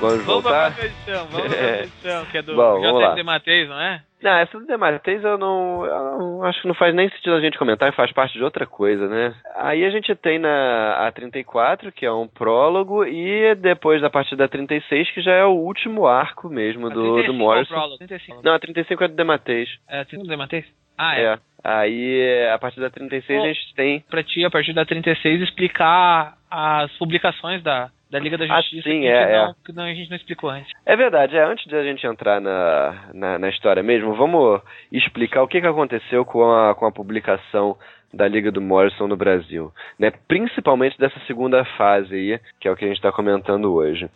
Vamos 0.03 0.25
Vamos 0.25 0.43
pra 0.43 0.51
voltar? 0.51 0.71
próxima 0.75 0.85
edição, 0.85 1.27
vamos 1.27 1.47
pra 1.55 1.63
É. 1.65 2.25
que 2.31 2.37
é 2.37 2.41
do 2.41 2.55
Bom, 2.55 2.81
Matheus, 3.23 3.69
não 3.69 3.79
é? 3.79 4.01
Não, 4.21 4.31
essa 4.37 4.57
do 4.59 4.65
Demartez 4.65 5.23
eu 5.23 5.37
não, 5.37 5.85
eu 5.85 6.17
não- 6.19 6.43
Acho 6.43 6.61
que 6.61 6.67
não 6.67 6.75
faz 6.75 6.93
nem 6.95 7.09
sentido 7.09 7.35
a 7.35 7.41
gente 7.41 7.57
comentar 7.57 7.91
faz 7.93 8.11
parte 8.13 8.37
de 8.37 8.43
outra 8.43 8.65
coisa, 8.65 9.07
né? 9.07 9.33
Aí 9.55 9.83
a 9.85 9.89
gente 9.89 10.13
tem 10.15 10.39
na 10.39 11.09
A34, 11.11 11.91
que 11.91 12.05
é 12.05 12.11
um 12.11 12.27
prólogo, 12.27 13.05
e 13.05 13.53
depois 13.55 14.01
da 14.01 14.09
parte 14.09 14.35
da 14.35 14.47
36, 14.47 15.09
que 15.11 15.21
já 15.21 15.31
é 15.33 15.45
o 15.45 15.51
último 15.51 16.05
arco 16.07 16.49
mesmo 16.49 16.89
do, 16.89 17.15
35 17.15 17.27
do 17.27 17.33
é 17.33 17.37
Morrison. 17.37 17.73
prólogo, 17.73 17.97
35. 17.97 18.41
Não, 18.43 18.53
a 18.53 18.59
35 18.59 19.03
é 19.03 19.07
do 19.09 19.15
Dematez. 19.15 19.69
É, 19.89 20.03
35 20.05 20.27
do? 20.27 20.65
Ah, 20.97 21.17
é. 21.19 21.23
É. 21.33 21.39
Aí, 21.65 22.47
a 22.53 22.57
partir 22.59 22.79
da 22.81 22.89
36, 22.89 23.39
Bom, 23.39 23.45
a 23.45 23.47
gente 23.53 23.73
tem. 23.75 23.99
Pra 24.09 24.21
ti, 24.23 24.43
a 24.45 24.49
partir 24.49 24.73
da 24.73 24.85
36, 24.85 25.41
explicar 25.41 26.35
as 26.51 26.91
publicações 26.97 27.63
da, 27.63 27.89
da 28.13 28.19
Liga 28.19 28.37
da 28.37 28.45
Ah, 28.45 28.61
Justiça 28.61 28.89
sim, 28.89 29.01
que, 29.01 29.07
é, 29.07 29.25
que 29.25 29.31
é. 29.33 29.37
não, 29.45 29.55
que 29.65 29.73
não- 29.73 29.83
a 29.83 29.93
gente 29.93 30.09
não 30.09 30.15
explicou 30.17 30.49
antes. 30.49 30.71
É 30.85 30.95
verdade, 30.95 31.35
é, 31.35 31.43
antes 31.43 31.65
de 31.65 31.75
a 31.75 31.83
gente 31.83 32.05
entrar 32.07 32.39
na, 32.39 33.09
na, 33.13 33.39
na 33.39 33.49
história 33.49 33.81
mesmo, 33.83 34.13
vamos 34.13 34.61
explicar 34.91 35.41
o 35.43 35.47
que, 35.47 35.59
que 35.59 35.67
aconteceu 35.67 36.23
com 36.23 36.43
a, 36.49 36.75
com 36.75 36.85
a 36.85 36.91
publicação 36.91 37.75
da 38.13 38.27
Liga 38.27 38.51
do 38.51 38.61
Morrison 38.61 39.07
no 39.07 39.17
Brasil, 39.17 39.71
né? 39.97 40.11
Principalmente 40.27 40.97
dessa 40.97 41.19
segunda 41.25 41.65
fase 41.77 42.13
aí, 42.13 42.39
que 42.59 42.67
é 42.67 42.71
o 42.71 42.75
que 42.75 42.85
a 42.85 42.87
gente 42.87 42.97
está 42.97 43.11
comentando 43.11 43.73
hoje. 43.73 44.09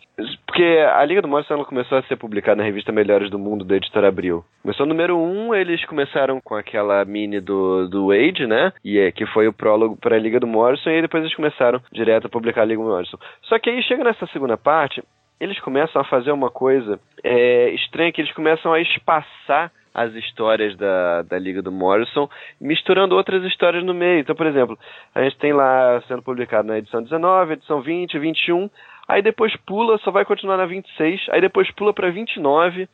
Porque 0.46 0.64
a 0.64 1.04
Liga 1.04 1.22
do 1.22 1.28
Morrison 1.28 1.64
começou 1.66 1.98
a 1.98 2.04
ser 2.04 2.16
publicada 2.16 2.58
na 2.58 2.64
revista 2.64 2.92
Melhores 2.92 3.30
do 3.30 3.40
Mundo 3.40 3.66
da 3.66 3.76
editora 3.76 4.08
Abril. 4.08 4.44
Começou 4.62 4.86
no 4.86 4.94
número 4.94 5.18
1, 5.18 5.48
um, 5.48 5.56
eles 5.56 5.84
começaram 5.86 6.40
com 6.42 6.56
aquela 6.56 7.04
mini 7.06 7.40
do, 7.40 7.88
do 7.88 8.08
Wade, 8.08 8.46
né? 8.46 8.72
E 8.84 9.00
é, 9.00 9.12
que 9.12 9.26
foi 9.26 9.48
o 9.48 9.54
prólogo 9.54 9.98
para 9.98 10.16
a 10.16 10.20
Liga 10.20 10.40
do 10.40 10.48
Morrison, 10.48 10.90
e 10.90 11.02
depois 11.02 11.24
eles 11.24 11.36
começaram 11.36 11.82
direto 11.92 12.28
a 12.28 12.30
publicar 12.30 12.62
a 12.62 12.66
Liga 12.66 12.82
do 12.82 12.90
Morrison. 12.90 13.18
Só 13.44 13.58
que 13.58 13.70
aí 13.70 13.82
chega 13.84 14.04
nessa 14.04 14.28
segunda 14.28 14.58
parte, 14.58 15.04
eles 15.40 15.60
começam 15.60 16.02
a 16.02 16.06
fazer 16.06 16.32
uma 16.32 16.50
coisa 16.50 17.00
é, 17.24 17.70
estranha, 17.70 18.12
que 18.12 18.22
eles 18.22 18.34
começam 18.34 18.74
a 18.74 18.82
espaçar 18.82 19.72
as 19.98 20.14
histórias 20.14 20.78
da, 20.78 21.24
da 21.24 21.40
Liga 21.40 21.60
do 21.60 21.72
Morrison, 21.72 22.30
misturando 22.62 23.16
outras 23.16 23.44
histórias 23.44 23.84
no 23.84 23.96
meio. 23.96 24.20
Então, 24.20 24.36
por 24.36 24.46
exemplo, 24.46 24.78
a 25.16 25.24
gente 25.24 25.40
tem 25.40 25.52
lá 25.52 26.00
sendo 26.08 26.22
publicado 26.22 26.68
na 26.68 26.78
edição 26.78 27.02
19, 27.02 27.54
edição 27.54 27.82
20, 27.82 28.20
21, 28.20 28.70
aí 29.08 29.24
depois 29.24 29.56
pula, 29.66 29.98
só 29.98 30.12
vai 30.12 30.24
continuar 30.24 30.58
na 30.58 30.68
26, 30.68 31.26
aí 31.32 31.42
depois 31.42 31.72
pula 31.72 31.92
para 31.94 32.12
29, 32.12 32.88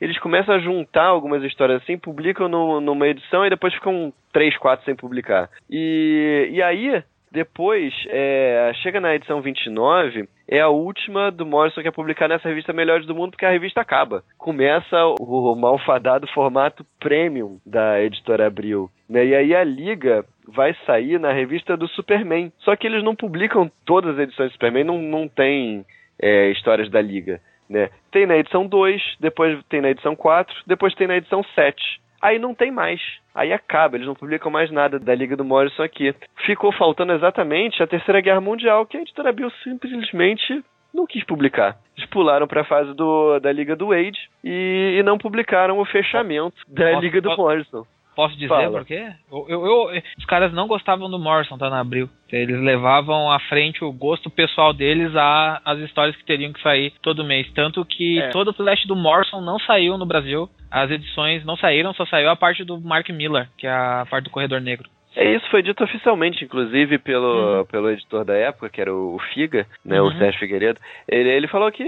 eles 0.00 0.18
começam 0.18 0.54
a 0.54 0.58
juntar 0.58 1.04
algumas 1.04 1.42
histórias 1.42 1.82
assim, 1.82 1.98
publicam 1.98 2.48
no, 2.48 2.80
numa 2.80 3.06
edição 3.06 3.44
e 3.44 3.50
depois 3.50 3.74
ficam 3.74 4.10
3, 4.32 4.56
4 4.56 4.86
sem 4.86 4.96
publicar. 4.96 5.50
E, 5.68 6.48
e 6.52 6.62
aí, 6.62 7.02
Depois, 7.36 7.92
é, 8.08 8.72
chega 8.82 8.98
na 8.98 9.14
edição 9.14 9.42
29, 9.42 10.26
é 10.48 10.58
a 10.58 10.70
última 10.70 11.30
do 11.30 11.44
Morrison 11.44 11.82
que 11.82 11.88
é 11.88 11.90
publicada 11.90 12.32
nessa 12.32 12.48
revista 12.48 12.72
Melhores 12.72 13.04
do 13.04 13.14
Mundo, 13.14 13.32
porque 13.32 13.44
a 13.44 13.50
revista 13.50 13.82
acaba. 13.82 14.24
Começa 14.38 14.96
o, 15.20 15.52
o 15.52 15.54
malfadado 15.54 16.26
formato 16.28 16.82
premium 16.98 17.58
da 17.66 18.02
editora 18.02 18.46
Abril. 18.46 18.90
Né? 19.06 19.26
E 19.26 19.34
aí 19.34 19.54
a 19.54 19.62
Liga 19.62 20.24
vai 20.48 20.74
sair 20.86 21.20
na 21.20 21.30
revista 21.30 21.76
do 21.76 21.86
Superman. 21.88 22.50
Só 22.60 22.74
que 22.74 22.86
eles 22.86 23.04
não 23.04 23.14
publicam 23.14 23.70
todas 23.84 24.14
as 24.14 24.20
edições 24.20 24.48
do 24.48 24.52
Superman, 24.54 24.84
não, 24.84 25.02
não 25.02 25.28
tem 25.28 25.84
é, 26.18 26.48
histórias 26.52 26.90
da 26.90 27.02
Liga. 27.02 27.38
Né? 27.68 27.90
Tem 28.10 28.24
na 28.24 28.38
edição 28.38 28.66
2, 28.66 29.02
depois 29.20 29.62
tem 29.68 29.82
na 29.82 29.90
edição 29.90 30.16
4, 30.16 30.54
depois 30.66 30.94
tem 30.94 31.06
na 31.06 31.18
edição 31.18 31.44
7. 31.54 32.00
Aí 32.26 32.40
não 32.40 32.52
tem 32.52 32.72
mais. 32.72 33.00
Aí 33.32 33.52
acaba, 33.52 33.96
eles 33.96 34.06
não 34.08 34.16
publicam 34.16 34.50
mais 34.50 34.68
nada 34.68 34.98
da 34.98 35.14
Liga 35.14 35.36
do 35.36 35.44
Morrison 35.44 35.80
aqui. 35.80 36.12
Ficou 36.44 36.72
faltando 36.72 37.12
exatamente 37.12 37.80
a 37.80 37.86
Terceira 37.86 38.20
Guerra 38.20 38.40
Mundial, 38.40 38.84
que 38.84 38.96
a 38.96 39.00
editora 39.00 39.32
Bill 39.32 39.48
simplesmente 39.62 40.64
não 40.92 41.06
quis 41.06 41.22
publicar. 41.22 41.76
Eles 41.96 42.10
pularam 42.10 42.48
para 42.48 42.62
a 42.62 42.64
fase 42.64 42.92
do, 42.94 43.38
da 43.38 43.52
Liga 43.52 43.76
do 43.76 43.90
Wade 43.90 44.18
e, 44.42 44.96
e 44.98 45.02
não 45.04 45.18
publicaram 45.18 45.78
o 45.78 45.84
fechamento 45.84 46.56
da 46.66 46.98
Liga 46.98 47.20
do 47.20 47.36
Morrison. 47.36 47.86
Posso 48.16 48.34
dizer 48.34 48.48
Fala. 48.48 48.70
por 48.70 48.84
quê? 48.86 49.10
Eu, 49.30 49.46
eu- 49.48 49.66
eu- 49.66 50.02
os 50.18 50.24
caras 50.24 50.50
não 50.52 50.66
gostavam 50.66 51.10
do 51.10 51.18
Morrison, 51.18 51.58
tá 51.58 51.68
na 51.68 51.80
Abril. 51.80 52.08
Eles 52.32 52.58
levavam 52.62 53.30
à 53.30 53.38
frente 53.40 53.84
o 53.84 53.92
gosto 53.92 54.30
pessoal 54.30 54.72
deles 54.72 55.12
as 55.14 55.78
histórias 55.80 56.16
que 56.16 56.24
teriam 56.24 56.50
que 56.52 56.62
sair 56.62 56.92
todo 57.02 57.22
mês. 57.22 57.46
Tanto 57.52 57.84
que 57.84 58.18
É. 58.18 58.30
todo 58.30 58.48
o 58.48 58.54
Flash 58.54 58.86
do 58.86 58.96
Morrison 58.96 59.40
não 59.42 59.58
saiu 59.60 59.98
no 59.98 60.06
Brasil. 60.06 60.48
As 60.70 60.90
edições 60.90 61.44
não 61.44 61.56
saíram, 61.58 61.92
só 61.92 62.06
saiu 62.06 62.30
a 62.30 62.34
parte 62.36 62.64
do 62.64 62.80
Mark 62.80 63.08
Miller, 63.10 63.48
que 63.58 63.66
é 63.66 63.70
a 63.70 64.06
parte 64.10 64.24
do 64.24 64.30
Corredor 64.30 64.60
Negro. 64.62 64.88
É 65.14 65.34
isso, 65.34 65.48
foi 65.50 65.62
dito 65.62 65.82
oficialmente, 65.84 66.44
inclusive, 66.44 66.98
pelo, 66.98 67.64
pelo 67.70 67.90
editor 67.90 68.24
da 68.24 68.34
época, 68.34 68.68
que 68.68 68.80
era 68.80 68.92
o, 68.94 69.14
o 69.14 69.18
Figa, 69.32 69.66
né, 69.84 70.00
o 70.00 70.06
Uhum. 70.06 70.18
Sérgio 70.18 70.40
Figueiredo. 70.40 70.78
Ele, 71.08 71.28
ele 71.30 71.48
falou 71.48 71.70
que, 71.72 71.84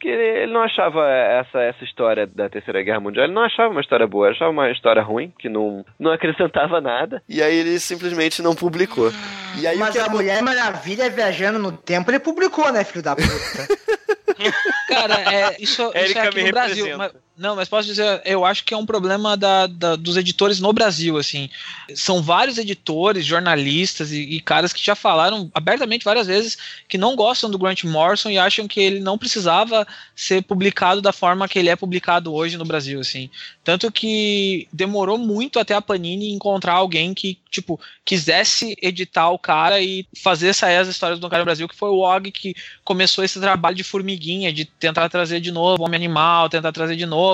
que 0.00 0.08
ele, 0.08 0.42
ele 0.44 0.52
não 0.52 0.62
achava 0.62 1.06
essa, 1.08 1.60
essa 1.60 1.84
história 1.84 2.26
da 2.26 2.48
Terceira 2.48 2.82
Guerra 2.82 3.00
Mundial, 3.00 3.26
ele 3.26 3.34
não 3.34 3.42
achava 3.42 3.70
uma 3.70 3.80
história 3.80 4.06
boa, 4.06 4.26
ele 4.26 4.34
achava 4.36 4.50
uma 4.50 4.70
história 4.70 5.02
ruim, 5.02 5.32
que 5.38 5.48
não, 5.48 5.84
não 5.98 6.10
acrescentava 6.10 6.80
nada. 6.80 7.22
E 7.28 7.42
aí 7.42 7.54
ele 7.54 7.78
simplesmente 7.78 8.42
não 8.42 8.54
publicou. 8.54 9.12
E 9.60 9.66
aí 9.66 9.76
o 9.76 9.80
Mas 9.80 9.90
que 9.90 9.98
a 9.98 10.04
acon- 10.06 10.14
Mulher 10.16 10.42
Maravilha 10.42 11.08
viajando 11.10 11.58
no 11.58 11.70
tempo, 11.72 12.10
ele 12.10 12.18
publicou, 12.18 12.72
né, 12.72 12.82
filho 12.82 13.02
da 13.02 13.14
puta? 13.14 13.28
Cara, 14.88 15.14
é, 15.32 15.56
isso, 15.60 15.82
isso 15.94 16.18
é 16.18 16.22
aqui 16.26 16.36
me 16.36 16.44
no 16.46 16.50
Brasil. 16.52 16.84
representa. 16.86 16.96
Mas, 16.98 17.12
não, 17.40 17.56
mas 17.56 17.70
posso 17.70 17.88
dizer, 17.88 18.20
eu 18.26 18.44
acho 18.44 18.62
que 18.64 18.74
é 18.74 18.76
um 18.76 18.84
problema 18.84 19.34
da, 19.34 19.66
da- 19.66 19.96
dos 19.96 20.18
editores 20.18 20.60
no 20.60 20.74
Brasil, 20.74 21.16
assim. 21.16 21.48
São 21.94 22.22
vários 22.22 22.58
editores, 22.58 23.24
jornalistas 23.24 24.12
e, 24.12 24.20
e 24.20 24.40
caras 24.42 24.74
que 24.74 24.84
já 24.84 24.94
falaram 24.94 25.50
abertamente 25.54 26.04
várias 26.04 26.26
vezes 26.26 26.58
que 26.86 26.98
não 26.98 27.16
gostam 27.16 27.50
do 27.50 27.56
Grant 27.56 27.82
Morrison 27.84 28.28
e 28.28 28.38
acham 28.38 28.68
que 28.68 28.78
ele 28.78 29.00
não 29.00 29.16
precisava 29.16 29.86
ser 30.14 30.42
publicado 30.42 31.00
da 31.00 31.14
forma 31.14 31.48
que 31.48 31.58
ele 31.58 31.70
é 31.70 31.76
publicado 31.76 32.30
hoje 32.34 32.58
no 32.58 32.64
Brasil, 32.66 33.00
assim. 33.00 33.30
Tanto 33.64 33.90
que 33.90 34.68
demorou 34.70 35.16
muito 35.16 35.58
até 35.58 35.72
a 35.74 35.80
Panini 35.80 36.32
encontrar 36.32 36.74
alguém 36.74 37.14
que, 37.14 37.38
tipo, 37.50 37.80
quisesse 38.04 38.76
editar 38.82 39.30
o 39.30 39.38
cara 39.38 39.80
e 39.80 40.06
fazer 40.22 40.52
sair 40.52 40.76
as 40.76 40.88
histórias 40.88 41.18
do 41.18 41.28
cara 41.30 41.40
no 41.40 41.46
Brasil, 41.46 41.66
que 41.66 41.76
foi 41.76 41.88
o 41.88 42.00
Og 42.00 42.30
que 42.30 42.54
começou 42.84 43.24
esse 43.24 43.40
trabalho 43.40 43.76
de 43.76 43.84
formiguinha, 43.84 44.52
de 44.52 44.66
tentar 44.66 45.08
trazer 45.08 45.40
de 45.40 45.50
novo 45.50 45.82
Homem 45.82 45.96
Animal, 45.96 46.50
tentar 46.50 46.70
trazer 46.72 46.96
de 46.96 47.06
novo 47.06 47.29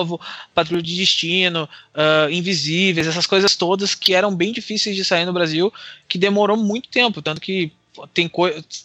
Patrulha 0.53 0.81
de 0.81 0.95
Destino, 0.95 1.67
ah, 1.93 2.27
Invisíveis, 2.29 3.07
essas 3.07 3.25
coisas 3.25 3.55
todas 3.55 3.95
que 3.95 4.13
eram 4.13 4.35
bem 4.35 4.51
difíceis 4.51 4.95
de 4.95 5.05
sair 5.05 5.25
no 5.25 5.33
Brasil, 5.33 5.73
que 6.07 6.17
demorou 6.17 6.57
muito 6.57 6.89
tempo, 6.89 7.21
tanto 7.21 7.41
que 7.41 7.71
tem 8.13 8.29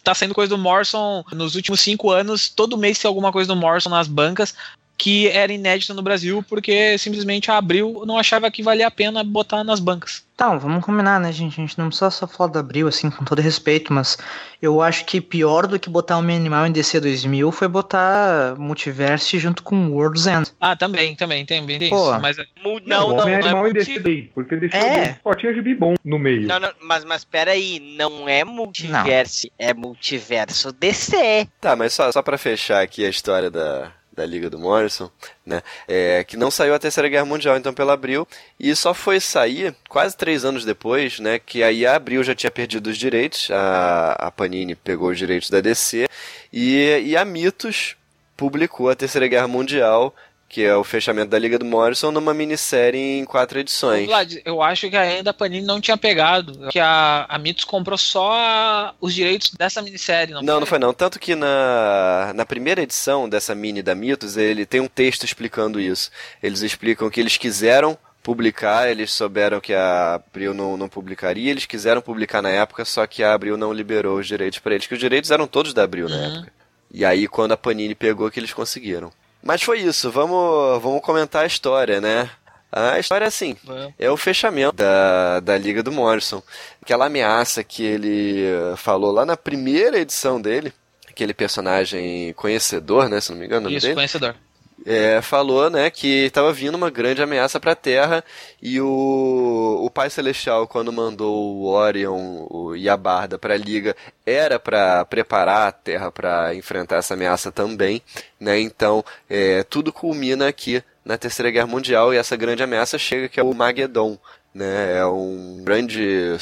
tá 0.03 0.15
saindo 0.15 0.35
coisa 0.35 0.49
do 0.49 0.59
Morrison 0.59 1.23
nos 1.33 1.55
últimos 1.55 1.81
cinco 1.81 2.11
anos, 2.11 2.49
todo 2.49 2.79
mês 2.79 2.99
tem 2.99 3.09
alguma 3.09 3.31
coisa 3.31 3.53
do 3.53 3.61
Morrison 3.61 3.91
nas 3.91 4.09
bancas 4.09 4.55
que 5.03 5.27
era 5.31 5.53
inédita 5.53 5.93
no 5.93 6.01
Brasil, 6.01 6.45
porque 6.49 6.97
simplesmente 6.97 7.51
a 7.51 7.57
Abril 7.59 8.05
não 8.07 8.17
achava 8.17 8.49
que 8.53 8.63
valia 8.63 8.87
a 8.87 8.91
pena 8.91 9.25
botar 9.25 9.65
nas 9.65 9.81
bancas. 9.81 10.23
Então, 10.37 10.61
vamos 10.61 10.85
combinar, 10.85 11.19
né, 11.19 11.33
gente? 11.33 11.55
A 11.61 11.67
gente 11.67 11.77
não 11.79 11.89
precisa 11.89 12.09
só 12.11 12.25
falar 12.27 12.51
do 12.51 12.59
Abril, 12.61 12.87
assim, 12.87 13.11
com 13.11 13.25
todo 13.25 13.43
respeito, 13.43 13.93
mas 13.93 14.17
eu 14.61 14.81
acho 14.81 15.05
que 15.05 15.21
pior 15.21 15.67
do 15.67 15.77
que 15.79 15.91
botar 15.91 16.19
Homem 16.19 16.37
Animal 16.37 16.67
em 16.69 16.73
DC 16.73 17.01
2000 17.01 17.51
foi 17.51 17.67
botar 17.67 18.55
Multiverse 18.57 19.39
junto 19.41 19.65
com 19.65 19.91
World's 19.91 20.27
End. 20.29 20.51
Ah, 20.61 20.77
também, 20.77 21.17
também, 21.17 21.45
tem, 21.45 21.67
tem 21.67 21.91
Pô. 21.91 22.11
isso. 22.13 22.21
Mas 22.21 22.37
Mu- 22.63 22.77
o 22.77 22.81
Não, 22.87 23.09
não, 23.09 23.17
Homem 23.17 23.25
não, 23.25 23.29
é 23.31 23.35
Animal 23.49 23.69
em 23.69 23.73
DC 23.73 23.99
daí, 23.99 24.23
porque 24.33 24.55
DC 24.57 24.77
É. 24.77 25.19
só 25.21 25.35
tinha 25.35 25.53
gibi 25.53 25.75
bom 25.75 25.95
no 26.05 26.19
meio. 26.19 26.47
Não, 26.47 26.61
não, 26.61 26.71
mas, 26.81 27.05
mas 27.05 27.25
peraí, 27.25 27.81
não 27.99 28.29
é 28.29 28.45
multiverso, 28.45 29.49
é 29.59 29.75
multiverso 29.75 30.71
DC. 30.73 31.49
Tá, 31.61 31.75
mas 31.75 31.93
só, 31.93 32.11
só 32.13 32.23
pra 32.23 32.39
fechar 32.39 32.83
aqui 32.83 33.05
a 33.05 33.11
história 33.11 33.51
da, 33.51 33.93
da 34.15 34.27
Liga 34.27 34.51
do 34.51 34.59
Morrison, 34.59 35.11
né? 35.45 35.63
É, 35.89 36.23
que 36.25 36.37
não 36.37 36.51
saiu 36.51 36.75
a 36.75 36.79
Terceira 36.79 37.09
Guerra 37.09 37.25
Mundial, 37.25 37.57
então, 37.57 37.73
pela 37.73 37.95
Abril, 37.95 38.27
e 38.61 38.75
só 38.77 38.93
foi 38.93 39.19
sair 39.21 39.75
quase 39.89 40.17
três 40.17 40.45
anos 40.45 40.65
depois, 40.65 41.19
né? 41.19 41.39
Que 41.39 41.63
aí 41.63 41.87
a 41.87 41.97
Abril 41.97 42.23
já 42.23 42.35
tinha 42.35 42.51
perdido 42.51 42.89
os 42.89 42.99
direitos, 42.99 43.51
a, 43.51 44.13
a 44.13 44.31
Panini 44.31 44.75
pegou 44.75 45.11
os 45.11 45.19
direitos 45.19 45.49
da 45.49 45.61
DC, 45.61 46.09
e, 46.53 47.03
e 47.05 47.17
a 47.17 47.25
Mitos 47.25 47.97
publicou 48.37 48.91
a 48.91 48.95
Terceira 48.95 49.27
Guerra 49.27 49.49
Mundial, 49.49 50.15
que 50.53 50.63
é 50.63 50.77
o 50.77 50.85
fechamento 50.85 51.31
da 51.31 51.39
Liga 51.39 51.59
do 51.59 51.65
Morrison, 51.65 52.11
numa 52.13 52.35
minissérie 52.35 53.19
em 53.19 53.25
quatro 53.25 53.59
edições. 53.59 54.05
Vlad, 54.07 54.35
eu 54.45 54.61
acho 54.61 54.91
que 54.91 54.95
ainda 54.99 55.31
a 55.31 55.35
Panini 55.35 55.65
não 55.67 55.81
tinha 55.81 55.97
pegado. 55.97 56.69
Que 56.69 56.79
a, 56.79 57.25
a 57.27 57.39
Mitos 57.39 57.65
comprou 57.65 57.97
só 57.97 58.95
os 59.01 59.15
direitos 59.15 59.51
dessa 59.53 59.81
minissérie. 59.81 60.35
Não, 60.35 60.43
Não, 60.43 60.61
não 60.61 60.67
foi 60.67 60.79
não. 60.79 60.93
Tanto 60.93 61.19
que 61.19 61.35
na, 61.35 62.33
na 62.35 62.45
primeira 62.45 62.83
edição 62.83 63.27
dessa 63.31 63.55
mini 63.55 63.83
da 63.83 63.95
Mitos, 63.95 64.37
ele 64.37 64.67
tem 64.67 64.79
um 64.83 64.89
texto 64.89 65.25
explicando 65.25 65.81
isso. 65.81 66.11
Eles 66.43 66.61
explicam 66.61 67.09
que 67.09 67.19
eles 67.19 67.39
quiseram 67.39 67.97
publicar, 68.23 68.91
eles 68.91 69.11
souberam 69.11 69.59
que 69.59 69.73
a 69.73 70.17
Abril 70.17 70.53
não, 70.53 70.77
não 70.77 70.87
publicaria, 70.89 71.51
eles 71.51 71.65
quiseram 71.65 72.03
publicar 72.03 72.43
na 72.43 72.51
época, 72.51 72.85
só 72.85 73.07
que 73.07 73.23
a 73.25 73.33
Abril 73.33 73.57
não 73.57 73.73
liberou 73.73 74.19
os 74.19 74.27
direitos 74.27 74.59
para 74.59 74.75
eles, 74.75 74.87
que 74.87 74.93
os 74.95 75.01
direitos 75.01 75.31
eram 75.31 75.47
todos 75.47 75.73
da 75.73 75.83
Abril 75.83 76.11
na 76.11 76.17
Uhum. 76.17 76.35
época. 76.37 76.53
E 76.93 77.07
aí, 77.07 77.27
quando 77.27 77.53
a 77.53 77.57
Panini 77.57 77.95
pegou, 77.95 78.31
que 78.31 78.39
eles 78.39 78.53
conseguiram. 78.53 79.11
Mas 79.43 79.63
foi 79.63 79.81
isso, 79.81 80.11
vamos, 80.11 80.83
vamos 80.83 81.03
comentar 81.03 81.43
a 81.43 81.47
história, 81.47 82.01
né? 82.01 82.31
A 82.71 82.99
história 82.99 83.27
é 83.27 83.29
assim, 83.29 83.55
é 83.99 84.11
o 84.11 84.17
fechamento 84.17 84.75
da, 84.75 85.41
da 85.41 85.59
Liga 85.59 85.83
do 85.83 85.93
Morrison. 85.93 86.43
Aquela 86.81 87.05
ameaça 87.05 87.63
que 87.63 87.85
ele 87.85 88.45
eh, 88.47 88.75
falou 88.79 89.13
lá 89.13 89.27
na 89.27 89.37
primeira 89.37 89.99
edição 89.99 90.41
dele, 90.41 90.73
aquele 91.07 91.35
personagem 91.35 92.33
conhecedor, 92.33 93.11
né, 93.11 93.21
se 93.21 93.31
não 93.31 93.39
me 93.39 93.45
engano, 93.45 93.69
Isso, 93.69 93.83
dele, 93.83 93.95
conhecedor. 93.95 94.35
É, 94.85 95.21
falou, 95.23 95.71
né, 95.71 95.91
que 95.91 96.25
estava 96.27 96.53
vindo 96.53 96.75
uma 96.75 96.91
grande 96.91 97.23
ameaça 97.23 97.61
para 97.61 97.73
a 97.73 97.77
Terra 97.77 98.25
e 98.61 98.81
o, 98.81 99.81
o 99.83 99.91
Pai 99.91 100.11
Celestial, 100.11 100.67
quando 100.67 100.93
mandou 100.93 101.35
o 101.57 101.67
Orion 101.67 102.47
o, 102.51 102.75
e 102.77 102.89
a 102.89 102.97
Barda 102.97 103.39
para 103.39 103.55
a 103.55 103.59
Liga, 103.59 103.95
era 104.27 104.59
para 104.59 105.05
preparar 105.05 105.69
a 105.69 105.73
Terra 105.73 106.11
para 106.11 106.55
enfrentar 106.55 106.97
essa 106.97 107.15
ameaça 107.15 107.53
também, 107.53 108.03
né? 108.41 108.59
Então, 108.61 109.05
é, 109.29 109.63
tudo 109.65 109.93
culmina 109.93 110.49
aqui 110.49 110.83
na 111.05 111.17
Terceira 111.19 111.51
Guerra 111.51 111.67
Mundial 111.67 112.13
e 112.13 112.17
essa 112.17 112.37
grande 112.37 112.63
ameaça 112.63 112.99
chega 112.99 113.29
que 113.29 113.41
é 113.41 113.43
o 113.43 113.55
Magedon. 113.55 114.19
Né, 114.55 114.99
é 114.99 115.07
um 115.07 115.63
grande. 115.65 116.37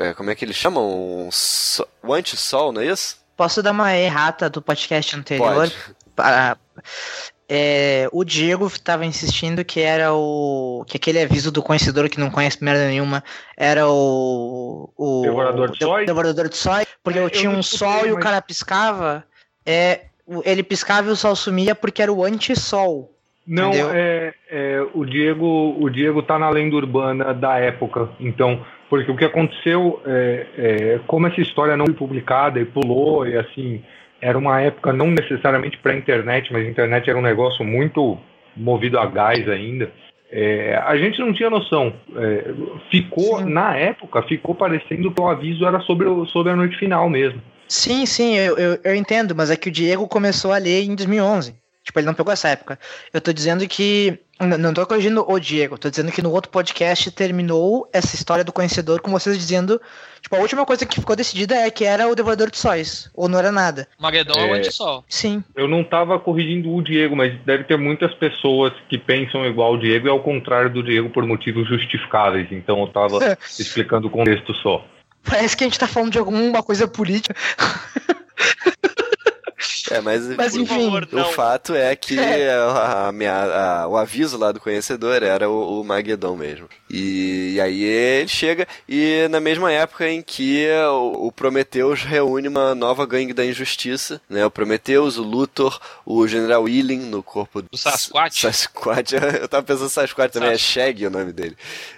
é, 0.00 0.12
como 0.14 0.28
é 0.28 0.34
que 0.34 0.44
eles 0.44 0.56
chamam? 0.56 1.26
Um, 1.26 1.30
so- 1.30 1.86
o 2.02 2.12
anti-sol, 2.12 2.72
não 2.72 2.82
é 2.82 2.86
isso? 2.86 3.16
Posso 3.36 3.62
dar 3.62 3.70
uma 3.70 3.96
errata 3.96 4.50
do 4.50 4.60
podcast 4.60 5.14
anterior? 5.14 5.54
Pode. 5.54 5.76
Para- 6.16 6.56
é, 7.48 8.08
o 8.12 8.24
Diego 8.24 8.66
estava 8.66 9.04
insistindo 9.04 9.64
que 9.64 9.80
era 9.80 10.12
o. 10.14 10.84
que 10.86 10.96
aquele 10.96 11.20
aviso 11.20 11.52
do 11.52 11.62
conhecedor 11.62 12.08
que 12.08 12.18
não 12.18 12.30
conhece 12.30 12.62
merda 12.64 12.86
nenhuma 12.86 13.22
era 13.56 13.88
o. 13.88 14.90
o 14.96 15.22
Devorador 15.22 15.70
de 15.70 15.78
sóis? 15.84 16.06
Devorador 16.06 16.48
de 16.48 16.56
sóis, 16.56 16.86
porque 17.02 17.18
É, 17.18 17.22
eu 17.22 17.26
eu 17.26 17.30
tinha 17.30 17.50
não 17.50 17.58
um 17.58 17.60
escutei, 17.60 17.88
sol 17.88 18.06
e 18.06 18.10
o 18.12 18.14
mas- 18.14 18.24
cara 18.24 18.40
piscava. 18.42 19.24
É, 19.66 20.02
ele 20.44 20.62
piscava 20.62 21.08
e 21.08 21.12
o 21.12 21.16
sol 21.16 21.36
sumia 21.36 21.74
porque 21.74 22.02
era 22.02 22.12
o 22.12 22.24
anti-sol. 22.24 23.10
Não, 23.46 23.72
é, 23.74 24.32
é, 24.50 24.86
o 24.94 25.04
Diego, 25.04 25.76
o 25.78 25.90
Diego 25.90 26.22
tá 26.22 26.38
na 26.38 26.48
lenda 26.48 26.76
urbana 26.76 27.34
da 27.34 27.58
época. 27.58 28.08
Então, 28.18 28.64
porque 28.88 29.10
o 29.10 29.16
que 29.16 29.24
aconteceu 29.26 30.00
é, 30.06 30.46
é, 30.56 31.00
como 31.06 31.26
essa 31.26 31.42
história 31.42 31.76
não 31.76 31.84
foi 31.84 31.94
publicada 31.94 32.58
e 32.58 32.64
pulou 32.64 33.26
e 33.26 33.36
assim, 33.36 33.84
era 34.24 34.38
uma 34.38 34.60
época 34.60 34.92
não 34.92 35.08
necessariamente 35.10 35.76
para 35.78 35.94
internet, 35.94 36.50
mas 36.52 36.66
a 36.66 36.70
internet 36.70 37.08
era 37.10 37.18
um 37.18 37.22
negócio 37.22 37.62
muito 37.64 38.18
movido 38.56 38.98
a 38.98 39.04
gás 39.06 39.46
ainda. 39.48 39.92
É, 40.30 40.74
a 40.84 40.96
gente 40.96 41.20
não 41.20 41.32
tinha 41.32 41.50
noção. 41.50 41.92
É, 42.16 42.44
ficou 42.90 43.38
Sim. 43.38 43.44
na 43.52 43.76
época, 43.76 44.22
ficou 44.22 44.54
parecendo 44.54 45.12
que 45.12 45.20
o 45.20 45.28
aviso 45.28 45.66
era 45.66 45.78
sobre, 45.80 46.08
o- 46.08 46.24
sobre 46.26 46.52
a 46.52 46.56
noite 46.56 46.76
final 46.78 47.08
mesmo. 47.10 47.40
Sim, 47.68 48.06
sim, 48.06 48.34
eu, 48.36 48.56
eu, 48.56 48.78
eu 48.82 48.94
entendo, 48.94 49.34
mas 49.36 49.50
é 49.50 49.56
que 49.56 49.68
o 49.68 49.72
Diego 49.72 50.08
começou 50.08 50.52
a 50.52 50.58
ler 50.58 50.84
em 50.84 50.94
2011. 50.94 51.54
Tipo, 51.84 51.98
ele 51.98 52.06
não 52.06 52.14
pegou 52.14 52.32
essa 52.32 52.48
época. 52.48 52.78
Eu 53.12 53.20
tô 53.20 53.30
dizendo 53.32 53.66
que 53.68 54.18
N- 54.40 54.56
Não 54.58 54.74
tô 54.74 54.84
corrigindo 54.86 55.24
o 55.30 55.38
Diego, 55.38 55.78
tô 55.78 55.88
dizendo 55.88 56.10
que 56.10 56.20
no 56.20 56.30
outro 56.32 56.50
podcast 56.50 57.10
terminou 57.12 57.88
essa 57.92 58.14
história 58.16 58.42
do 58.42 58.52
conhecedor 58.52 59.00
com 59.00 59.10
vocês 59.10 59.38
dizendo, 59.38 59.80
tipo, 60.20 60.34
a 60.34 60.40
última 60.40 60.66
coisa 60.66 60.84
que 60.84 60.98
ficou 61.00 61.14
decidida 61.14 61.54
é 61.54 61.70
que 61.70 61.84
era 61.84 62.08
o 62.08 62.14
devorador 62.16 62.50
de 62.50 62.58
sóis, 62.58 63.08
ou 63.14 63.28
não 63.28 63.38
era 63.38 63.52
nada. 63.52 63.86
Magedon 63.98 64.34
é 64.34 64.50
o 64.50 64.54
É. 64.54 64.58
antissol. 64.58 65.04
Sim. 65.08 65.42
Eu 65.54 65.68
não 65.68 65.84
tava 65.84 66.18
corrigindo 66.18 66.74
o 66.74 66.82
Diego, 66.82 67.14
mas 67.14 67.32
deve 67.44 67.62
ter 67.64 67.76
muitas 67.78 68.12
pessoas 68.14 68.72
que 68.88 68.98
pensam 68.98 69.46
igual 69.46 69.74
o 69.74 69.78
Diego 69.78 70.08
e 70.08 70.10
ao 70.10 70.20
contrário 70.20 70.68
do 70.70 70.82
Diego 70.82 71.10
por 71.10 71.24
motivos 71.24 71.68
justificáveis. 71.68 72.48
Então 72.50 72.80
eu 72.80 72.88
tava 72.88 73.24
É. 73.24 73.36
explicando 73.58 74.08
o 74.08 74.10
contexto 74.10 74.52
só. 74.54 74.84
Parece 75.24 75.56
que 75.56 75.64
a 75.64 75.66
gente 75.68 75.78
tá 75.78 75.86
falando 75.86 76.10
de 76.12 76.18
alguma 76.18 76.62
coisa 76.62 76.86
política. 76.88 77.34
É, 79.90 80.00
mas, 80.00 80.26
Mas 80.36 80.54
o- 80.54 80.60
enfim. 80.60 80.84
favor, 80.84 81.08
o 81.12 81.16
não. 81.16 81.24
fato 81.32 81.74
é 81.74 81.94
que 81.94 82.18
É. 82.18 82.52
a- 82.54 82.64
a 82.70 83.08
amea- 83.08 83.34
a- 83.82 83.88
o 83.88 83.96
aviso 83.96 84.38
lá 84.38 84.50
do 84.52 84.60
conhecedor 84.60 85.22
era 85.22 85.48
o, 85.48 85.80
o 85.80 85.84
Magedon 85.84 86.36
mesmo. 86.36 86.68
E, 86.90 87.54
e 87.54 87.60
aí 87.60 87.82
ele 87.82 88.28
chega 88.28 88.66
e 88.88 89.26
na 89.30 89.40
mesma 89.40 89.70
época 89.72 90.08
em 90.08 90.22
que 90.22 90.66
o, 90.90 91.26
o 91.26 91.32
Prometheus 91.32 92.02
reúne 92.02 92.46
uma 92.48 92.74
nova 92.74 93.04
gangue 93.04 93.32
da 93.32 93.44
injustiça, 93.44 94.20
né? 94.30 94.46
O 94.46 94.50
Prometheus, 94.50 95.16
o 95.18 95.22
Luthor, 95.22 95.80
o 96.06 96.26
General 96.28 96.68
Ealing 96.68 97.00
no 97.00 97.22
corpo 97.22 97.62
do 97.62 97.68
O 97.72 97.76
Sasquatch. 97.76 98.40
Sasquatch, 98.42 99.12
eu 99.40 99.48
tava 99.48 99.62
pensando 99.64 99.88
Sasquatch 99.88 100.32
também, 100.32 100.50
é 100.50 100.52
Sas- 100.52 100.60
Shag 100.60 101.06
o 101.06 101.10
nome 101.10 101.32
dele. 101.32 101.56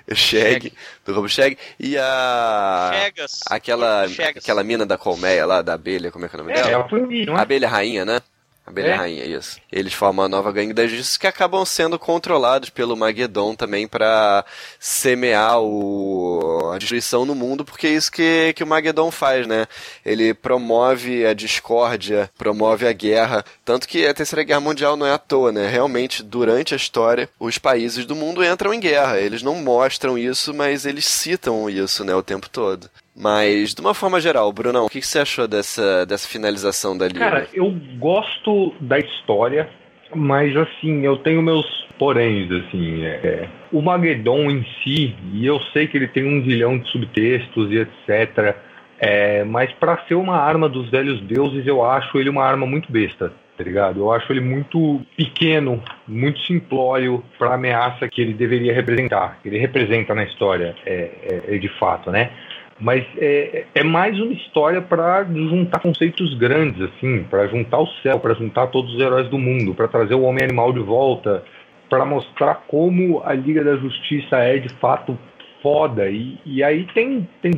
É 0.08 0.14
Shag, 0.14 0.72
do 1.04 1.12
corpo 1.14 1.28
Shag. 1.28 1.58
E 1.80 1.96
a... 1.98 2.90
Chegas. 2.94 3.40
Aquela, 3.50 4.06
Chegas. 4.08 4.44
aquela 4.44 4.62
mina 4.62 4.86
da 4.86 4.96
colmeia 4.96 5.44
lá, 5.44 5.62
da 5.62 5.74
abelha, 5.74 6.10
como 6.12 6.24
é 6.24 6.28
que 6.28 6.36
é 6.36 6.38
o 6.38 6.42
nome 6.42 6.52
É, 6.52 6.56
dela? 6.56 6.70
ela 6.70 6.88
foi 6.88 7.24
não 7.24 7.36
é? 7.36 7.40
Abelha 7.40 7.68
Rainha, 7.68 8.04
né? 8.04 8.20
Abelha 8.66 8.88
É. 8.88 8.94
Rainha, 8.94 9.24
isso. 9.24 9.60
Eles 9.70 9.93
formam 9.93 10.24
a 10.24 10.28
nova 10.28 10.51
gangue 10.51 10.72
da 10.72 10.86
justiça 10.86 11.18
que 11.18 11.26
acabam 11.26 11.64
sendo 11.64 11.98
controlados 11.98 12.68
pelo 12.68 12.97
Magedon 12.97 13.55
também 13.55 13.86
pra 13.86 14.44
semear 14.80 15.60
o... 15.60 16.72
a 16.74 16.78
destruição 16.78 17.24
no 17.24 17.34
mundo, 17.34 17.64
porque 17.64 17.86
é 17.86 17.90
isso 17.90 18.10
que, 18.10 18.52
que 18.55 18.64
o 18.64 18.66
Magedon 18.66 19.10
faz, 19.12 19.47
né? 19.47 19.66
Ele 20.05 20.34
promove 20.34 21.24
a 21.24 21.32
discórdia, 21.32 22.28
promove 22.36 22.88
a 22.88 22.93
guerra. 22.93 23.44
Tanto 23.64 23.86
que 23.86 24.05
a 24.05 24.12
Terceira 24.12 24.43
Guerra 24.43 24.60
Mundial 24.60 24.97
não 24.97 25.06
é 25.06 25.12
à 25.12 25.18
toa, 25.18 25.52
né? 25.52 25.68
Realmente, 25.68 26.22
durante 26.22 26.74
a 26.74 26.76
história, 26.76 27.28
os 27.38 27.59
países 27.59 28.05
do 28.05 28.16
mundo 28.16 28.44
entram 28.44 28.74
em 28.74 28.80
guerra. 28.80 29.20
Eles 29.20 29.43
não 29.43 29.55
mostram 29.56 30.18
isso, 30.18 30.52
mas 30.52 30.84
eles 30.84 31.06
citam 31.06 31.70
isso, 31.70 32.05
né, 32.05 32.14
o 32.14 32.22
tempo 32.22 32.48
todo. 32.48 32.90
Mas, 33.18 33.74
de 33.74 33.80
uma 33.80 33.94
forma 33.94 34.20
geral, 34.20 34.52
Brunão, 34.52 34.84
o 34.84 34.90
que, 34.90 35.01
você 35.01 35.20
achou 35.20 35.48
dessa, 35.48 36.05
dessa 36.05 36.28
finalização 36.28 36.97
da 36.97 37.06
Liga? 37.06 37.20
Cara, 37.20 37.48
eu 37.55 37.74
gosto 37.98 38.74
da 38.78 38.98
história, 38.98 39.70
mas 40.14 40.55
assim, 40.55 41.02
eu 41.02 41.16
tenho 41.16 41.40
meus 41.40 41.64
poréns, 41.98 42.51
assim. 42.52 43.05
é, 43.05 43.09
é. 43.09 43.48
o 43.72 43.80
Magedon 43.80 44.51
em 44.51 44.66
si, 44.84 45.16
e 45.32 45.47
eu 45.47 45.59
sei 45.72 45.86
que 45.86 45.97
ele 45.97 46.09
tem 46.09 46.26
um 46.26 46.44
zilhão 46.44 46.78
de 46.78 46.86
subtextos 46.90 47.72
e 47.72 47.78
etc. 47.78 48.55
é, 48.98 49.44
mas 49.44 49.72
para 49.72 49.97
ser 50.06 50.14
uma 50.14 50.36
arma 50.36 50.68
dos 50.68 50.90
velhos 50.90 51.18
deuses, 51.22 51.66
eu 51.66 51.82
acho 51.82 52.18
ele 52.18 52.28
uma 52.28 52.44
arma 52.44 52.66
muito 52.66 52.93
besta. 52.93 53.32
Tá 53.56 53.64
ligado? 53.64 54.01
Eu 54.01 54.12
acho 54.12 54.30
ele 54.30 54.43
muito 54.43 55.01
pequeno, 55.16 55.82
muito 56.06 56.38
simplório 56.40 57.24
para 57.38 57.52
a 57.52 57.55
ameaça 57.55 58.06
que 58.06 58.20
ele 58.20 58.34
deveria 58.34 58.74
representar. 58.74 59.38
Ele 59.43 59.56
representa 59.56 60.14
na 60.14 60.24
história, 60.24 60.76
é- 60.84 61.40
é 61.48 61.56
de 61.56 61.68
fato, 61.78 62.10
né? 62.10 62.30
Mas 62.78 63.04
é, 63.16 63.64
é 63.74 63.82
mais 63.82 64.20
uma 64.20 64.32
história 64.32 64.82
para 64.82 65.24
juntar 65.24 65.80
conceitos 65.80 66.34
grandes, 66.34 66.80
assim, 66.82 67.24
para 67.24 67.46
juntar 67.46 67.78
o 67.78 67.86
céu, 68.02 68.20
para 68.20 68.34
juntar 68.34 68.66
todos 68.66 68.94
os 68.94 69.00
heróis 69.00 69.28
do 69.28 69.38
mundo, 69.38 69.74
para 69.74 69.88
trazer 69.88 70.14
o 70.14 70.22
homem 70.22 70.44
animal 70.44 70.72
de 70.72 70.80
volta, 70.80 71.42
para 71.88 72.04
mostrar 72.04 72.64
como 72.68 73.22
a 73.24 73.32
Liga 73.32 73.64
da 73.64 73.76
Justiça 73.76 74.36
é 74.38 74.58
de 74.58 74.68
fato 74.74 75.18
foda. 75.62 76.10
E, 76.10 76.38
e 76.44 76.62
aí 76.62 76.84
tem, 76.92 77.26
tem 77.40 77.52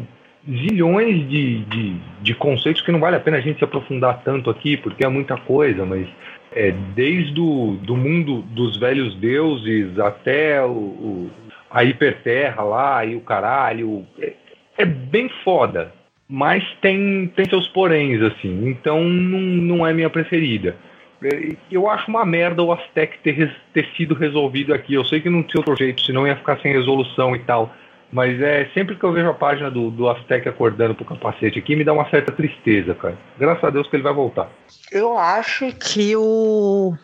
zilhões 0.48 1.28
de, 1.28 1.64
de, 1.64 1.96
de 2.22 2.34
conceitos 2.34 2.80
que 2.82 2.92
não 2.92 3.00
vale 3.00 3.16
a 3.16 3.20
pena 3.20 3.38
a 3.38 3.40
gente 3.40 3.58
se 3.58 3.64
aprofundar 3.64 4.22
tanto 4.22 4.48
aqui, 4.50 4.76
porque 4.76 5.04
é 5.04 5.08
muita 5.08 5.36
coisa, 5.36 5.84
mas 5.84 6.06
é, 6.52 6.70
desde 6.94 7.40
o 7.40 7.76
do 7.82 7.96
mundo 7.96 8.42
dos 8.42 8.76
velhos 8.78 9.16
deuses 9.16 9.98
até 9.98 10.62
o, 10.64 10.70
o- 10.70 11.30
a 11.70 11.82
hiperterra 11.84 12.62
lá 12.62 13.04
e 13.04 13.16
o 13.16 13.20
caralho. 13.20 14.06
É, 14.20 14.32
é 14.78 14.84
bem 14.84 15.28
foda, 15.44 15.92
mas 16.28 16.64
tem, 16.80 17.26
tem 17.34 17.44
seus 17.48 17.68
poréns, 17.68 18.22
assim. 18.22 18.68
Então 18.68 19.02
não, 19.02 19.40
não 19.40 19.86
é 19.86 19.92
minha 19.92 20.09
preferida. 20.09 20.76
É, 21.22 21.56
Eu 21.70 21.90
acho 21.90 22.09
uma 22.09 22.24
merda 22.24 22.62
o 22.62 22.72
Aztec 22.72 23.18
ter, 23.18 23.55
ter 23.74 23.86
sido 23.96 24.14
resolvido 24.14 24.72
aqui. 24.72 24.94
Eu 24.94 25.05
sei 25.05 25.20
que 25.20 25.28
não 25.28 25.42
tinha 25.42 25.60
outro 25.60 25.76
jeito, 25.76 26.00
senão 26.00 26.26
ia 26.26 26.36
ficar 26.36 26.59
sem 26.60 26.72
resolução 26.72 27.34
e 27.34 27.40
tal. 27.40 27.74
Mas 28.10 28.40
é 28.40 28.70
sempre 28.72 28.97
que 28.97 29.05
eu 29.05 29.12
vejo 29.12 29.28
a 29.28 29.35
página 29.35 29.70
do, 29.70 29.90
do 29.90 30.09
Aztec 30.09 30.48
acordando 30.48 30.94
pro 30.94 31.05
capacete 31.05 31.59
aqui, 31.59 31.76
me 31.76 31.85
dá 31.85 31.93
uma 31.93 32.09
certa 32.09 32.32
tristeza, 32.32 32.94
cara. 32.94 33.18
Graças 33.39 33.64
a 33.64 33.70
Deus 33.70 33.86
que 33.89 33.97
ele 33.97 34.02
vai 34.02 34.14
voltar. 34.14 34.51
Eu 34.90 35.18
acho 35.18 35.70
que 35.72 36.16
o. 36.16 36.94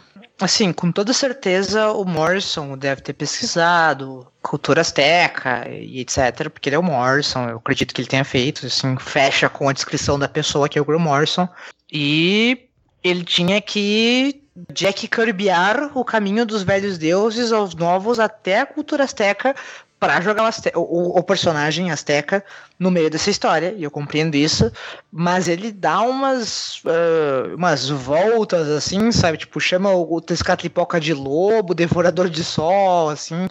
Assim, 0.40 0.72
com 0.72 0.90
toda 0.90 1.12
certeza 1.12 1.92
o 1.92 2.04
Morrison 2.04 2.76
deve 2.76 3.02
ter 3.02 3.12
pesquisado 3.12 4.26
cultura 4.42 4.80
azteca 4.80 5.68
e 5.68 6.00
etc, 6.00 6.50
porque 6.50 6.68
ele 6.68 6.76
é 6.76 6.78
o 6.78 6.82
Morrison, 6.82 7.48
eu 7.48 7.56
acredito 7.58 7.94
que 7.94 8.00
ele 8.00 8.08
tenha 8.08 8.24
feito, 8.24 8.66
assim, 8.66 8.96
fecha 8.98 9.48
com 9.48 9.68
a 9.68 9.72
descrição 9.72 10.18
da 10.18 10.28
pessoa 10.28 10.68
que 10.68 10.78
é 10.78 10.82
o 10.82 10.84
Graham 10.84 11.00
Morrison. 11.00 11.48
E 11.92 12.68
ele 13.02 13.22
tinha 13.22 13.60
que 13.60 14.42
Jack 14.72 15.08
Kirbyar 15.08 15.90
o 15.96 16.04
caminho 16.04 16.46
dos 16.46 16.62
velhos 16.62 16.96
deuses 16.96 17.50
aos 17.50 17.74
novos 17.74 18.20
até 18.20 18.60
a 18.60 18.66
cultura 18.66 19.02
azteca 19.02 19.54
para 19.98 20.20
jogar 20.20 20.52
o, 20.74 20.80
o- 20.80 21.18
o 21.18 21.22
personagem 21.22 21.90
azteca 21.90 22.44
no 22.78 22.90
meio 22.90 23.08
dessa 23.08 23.30
história, 23.30 23.72
e 23.76 23.84
eu 23.84 23.90
compreendo 23.90 24.34
isso, 24.36 24.70
mas 25.10 25.48
ele 25.48 25.72
dá 25.72 26.00
umas 26.02 26.82
ah, 26.86 27.54
umas 27.54 27.88
voltas 27.88 28.68
assim, 28.68 29.10
sabe? 29.12 29.38
Tipo, 29.38 29.58
chama 29.60 29.90
o 29.94 30.20
Tezcatlipoca 30.20 31.00
de 31.00 31.14
lobo, 31.14 31.74
devorador 31.74 32.28
de 32.28 32.44
sol, 32.44 33.08
assim, 33.10 33.48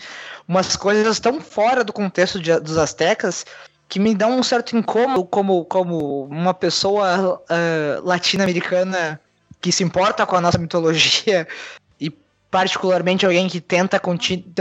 umas 0.47 0.75
coisas 0.75 1.19
tão 1.19 1.41
fora 1.41 1.83
do 1.83 1.93
contexto 1.93 2.39
de- 2.39 2.59
dos 2.59 2.77
astecas 2.77 3.45
que 3.89 3.99
me 3.99 4.13
dão 4.15 4.37
um 4.39 4.43
certo 4.43 4.75
incômodo 4.75 5.23
como, 5.25 5.65
como 5.65 6.25
uma 6.25 6.53
pessoa 6.53 7.41
ah, 7.49 7.99
latino-americana 8.03 9.19
que 9.61 9.71
se 9.71 9.83
importa 9.83 10.25
com 10.25 10.35
a 10.35 10.41
nossa 10.41 10.57
mitologia 10.57 11.47
e 11.99 12.09
particularmente 12.51 13.25
alguém 13.25 13.47
que 13.47 13.61
tenta 13.61 13.99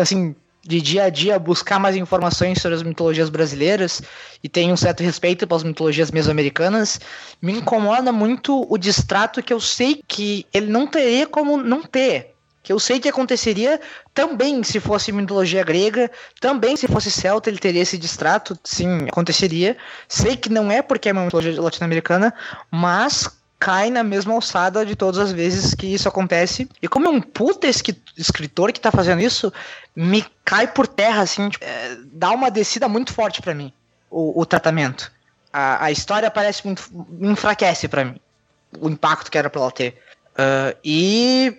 assim 0.01 0.35
de 0.65 0.81
dia 0.81 1.05
a 1.05 1.11
dia 1.11 1.39
buscar 1.39 1.79
mais 1.79 1.97
informações 1.97 2.61
sobre 2.61 2.77
as 2.77 2.83
mitologias 2.83 3.29
brasileiras 3.29 4.01
e 4.43 4.49
tem 4.49 4.73
um 4.73 4.77
certo 4.77 5.03
respeito 5.03 5.47
pelas 5.47 5.63
mitologias 5.65 6.11
mesoamericanas, 6.11 7.01
me 7.41 7.53
incomoda 7.53 8.13
muito 8.13 8.67
o 8.73 8.79
distrato 8.79 9.43
que 9.43 9.53
eu 9.53 9.61
sei 9.61 10.03
que 10.07 10.47
ele 10.53 10.67
não 10.67 10.87
teria 10.87 11.27
como 11.27 11.57
não 11.57 11.83
ter. 11.83 12.33
Que 12.63 12.73
eu 12.73 12.79
sei 12.79 13.01
que 13.01 13.09
aconteceria 13.09 13.81
também 14.15 14.63
se 14.63 14.79
fosse 14.79 15.11
mitologia 15.11 15.65
grega, 15.65 16.09
também 16.41 16.77
se 16.77 16.87
fosse 16.87 17.11
celta, 17.11 17.51
ele 17.51 17.59
teria 17.59 17.83
esse 17.83 17.99
distrato, 17.99 18.57
sim, 18.63 19.09
aconteceria. 19.09 19.77
Sei 20.07 20.37
que 20.37 20.49
não 20.49 20.71
é 20.71 20.81
porque 20.81 21.09
é 21.09 21.13
uma 21.13 21.25
mitologia 21.25 21.61
latino-americana, 21.61 22.33
mas 22.71 23.29
cai 23.63 23.91
na 23.91 24.03
mesma 24.03 24.35
alçada 24.35 24.85
de 24.85 24.97
todas 24.97 25.21
as 25.21 25.31
vezes 25.31 25.73
que 25.73 25.87
isso 25.87 26.09
acontece. 26.09 26.69
E 26.83 26.89
como 26.89 27.07
é 27.07 27.11
um 27.11 27.21
puta 27.21 27.69
escritor 27.69 28.73
que 28.73 28.81
tá 28.81 28.91
fazendo 28.91 29.23
isso, 29.23 29.53
me 29.95 30.27
cai 30.45 30.67
por 30.67 30.89
terra, 30.89 31.23
assim, 31.23 31.49
tipo, 31.49 31.65
é, 31.65 31.97
dá 32.07 32.33
uma 32.33 32.51
descida 32.51 32.89
muito 32.89 33.13
forte 33.13 33.41
pra 33.41 33.55
mim, 33.55 33.73
o, 34.11 34.41
o 34.41 34.45
tratamento. 34.45 35.13
A, 35.53 35.85
a 35.85 35.93
história 35.93 36.29
parece 36.29 36.67
muito. 36.67 36.83
enfraquece 37.21 37.87
pra 37.87 38.05
mim, 38.05 38.17
o 38.81 38.89
impacto 38.89 39.31
que 39.31 39.39
era 39.39 39.49
pra 39.49 39.61
ela 39.61 39.71
ter. 39.71 39.97
Ah, 40.37 40.75
e 40.83 41.57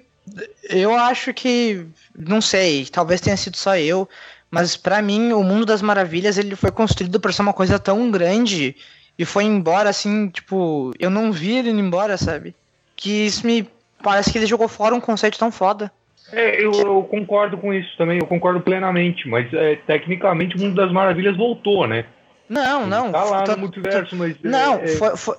eu 0.64 0.94
acho 0.94 1.34
que, 1.34 1.86
não 2.14 2.42
sei, 2.42 2.86
talvez 2.86 3.22
tenha 3.22 3.38
sido 3.38 3.56
só 3.56 3.78
eu, 3.78 4.10
mas 4.52 4.76
pra 4.76 5.02
mim 5.02 5.32
o 5.32 5.42
Mundo 5.42 5.66
das 5.66 5.82
Maravilhas 5.82 6.38
ele 6.38 6.58
foi 6.58 6.70
construído 6.70 7.18
pra 7.18 7.32
ser 7.32 7.44
uma 7.44 7.54
coisa 7.54 7.80
tão 7.80 8.12
grande 8.12 8.76
e 9.18 9.26
foi 9.26 9.44
embora 9.44 9.90
assim, 9.90 10.30
tipo, 10.30 10.92
eu 11.00 11.10
não 11.10 11.32
vi 11.32 11.58
ele 11.58 11.70
indo 11.70 11.80
embora, 11.80 12.18
sabe? 12.18 12.56
Que 12.96 13.26
isso 13.26 13.46
me 13.46 13.68
parece 14.02 14.32
que 14.32 14.38
ele 14.38 14.46
jogou 14.46 14.68
fora 14.68 14.96
um 14.96 15.00
conceito 15.02 15.38
tão 15.38 15.52
foda. 15.52 15.92
É, 16.32 16.64
eu, 16.64 16.72
eu 16.72 17.04
concordo 17.04 17.58
com 17.58 17.74
isso 17.74 17.96
também, 17.98 18.18
eu 18.18 18.26
concordo 18.26 18.60
plenamente, 18.60 19.28
mas 19.28 19.54
é, 19.54 19.76
tecnicamente 19.76 20.56
o 20.56 20.60
Mundo 20.60 20.76
das 20.76 20.92
Maravilhas 20.92 21.38
voltou, 21.38 21.88
né? 21.88 22.06
Não, 22.50 22.88
não. 22.88 23.12
Tá 23.12 23.24
lá 23.24 23.44
tô- 23.44 23.52
no 23.54 23.60
multiverso, 23.60 24.16
mas. 24.16 24.36
Não, 24.42 24.76
é, 24.76 24.84
é, 24.84 24.88
foi, 24.88 25.16
foi, 25.18 25.36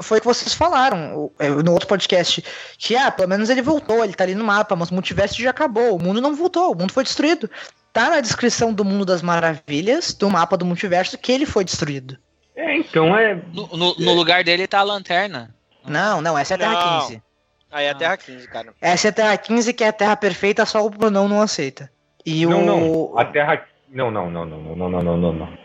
foi 0.00 0.18
o 0.18 0.20
que 0.20 0.26
vocês 0.26 0.54
falaram 0.54 1.30
é, 1.38 1.48
no 1.48 1.72
outro 1.72 1.88
podcast. 1.88 2.44
Que, 2.78 2.96
ah, 2.96 3.10
pelo 3.10 3.28
menos 3.28 3.50
ele 3.50 3.62
voltou, 3.62 4.04
ele 4.04 4.14
tá 4.14 4.24
ali 4.24 4.34
no 4.34 4.44
mapa, 4.44 4.74
mas 4.74 4.90
o 4.90 4.94
multiverso 4.94 5.40
já 5.40 5.50
acabou. 5.50 5.96
O 5.96 6.02
mundo 6.02 6.20
não 6.20 6.34
voltou, 6.34 6.72
o 6.72 6.78
mundo 6.78 6.92
foi 6.92 7.04
destruído. 7.04 7.48
Tá 7.92 8.10
na 8.10 8.20
descrição 8.20 8.72
do 8.72 8.84
mundo 8.84 9.04
das 9.04 9.22
maravilhas, 9.22 10.14
do 10.14 10.30
mapa 10.30 10.56
do 10.56 10.64
multiverso, 10.64 11.18
que 11.18 11.30
ele 11.30 11.46
foi 11.46 11.64
destruído. 11.64 12.16
É, 12.56 12.76
então 12.76 13.16
é. 13.16 13.34
No, 13.52 13.66
no- 13.68 13.94
no 13.98 14.12
lugar 14.14 14.42
dele 14.44 14.66
tá 14.66 14.80
a 14.80 14.82
lanterna. 14.84 15.54
Não, 15.84 16.20
não, 16.20 16.36
essa 16.38 16.54
é 16.54 16.56
a 16.56 16.58
Terra 16.58 16.72
Não. 16.74 17.00
15. 17.06 17.22
Aí 17.70 17.86
é 17.86 17.90
a 17.90 17.94
Terra 17.94 18.16
15, 18.16 18.48
cara. 18.48 18.74
Essa 18.80 19.08
é 19.08 19.10
a 19.10 19.12
Terra 19.12 19.36
15, 19.36 19.72
que 19.72 19.82
é 19.82 19.88
a 19.88 19.92
Terra 19.92 20.16
perfeita, 20.16 20.66
só 20.66 20.84
o 20.84 20.90
Brunão 20.90 21.26
não 21.28 21.40
aceita. 21.40 21.90
E 22.24 22.44
Não, 22.46 22.60
o. 22.62 22.64
não. 23.12 23.18
A 23.18 23.24
Terra. 23.24 23.64
Não, 23.90 24.10
não, 24.10 24.30
não, 24.30 24.44
não, 24.46 24.58
não, 24.76 24.88
não, 24.88 25.02
não, 25.02 25.16
não, 25.16 25.32
não. 25.32 25.48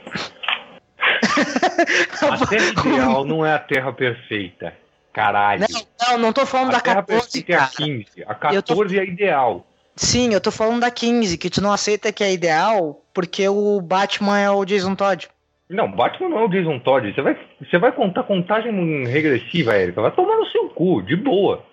A 2.21 2.47
Terra 2.47 2.65
ideal 2.65 3.25
não 3.25 3.45
é 3.45 3.53
a 3.53 3.59
Terra 3.59 3.93
perfeita. 3.93 4.73
Caralho. 5.13 5.65
Não, 5.69 5.81
não, 6.09 6.17
não 6.17 6.33
tô 6.33 6.45
falando 6.45 6.71
da 6.71 6.77
a 6.77 6.81
Terra 6.81 6.95
14, 7.03 7.43
perfeita 7.43 7.51
é 7.51 7.55
a 7.55 7.59
cara. 7.59 7.71
15. 7.75 8.05
A 8.49 8.53
Eu 8.53 8.63
tô- 8.63 8.73
14 8.75 8.97
é 8.97 9.01
a 9.01 9.05
ideal. 9.05 9.65
Sim, 9.95 10.33
eu 10.33 10.39
tô 10.41 10.51
falando 10.51 10.81
da 10.81 10.91
15, 10.91 11.37
que 11.37 11.49
tu 11.49 11.59
não 11.61 11.71
aceita 11.71 12.11
que 12.11 12.23
é 12.23 12.31
ideal 12.31 13.01
porque 13.13 13.47
o 13.49 13.81
Batman 13.81 14.39
é 14.39 14.49
o 14.51 14.63
Jason 14.63 14.93
Todd. 14.95 15.27
Não, 15.69 15.91
Batman 15.91 16.29
não 16.29 16.39
é 16.39 16.45
o 16.45 16.47
Jason 16.47 16.79
Todd. 16.79 17.13
Você 17.13 17.21
vai, 17.21 17.37
você 17.59 17.77
vai 17.77 17.91
contar 17.91 18.23
contagem 18.23 19.05
regressiva, 19.05 19.77
Erika. 19.77 20.01
Vai 20.01 20.11
tomar 20.11 20.37
no 20.37 20.45
seu 20.47 20.69
cu, 20.69 21.01
de 21.01 21.15
boa. 21.15 21.63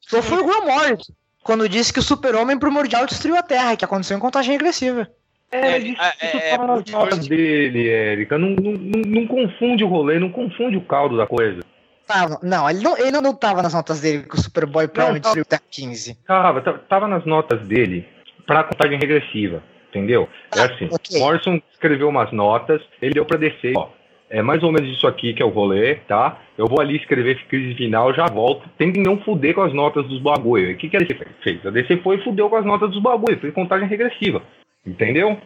Só 0.00 0.22
foi 0.22 0.38
o 0.38 0.46
Grant 0.46 0.64
Morrison, 0.64 1.12
quando 1.42 1.68
disse 1.68 1.92
que 1.92 1.98
o 1.98 2.02
super-homem 2.02 2.58
primordial 2.58 3.04
destruiu 3.06 3.36
a 3.36 3.42
Terra, 3.42 3.76
que 3.76 3.84
aconteceu 3.84 4.16
em 4.16 4.20
contagem 4.20 4.52
regressiva. 4.52 5.08
É, 5.50 5.72
É, 5.72 5.78
isso, 5.78 6.00
é, 6.00 6.14
é, 6.20 6.56
tava 6.56 6.66
nas 6.66 6.84
notas 6.90 7.26
dele, 7.26 7.88
Érica. 7.88 8.38
Não, 8.38 8.50
não, 8.50 8.72
não, 8.72 9.00
não 9.06 9.26
confunde 9.26 9.84
o 9.84 9.88
rolê, 9.88 10.18
não 10.18 10.30
confunde 10.30 10.76
o 10.76 10.84
caldo 10.84 11.16
da 11.16 11.26
coisa. 11.26 11.62
Tava, 12.06 12.38
não, 12.42 12.68
ele 12.68 12.82
não, 12.82 12.96
ele 12.96 13.20
não, 13.20 13.34
tava 13.34 13.62
nas 13.62 13.74
notas 13.74 14.00
dele 14.00 14.22
que 14.22 14.34
o 14.34 14.40
Superboy 14.40 14.88
tava. 14.88 15.20
destruiu 15.20 15.42
a 15.42 15.44
Terra 15.44 15.62
15. 15.70 16.14
Tava, 16.26 16.60
tava, 16.62 16.78
tava 16.78 17.08
nas 17.08 17.26
notas 17.26 17.66
dele 17.66 18.06
pra 18.46 18.64
contagem 18.64 18.98
regressiva, 18.98 19.62
entendeu? 19.90 20.28
É 20.54 20.60
assim, 20.60 20.88
ok. 20.90 21.18
Morrison 21.20 21.60
escreveu 21.72 22.08
umas 22.08 22.30
notas, 22.32 22.80
ele 23.00 23.14
deu 23.14 23.24
pra 23.24 23.38
descer, 23.38 23.72
ó. 23.76 23.90
É 24.30 24.42
mais 24.42 24.62
ou 24.62 24.70
menos 24.70 24.94
isso 24.94 25.06
aqui 25.06 25.32
que 25.32 25.42
é 25.42 25.46
o 25.46 25.48
rolê, 25.48 25.94
tá? 26.06 26.38
Eu 26.58 26.66
vou 26.66 26.80
ali 26.82 26.96
escrever 26.96 27.42
crise 27.48 27.74
final, 27.74 28.12
já 28.12 28.26
volto. 28.26 28.68
Tentem 28.76 29.02
não 29.02 29.18
fuder 29.22 29.54
com 29.54 29.62
as 29.62 29.72
notas 29.72 30.06
dos 30.06 30.20
bagulho. 30.20 30.70
O 30.70 30.76
que, 30.76 30.90
que 30.90 30.96
a 30.98 31.00
DC 31.00 31.26
fez? 31.42 31.64
A 31.64 31.70
DC 31.70 31.96
foi 32.02 32.16
e 32.16 32.24
fudeu 32.24 32.50
com 32.50 32.56
as 32.56 32.64
notas 32.66 32.90
dos 32.90 33.00
bagulho, 33.02 33.40
fez 33.40 33.54
contagem 33.54 33.88
regressiva. 33.88 34.42
Entendeu? 34.86 35.40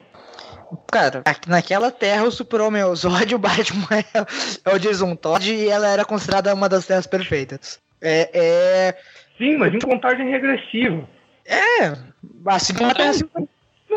Cara, 0.91 1.23
naquela 1.47 1.91
terra 1.93 2.25
o 2.25 2.31
super-homem 2.33 2.83
é 2.83 2.87
o 2.87 2.97
Zod, 2.97 3.35
o 3.35 3.39
Batman 3.39 3.87
é, 4.15 4.75
o 4.75 4.79
Jason 4.79 5.15
Todd 5.15 5.53
e 5.55 5.69
ela 5.69 5.87
era 5.89 6.05
considerada 6.05 6.53
uma 6.55 6.69
das 6.69 6.87
terras 6.87 7.07
perfeitas. 7.07 7.81
É, 8.01 8.31
é, 8.35 8.97
Sim, 9.39 9.59
mas 9.59 9.73
em 9.73 9.79
contagem 9.79 10.29
regressiva. 10.29 11.09
é 11.47 11.93
assim 12.47 12.75
como 12.75 12.91
a 12.91 12.95
terra 12.95 13.13
Contagem- 13.13 13.29
Não 13.37 13.49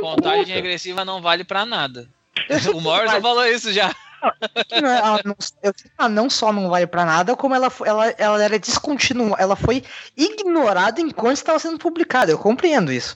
Contagem 0.02 0.40
conta. 0.46 0.54
regressiva 0.54 1.04
não 1.06 1.22
vale 1.22 1.44
pra 1.44 1.66
nada. 1.66 2.08
O 2.74 2.82
Morrison 2.82 3.22
falou 3.22 3.46
isso 3.46 3.72
já. 3.74 3.94
não, 4.82 4.90
ela 4.90 5.22
não, 5.24 5.36
eu- 5.64 5.74
ela 6.00 6.10
não 6.10 6.30
só 6.30 6.52
não 6.52 6.70
vale 6.70 6.88
pra 6.88 7.06
nada, 7.06 7.36
como 7.36 7.54
ela, 7.56 7.72
ela, 7.86 8.10
ela 8.18 8.44
era 8.44 8.58
descontinua, 8.60 9.36
ela 9.40 9.56
foi 9.56 9.84
ignorada 10.18 11.00
enquanto 11.00 11.38
estava 11.38 11.60
sendo 11.60 11.78
publicada. 11.78 12.32
Eu 12.32 12.38
compreendo 12.40 12.92
isso. 12.92 13.16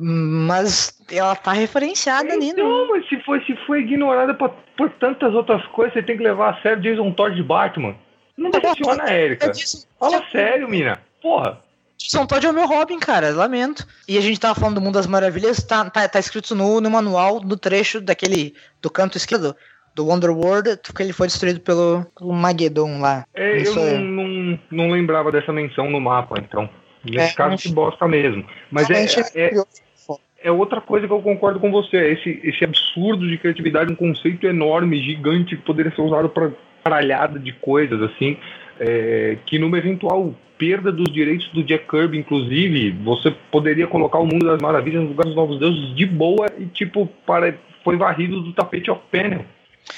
Mas 0.00 0.96
ela 1.10 1.34
tá 1.34 1.52
referenciada 1.52 2.32
ali, 2.32 2.52
né? 2.52 2.62
Não, 2.62 2.88
mas 2.88 3.08
se 3.08 3.20
foi, 3.24 3.44
se 3.44 3.56
foi 3.66 3.80
ignorada 3.80 4.32
por, 4.34 4.50
por 4.76 4.90
tantas 4.90 5.34
outras 5.34 5.64
coisas, 5.68 5.92
você 5.94 6.02
tem 6.02 6.16
que 6.16 6.22
levar 6.22 6.50
a 6.54 6.62
sério 6.62 6.80
Jason 6.82 7.10
Todd 7.12 7.34
de 7.34 7.42
Batman. 7.42 7.96
Não 8.36 8.50
funciona, 8.52 9.10
Érica. 9.10 9.46
Eu 9.46 9.52
disse- 9.52 9.86
Fala 9.98 10.22
sério, 10.30 10.68
mina. 10.68 11.00
Porra. 11.20 11.60
Jason 11.98 12.26
Todd 12.26 12.46
é 12.46 12.50
o 12.50 12.54
meu 12.54 12.66
Robin, 12.66 12.98
cara, 12.98 13.30
lamento. 13.30 13.86
E 14.08 14.16
a 14.16 14.20
gente 14.20 14.38
tava 14.38 14.54
falando 14.58 14.76
do 14.76 14.80
Mundo 14.80 14.94
das 14.94 15.06
Maravilhas, 15.06 15.62
tá, 15.64 15.90
tá, 15.90 16.08
tá 16.08 16.18
escrito 16.18 16.54
no, 16.54 16.80
no 16.80 16.90
manual, 16.90 17.40
no 17.40 17.56
trecho 17.56 18.00
daquele, 18.00 18.54
do 18.80 18.88
canto 18.88 19.16
esquerdo, 19.16 19.54
do 19.94 20.06
Wonderworld, 20.06 20.78
que 20.94 21.02
ele 21.02 21.12
foi 21.12 21.26
destruído 21.26 21.60
pelo, 21.60 22.06
pelo 22.16 22.32
Magedon 22.32 23.00
lá. 23.00 23.26
É, 23.34 23.66
eu 23.66 23.72
é- 23.78 23.98
não, 23.98 24.28
não, 24.28 24.58
não 24.70 24.90
lembrava 24.92 25.32
dessa 25.32 25.52
menção 25.52 25.90
no 25.90 26.00
mapa, 26.00 26.36
então. 26.38 26.70
Nesse 27.04 27.18
É, 27.18 27.34
caso, 27.34 27.36
realmente- 27.38 27.68
que 27.68 27.74
bosta 27.74 28.06
mesmo. 28.06 28.46
Mas 28.70 28.88
é, 28.90 29.04
é, 29.34 29.48
curioso. 29.48 29.68
é 30.42 30.50
outra 30.52 30.80
coisa 30.80 31.06
que 31.06 31.12
eu 31.12 31.20
concordo 31.20 31.58
com 31.58 31.70
você. 31.72 31.96
é 31.96 32.12
Esse, 32.12 32.40
esse 32.44 32.64
absurdo 32.64 33.28
de 33.28 33.38
criatividade, 33.38 33.92
um 33.92 33.96
conceito 33.96 34.46
enorme, 34.46 35.02
gigante, 35.02 35.56
que 35.56 35.62
poderia 35.62 35.92
ser 35.94 36.02
usado 36.02 36.28
para 36.28 36.52
caralhada 36.84 37.38
de 37.40 37.52
coisas, 37.54 38.00
assim, 38.02 38.36
é, 38.78 39.36
que 39.46 39.58
numa 39.58 39.78
eventual 39.78 40.32
perda 40.58 40.90
dos 40.92 41.10
direitos 41.12 41.48
do 41.52 41.62
Jack 41.62 41.86
Kirby, 41.88 42.18
inclusive, 42.18 42.90
você 43.04 43.30
poderia 43.50 43.86
colocar 43.86 44.18
o 44.18 44.26
Mundo 44.26 44.44
das 44.46 44.60
Maravilhas 44.60 45.02
no 45.02 45.08
lugar 45.10 45.24
dos 45.24 45.36
Novos 45.36 45.58
Deuses 45.58 45.94
de 45.94 46.04
boa 46.04 46.46
e, 46.58 46.66
tipo, 46.66 47.06
para, 47.24 47.56
foi 47.84 47.96
varrido 47.96 48.40
do 48.42 48.52
tapete 48.52 48.90
off 48.90 49.00
panel. 49.10 49.44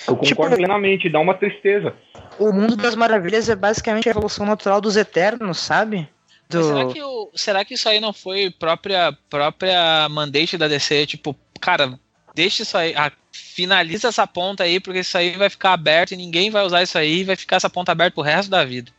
Eu 0.07 0.15
concordo 0.16 0.27
Tipo- 0.27 0.57
plenamente, 0.57 1.09
dá 1.09 1.19
uma 1.19 1.35
tristeza. 1.35 1.95
O 2.39 2.53
Mundo 2.53 2.77
das 2.77 2.95
Maravilhas 2.95 3.49
é 3.49 3.57
basicamente 3.57 4.09
a 4.09 4.12
evolução 4.12 4.47
natural 4.47 4.81
dos 4.81 4.97
Eternos, 4.97 5.59
sabe? 5.59 6.09
Do... 6.49 6.62
Será 6.62 6.87
que, 6.87 7.03
o- 7.03 7.31
será 7.35 7.65
que 7.65 7.74
isso 7.74 7.89
aí 7.89 7.99
não 8.01 8.12
foi 8.12 8.51
própria, 8.51 9.12
própria 9.28 10.09
mandate 10.09 10.57
da 10.57 10.69
DC? 10.69 11.07
Tipo, 11.07 11.35
cara, 11.61 11.99
deixa 12.35 12.62
isso 12.62 12.77
aí, 12.77 12.93
ah, 12.97 13.11
finaliza 13.32 14.09
essa 14.09 14.27
ponta 14.27 14.65
aí, 14.65 14.78
porque 14.81 15.01
isso 15.01 15.16
aí 15.16 15.37
vai 15.37 15.49
ficar 15.51 15.73
aberto 15.73 16.12
e 16.12 16.16
ninguém 16.16 16.51
vai 16.51 16.65
usar 16.65 16.82
isso 16.82 16.99
aí 16.99 17.20
e 17.20 17.24
vai 17.24 17.37
ficar 17.37 17.57
essa 17.57 17.70
ponta 17.70 17.93
aberta 17.93 18.15
pro 18.15 18.23
resto 18.23 18.51
da 18.51 18.65
vida. 18.65 18.91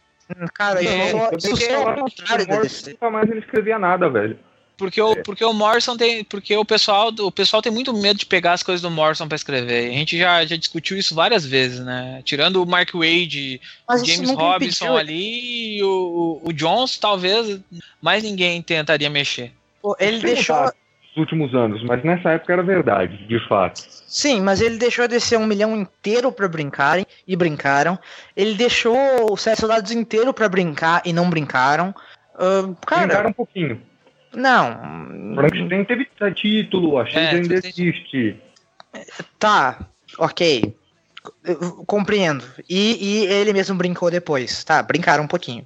Cara, 0.54 0.82
Não, 0.82 0.92
eu 1.32 1.38
isso 1.38 1.64
é 1.66 1.80
o 1.80 1.96
contrário 1.96 2.44
o 2.44 2.48
da 2.48 2.56
Morrison 2.56 2.78
DC. 2.78 2.92
Nunca 2.92 3.10
mais 3.10 3.30
ele 3.30 3.40
escrevia 3.40 3.80
nada, 3.80 4.10
velho. 4.10 4.38
Porque 4.78 5.00
o, 5.00 5.16
porque 5.24 5.46
o 5.46 5.54
Morrison 5.54 5.96
tem. 5.96 6.24
Porque 6.24 6.58
o 6.58 6.66
pessoal, 6.66 7.10
o 7.20 7.32
pessoal 7.32 7.62
tem 7.62 7.72
muito 7.72 7.94
medo 7.94 8.18
de 8.18 8.26
pegar 8.26 8.54
as 8.54 8.64
coisas 8.64 8.82
do 8.82 8.90
Morrison 8.90 9.28
pra 9.28 9.36
escrever. 9.36 9.90
A 9.90 9.94
gente 9.94 10.18
já, 10.18 10.44
já 10.44 10.56
discutiu 10.56 10.98
isso 10.98 11.14
várias 11.14 11.46
vezes, 11.46 11.80
né? 11.82 12.22
Tirando 12.26 12.64
o 12.64 12.66
Mark 12.66 12.90
Wade, 12.96 13.62
Mas 13.88 14.02
o 14.02 14.06
James 14.06 14.32
Robinson 14.32 14.86
impediu- 14.86 14.98
ali 14.98 15.78
e 15.78 15.84
o, 15.84 16.42
o 16.44 16.52
Jones, 16.52 16.98
talvez 16.98 17.60
mais 18.02 18.24
ninguém 18.24 18.60
tentaria 18.64 19.10
mexer. 19.10 19.52
Pô, 19.82 19.96
Ele 20.00 20.20
deixou. 20.20 20.72
Últimos 21.18 21.54
anos, 21.54 21.84
mas 21.84 22.04
nessa 22.04 22.32
época 22.32 22.54
era 22.54 22.64
verdade, 22.64 23.18
de 23.28 23.40
fato. 23.48 23.82
Sim, 24.08 24.42
mas 24.42 24.62
ele 24.62 24.78
deixou 24.78 25.08
de 25.08 25.20
ser 25.20 25.38
um 25.38 25.46
milhão 25.46 25.76
inteiro 25.76 26.32
pra 26.32 26.48
brincarem 26.48 27.06
e 27.28 27.36
brincaram. 27.36 27.98
Ele 28.36 28.54
deixou 28.56 28.98
os 29.32 29.42
sete 29.42 29.60
soldados 29.62 29.92
inteiro 29.92 30.34
pra 30.34 30.50
brincar 30.50 31.02
e 31.06 31.14
não 31.14 31.30
brincaram. 31.30 31.94
Ah, 32.36 32.70
cara, 32.86 33.06
Brincaram 33.08 33.30
um 33.30 33.34
pouquinho. 33.34 33.82
não. 34.34 35.36
Frankenstein 35.36 35.86
teve 35.86 36.08
título, 36.36 37.00
a 37.00 37.06
Chile 37.06 37.20
É, 37.26 37.30
ainda 37.30 37.54
existe. 37.56 38.36
Tá, 39.40 39.80
ok. 40.18 40.76
Eu 41.44 41.84
compreendo. 41.86 42.44
E, 42.70 42.98
e 43.00 43.26
ele 43.28 43.54
mesmo 43.54 43.76
brincou 43.78 44.10
depois. 44.10 44.64
Tá, 44.64 44.82
brincaram 44.82 45.24
um 45.24 45.28
pouquinho. 45.28 45.66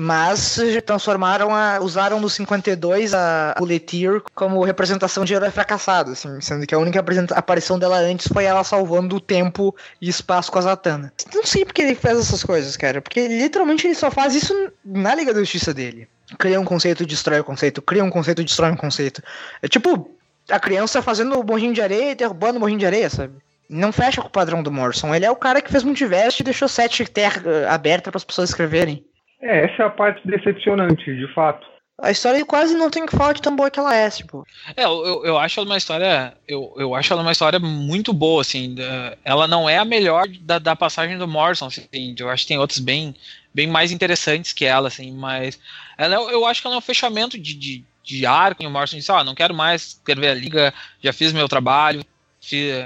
Mas 0.00 0.56
transformaram 0.86 1.52
a. 1.52 1.80
usaram 1.80 2.20
no 2.20 2.30
52 2.30 3.12
a 3.12 3.56
Bulleteer 3.58 4.22
como 4.32 4.62
representação 4.62 5.24
de 5.24 5.34
herói 5.34 5.50
fracassado, 5.50 6.12
assim, 6.12 6.40
sendo 6.40 6.64
que 6.64 6.72
a 6.72 6.78
única 6.78 7.04
aparição 7.34 7.80
dela 7.80 7.98
antes 7.98 8.28
foi 8.28 8.44
ela 8.44 8.62
salvando 8.62 9.16
o 9.16 9.20
tempo 9.20 9.74
e 10.00 10.08
espaço 10.08 10.52
com 10.52 10.58
a 10.60 10.62
Zatanna. 10.62 11.12
Não 11.34 11.44
sei 11.44 11.64
porque 11.64 11.82
ele 11.82 11.96
fez 11.96 12.16
essas 12.16 12.44
coisas, 12.44 12.76
cara, 12.76 13.02
porque 13.02 13.26
literalmente 13.26 13.88
ele 13.88 13.96
só 13.96 14.08
faz 14.08 14.36
isso 14.36 14.54
na 14.84 15.16
Liga 15.16 15.34
da 15.34 15.40
Justiça 15.40 15.74
dele. 15.74 16.08
Cria 16.38 16.60
um 16.60 16.64
conceito, 16.64 17.04
destrói 17.04 17.40
o 17.40 17.44
conceito, 17.44 17.82
cria 17.82 18.04
um 18.04 18.10
conceito, 18.10 18.44
destrói 18.44 18.70
um 18.70 18.76
conceito. 18.76 19.20
É 19.60 19.66
tipo 19.66 20.16
a 20.48 20.60
criança 20.60 21.02
fazendo 21.02 21.40
o 21.40 21.44
morrinho 21.44 21.74
de 21.74 21.82
areia 21.82 22.12
e 22.12 22.14
derrubando 22.14 22.58
o 22.58 22.60
morrinho 22.60 22.78
de 22.78 22.86
areia, 22.86 23.10
sabe? 23.10 23.34
Não 23.68 23.90
fecha 23.90 24.22
com 24.22 24.28
o 24.28 24.30
padrão 24.30 24.62
do 24.62 24.70
Morrison. 24.70 25.12
Ele 25.12 25.26
é 25.26 25.30
o 25.30 25.36
cara 25.36 25.60
que 25.60 25.72
fez 25.72 25.82
multiverso 25.82 26.40
e 26.40 26.44
deixou 26.44 26.68
sete 26.68 27.04
terra 27.04 27.42
eh, 27.44 27.66
aberta 27.68 28.12
para 28.12 28.16
as 28.16 28.24
pessoas 28.24 28.50
escreverem. 28.50 29.04
É, 29.40 29.64
essa 29.64 29.82
é 29.82 29.86
a 29.86 29.90
parte 29.90 30.26
decepcionante, 30.26 31.04
de 31.14 31.32
fato. 31.32 31.66
A 32.00 32.12
história 32.12 32.44
quase 32.46 32.74
não 32.74 32.90
tem 32.90 33.04
que 33.04 33.16
falar 33.16 33.32
de 33.32 33.42
tão 33.42 33.56
boa 33.56 33.70
que 33.70 33.78
ela 33.78 33.94
é, 33.94 34.08
tipo. 34.08 34.46
É, 34.76 34.84
eu, 34.84 35.24
eu, 35.24 35.36
acho 35.36 35.58
ela 35.58 35.68
uma 35.68 35.76
história. 35.76 36.32
Eu, 36.46 36.72
eu 36.76 36.94
acho 36.94 37.12
ela 37.12 37.22
uma 37.22 37.32
história 37.32 37.58
muito 37.58 38.12
boa, 38.12 38.40
assim. 38.40 38.76
ela 39.24 39.48
não 39.48 39.68
é 39.68 39.78
a 39.78 39.84
melhor 39.84 40.28
da, 40.40 40.60
da 40.60 40.76
passagem 40.76 41.18
do 41.18 41.26
Morrison, 41.26 41.66
assim. 41.66 42.14
Eu 42.16 42.30
acho 42.30 42.44
que 42.44 42.48
tem 42.48 42.58
outras 42.58 42.78
bem, 42.78 43.16
bem 43.52 43.66
mais 43.66 43.90
interessantes 43.90 44.52
que 44.52 44.64
ela, 44.64 44.86
assim, 44.86 45.10
mas. 45.10 45.58
Ela, 45.96 46.14
é- 46.14 46.34
eu 46.34 46.46
acho 46.46 46.60
que 46.60 46.68
ela 46.68 46.76
é 46.76 46.78
um 46.78 46.82
fechamento 46.82 47.36
de, 47.36 47.52
de, 47.54 47.84
de 48.04 48.26
arco. 48.26 48.62
E 48.62 48.66
o 48.66 48.70
Morrison 48.70 48.96
disse, 48.96 49.10
ó, 49.10 49.24
não 49.24 49.34
quero 49.34 49.52
mais 49.52 49.88
escrever 49.88 50.28
a 50.28 50.34
liga, 50.34 50.74
já 51.02 51.12
fiz 51.12 51.32
meu 51.32 51.48
trabalho. 51.48 52.04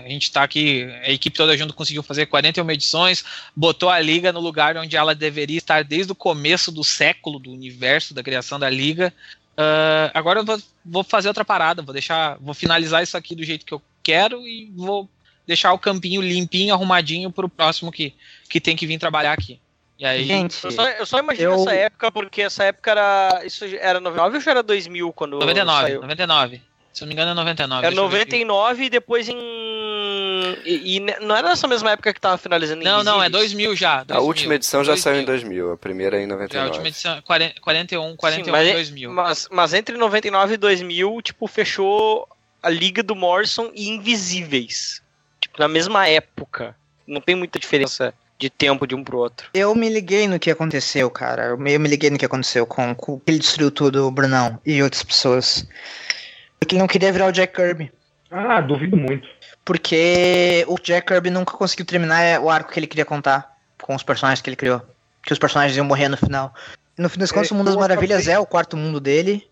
A 0.04 0.08
gente 0.08 0.30
tá 0.30 0.42
aqui, 0.42 0.84
a 1.04 1.10
equipe 1.10 1.36
toda 1.36 1.56
junto 1.56 1.74
conseguiu 1.74 2.02
fazer 2.02 2.26
41 2.26 2.70
edições, 2.70 3.24
botou 3.54 3.88
a 3.88 4.00
liga 4.00 4.32
no 4.32 4.40
lugar 4.40 4.76
onde 4.76 4.96
ela 4.96 5.14
deveria 5.14 5.58
estar 5.58 5.84
desde 5.84 6.12
o 6.12 6.14
começo 6.16 6.70
do 6.72 6.82
século, 6.82 7.38
do 7.38 7.50
universo, 7.52 8.14
da 8.14 8.22
criação 8.22 8.58
da 8.58 8.68
liga. 8.70 9.12
Ah, 9.56 10.10
agora 10.14 10.40
eu 10.40 10.44
vou, 10.44 10.60
vou 10.84 11.04
fazer 11.04 11.28
outra 11.28 11.44
parada, 11.44 11.82
vou 11.82 11.92
deixar, 11.92 12.36
vou 12.40 12.54
finalizar 12.54 13.02
isso 13.02 13.16
aqui 13.16 13.34
do 13.34 13.44
jeito 13.44 13.66
que 13.66 13.72
eu 13.72 13.82
quero 14.02 14.46
e 14.46 14.70
vou 14.74 15.08
deixar 15.46 15.72
o 15.72 15.78
campinho 15.78 16.20
limpinho, 16.22 16.74
arrumadinho 16.74 17.30
pro 17.30 17.48
próximo 17.48 17.92
que, 17.92 18.14
que 18.48 18.60
tem 18.60 18.76
que 18.76 18.86
vir 18.86 18.98
trabalhar 18.98 19.32
aqui. 19.32 19.60
E 19.98 20.04
aí, 20.04 20.24
Gente, 20.24 20.56
Eu 20.64 20.70
só, 20.72 20.88
eu 20.88 21.06
só 21.06 21.18
imagino 21.18 21.52
Eu- 21.52 21.60
essa 21.60 21.72
época, 21.74 22.10
porque 22.10 22.42
essa 22.42 22.64
época 22.64 22.90
era. 22.90 23.42
Isso 23.44 23.64
era 23.64 24.00
99 24.00 24.36
ou 24.36 24.42
já 24.42 24.50
era 24.50 24.62
2000 24.62 25.12
quando 25.12 25.38
99, 25.38 25.80
saiu? 25.82 26.00
99. 26.00 26.62
Se 26.92 27.00
não 27.00 27.08
me 27.08 27.14
engano 27.14 27.30
é 27.30 27.34
99. 27.34 27.86
É 27.86 27.90
deixa 27.90 28.02
eu 28.02 28.08
ver 28.08 28.22
aqui. 28.22 28.44
99 28.44 28.84
e 28.84 28.90
depois 28.90 29.28
em. 29.28 29.36
E, 30.64 30.96
e 30.96 31.00
não 31.00 31.34
era 31.34 31.48
nessa 31.48 31.66
mesma 31.66 31.92
época 31.92 32.12
que 32.12 32.20
tava 32.20 32.36
finalizando 32.36 32.84
Não, 32.84 33.02
não, 33.02 33.22
é 33.22 33.28
Invisíveis? 33.28 33.32
2000 33.32 33.76
já. 33.76 34.00
A 34.00 34.04
2000, 34.04 34.26
última 34.26 34.54
edição 34.54 34.84
já 34.84 34.92
2000. 34.92 35.02
saiu 35.02 35.22
em 35.22 35.24
2000, 35.24 35.72
a 35.72 35.76
primeira 35.76 36.16
em 36.20 36.26
Já, 36.28 36.34
a 36.34 36.38
99. 36.38 36.68
última 36.68 36.88
edição, 36.88 37.22
40, 37.22 37.60
41, 37.60 38.16
41 38.16 38.44
Sim, 38.44 38.50
mas, 38.50 38.72
2000. 38.72 39.12
Mas, 39.12 39.48
mas 39.50 39.74
entre 39.74 39.96
99 39.96 40.54
e 40.54 40.56
2000, 40.56 41.22
tipo, 41.22 41.46
fechou 41.46 42.28
a 42.62 42.68
Liga 42.68 43.02
do 43.02 43.16
Morrison 43.16 43.70
e 43.74 43.88
Invisíveis. 43.88 45.02
Tipo, 45.40 45.58
na 45.58 45.68
mesma 45.68 46.06
época. 46.06 46.76
Não 47.06 47.20
tem 47.20 47.34
muita 47.34 47.58
diferença 47.58 48.14
de 48.38 48.48
tempo 48.50 48.86
de 48.86 48.94
um 48.94 49.02
pro 49.02 49.18
outro. 49.18 49.48
Eu 49.54 49.74
me 49.74 49.88
liguei 49.88 50.26
no 50.28 50.38
que 50.38 50.50
aconteceu, 50.50 51.10
cara. 51.10 51.46
Eu 51.46 51.58
me, 51.58 51.72
eu 51.72 51.80
me 51.80 51.88
liguei 51.88 52.10
no 52.10 52.18
que 52.18 52.24
aconteceu 52.24 52.66
com, 52.66 52.94
com 52.94 53.18
que 53.18 53.30
ele 53.30 53.38
destruiu 53.38 53.70
tudo, 53.70 54.06
o 54.06 54.10
Brunão 54.10 54.60
e 54.64 54.82
outras 54.82 55.02
pessoas. 55.02 55.66
Porque 56.62 56.74
ele 56.76 56.80
não 56.80 56.86
queria 56.88 57.10
virar 57.12 57.26
o 57.26 57.32
Jack 57.32 57.54
Kirby. 57.54 57.90
Ah, 58.30 58.60
duvido 58.60 58.96
muito. 58.96 59.28
Porque 59.64 60.64
o 60.68 60.76
Jack 60.80 61.06
Kirby 61.08 61.28
nunca 61.30 61.56
conseguiu 61.56 61.84
terminar 61.84 62.40
o 62.40 62.48
arco 62.48 62.72
que 62.72 62.78
ele 62.78 62.86
queria 62.86 63.04
contar 63.04 63.50
com 63.80 63.94
os 63.94 64.02
personagens 64.02 64.40
que 64.40 64.48
ele 64.48 64.56
criou. 64.56 64.80
Que 65.24 65.32
os 65.32 65.38
personagens 65.38 65.76
iam 65.76 65.84
morrer 65.84 66.08
no 66.08 66.16
final. 66.16 66.54
No 66.96 67.08
fim 67.08 67.18
das 67.18 67.32
contas, 67.32 67.50
É, 67.50 67.54
o 67.54 67.56
Mundo 67.56 67.66
das 67.66 67.76
Maravilhas 67.76 68.20
acabei- 68.22 68.34
é 68.34 68.38
o 68.38 68.46
quarto 68.46 68.76
mundo 68.76 69.00
dele. 69.00 69.44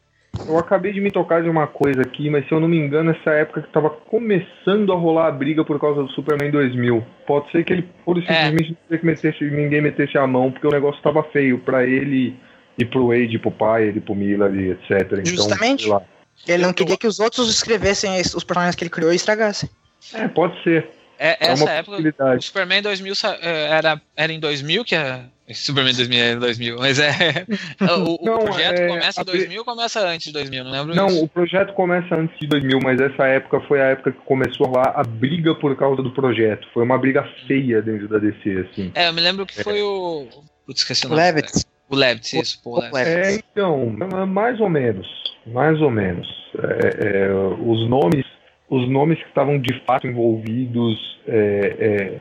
Eu 0.47 0.57
acabei 0.57 0.93
de 0.93 1.01
me 1.01 1.11
tocar 1.11 1.43
de 1.43 1.49
uma 1.49 1.67
coisa 1.67 2.03
aqui, 2.03 2.31
mas 2.31 2.47
se 2.47 2.53
eu 2.53 2.61
não 2.61 2.69
me 2.69 2.77
engano, 2.79 3.11
essa 3.11 3.31
época 3.31 3.63
que 3.63 3.73
tava 3.73 3.91
começando 3.91 4.93
a 4.93 4.97
rolar 4.97 5.27
a 5.27 5.33
briga 5.33 5.65
por 5.65 5.81
causa 5.81 6.03
do 6.05 6.09
Superman 6.13 6.53
2000. 6.53 7.05
Pode 7.27 7.51
ser 7.51 7.65
que 7.65 7.73
ele 7.73 7.89
pura 8.05 8.21
e 8.21 8.23
É. 8.23 8.27
simplesmente 8.45 8.77
queria 8.85 8.99
que 9.01 9.07
metesse, 9.07 9.45
ninguém 9.51 9.81
metesse 9.81 10.17
a 10.17 10.27
mão, 10.29 10.53
porque 10.53 10.67
o 10.69 10.71
negócio 10.71 11.03
tava 11.03 11.25
feio 11.25 11.59
pra 11.59 11.85
ele 11.85 12.37
e 12.79 12.85
pro 12.85 13.09
Wade, 13.09 13.39
pro 13.41 13.51
pai, 13.51 13.89
ele 13.89 14.01
pro 14.01 14.15
Miller 14.15 14.55
e 14.55 14.71
etc. 14.71 15.03
Então, 15.13 15.25
Justamente. 15.27 15.83
sei 15.83 15.91
lá. 15.93 16.03
Ele 16.47 16.63
não 16.63 16.73
queria 16.73 16.97
que 16.97 17.07
os 17.07 17.21
outros 17.21 17.51
escrevessem 17.51 18.19
es- 18.19 18.35
os 18.35 18.45
personagens 18.45 18.75
que 18.77 18.83
ele 18.85 18.91
criou 18.91 19.13
e 19.13 19.17
estragassem. 19.17 19.69
É, 20.15 20.27
pode 20.29 20.61
ser. 20.63 20.89
É, 21.19 21.37
É 21.49 21.53
essa 21.53 21.71
época, 21.71 21.99
o. 21.99 22.41
Superman 22.43 22.81
2000 22.83 23.15
sa- 23.15 23.39
eh, 23.43 23.67
era, 23.71 24.01
era 24.17 24.33
em 24.33 24.41
2000 24.41 24.85
que 24.85 24.95
é. 24.95 25.23
Superman 25.53 25.93
2000 25.93 26.19
era 26.19 26.37
em 26.37 26.39
2000, 26.39 26.77
mas 26.79 26.99
é. 26.99 27.11
O, 28.09 28.23
o 28.23 28.25
Não, 28.25 28.39
projeto 28.39 28.79
é, 28.79 28.87
começa 28.89 29.21
em 29.21 29.23
a- 29.23 29.25
2000 29.25 29.59
ou 29.59 29.65
começa 29.65 30.01
antes 30.09 30.27
de 30.29 30.33
2000? 30.33 30.65
Não 30.65 30.71
lembro 30.71 30.95
Não, 30.95 31.09
isso. 31.09 31.25
o 31.25 31.29
projeto 31.29 31.75
começa 31.75 32.15
antes 32.15 32.39
de 32.39 32.47
2000, 32.47 32.79
mas 32.83 32.99
essa 33.01 33.25
época 33.27 33.61
foi 33.69 33.83
a 33.83 33.87
época 33.87 34.13
que 34.13 34.21
começou 34.25 34.71
lá 34.71 34.93
a 34.97 35.03
briga 35.03 35.55
por 35.57 35.77
causa 35.77 36.03
do 36.03 36.11
projeto. 36.13 36.67
Foi 36.73 36.85
uma 36.85 36.97
briga 36.97 37.23
feia 37.47 37.83
dentro 37.83 38.09
da 38.09 38.19
DC, 38.19 38.67
assim. 38.71 38.91
É, 38.95 39.09
eu 39.09 39.13
me 39.13 39.21
lembro 39.21 39.45
que 39.45 39.63
foi 39.63 39.83
o. 39.83 40.27
Putz, 40.65 40.81
esqueci 40.83 41.05
o 41.05 41.11
nome. 41.11 41.21
Levitz. 41.21 41.67
O 41.91 41.97
Levitz, 41.97 42.33
isso, 42.33 42.63
pô, 42.63 42.79
Levitz. 42.79 43.07
É, 43.07 43.35
então, 43.35 43.87
mais 44.29 44.61
ou 44.61 44.69
menos, 44.69 45.09
mais 45.47 45.81
ou 45.81 45.91
menos. 45.91 46.29
É, 46.57 47.27
é, 47.27 47.33
os 47.33 47.89
nomes, 47.89 48.25
os 48.69 48.89
nomes 48.89 49.19
que 49.19 49.29
estavam 49.29 49.59
de 49.59 49.81
fato 49.85 50.07
envolvidos, 50.07 51.21
é, 51.27 52.21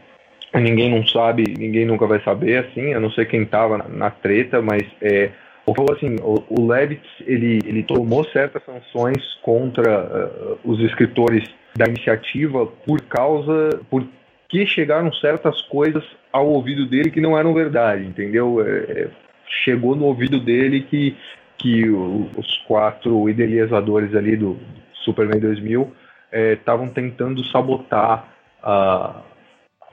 é, 0.54 0.60
ninguém 0.60 0.90
não 0.90 1.06
sabe, 1.06 1.44
ninguém 1.58 1.86
nunca 1.86 2.08
vai 2.08 2.22
saber, 2.24 2.66
assim, 2.66 2.94
a 2.94 3.00
não 3.00 3.12
ser 3.12 3.28
quem 3.28 3.44
estava 3.44 3.78
na, 3.78 3.88
na 3.88 4.10
treta, 4.10 4.62
mas 4.62 4.82
é, 5.02 5.30
assim, 5.92 6.16
o, 6.22 6.44
o 6.50 6.68
Levitz, 6.68 7.08
ele, 7.26 7.60
ele 7.66 7.84
tomou 7.84 8.24
certas 8.26 8.64
sanções 8.64 9.36
contra 9.42 9.92
eh, 9.92 10.56
os 10.64 10.80
escritores 10.82 11.44
da 11.76 11.86
iniciativa 11.86 12.66
por 12.66 13.02
causa, 13.02 13.80
porque 13.90 14.66
chegaram 14.66 15.14
certas 15.14 15.62
coisas 15.64 16.04
ao 16.32 16.48
ouvido 16.48 16.86
dele 16.88 17.12
que 17.12 17.22
não 17.22 17.38
eram 17.38 17.54
verdade, 17.54 18.06
entendeu? 18.06 18.66
É, 18.66 18.70
é, 18.92 19.10
chegou 19.64 19.96
no 19.96 20.06
ouvido 20.06 20.40
dele 20.40 20.82
que, 20.82 21.16
que 21.58 21.90
o- 21.90 22.30
os 22.38 22.58
quatro 22.68 23.30
idealizadores 23.30 24.16
ali 24.16 24.36
do 24.38 24.58
Superman 25.04 25.40
2000 25.40 25.92
estavam 26.32 26.88
tentando 26.88 27.44
sabotar 27.46 28.28
a, 28.62 29.22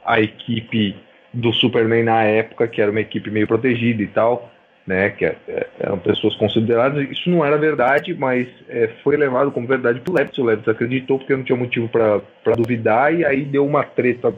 a 0.05 0.21
equipe 0.21 0.95
do 1.33 1.53
Superman 1.53 2.03
na 2.05 2.23
época, 2.25 2.69
que 2.69 2.81
era 2.81 2.91
uma 2.91 3.01
equipe 3.01 3.31
meio 3.31 3.47
protegida 3.47 4.03
e 4.03 4.07
tal, 4.07 4.51
né, 4.87 5.11
que 5.11 5.25
é- 5.25 5.37
é- 5.49 5.67
eram 5.81 5.99
pessoas 5.99 6.35
consideradas. 6.37 7.11
Isso 7.11 7.29
não 7.29 7.45
era 7.45 7.57
verdade, 7.59 8.15
mas 8.15 8.47
é, 8.69 8.89
foi 9.03 9.17
levado 9.17 9.51
como 9.51 9.67
verdade 9.67 10.01
pro 10.01 10.15
Levitt. 10.15 10.41
O 10.41 10.45
Levitt 10.45 10.71
acreditou 10.71 11.19
porque 11.19 11.35
não 11.35 11.43
tinha 11.43 11.57
motivo 11.57 11.89
para 11.89 12.55
duvidar 12.57 13.13
e 13.15 13.25
aí 13.25 13.45
deu 13.45 13.67
uma 13.67 13.83
treta 13.83 14.33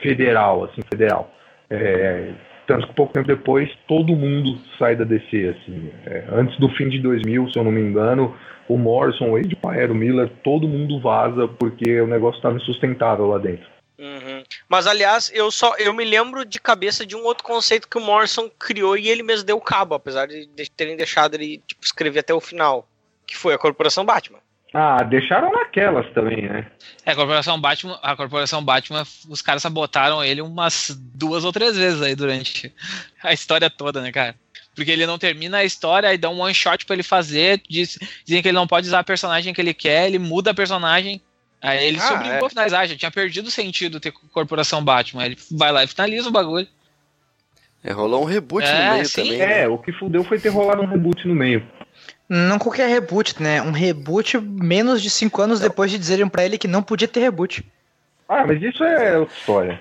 federal, 0.00 0.64
assim, 0.64 0.82
federal. 0.90 1.30
É, 1.70 2.30
tanto 2.72 2.88
que 2.88 2.94
pouco 2.94 3.12
tempo 3.12 3.26
depois 3.26 3.70
todo 3.86 4.16
mundo 4.16 4.58
sai 4.78 4.96
da 4.96 5.04
DC, 5.04 5.56
assim. 5.56 5.92
É, 6.06 6.24
antes 6.32 6.58
do 6.58 6.70
fim 6.70 6.88
de 6.88 6.98
2000, 7.00 7.50
se 7.50 7.58
eu 7.58 7.64
não 7.64 7.70
me 7.70 7.82
engano, 7.82 8.34
o 8.66 8.78
Morrison, 8.78 9.30
o 9.30 9.32
Wade 9.32 9.54
Pyer, 9.56 9.90
o 9.90 9.94
Miller, 9.94 10.30
todo 10.42 10.66
mundo 10.66 10.98
vaza 10.98 11.46
porque 11.46 12.00
o 12.00 12.06
negócio 12.06 12.38
estava 12.38 12.56
insustentável 12.56 13.26
lá 13.26 13.38
dentro. 13.38 13.70
Uhum. 13.98 14.42
Mas 14.68 14.86
aliás, 14.86 15.30
eu 15.34 15.50
só 15.50 15.76
eu 15.76 15.92
me 15.92 16.04
lembro 16.04 16.44
de 16.46 16.58
cabeça 16.58 17.04
de 17.04 17.14
um 17.14 17.24
outro 17.24 17.44
conceito 17.44 17.86
que 17.86 17.98
o 17.98 18.00
Morrison 18.00 18.50
criou 18.58 18.96
e 18.96 19.08
ele 19.08 19.22
mesmo 19.22 19.44
deu 19.44 19.60
cabo, 19.60 19.94
apesar 19.94 20.26
de 20.26 20.48
terem 20.74 20.96
deixado 20.96 21.34
ele 21.34 21.62
tipo, 21.66 21.84
escrever 21.84 22.20
até 22.20 22.32
o 22.32 22.40
final, 22.40 22.88
que 23.26 23.36
foi 23.36 23.52
a 23.52 23.58
Corporação 23.58 24.04
Batman. 24.04 24.38
Ah, 24.74 25.02
deixaram 25.02 25.52
naquelas 25.52 26.10
também, 26.14 26.48
né? 26.48 26.66
É, 27.04 27.12
a 27.12 27.14
Corporação 27.14 27.60
Batman, 27.60 27.98
a 28.02 28.16
Corporação 28.16 28.64
Batman, 28.64 29.04
os 29.28 29.42
caras 29.42 29.62
sabotaram 29.62 30.24
ele 30.24 30.40
umas 30.40 30.96
duas 31.14 31.44
ou 31.44 31.52
três 31.52 31.76
vezes 31.76 32.00
aí 32.00 32.14
durante 32.14 32.72
a 33.22 33.32
história 33.34 33.68
toda, 33.68 34.00
né, 34.00 34.10
cara? 34.10 34.34
Porque 34.74 34.90
ele 34.90 35.04
não 35.04 35.18
termina 35.18 35.58
a 35.58 35.64
história 35.64 36.14
e 36.14 36.16
dá 36.16 36.30
um 36.30 36.40
one 36.40 36.54
shot 36.54 36.86
pra 36.86 36.94
ele 36.94 37.02
fazer, 37.02 37.60
diz, 37.68 37.98
dizem 38.24 38.40
que 38.40 38.48
ele 38.48 38.56
não 38.56 38.66
pode 38.66 38.86
usar 38.86 39.00
a 39.00 39.04
personagem 39.04 39.52
que 39.52 39.60
ele 39.60 39.74
quer, 39.74 40.06
ele 40.06 40.18
muda 40.18 40.52
a 40.52 40.54
personagem. 40.54 41.20
Aí 41.60 41.86
ele 41.86 41.98
Ah, 41.98 42.02
se 42.08 42.12
obrigou 42.14 42.38
é. 42.42 42.46
a 42.46 42.48
finalizar, 42.48 42.88
já 42.88 42.96
tinha 42.96 43.10
perdido 43.10 43.48
o 43.48 43.50
sentido 43.50 44.00
ter 44.00 44.10
Corporação 44.32 44.82
Batman. 44.82 45.26
Ele 45.26 45.36
vai 45.50 45.70
lá 45.70 45.84
e 45.84 45.86
finaliza 45.86 46.28
o 46.30 46.32
bagulho. 46.32 46.66
É, 47.84 47.92
rolou 47.92 48.22
um 48.22 48.24
reboot 48.24 48.64
É, 48.66 48.86
no 48.88 48.92
meio 48.94 49.06
sim. 49.06 49.22
também. 49.24 49.40
É, 49.40 49.46
né? 49.46 49.68
o 49.68 49.76
que 49.76 49.92
fudeu 49.92 50.24
foi 50.24 50.38
ter 50.40 50.48
rolado 50.48 50.80
um 50.82 50.86
reboot 50.86 51.28
no 51.28 51.34
meio. 51.34 51.62
Não 52.34 52.58
qualquer 52.58 52.88
reboot, 52.88 53.42
né? 53.42 53.60
Um 53.60 53.72
reboot 53.72 54.38
menos 54.40 55.02
de 55.02 55.10
5 55.10 55.42
anos 55.42 55.60
depois 55.60 55.90
de 55.90 55.98
dizerem 55.98 56.26
pra 56.28 56.44
ele 56.44 56.56
que 56.56 56.66
não 56.66 56.82
podia 56.82 57.06
ter 57.06 57.20
reboot. 57.20 57.62
Ah, 58.26 58.46
mas 58.46 58.62
isso 58.62 58.82
é 58.82 59.18
outra 59.18 59.34
história. 59.36 59.80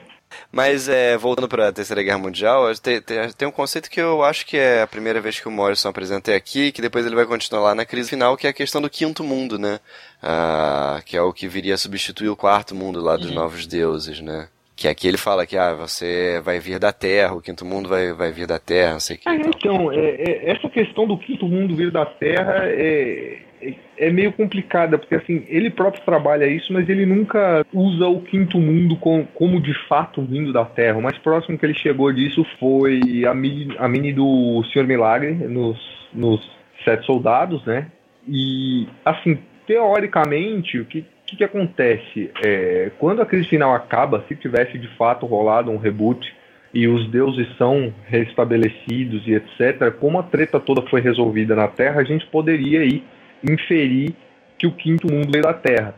Mas 0.51 0.89
é, 0.89 1.17
voltando 1.17 1.47
para 1.47 1.69
a 1.69 1.71
Terceira 1.71 2.03
Guerra 2.03 2.17
Mundial, 2.17 2.73
tem, 2.75 3.01
tem, 3.01 3.29
tem 3.31 3.47
um 3.47 3.51
conceito 3.51 3.89
que 3.89 3.99
eu 4.01 4.21
acho 4.23 4.45
que 4.45 4.57
é 4.57 4.81
a 4.81 4.87
primeira 4.87 5.21
vez 5.21 5.39
que 5.39 5.47
o 5.47 5.51
Morrison 5.51 5.89
apresenta 5.89 6.33
aqui, 6.35 6.71
que 6.73 6.81
depois 6.81 7.05
ele 7.05 7.15
vai 7.15 7.25
continuar 7.25 7.61
lá 7.61 7.75
na 7.75 7.85
crise 7.85 8.09
final, 8.09 8.35
que 8.35 8.47
é 8.47 8.49
a 8.49 8.53
questão 8.53 8.81
do 8.81 8.89
quinto 8.89 9.23
mundo, 9.23 9.57
né? 9.57 9.79
Ah, 10.21 11.01
que 11.05 11.15
é 11.15 11.21
o 11.21 11.31
que 11.33 11.47
viria 11.47 11.75
a 11.75 11.77
substituir 11.77 12.29
o 12.29 12.35
quarto 12.35 12.75
mundo 12.75 13.01
lá 13.01 13.15
dos 13.17 13.29
Uhum. 13.29 13.35
novos 13.35 13.65
deuses, 13.65 14.19
né? 14.19 14.47
Que 14.81 14.87
aqui 14.87 15.07
ele 15.07 15.17
fala 15.17 15.45
que 15.45 15.55
ah, 15.55 15.75
você 15.75 16.41
vai 16.43 16.59
vir 16.59 16.79
da 16.79 16.91
Terra, 16.91 17.35
o 17.35 17.41
quinto 17.41 17.63
mundo 17.63 17.87
vai, 17.87 18.13
vai 18.13 18.31
vir 18.31 18.47
da 18.47 18.57
Terra, 18.57 18.93
não 18.93 18.99
sei 18.99 19.15
o 19.15 19.19
que. 19.19 19.29
Ah, 19.29 19.35
e 19.35 19.39
tal. 19.39 19.51
então, 19.55 19.91
é, 19.91 19.97
é, 19.99 20.49
essa 20.49 20.67
questão 20.67 21.05
do 21.05 21.15
quinto 21.19 21.45
mundo 21.45 21.75
vir 21.75 21.91
da 21.91 22.03
Terra 22.03 22.63
é, 22.65 23.37
é, 23.61 23.73
é 23.95 24.09
meio 24.09 24.31
complicada, 24.33 24.97
porque 24.97 25.13
assim, 25.13 25.43
ele 25.47 25.69
próprio 25.69 26.03
trabalha 26.03 26.47
isso, 26.47 26.73
mas 26.73 26.89
ele 26.89 27.05
nunca 27.05 27.63
usa 27.71 28.07
o 28.07 28.21
quinto 28.21 28.57
mundo 28.57 28.95
com- 28.95 29.23
como 29.35 29.61
de 29.61 29.73
fato 29.87 30.23
vindo 30.23 30.51
da 30.51 30.65
Terra. 30.65 30.97
O 30.97 31.01
mais 31.03 31.17
próximo 31.19 31.59
que 31.59 31.65
ele 31.67 31.75
chegou 31.75 32.11
disso 32.11 32.43
foi 32.59 33.23
a 33.29 33.35
mini, 33.35 33.75
a 33.77 33.87
mini 33.87 34.11
do 34.11 34.63
Senhor 34.73 34.87
Milagre 34.87 35.31
nos, 35.31 35.77
nos 36.11 36.41
Sete 36.83 37.05
Soldados, 37.05 37.63
né? 37.67 37.85
E, 38.27 38.87
assim, 39.05 39.37
teoricamente, 39.67 40.79
o 40.79 40.85
que, 40.85 41.05
que, 41.31 41.37
que 41.37 41.43
acontece? 41.43 42.29
É, 42.43 42.91
quando 42.99 43.21
a 43.21 43.25
crise 43.25 43.47
final 43.47 43.73
acaba, 43.73 44.23
se 44.27 44.35
tivesse 44.35 44.77
de 44.77 44.87
fato 44.97 45.25
rolado 45.25 45.71
um 45.71 45.77
reboot 45.77 46.33
e 46.73 46.87
os 46.87 47.09
deuses 47.09 47.47
são 47.57 47.93
restabelecidos 48.05 49.25
e 49.25 49.33
etc., 49.33 49.91
como 49.99 50.19
a 50.19 50.23
treta 50.23 50.59
toda 50.59 50.81
foi 50.89 50.99
resolvida 51.01 51.55
na 51.55 51.67
Terra, 51.67 52.01
a 52.01 52.03
gente 52.03 52.25
poderia 52.27 52.81
aí 52.81 53.03
inferir 53.43 54.13
que 54.57 54.67
o 54.67 54.71
quinto 54.71 55.11
mundo 55.11 55.31
veio 55.31 55.43
da 55.43 55.53
Terra. 55.53 55.95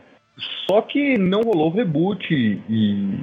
Só 0.68 0.80
que 0.80 1.18
não 1.18 1.42
rolou 1.42 1.70
reboot 1.70 2.32
e 2.32 3.18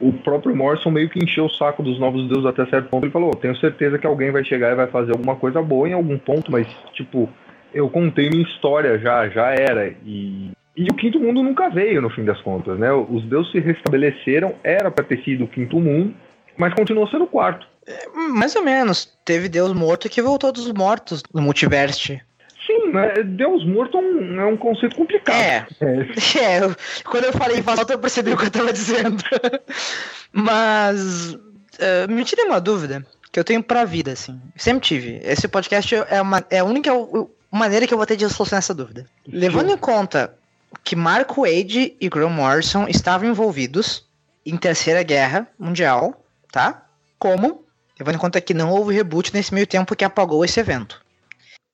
o 0.00 0.12
próprio 0.12 0.54
Morrison 0.54 0.90
meio 0.90 1.08
que 1.08 1.22
encheu 1.22 1.46
o 1.46 1.50
saco 1.50 1.82
dos 1.82 1.98
novos 1.98 2.28
deuses 2.28 2.46
até 2.46 2.66
certo 2.66 2.88
ponto. 2.88 3.04
Ele 3.04 3.12
falou: 3.12 3.30
tenho 3.32 3.56
certeza 3.56 3.98
que 3.98 4.06
alguém 4.06 4.30
vai 4.30 4.44
chegar 4.44 4.72
e 4.72 4.76
vai 4.76 4.86
fazer 4.86 5.12
alguma 5.12 5.36
coisa 5.36 5.62
boa 5.62 5.88
em 5.88 5.92
algum 5.92 6.18
ponto, 6.18 6.52
mas 6.52 6.66
tipo, 6.92 7.28
eu 7.74 7.88
contei 7.88 8.28
minha 8.28 8.44
história 8.44 8.98
já, 8.98 9.28
já 9.28 9.50
era. 9.52 9.88
E, 10.04 10.52
e 10.76 10.84
o 10.90 10.94
quinto 10.94 11.18
mundo 11.20 11.42
nunca 11.42 11.68
veio 11.68 12.00
no 12.00 12.10
fim 12.10 12.24
das 12.24 12.40
contas, 12.40 12.78
né? 12.78 12.92
Os 12.92 13.22
deuses 13.24 13.52
se 13.52 13.60
restabeleceram, 13.60 14.54
era 14.64 14.90
pra 14.90 15.04
ter 15.04 15.22
sido 15.22 15.44
o 15.44 15.48
quinto 15.48 15.78
mundo, 15.80 16.14
mas 16.56 16.74
continuou 16.74 17.06
sendo 17.08 17.24
o 17.24 17.28
quarto. 17.28 17.66
Hum, 18.14 18.28
Mais 18.34 18.54
ou 18.56 18.62
menos. 18.64 19.12
Teve 19.24 19.48
Deus 19.48 19.72
morto 19.72 20.08
que 20.08 20.22
voltou 20.22 20.52
dos 20.52 20.72
mortos 20.72 21.22
no 21.34 21.42
multiverso. 21.42 22.12
Sim, 22.66 22.92
Deus 23.36 23.66
morto 23.66 23.98
é 23.98 24.00
um, 24.00 24.40
é 24.40 24.46
um 24.46 24.56
conceito 24.56 24.94
complicado. 24.94 25.36
É. 25.36 25.66
É, 25.80 26.06
É, 26.38 26.64
eu- 26.64 26.76
quando 27.04 27.24
eu 27.24 27.32
falei 27.32 27.58
em 27.58 27.62
voz 27.62 27.78
alta, 27.78 27.92
eu 27.92 27.98
percebi 27.98 28.32
o 28.32 28.36
que 28.36 28.46
eu 28.46 28.50
tava 28.50 28.72
dizendo. 28.72 29.16
Mas. 30.32 31.36
eh, 31.78 32.06
me 32.08 32.24
tirei 32.24 32.44
uma 32.44 32.60
dúvida 32.60 33.04
que 33.30 33.38
eu 33.40 33.44
tenho 33.44 33.62
pra 33.62 33.84
vida, 33.84 34.12
assim. 34.12 34.40
Sempre 34.56 34.86
tive. 34.86 35.20
Esse 35.24 35.48
podcast 35.48 35.94
é, 36.08 36.20
uma, 36.20 36.44
é 36.50 36.58
a 36.60 36.64
única 36.64 36.90
maneira 37.50 37.86
que 37.86 37.92
eu 37.94 37.98
vou 37.98 38.06
ter 38.06 38.16
de 38.16 38.28
solucionar 38.28 38.58
essa 38.60 38.74
dúvida. 38.74 39.06
Levando 39.26 39.70
em 39.72 39.76
conta 39.76 40.34
que 40.84 40.96
Mark 40.96 41.30
Wade 41.36 41.96
e 42.00 42.08
Graham 42.08 42.30
Morrison 42.30 42.86
estavam 42.88 43.28
envolvidos 43.28 44.08
em 44.44 44.56
Terceira 44.56 45.02
Guerra 45.02 45.48
Mundial, 45.58 46.24
tá? 46.50 46.86
Como? 47.18 47.64
Levando 47.98 48.16
em 48.16 48.18
conta 48.18 48.40
que 48.40 48.54
não 48.54 48.70
houve 48.70 48.94
reboot 48.94 49.32
nesse 49.32 49.54
meio 49.54 49.66
tempo 49.66 49.94
que 49.94 50.04
apagou 50.04 50.44
esse 50.44 50.58
evento. 50.58 51.00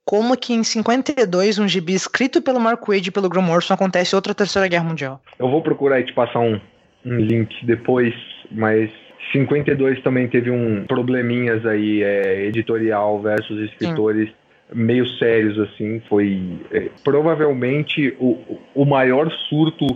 como 0.05 0.37
que 0.39 0.55
em 0.55 0.65
52, 0.65 1.59
um 1.59 1.69
gibi 1.69 1.93
escrito 1.93 2.41
pelo 2.41 2.59
Mark 2.59 2.87
Wade 2.87 3.09
e 3.09 3.13
pelo 3.13 3.29
Graham 3.29 3.45
Morrison 3.45 3.75
acontece 3.75 4.17
outra 4.17 4.35
Terceira 4.35 4.67
Guerra 4.67 4.85
Mundial. 4.85 5.21
Eu 5.39 5.51
vou 5.51 5.63
procurar 5.63 6.01
e 6.01 6.05
te 6.05 6.15
passar 6.15 6.41
um, 6.41 6.59
um 7.05 7.17
link 7.17 7.55
depois, 7.67 8.15
mas 8.51 8.91
52 9.33 10.03
também 10.03 10.27
teve 10.27 10.51
um 10.51 10.87
probleminhas 10.87 11.65
aí, 11.67 12.03
é, 12.03 12.47
editorial 12.47 13.21
versus 13.21 13.71
escritores 13.71 14.31
meio 14.75 15.07
sérios, 15.19 15.59
assim. 15.59 16.01
Foi 16.09 16.41
é, 16.73 16.89
provavelmente 17.05 18.15
o, 18.19 18.39
o 18.75 18.85
maior 18.85 19.31
surto 19.49 19.87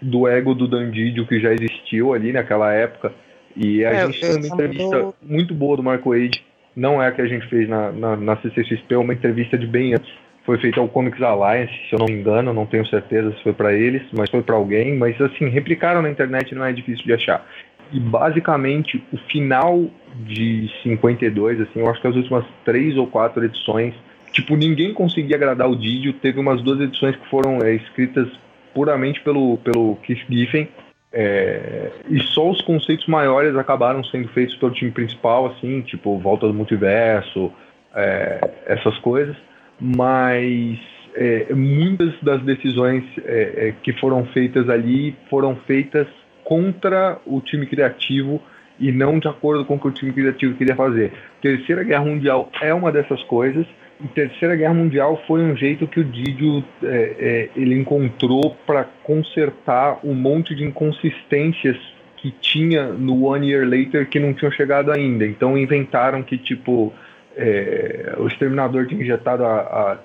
do 0.00 0.26
ego 0.26 0.54
do 0.54 0.66
Dandidio 0.66 1.26
que 1.26 1.38
já 1.40 1.52
existiu 1.52 2.12
ali 2.14 2.32
naquela 2.32 2.72
época. 2.72 3.12
E 3.56 3.84
a 3.84 3.90
É, 3.92 4.06
gente 4.06 4.20
tem 4.20 4.30
uma 4.30 4.40
lembro- 4.40 4.54
entrevista 4.54 5.14
muito 5.22 5.54
boa 5.54 5.76
do 5.76 5.82
Mark 5.82 6.04
Wade. 6.04 6.42
Não 6.76 7.02
é 7.02 7.08
a 7.08 7.12
que 7.12 7.20
a 7.20 7.26
gente 7.26 7.46
fez 7.48 7.68
na, 7.68 7.90
na, 7.92 8.16
na 8.16 8.36
CCXP, 8.36 8.94
é 8.94 8.98
uma 8.98 9.12
entrevista 9.12 9.58
de 9.58 9.66
bem 9.66 9.92
antes. 9.94 10.10
Foi 10.46 10.56
feita 10.58 10.80
ao 10.80 10.88
Comics 10.88 11.20
Alliance, 11.20 11.72
se 11.88 11.94
eu 11.94 11.98
não 11.98 12.06
me 12.06 12.12
engano, 12.14 12.52
não 12.54 12.64
tenho 12.64 12.86
certeza 12.86 13.30
se 13.32 13.42
foi 13.42 13.52
para 13.52 13.72
eles, 13.74 14.02
mas 14.12 14.30
foi 14.30 14.40
para 14.42 14.54
alguém. 14.56 14.96
Mas 14.96 15.20
assim, 15.20 15.48
replicaram 15.48 16.00
na 16.00 16.08
internet, 16.10 16.54
não 16.54 16.64
é 16.64 16.72
difícil 16.72 17.04
de 17.04 17.12
achar. 17.12 17.44
E 17.92 17.98
basicamente 18.00 19.02
o 19.12 19.18
final 19.30 19.90
de 20.24 20.70
52, 20.82 21.60
assim, 21.60 21.80
eu 21.80 21.90
acho 21.90 22.00
que 22.00 22.06
as 22.06 22.14
últimas 22.16 22.44
três 22.64 22.96
ou 22.96 23.06
quatro 23.06 23.44
edições, 23.44 23.92
tipo, 24.32 24.56
ninguém 24.56 24.92
conseguia 24.94 25.36
agradar 25.36 25.68
o 25.68 25.76
Didio. 25.76 26.12
Teve 26.14 26.38
umas 26.40 26.62
duas 26.62 26.80
edições 26.80 27.16
que 27.16 27.28
foram 27.28 27.62
é, 27.62 27.74
escritas 27.74 28.28
puramente 28.74 29.20
pelo, 29.20 29.58
pelo 29.58 29.96
Keith 29.96 30.24
Giffen. 30.28 30.68
é, 31.12 31.90
e 32.08 32.20
só 32.20 32.50
os 32.50 32.60
conceitos 32.60 33.06
maiores 33.06 33.56
acabaram 33.56 34.02
sendo 34.04 34.28
feitos 34.28 34.54
pelo 34.56 34.72
time 34.72 34.90
principal, 34.90 35.46
assim, 35.46 35.80
tipo, 35.82 36.16
volta 36.18 36.46
do 36.46 36.54
multiverso, 36.54 37.52
é, 37.94 38.50
essas 38.66 38.96
coisas. 38.98 39.36
Mas 39.80 40.78
é, 41.14 41.52
muitas 41.52 42.14
das 42.22 42.42
decisões 42.42 43.04
é, 43.24 43.68
é, 43.68 43.74
que 43.82 43.92
foram 43.94 44.24
feitas 44.26 44.68
ali 44.68 45.16
foram 45.28 45.56
feitas 45.66 46.06
contra 46.44 47.18
o 47.26 47.40
time 47.40 47.66
criativo 47.66 48.42
e 48.78 48.90
não 48.90 49.18
de 49.18 49.28
acordo 49.28 49.64
com 49.64 49.74
o 49.74 49.78
que 49.78 49.88
o 49.88 49.90
time 49.90 50.12
criativo 50.12 50.54
queria 50.54 50.74
fazer. 50.74 51.12
Terceira 51.42 51.84
Guerra 51.84 52.04
Mundial 52.04 52.50
é 52.60 52.72
uma 52.72 52.90
dessas 52.90 53.22
coisas. 53.24 53.66
Terceira 54.08 54.56
Guerra 54.56 54.74
Mundial 54.74 55.22
foi 55.26 55.42
um 55.42 55.56
jeito 55.56 55.86
que 55.86 56.00
o 56.00 56.04
Didio 56.04 56.64
é, 56.82 56.86
é, 56.86 57.50
ele 57.54 57.74
encontrou 57.74 58.56
para 58.66 58.84
consertar 59.02 59.98
um 60.04 60.14
monte 60.14 60.54
de 60.54 60.64
inconsistências 60.64 61.76
que 62.16 62.30
tinha 62.30 62.88
no 62.88 63.26
One 63.26 63.50
Year 63.50 63.66
Later 63.66 64.08
que 64.08 64.18
não 64.18 64.32
tinham 64.34 64.52
chegado 64.52 64.90
ainda. 64.90 65.26
Então 65.26 65.56
inventaram 65.56 66.22
que 66.22 66.36
tipo 66.38 66.92
é, 67.36 68.14
o 68.18 68.26
Exterminador 68.26 68.86
tinha 68.86 69.00
injetado 69.00 69.44
a, 69.44 69.92
a 69.92 69.98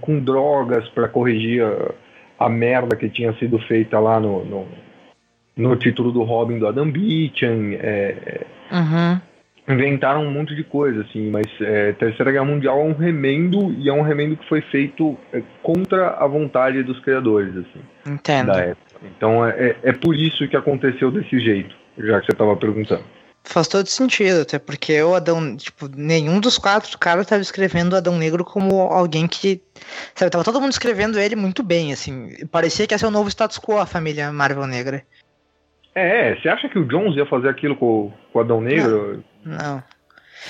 com 0.00 0.18
drogas 0.18 0.88
para 0.88 1.08
corrigir 1.08 1.62
a, 1.62 2.46
a 2.46 2.48
merda 2.48 2.96
que 2.96 3.08
tinha 3.08 3.32
sido 3.34 3.58
feita 3.60 3.98
lá 3.98 4.18
no, 4.18 4.44
no, 4.44 4.66
no 5.56 5.76
título 5.76 6.10
do 6.10 6.22
Robin 6.22 6.58
do 6.58 6.66
Adam 6.66 6.90
Beechan. 6.90 7.74
É, 7.74 8.46
Uhum. 8.72 9.20
Inventaram 9.68 10.24
um 10.24 10.30
monte 10.30 10.54
de 10.54 10.64
coisa, 10.64 11.02
assim, 11.02 11.30
mas 11.30 11.46
é, 11.60 11.92
Terceira 11.92 12.32
Guerra 12.32 12.44
Mundial 12.44 12.80
é 12.80 12.84
um 12.84 12.92
remendo 12.92 13.72
e 13.72 13.88
é 13.88 13.92
um 13.92 14.02
remendo 14.02 14.36
que 14.36 14.48
foi 14.48 14.60
feito 14.62 15.16
é, 15.32 15.42
contra 15.62 16.10
a 16.10 16.26
vontade 16.26 16.82
dos 16.82 16.98
criadores, 17.00 17.56
assim, 17.56 17.80
Entendo. 18.12 18.48
da 18.48 18.60
época. 18.60 18.90
Então 19.16 19.46
é, 19.46 19.50
é, 19.50 19.76
é 19.84 19.92
por 19.92 20.14
isso 20.14 20.46
que 20.48 20.56
aconteceu 20.56 21.10
desse 21.10 21.38
jeito, 21.38 21.74
já 21.98 22.20
que 22.20 22.26
você 22.26 22.32
estava 22.32 22.56
perguntando. 22.56 23.04
Faz 23.42 23.66
todo 23.68 23.86
sentido, 23.86 24.42
até 24.42 24.58
porque 24.58 25.02
o 25.02 25.14
Adão, 25.14 25.56
tipo, 25.56 25.88
nenhum 25.96 26.40
dos 26.40 26.58
quatro 26.58 26.96
caras 26.98 27.22
estava 27.22 27.40
escrevendo 27.40 27.94
o 27.94 27.96
Adão 27.96 28.16
Negro 28.16 28.44
como 28.44 28.80
alguém 28.82 29.26
que. 29.26 29.62
Sabe, 30.14 30.30
tava 30.30 30.44
todo 30.44 30.60
mundo 30.60 30.72
escrevendo 30.72 31.18
ele 31.18 31.34
muito 31.34 31.62
bem, 31.62 31.90
assim. 31.90 32.28
Parecia 32.52 32.86
que 32.86 32.92
ia 32.92 32.98
ser 32.98 33.06
o 33.06 33.10
novo 33.10 33.30
status 33.30 33.58
quo 33.58 33.78
a 33.78 33.86
família 33.86 34.30
Marvel 34.30 34.66
Negra. 34.66 35.02
É, 35.94 36.36
você 36.36 36.48
acha 36.48 36.68
que 36.68 36.78
o 36.78 36.84
Jones 36.84 37.16
ia 37.16 37.26
fazer 37.26 37.48
aquilo 37.48 37.74
com, 37.76 38.12
com 38.32 38.38
o 38.38 38.42
Adão 38.42 38.60
Negro? 38.60 39.24
Não. 39.44 39.82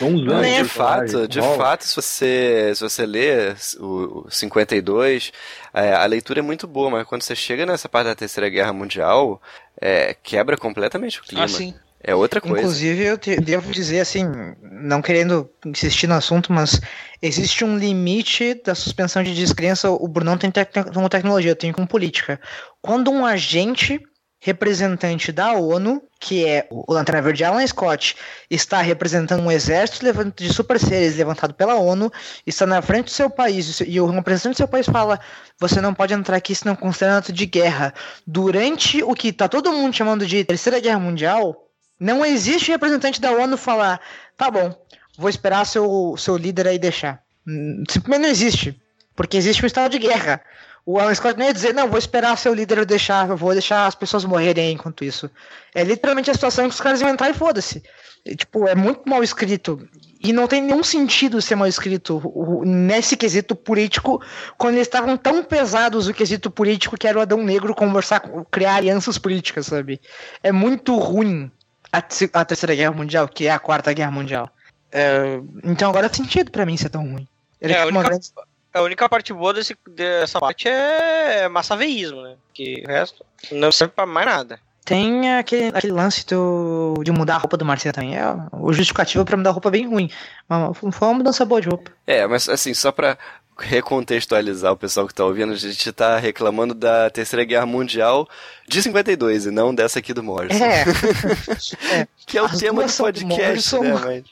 Não, 0.01 0.35
anos. 0.37 0.57
de 0.57 0.65
fato, 0.65 1.29
de 1.29 1.41
rola. 1.41 1.57
fato, 1.57 1.85
se 1.85 1.97
você, 1.97 2.73
se 2.75 2.81
você 2.81 3.05
lê 3.05 3.55
o, 3.81 4.25
o 4.27 4.31
52, 4.31 5.33
é, 5.75 5.93
a 5.95 6.05
leitura 6.07 6.39
é 6.39 6.43
muito 6.43 6.67
boa, 6.67 6.91
mas 6.91 7.07
quando 7.07 7.23
você 7.23 7.35
chega 7.35 7.67
nessa 7.67 7.89
parte 7.89 8.07
da 8.07 8.15
Terceira 8.15 8.49
Guerra 8.49 8.73
Mundial, 8.73 9.43
é, 9.81 10.15
quebra 10.23 10.57
completamente 10.57 11.21
o 11.21 11.25
clima. 11.25 11.45
Ah, 11.45 11.49
sim. 11.49 11.75
É 12.03 12.15
outra 12.15 12.41
coisa. 12.41 12.61
Inclusive, 12.61 13.05
eu 13.05 13.19
te- 13.19 13.37
devo 13.37 13.71
dizer 13.71 14.01
assim, 14.01 14.25
não 14.63 15.03
querendo 15.03 15.51
insistir 15.67 16.07
no 16.07 16.15
assunto, 16.15 16.51
mas 16.51 16.81
existe 17.21 17.63
um 17.63 17.77
limite 17.77 18.55
da 18.65 18.75
suspensão 18.75 19.23
de 19.23 19.35
descrença. 19.35 19.91
O 19.91 20.09
Brunão 20.09 20.39
tem 20.39 20.51
tec 20.51 20.73
com 20.95 21.09
tecnologia, 21.11 21.51
eu 21.51 21.57
tenho 21.57 21.75
com 21.75 21.85
política. 21.87 22.41
Quando 22.81 23.11
um 23.11 23.27
agente 23.27 24.01
representante 24.41 25.31
da 25.31 25.53
ONU, 25.53 26.03
que 26.19 26.47
é 26.47 26.67
o 26.71 26.93
Lanterna 26.93 27.21
Verde 27.21 27.45
Alan 27.45 27.67
Scott, 27.67 28.17
está 28.51 28.81
representando 28.81 29.43
um 29.43 29.53
exército 29.53 30.07
de 30.35 30.53
super 30.53 30.79
seres 30.79 31.17
levantado 31.17 31.53
pela 31.53 31.75
ONU, 31.75 32.11
está 32.47 32.67
na 32.67 32.81
frente 32.81 33.05
do 33.05 33.11
seu 33.11 33.29
país, 33.29 33.81
e 33.87 34.01
o 34.01 34.07
representante 34.07 34.55
do 34.55 34.57
seu 34.57 34.69
país 34.69 34.87
fala: 34.87 35.21
você 35.59 35.81
não 35.81 35.93
pode 35.93 36.15
entrar 36.15 36.37
aqui 36.37 36.55
senão 36.55 36.75
considera 36.75 37.19
ato 37.19 37.33
de 37.33 37.45
guerra. 37.45 37.93
Durante 38.27 39.03
o 39.03 39.15
que 39.15 39.29
está 39.29 39.47
todo 39.47 39.73
mundo 39.73 39.95
chamando 39.95 40.27
de 40.27 40.43
Terceira 40.43 40.81
Guerra 40.81 40.99
Mundial, 40.99 41.67
não 41.99 42.25
existe 42.25 42.71
representante 42.71 43.21
da 43.21 43.31
ONU 43.33 43.59
falar, 43.59 44.01
tá 44.39 44.51
bom, 44.51 44.75
vou 45.19 45.29
esperar 45.29 45.67
seu, 45.67 46.15
seu 46.17 46.39
líder 46.39 46.67
aí 46.67 46.79
deixar. 46.79 47.23
Hum, 47.47 47.85
Simplesmente 47.91 48.23
não 48.23 48.31
existe. 48.31 48.81
Porque 49.15 49.37
existe 49.37 49.63
um 49.63 49.67
estado 49.67 49.93
de 49.93 49.99
guerra. 49.99 50.41
O 50.87 50.99
Alan 50.99 51.15
Scott 51.15 51.39
não 51.39 51.47
ia 51.47 51.53
dizer, 51.53 51.75
não, 51.75 51.89
vou 51.89 51.99
esperar 51.99 52.37
seu 52.37 52.55
líder 52.55 52.85
deixar, 52.85 53.29
eu 53.29 53.37
vou 53.37 53.53
deixar 53.53 53.87
as 53.87 53.95
pessoas 53.95 54.25
morrerem 54.25 54.73
enquanto 54.73 55.05
isso. 55.05 55.31
É 55.75 55.85
literalmente 55.85 56.31
a 56.31 56.35
situação 56.35 56.69
que 56.69 56.75
os 56.75 56.81
caras 56.81 57.01
iam 57.01 57.11
entrar 57.11 57.31
e 57.31 57.35
foda-se. 57.35 57.83
E, 58.25 58.35
Tipo, 58.35 58.67
é 58.67 58.75
muito 58.75 59.09
mal 59.09 59.23
escrito. 59.23 59.87
E 60.23 60.33
não 60.33 60.47
tem 60.47 60.61
nenhum 60.63 60.83
sentido 60.83 61.41
ser 61.41 61.55
mal 61.55 61.67
escrito 61.69 62.21
nesse 62.65 63.17
quesito 63.17 63.55
político, 63.57 64.21
quando 64.59 64.75
eles 64.75 64.87
estavam 64.87 65.17
tão 65.17 65.43
pesados 65.43 66.09
o 66.09 66.13
quesito 66.15 66.51
político 66.51 66.97
que 66.99 67.07
era 67.09 67.19
o 67.19 67.23
Adão 67.23 67.43
Negro 67.43 67.75
conversar, 67.75 68.21
criar 68.51 68.75
alianças 68.77 69.17
políticas, 69.17 69.67
sabe? 69.67 70.01
É 70.43 70.53
muito 70.53 70.99
ruim 70.99 71.51
a, 71.93 71.99
a 72.35 72.45
Terceira 72.45 72.75
Guerra 72.75 72.93
Mundial, 72.93 73.29
que 73.29 73.47
é 73.47 73.51
a 73.51 73.59
Quarta 73.59 73.93
Guerra 73.93 74.11
Mundial. 74.11 74.51
É, 74.93 75.41
então 75.65 75.89
agora 75.89 76.09
faz 76.09 76.17
sentido 76.19 76.51
pra 76.51 76.67
mim 76.67 76.77
ser 76.77 76.89
tão 76.91 77.03
ruim. 77.11 77.27
Ele 77.61 77.73
É, 77.73 77.77
é, 77.77 77.85
uma 77.87 78.01
única- 78.01 78.09
grande... 78.09 78.29
A 78.73 78.83
única 78.83 79.09
parte 79.09 79.33
boa 79.33 79.53
desse, 79.53 79.77
dessa 79.89 80.39
parte 80.39 80.69
é 80.69 81.49
massaveísmo, 81.49 82.23
né? 82.23 82.37
Que 82.55 82.83
o 82.87 82.89
resto 82.89 83.25
não 83.51 83.73
serve 83.73 83.95
pra 83.95 84.07
mais 84.07 84.27
nada. 84.27 84.61
Tem 84.85 85.37
aquele, 85.37 85.69
aquele 85.69 85.93
lance 85.93 86.27
do, 86.27 86.95
de 87.05 87.13
mudar 87.13 87.37
a 87.37 87.39
roupa 87.39 87.57
do 87.57 87.65
Marcelo 87.65 87.95
também. 87.95 88.17
É 88.17 88.25
o 88.53 88.73
justificativo 88.73 89.25
pra 89.25 89.37
mudar 89.37 89.51
a 89.51 89.53
roupa 89.53 89.71
bem 89.71 89.89
ruim. 89.89 90.11
Mas 90.49 90.77
foi 90.77 91.09
uma 91.09 91.15
mudança 91.15 91.45
boa 91.45 91.61
de 91.61 91.69
roupa. 91.69 91.93
É, 92.07 92.27
mas 92.27 92.49
assim, 92.49 92.75
só 92.75 92.91
pra 92.91 93.17
recontextualizar 93.61 94.73
o 94.73 94.77
pessoal 94.77 95.07
que 95.07 95.15
tá 95.15 95.25
ouvindo, 95.25 95.53
a 95.53 95.57
gente 95.57 95.93
tá 95.93 96.19
reclamando 96.19 96.75
da 96.75 97.11
Terceira 97.11 97.45
Guerra 97.45 97.67
Mundial 97.67 98.29
de 98.69 98.83
52 98.83 99.47
e 99.47 99.51
não 99.51 99.75
dessa 99.75 99.99
aqui 99.99 100.13
do 100.15 100.23
Morrison. 100.23 100.65
É. 100.65 100.85
É. 101.93 102.07
Que 102.27 102.39
é 102.39 102.43
o 102.43 102.47
As 102.47 102.59
tema 102.59 102.85
do 102.85 102.89
são 102.89 103.11
do 103.11 103.13
podcast, 103.21 103.75
né? 103.79 103.91
Morrison. 103.91 104.25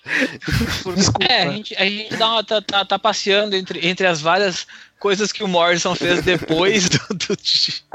Mas... 0.87 0.95
Desculpa. 0.97 1.25
É, 1.27 1.43
a 1.43 1.51
gente, 1.51 1.75
a 1.77 1.85
gente 1.85 2.17
dá 2.17 2.29
uma- 2.29 2.45
tá, 2.45 2.63
tá- 2.63 2.85
tá 2.85 2.99
passeando 2.99 3.57
entre, 3.57 3.85
entre 3.87 4.07
as 4.07 4.21
várias 4.21 4.67
coisas 5.01 5.33
que 5.33 5.43
o 5.43 5.49
Morrison 5.49 5.95
fez 5.97 6.23
depois 6.23 6.89
do, 6.89 6.99
do- 7.15 7.37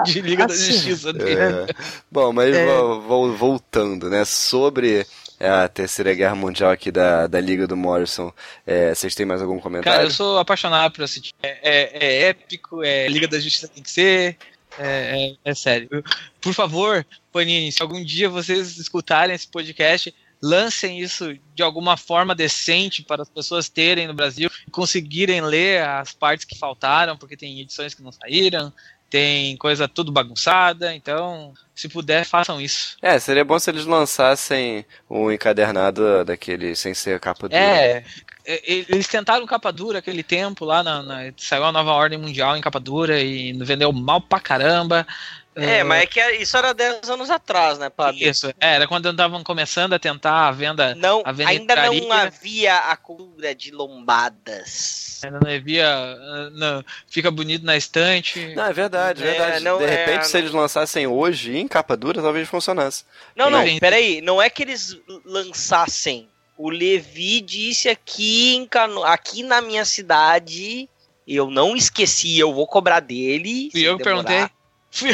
de, 0.06 0.22
Liga 0.22 0.46
da 0.46 0.54
Assim, 0.54 0.72
Justiça 0.74 1.14
dele. 1.14 1.40
É. 1.40 1.68
Bom, 2.12 2.34
mas 2.34 2.54
É. 2.56 2.66
vo- 2.66 3.02
vo- 3.02 3.34
voltando, 3.38 4.10
né? 4.10 4.26
Sobre 4.26 5.06
a 5.50 5.68
Terceira 5.68 6.14
Guerra 6.14 6.36
Mundial 6.36 6.72
aqui 6.72 6.92
da, 6.92 7.28
da 7.28 7.40
Liga 7.40 7.66
do 7.68 7.76
Morrison, 7.78 8.32
é, 8.66 8.94
vocês 8.94 9.16
têm 9.16 9.26
mais 9.26 9.42
algum 9.42 9.60
comentário? 9.60 9.98
Cara, 9.98 10.08
eu 10.08 10.12
sou 10.12 10.38
apaixonado 10.38 10.92
por 10.94 11.04
assistir. 11.04 11.34
É, 11.42 11.58
é- 11.62 12.06
é 12.06 12.22
épico, 12.30 12.84
é 12.84 13.08
Liga 13.08 13.28
da 13.28 13.40
Justiça 13.40 13.68
tem 13.68 13.84
que 13.84 13.92
ser. 13.92 14.38
É, 14.78 15.36
é- 15.46 15.52
é 15.52 15.54
sério. 15.54 16.04
Por 16.42 16.54
favor, 16.54 17.06
Panini, 17.32 17.72
se 17.72 17.82
algum 17.82 18.04
dia 18.04 18.28
vocês 18.30 18.78
escutarem 18.78 19.36
esse 19.36 19.48
podcast, 19.48 20.14
lancem 20.42 21.00
isso 21.00 21.38
de 21.56 21.64
alguma 21.64 21.96
forma 21.96 22.36
decente 22.36 23.02
para 23.02 23.22
as 23.22 23.30
pessoas 23.30 23.70
terem 23.70 24.08
no 24.08 24.14
Brasil 24.14 24.50
e 24.68 24.72
conseguirem 24.72 25.40
ler 25.42 25.82
as 25.84 26.12
partes 26.14 26.44
que 26.46 26.58
faltaram, 26.60 27.16
porque 27.16 27.38
tem 27.38 27.62
edições 27.62 27.94
que 27.94 28.04
não 28.04 28.12
saíram, 28.12 28.74
tem 29.14 29.56
coisa 29.58 29.88
tudo 29.88 30.12
bagunçada, 30.12 30.96
então, 30.96 31.54
se 31.76 31.88
puder, 31.88 32.26
façam 32.26 32.60
isso. 32.60 32.98
É, 33.00 33.20
seria 33.20 33.46
bom 33.46 33.60
se 33.60 33.70
eles 33.70 33.86
lançassem 33.86 34.84
um 35.08 35.32
encadernado 35.32 36.26
daquele 36.26 36.76
sem 36.76 36.96
ser 36.96 37.20
capa 37.20 37.48
dura. 37.48 37.60
É, 37.62 38.04
eles 38.44 39.08
tentaram 39.08 39.46
capa 39.46 39.72
dura 39.72 40.00
aquele 40.00 40.24
tempo 40.24 40.66
lá, 40.66 40.82
na, 40.82 41.04
na- 41.04 41.32
saiu 41.38 41.64
a 41.64 41.72
nova 41.72 41.92
ordem 41.92 42.18
mundial 42.18 42.58
em 42.58 42.62
capa 42.62 42.80
dura 42.80 43.22
e 43.22 43.54
vendeu 43.54 43.94
mal 43.94 44.20
pra 44.20 44.40
caramba. 44.40 45.06
É, 45.56 45.84
mas 45.84 46.04
é 46.04 46.06
que 46.08 46.20
isso 46.38 46.58
era 46.58 46.74
10 46.74 47.10
anos 47.10 47.30
atrás, 47.30 47.78
né, 47.78 47.90
Pablo? 47.90 48.20
Isso, 48.22 48.48
é, 48.60 48.76
era 48.76 48.88
quando 48.88 49.10
estavam 49.10 49.44
começando 49.44 49.94
a 49.94 50.00
tentar 50.00 50.48
a 50.48 50.52
venda. 50.52 50.96
Não, 50.96 51.22
a 51.24 51.32
venda 51.32 51.50
ainda 51.52 51.76
não 51.76 52.12
havia 52.12 52.76
a 52.76 52.96
cultura 52.98 53.54
de 53.54 53.72
lombadas. 53.72 55.22
Ainda 55.24 55.40
não 55.40 55.50
havia. 55.52 55.88
ah, 55.88 56.50
não, 56.54 56.84
fica 57.08 57.30
bonito 57.32 57.66
na 57.66 57.78
estante. 57.78 58.54
Não, 58.56 58.66
é 58.66 58.74
verdade, 58.74 59.24
é 59.24 59.28
É, 59.28 59.32
verdade. 59.32 59.64
não, 59.64 59.78
de 59.78 59.84
é, 59.86 59.90
repente, 59.90 60.28
se 60.28 60.34
não- 60.34 60.40
eles 60.42 60.52
lançassem 60.52 61.08
hoje 61.08 61.56
em 61.58 61.68
capa 61.68 61.96
dura, 61.96 62.22
talvez 62.22 62.48
funcionasse. 62.50 63.04
Não, 63.36 63.50
não, 63.50 63.64
Sim. 63.66 63.80
peraí, 63.80 64.22
não 64.22 64.42
é 64.42 64.50
que 64.50 64.64
eles 64.64 64.98
lançassem. 65.24 66.28
O 66.58 66.70
Levi 66.70 67.42
disse 67.42 67.90
aqui 67.90 68.56
em 68.56 68.66
Cano... 68.66 69.04
aqui 69.04 69.44
na 69.44 69.60
minha 69.62 69.84
cidade, 69.86 70.88
eu 71.28 71.50
não 71.50 71.76
esqueci, 71.76 72.38
eu 72.38 72.54
vou 72.54 72.68
cobrar 72.68 73.00
dele. 73.00 73.70
Fui 73.72 73.82
se 73.82 73.86
eu 73.86 73.98
que 73.98 74.04
demorar. 74.04 74.24
perguntei. 74.28 74.56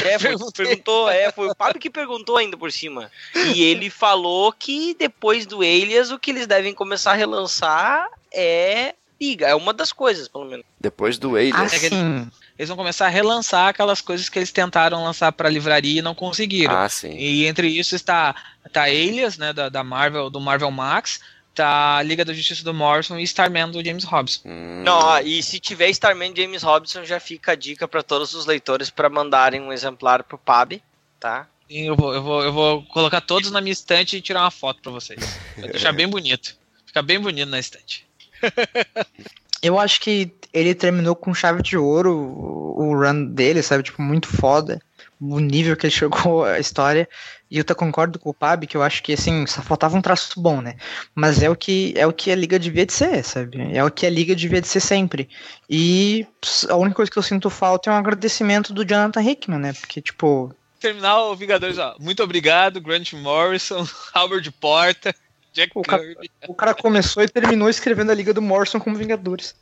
É, 0.06 0.20
foi, 0.20 0.36
perguntou, 0.52 1.10
é, 1.10 1.32
foi 1.32 1.48
o 1.48 1.56
Pablo 1.56 1.80
que 1.80 1.90
perguntou 1.90 2.38
ainda 2.38 2.58
por 2.58 2.72
cima. 2.72 3.10
E 3.36 3.64
ele 3.64 3.90
falou 3.90 4.52
que 4.52 4.94
depois 4.98 5.46
do 5.46 5.62
Alias, 5.62 6.12
o 6.12 6.20
que 6.20 6.32
eles 6.32 6.46
devem 6.48 6.74
começar 6.74 7.12
a 7.12 7.16
relançar 7.16 8.08
é 8.34 8.94
Liga. 9.22 9.48
É 9.48 9.56
uma 9.56 9.74
das 9.74 9.92
coisas, 9.92 10.28
pelo 10.28 10.46
menos. 10.46 10.66
Depois 10.80 11.18
do 11.18 11.36
Alias. 11.36 11.56
Ah, 11.56 11.66
É 11.76 11.80
que- 11.80 11.90
sim. 11.90 12.32
Eles 12.58 12.68
vão 12.68 12.76
começar 12.78 13.06
a 13.06 13.10
relançar 13.10 13.70
aquelas 13.70 14.02
coisas 14.02 14.28
que 14.28 14.38
eles 14.38 14.52
tentaram 14.52 15.02
lançar 15.04 15.32
pra 15.32 15.48
livraria 15.50 16.00
e 16.00 16.02
não 16.02 16.14
conseguiram. 16.14 16.76
Ah, 16.76 16.90
sim. 16.90 17.16
E 17.18 17.46
entre 17.46 17.68
isso 17.70 17.96
está, 17.96 18.36
tá 18.74 18.84
Alias, 18.84 19.38
né, 19.38 19.54
da, 19.54 19.70
da 19.70 19.82
Marvel, 19.82 20.30
do 20.30 20.42
Marvel 20.42 20.70
Max, 20.72 21.22
tá 21.60 21.98
a 21.98 22.04
Liga 22.04 22.24
da 22.24 22.34
Justiça 22.34 22.64
do 22.64 22.74
Morrison 22.74 23.20
e 23.20 23.24
Starman 23.24 23.70
do 23.70 23.84
James 23.84 24.06
Robson. 24.06 24.48
Hum. 24.48 24.82
Não, 24.86 24.98
ó, 24.98 25.20
e 25.20 25.44
se 25.44 25.60
tiver 25.60 25.90
Starman 25.90 26.34
James 26.34 26.64
Robinson, 26.64 27.04
já 27.04 27.20
fica 27.20 27.52
a 27.52 27.56
dica 27.56 27.86
pra 27.86 28.02
todos 28.02 28.34
os 28.34 28.46
leitores 28.46 28.90
pra 28.90 29.10
mandarem 29.10 29.60
um 29.60 29.74
exemplar 29.74 30.24
pro 30.24 30.38
Pab, 30.38 30.82
tá? 31.20 31.48
E 31.70 31.86
eu 31.86 31.98
vou, 31.98 32.14
eu 32.14 32.24
vou, 32.24 32.44
eu 32.44 32.54
vou 32.54 32.84
colocar 32.84 33.20
todos 33.20 33.52
na 33.52 33.60
minha 33.60 33.74
estante 33.74 34.16
e 34.16 34.22
tirar 34.22 34.42
uma 34.42 34.52
foto 34.52 34.82
pra 34.82 34.92
vocês. 34.92 35.20
Vai 35.58 35.70
deixar 35.70 35.92
bem 35.92 36.08
bonito. 36.08 36.58
Fica 36.86 37.02
bem 37.02 37.20
bonito 37.20 37.50
na 37.50 37.60
estante. 37.60 38.08
Eu 39.62 39.78
acho 39.78 40.00
que 40.00 40.32
ele 40.54 40.74
terminou 40.74 41.14
com 41.14 41.34
chave 41.34 41.62
de 41.62 41.76
ouro 41.76 42.16
o, 42.16 42.82
o 42.82 42.94
run 42.98 43.26
dele, 43.26 43.62
sabe? 43.62 43.84
Tipo, 43.84 44.02
muito 44.02 44.26
foda. 44.26 44.82
O 45.22 45.40
nível 45.40 45.76
que 45.76 45.86
ele 45.88 45.92
chegou 45.94 46.46
a 46.46 46.60
história. 46.60 47.08
E 47.52 47.58
eu 47.58 47.62
até 47.62 47.74
concordo 47.74 48.18
com 48.20 48.30
o 48.30 48.34
Pab 48.34 48.66
que 48.68 48.78
eu 48.78 48.84
acho 48.84 49.02
que 49.04 49.12
assim, 49.14 49.46
só 49.48 49.62
faltava 49.62 49.98
um 49.98 50.02
traço 50.02 50.40
bom, 50.40 50.62
né? 50.62 50.76
Mas 51.16 51.42
é 51.42 51.50
o 51.50 51.56
que 51.56 51.94
é 51.98 52.06
o 52.08 52.14
que 52.14 52.32
a 52.32 52.36
liga 52.36 52.58
devia 52.60 52.86
de 52.86 52.94
ser, 52.94 53.24
sabe? 53.24 53.58
É 53.76 53.84
o 53.84 53.90
que 53.92 54.06
a 54.06 54.10
liga 54.10 54.36
devia 54.36 54.62
de 54.62 54.68
ser 54.68 54.80
sempre. 54.80 55.28
E 55.70 56.26
a 56.70 56.76
única 56.76 56.96
coisa 56.96 57.12
que 57.12 57.18
eu 57.18 57.24
sinto 57.24 57.50
falta 57.50 57.90
é 57.90 57.94
um 57.94 57.98
agradecimento 57.98 58.72
do 58.72 58.86
Jonathan 58.86 59.22
Hickman, 59.22 59.60
né? 59.60 59.74
Porque, 59.74 60.02
tipo, 60.02 60.54
Terminar 60.80 61.20
o 61.24 61.36
Vingadores, 61.36 61.78
ó. 61.78 61.96
Muito 62.00 62.24
obrigado, 62.24 62.80
Grant 62.80 63.12
Morrison, 63.14 63.86
Albert 64.14 64.50
Porta, 64.62 65.14
Jack 65.52 65.72
O 65.76 65.82
cara- 65.82 66.02
Kirby. 66.04 66.32
o 66.48 66.54
cara 66.54 66.74
começou 66.74 67.22
e 67.24 67.28
terminou 67.28 67.70
escrevendo 67.70 68.12
a 68.12 68.16
Liga 68.16 68.34
do 68.34 68.42
Morrison 68.42 68.80
como 68.80 68.96
Vingadores. 68.96 69.54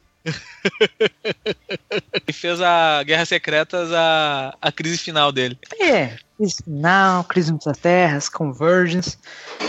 E 2.27 2.33
fez 2.33 2.61
a 2.61 3.03
Guerra 3.03 3.25
Secretas 3.25 3.91
a, 3.93 4.55
a 4.61 4.71
crise 4.71 4.97
final 4.97 5.31
dele. 5.31 5.57
É, 5.79 6.17
crise 6.37 6.63
final, 6.63 7.23
crise 7.23 7.57
das 7.65 7.77
terras, 7.77 8.29
convergence. 8.29 9.17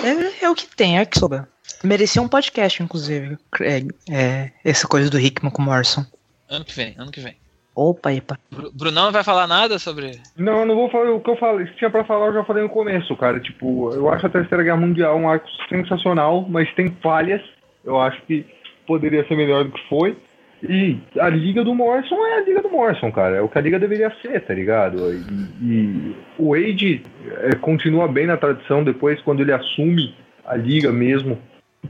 É, 0.04 0.44
é 0.44 0.50
o 0.50 0.54
que 0.54 0.66
tem, 0.74 0.98
é 0.98 1.02
o 1.02 1.06
que 1.06 1.18
sobra. 1.18 1.48
Merecia 1.84 2.20
um 2.22 2.28
podcast, 2.28 2.82
inclusive. 2.82 3.36
É, 3.60 3.82
é, 4.10 4.52
essa 4.64 4.88
coisa 4.88 5.08
do 5.10 5.18
Hickman 5.20 5.50
com 5.52 5.62
o 5.62 5.64
Morrison. 5.64 6.04
Ano 6.48 6.64
que 6.64 6.74
vem, 6.74 6.94
ano 6.98 7.10
que 7.10 7.20
vem. 7.20 7.36
Opa, 7.74 8.12
epa. 8.12 8.36
Bru- 8.50 8.72
Brunão 8.72 9.04
não 9.04 9.12
vai 9.12 9.22
falar 9.22 9.46
nada 9.46 9.78
sobre. 9.78 10.20
Não, 10.36 10.60
eu 10.60 10.66
não 10.66 10.74
vou 10.74 10.90
falar 10.90 11.12
o 11.12 11.20
que 11.20 11.30
eu 11.30 11.36
falei. 11.36 11.66
Se 11.68 11.76
tinha 11.76 11.90
pra 11.90 12.04
falar, 12.04 12.26
eu 12.26 12.34
já 12.34 12.44
falei 12.44 12.64
no 12.64 12.68
começo, 12.68 13.16
cara. 13.16 13.38
Tipo, 13.38 13.92
eu 13.94 14.10
acho 14.12 14.26
a 14.26 14.30
Terceira 14.30 14.64
Guerra 14.64 14.78
Mundial 14.78 15.16
um 15.16 15.28
arco 15.28 15.46
sensacional, 15.68 16.44
mas 16.48 16.72
tem 16.74 16.88
falhas. 17.00 17.40
Eu 17.84 18.00
acho 18.00 18.20
que 18.26 18.44
poderia 18.84 19.24
ser 19.28 19.36
melhor 19.36 19.62
do 19.64 19.70
que 19.70 19.88
foi. 19.88 20.18
E 20.62 20.98
a 21.20 21.28
Liga 21.28 21.62
do 21.62 21.74
Morrison 21.74 22.16
é 22.26 22.39
a 22.39 22.40
Liga 22.40 22.62
do 22.62 22.70
Morrison, 22.70 23.12
cara. 23.12 23.36
É 23.36 23.40
o 23.40 23.48
que 23.48 23.59
a 23.59 23.60
Liga 23.60 23.78
deveria 23.78 24.12
ser, 24.20 24.40
tá 24.40 24.55
ligado? 24.55 25.12
E, 25.12 25.24
e 25.62 26.16
o 26.39 26.51
Wade 26.51 27.02
é, 27.43 27.55
continua 27.55 28.09
bem 28.09 28.26
na 28.26 28.36
tradição 28.36 28.82
depois, 28.82 29.20
quando 29.22 29.40
ele 29.40 29.52
assume 29.52 30.14
a 30.44 30.56
Liga 30.56 30.90
mesmo 30.90 31.39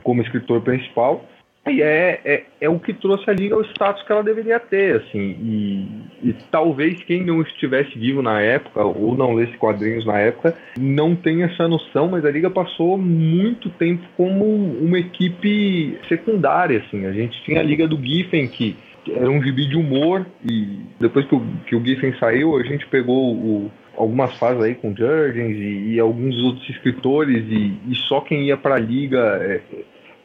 como 0.02 0.20
escritor 0.20 0.60
principal. 0.60 1.24
E 1.66 1.82
é, 1.82 2.20
é, 2.24 2.44
é 2.62 2.68
o 2.68 2.78
que 2.78 2.94
trouxe 2.94 3.28
a 3.28 3.32
Liga 3.32 3.54
ao 3.54 3.62
status 3.62 4.02
que 4.02 4.10
ela 4.10 4.22
deveria 4.22 4.58
ter, 4.58 4.96
assim. 4.96 5.36
E, 5.42 6.28
e 6.28 6.32
talvez 6.50 7.02
quem 7.02 7.24
não 7.24 7.42
estivesse 7.42 7.98
vivo 7.98 8.22
na 8.22 8.40
época, 8.40 8.82
ou 8.82 9.16
não 9.16 9.34
lesse 9.34 9.56
quadrinhos 9.58 10.06
na 10.06 10.18
época, 10.18 10.56
não 10.78 11.14
tenha 11.14 11.46
essa 11.46 11.68
noção, 11.68 12.08
mas 12.08 12.24
a 12.24 12.30
Liga 12.30 12.48
passou 12.48 12.96
muito 12.96 13.68
tempo 13.70 14.02
como 14.16 14.44
uma 14.44 14.98
equipe 14.98 15.98
secundária, 16.08 16.78
assim. 16.78 17.04
A 17.04 17.12
gente 17.12 17.42
tinha 17.42 17.60
a 17.60 17.64
Liga 17.64 17.86
do 17.86 18.02
Giffen, 18.02 18.48
que 18.48 18.76
era 19.10 19.30
um 19.30 19.42
gibi 19.42 19.66
de 19.66 19.76
humor, 19.76 20.26
e 20.48 20.80
depois 20.98 21.26
que 21.26 21.34
o, 21.34 21.42
que 21.66 21.76
o 21.76 21.84
Giffen 21.84 22.14
saiu, 22.18 22.56
a 22.56 22.62
gente 22.62 22.86
pegou 22.86 23.34
o, 23.34 23.70
algumas 23.96 24.34
fases 24.38 24.62
aí 24.62 24.74
com 24.74 24.94
Jurgens 24.96 25.56
e, 25.56 25.94
e 25.94 26.00
alguns 26.00 26.36
outros 26.42 26.68
escritores, 26.70 27.44
e, 27.50 27.74
e 27.88 27.94
só 27.94 28.22
quem 28.22 28.46
ia 28.46 28.56
pra 28.56 28.78
Liga... 28.78 29.38
é, 29.42 29.60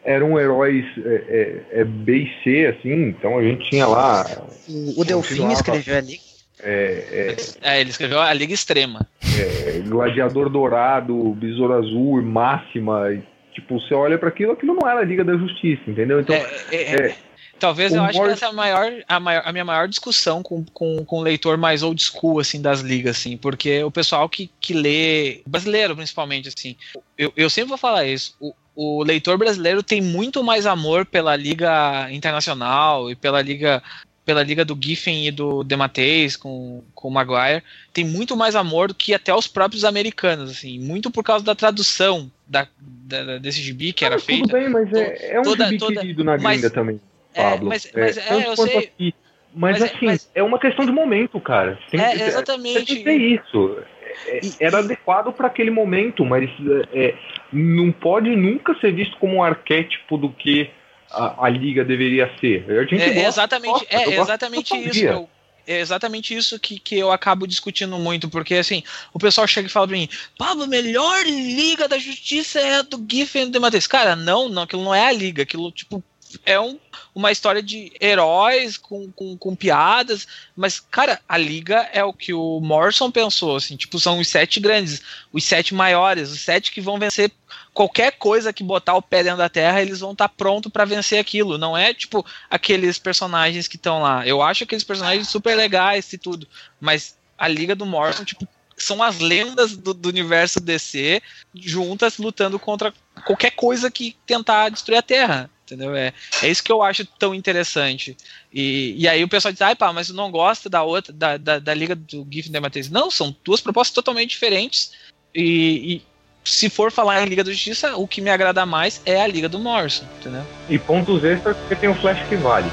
eram 0.05 0.39
heróis 0.39 0.85
é, 1.05 1.63
é, 1.71 1.81
é 1.81 1.83
B 1.83 2.17
e 2.17 2.43
C, 2.43 2.67
assim, 2.67 3.09
então 3.09 3.37
a 3.37 3.43
gente 3.43 3.69
tinha 3.69 3.87
lá 3.87 4.25
O, 4.67 5.01
o 5.01 5.05
Delfim 5.05 5.51
escreveu 5.51 5.97
ali. 5.97 6.19
é, 6.61 7.35
É, 7.61 7.81
ele 7.81 7.89
escreveu 7.89 8.21
a 8.21 8.33
Liga 8.33 8.53
Extrema. 8.53 9.07
é, 9.37 9.79
Gladiador 9.87 10.49
Dourado, 10.49 11.15
Besouro 11.35 11.73
Azul, 11.73 12.21
Máxima, 12.21 13.11
e, 13.11 13.21
tipo, 13.53 13.79
você 13.79 13.93
olha 13.93 14.17
pra 14.17 14.29
aquilo, 14.29 14.53
aquilo 14.53 14.73
não 14.73 14.89
era 14.89 15.01
a 15.01 15.05
Liga 15.05 15.23
da 15.23 15.35
Justiça, 15.35 15.83
entendeu? 15.87 16.19
Então, 16.21 16.35
É, 16.35 16.49
é, 16.71 16.75
é. 16.75 17.07
é, 17.07 17.15
Talvez 17.59 17.93
eu 17.93 18.03
acho 18.03 18.21
que 18.21 18.29
essa 18.29 18.47
é 18.47 18.49
a 18.49 18.51
maior, 18.51 18.91
a, 19.07 19.19
maior, 19.21 19.41
a 19.45 19.51
minha 19.53 19.63
maior 19.63 19.87
discussão 19.87 20.43
com, 20.43 20.65
com, 20.73 21.05
com 21.05 21.19
o 21.19 21.21
leitor 21.21 21.57
mais 21.57 21.81
old 21.81 22.01
school, 22.03 22.41
assim, 22.41 22.61
das 22.61 22.81
ligas, 22.81 23.15
assim, 23.15 23.37
porque 23.37 23.81
o 23.83 23.91
pessoal 23.91 24.27
que, 24.27 24.49
que 24.59 24.73
lê, 24.73 25.41
brasileiro 25.47 25.95
principalmente, 25.95 26.49
assim, 26.49 26.75
eu, 27.17 27.31
eu 27.37 27.49
sempre 27.49 27.69
vou 27.69 27.77
falar 27.77 28.05
isso, 28.05 28.35
o, 28.41 28.53
o 28.75 29.03
leitor 29.03 29.37
brasileiro 29.37 29.83
tem 29.83 30.01
muito 30.01 30.43
mais 30.43 30.65
amor 30.65 31.05
pela 31.05 31.35
liga 31.35 32.07
internacional 32.11 33.09
e 33.11 33.15
pela 33.15 33.41
liga 33.41 33.81
pela 34.25 34.41
liga 34.41 34.63
do 34.63 34.77
Giffen 34.81 35.27
e 35.27 35.31
do 35.31 35.65
Demateis 35.65 36.37
com, 36.37 36.81
com 36.95 37.09
o 37.09 37.11
Maguire, 37.11 37.61
tem 37.91 38.05
muito 38.05 38.37
mais 38.37 38.55
amor 38.55 38.87
do 38.87 38.95
que 38.95 39.13
até 39.13 39.35
os 39.35 39.47
próprios 39.47 39.83
americanos, 39.83 40.49
assim, 40.49 40.79
muito 40.79 41.11
por 41.11 41.25
causa 41.25 41.43
da 41.43 41.53
tradução 41.53 42.31
da, 42.47 42.65
da- 42.79 43.37
desse 43.37 43.61
gibi 43.61 43.91
que 43.91 44.05
era 44.05 44.15
tudo 44.15 44.25
feita. 44.25 44.53
bem, 44.53 44.69
mas 44.69 44.93
é, 44.93 45.33
é 45.33 45.39
um 45.41 45.43
toda- 45.43 45.65
gibi 45.65 45.77
toda- 45.77 45.99
querido 45.99 46.23
na 46.23 46.37
mas- 46.37 46.61
gringa 46.61 46.69
também, 46.73 47.01
É, 47.33 47.43
Pablo. 47.51 47.67
mas- 47.67 47.91
mas 47.93 48.17
é, 48.17 48.47
eu 48.47 48.55
sei. 48.55 48.77
aqui. 48.77 49.13
Mas, 49.53 49.79
Mas 49.79 49.81
é- 49.91 49.95
assim, 49.95 50.05
mas- 50.05 50.29
é 50.33 50.41
uma 50.41 50.57
questão 50.57 50.85
de 50.85 50.91
momento, 50.93 51.37
cara. 51.41 51.77
Tem 51.91 51.99
É, 51.99 52.25
exatamente. 52.25 52.75
Tem 52.75 52.85
que 52.85 53.03
ter 53.03 53.17
isso. 53.17 53.77
É- 54.27 54.45
E- 54.45 54.53
Era 54.59 54.79
adequado 54.79 55.31
para 55.33 55.47
aquele 55.47 55.71
momento, 55.71 56.25
mas 56.25 56.49
é, 56.93 57.05
é, 57.07 57.15
não 57.51 57.91
pode 57.91 58.29
nunca 58.35 58.73
ser 58.79 58.93
visto 58.93 59.17
como 59.17 59.35
um 59.37 59.43
arquétipo 59.43 60.17
do 60.17 60.29
que 60.29 60.69
a, 61.11 61.45
a 61.45 61.49
liga 61.49 61.83
deveria 61.85 62.31
ser. 62.39 62.65
É, 62.67 63.27
exatamente, 63.27 63.71
gosta, 63.73 63.95
é 63.95 64.19
exatamente 64.21 64.75
isso. 64.89 65.05
eu- 65.05 65.29
é 65.65 65.79
exatamente 65.79 66.35
isso 66.35 66.59
que, 66.59 66.77
que 66.77 66.97
eu 66.99 67.09
acabo 67.09 67.47
discutindo 67.47 67.97
muito, 67.97 68.27
porque 68.29 68.55
assim, 68.55 68.83
o 69.13 69.19
pessoal 69.19 69.47
chega 69.47 69.67
e 69.67 69.71
fala 69.71 69.87
pra 69.87 69.95
mim, 69.95 70.09
Pablo, 70.37 70.63
a 70.63 70.67
melhor 70.67 71.23
liga 71.25 71.87
da 71.87 71.97
justiça 71.97 72.59
é 72.59 72.75
a 72.79 72.81
do 72.81 73.05
Giffen 73.09 73.43
e 73.43 73.49
do 73.49 73.61
Matheus. 73.61 73.87
Cara, 73.87 74.13
não, 74.13 74.49
não, 74.49 74.63
aquilo 74.63 74.83
não 74.83 74.93
é 74.93 75.07
a 75.07 75.11
liga, 75.13 75.43
aquilo, 75.43 75.71
tipo, 75.71 76.03
é 76.45 76.59
um, 76.59 76.79
uma 77.13 77.31
história 77.31 77.61
de 77.61 77.91
heróis 78.01 78.77
com, 78.77 79.11
com, 79.11 79.37
com 79.37 79.55
piadas, 79.55 80.27
mas, 80.55 80.79
cara, 80.79 81.19
a 81.27 81.37
liga 81.37 81.89
é 81.93 82.03
o 82.03 82.13
que 82.13 82.33
o 82.33 82.59
Morrison 82.59 83.11
pensou, 83.11 83.55
assim, 83.55 83.75
tipo, 83.75 83.99
são 83.99 84.19
os 84.19 84.27
sete 84.27 84.59
grandes, 84.59 85.01
os 85.31 85.43
sete 85.43 85.73
maiores, 85.73 86.31
os 86.31 86.41
sete 86.41 86.71
que 86.71 86.81
vão 86.81 86.99
vencer 86.99 87.31
qualquer 87.73 88.11
coisa 88.13 88.53
que 88.53 88.63
botar 88.63 88.95
o 88.95 89.01
pé 89.01 89.23
dentro 89.23 89.39
da 89.39 89.49
terra, 89.49 89.81
eles 89.81 89.99
vão 89.99 90.11
estar 90.11 90.29
pronto 90.29 90.69
pra 90.69 90.85
vencer 90.85 91.19
aquilo. 91.19 91.57
Não 91.57 91.75
é 91.75 91.93
tipo 91.93 92.25
aqueles 92.49 92.99
personagens 92.99 93.67
que 93.67 93.75
estão 93.75 94.01
lá. 94.01 94.25
Eu 94.27 94.41
acho 94.41 94.63
aqueles 94.63 94.83
personagens 94.83 95.27
super 95.27 95.55
legais 95.55 96.11
e 96.13 96.17
tudo, 96.17 96.47
mas 96.79 97.17
a 97.37 97.47
Liga 97.47 97.75
do 97.75 97.85
Morrison, 97.85 98.23
tipo, 98.23 98.47
são 98.77 99.01
as 99.01 99.19
lendas 99.19 99.75
do, 99.75 99.93
do 99.93 100.09
universo 100.09 100.59
DC 100.59 101.21
juntas 101.55 102.17
lutando 102.17 102.59
contra 102.59 102.93
qualquer 103.25 103.51
coisa 103.51 103.89
que 103.91 104.15
tentar 104.25 104.69
destruir 104.69 104.97
a 104.97 105.01
Terra. 105.01 105.49
Entendeu? 105.73 105.95
É, 105.95 106.13
é 106.41 106.47
isso 106.47 106.63
que 106.63 106.71
eu 106.71 106.83
acho 106.83 107.05
tão 107.05 107.33
interessante. 107.33 108.15
E, 108.53 108.95
e 108.97 109.07
aí 109.07 109.23
o 109.23 109.27
pessoal 109.27 109.51
diz, 109.51 109.61
ai 109.61 109.75
pá, 109.75 109.91
mas 109.91 110.09
não 110.09 110.29
gosto 110.29 110.69
da 110.69 110.83
outra, 110.83 111.11
da, 111.11 111.37
da, 111.37 111.59
da 111.59 111.73
Liga 111.73 111.95
do 111.95 112.27
Giffen 112.29 112.51
da 112.51 112.61
Matheus. 112.61 112.89
Não, 112.89 113.09
são 113.09 113.35
duas 113.43 113.61
propostas 113.61 113.93
totalmente 113.93 114.31
diferentes. 114.31 114.91
E, 115.33 115.95
e 115.95 116.01
se 116.43 116.69
for 116.69 116.91
falar 116.91 117.23
em 117.23 117.25
Liga 117.25 117.43
da 117.43 117.51
Justiça, 117.51 117.95
o 117.95 118.07
que 118.07 118.21
me 118.21 118.29
agrada 118.29 118.65
mais 118.65 119.01
é 119.05 119.21
a 119.21 119.27
Liga 119.27 119.49
do 119.49 119.59
Morrison, 119.59 120.05
entendeu? 120.19 120.45
E 120.69 120.77
pontos 120.77 121.23
extras 121.23 121.57
porque 121.57 121.75
tem 121.75 121.89
o 121.89 121.95
Flash 121.95 122.19
que 122.27 122.35
vale. 122.35 122.69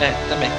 É, 0.00 0.12
também. 0.28 0.50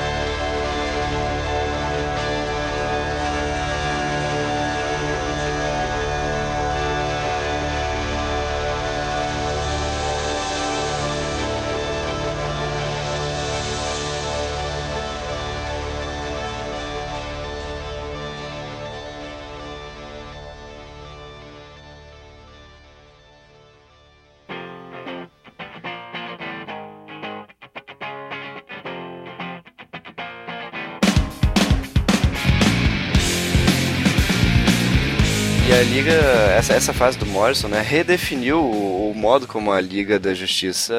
Essa, 36.65 36.73
essa 36.73 36.93
fase 36.93 37.15
do 37.17 37.27
Morrison, 37.27 37.67
né, 37.67 37.79
redefiniu 37.81 38.59
o, 38.59 39.11
o 39.11 39.13
modo 39.13 39.45
como 39.45 39.71
a 39.71 39.79
Liga 39.79 40.17
da 40.17 40.33
Justiça 40.33 40.95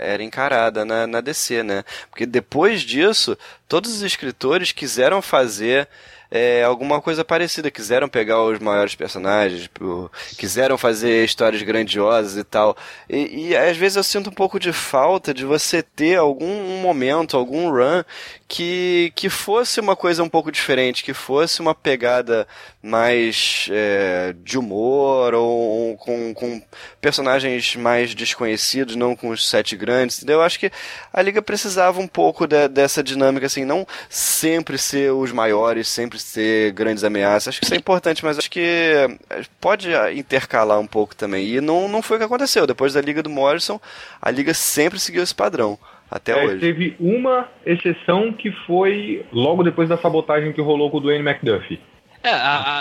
era 0.00 0.22
encarada 0.22 0.86
na, 0.86 1.06
na 1.06 1.20
DC, 1.20 1.62
né? 1.62 1.84
Porque 2.08 2.24
depois 2.24 2.80
disso, 2.80 3.36
todos 3.68 3.94
os 3.94 4.02
escritores 4.02 4.72
quiseram 4.72 5.20
fazer 5.20 5.86
é, 6.30 6.62
alguma 6.64 7.00
coisa 7.00 7.22
parecida, 7.24 7.70
quiseram 7.70 8.08
pegar 8.08 8.42
os 8.42 8.58
maiores 8.58 8.94
personagens, 8.94 9.68
o- 9.80 10.10
quiseram 10.38 10.78
fazer 10.78 11.24
histórias 11.24 11.62
grandiosas 11.62 12.36
e 12.36 12.42
tal. 12.44 12.74
E, 13.08 13.48
e 13.50 13.56
às 13.56 13.76
vezes 13.76 13.96
eu 13.96 14.02
sinto 14.02 14.30
um 14.30 14.32
pouco 14.32 14.58
de 14.58 14.72
falta 14.72 15.34
de 15.34 15.44
você 15.44 15.82
ter 15.82 16.16
algum 16.16 16.46
um 16.46 16.80
momento, 16.80 17.36
algum 17.36 17.70
run 17.70 18.02
que, 18.48 19.12
que 19.16 19.28
fosse 19.28 19.80
uma 19.80 19.96
coisa 19.96 20.22
um 20.22 20.28
pouco 20.28 20.52
diferente, 20.52 21.02
que 21.02 21.12
fosse 21.12 21.60
uma 21.60 21.74
pegada 21.74 22.46
mais 22.80 23.68
é, 23.72 24.32
de 24.44 24.56
humor 24.56 25.34
ou 25.34 25.96
com, 25.96 26.32
com 26.32 26.62
personagens 27.00 27.74
mais 27.74 28.14
desconhecidos, 28.14 28.94
não 28.94 29.16
com 29.16 29.30
os 29.30 29.48
sete 29.48 29.74
grandes, 29.76 30.18
entendeu? 30.18 30.36
Eu 30.38 30.42
acho 30.42 30.60
que 30.60 30.70
a 31.12 31.20
Liga 31.20 31.42
precisava 31.42 32.00
um 32.00 32.06
pouco 32.06 32.46
de- 32.46 32.68
dessa 32.68 33.02
dinâmica, 33.02 33.46
assim, 33.46 33.64
não 33.64 33.84
sempre 34.08 34.78
ser 34.78 35.12
os 35.12 35.32
maiores, 35.32 35.88
sempre 35.88 36.18
ser 36.18 36.70
grandes 36.72 37.02
ameaças. 37.02 37.48
Acho 37.48 37.60
que 37.60 37.64
isso 37.66 37.74
é 37.74 37.78
importante, 37.78 38.24
mas 38.24 38.38
acho 38.38 38.50
que 38.50 38.60
é, 38.60 39.42
pode 39.60 39.88
intercalar 40.14 40.78
um 40.78 40.86
pouco 40.86 41.16
também. 41.16 41.44
E 41.48 41.60
não, 41.60 41.88
não 41.88 42.00
foi 42.00 42.16
o 42.16 42.20
que 42.20 42.26
aconteceu. 42.26 42.64
Depois 42.66 42.92
da 42.92 43.00
Liga 43.00 43.22
do 43.24 43.30
Morrison, 43.30 43.80
a 44.22 44.30
Liga 44.30 44.54
sempre 44.54 45.00
seguiu 45.00 45.22
esse 45.24 45.34
padrão. 45.34 45.76
Até 46.10 46.32
É, 46.32 46.44
hoje. 46.46 46.58
teve 46.60 46.96
uma 47.00 47.48
exceção 47.64 48.32
que 48.32 48.50
foi 48.66 49.24
logo 49.32 49.62
depois 49.62 49.88
da 49.88 49.96
sabotagem 49.96 50.52
que 50.52 50.60
rolou 50.60 50.90
com 50.90 50.98
o 50.98 51.00
Dwayne 51.00 51.28
McDuffie. 51.28 51.80
É, 52.22 52.30
a, 52.30 52.36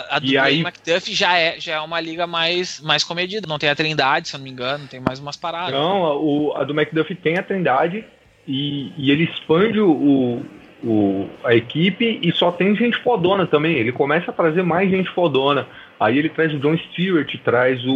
a, 0.09 0.15
a 0.15 0.19
do 0.19 0.25
E 0.25 0.37
aí- 0.37 0.59
Dwayne 0.61 0.61
McDuff 0.61 1.13
já 1.13 1.37
é, 1.37 1.59
já 1.59 1.75
é 1.75 1.79
uma 1.79 1.99
liga 1.99 2.25
mais, 2.27 2.79
mais 2.81 3.03
comedida. 3.03 3.47
Não 3.47 3.57
tem 3.59 3.69
a 3.69 3.75
Trindade, 3.75 4.27
se 4.27 4.35
eu 4.35 4.37
não 4.39 4.43
me 4.45 4.51
engano, 4.51 4.87
tem 4.87 4.99
mais 4.99 5.19
umas 5.19 5.35
paradas. 5.35 5.71
Não, 5.73 6.05
a, 6.05 6.15
o- 6.15 6.53
a 6.55 6.63
do 6.63 6.73
McDuffie 6.73 7.15
tem 7.15 7.37
a 7.37 7.43
Trindade 7.43 8.03
e, 8.47 8.91
e 8.97 9.11
ele 9.11 9.23
expande 9.25 9.79
o, 9.79 9.91
o- 10.83 11.29
a 11.43 11.53
equipe 11.55 12.19
e 12.21 12.31
só 12.31 12.51
tem 12.51 12.75
gente 12.75 12.97
fodona 12.97 13.45
também. 13.47 13.75
Ele 13.75 13.91
começa 13.91 14.29
a 14.31 14.33
trazer 14.33 14.63
mais 14.63 14.89
gente 14.89 15.09
fodona. 15.11 15.67
Aí 15.99 16.17
ele 16.17 16.29
traz 16.29 16.53
o 16.53 16.59
John 16.59 16.77
Stewart, 16.77 17.33
traz 17.43 17.83
o, 17.85 17.93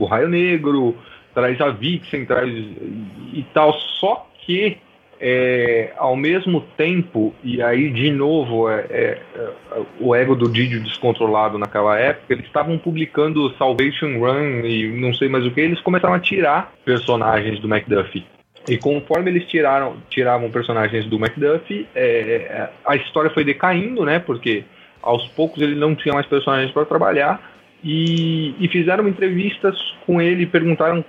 o 0.00 0.04
Raio 0.04 0.28
Negro, 0.28 0.96
traz 1.34 1.60
a 1.60 1.70
Vixen, 1.70 2.24
traz 2.26 2.50
e 3.32 3.44
tal. 3.54 3.72
Só 4.00 4.28
que 4.46 4.78
é, 5.20 5.92
ao 5.96 6.14
mesmo 6.14 6.60
tempo, 6.76 7.34
e 7.42 7.60
aí 7.60 7.90
de 7.90 8.10
novo 8.10 8.68
é, 8.68 8.86
é, 8.90 9.18
é, 9.34 9.82
o 9.98 10.14
ego 10.14 10.36
do 10.36 10.48
Didio 10.48 10.82
descontrolado 10.82 11.58
naquela 11.58 11.98
época, 11.98 12.32
eles 12.32 12.46
estavam 12.46 12.78
publicando 12.78 13.52
Salvation 13.56 14.18
Run 14.18 14.60
e 14.64 14.88
não 15.00 15.12
sei 15.14 15.28
mais 15.28 15.44
o 15.44 15.50
que, 15.50 15.60
eles 15.60 15.80
começaram 15.80 16.14
a 16.14 16.20
tirar 16.20 16.72
personagens 16.84 17.58
do 17.60 17.68
McDuffie. 17.68 18.26
E 18.68 18.76
conforme 18.76 19.30
eles 19.30 19.46
tiraram, 19.46 19.96
tiravam 20.10 20.50
personagens 20.50 21.06
do 21.06 21.16
McDuffie, 21.16 21.86
é, 21.94 22.04
é, 22.04 22.70
a 22.84 22.96
história 22.96 23.30
foi 23.30 23.44
decaindo, 23.44 24.04
né? 24.04 24.18
Porque 24.18 24.64
aos 25.00 25.26
poucos 25.28 25.62
ele 25.62 25.76
não 25.76 25.94
tinha 25.94 26.12
mais 26.12 26.26
personagens 26.26 26.72
para 26.72 26.84
trabalhar. 26.84 27.54
E, 27.84 28.56
e 28.58 28.66
fizeram 28.68 29.06
entrevistas 29.06 29.76
com 30.04 30.20
ele 30.20 30.46
perguntaram 30.46 31.04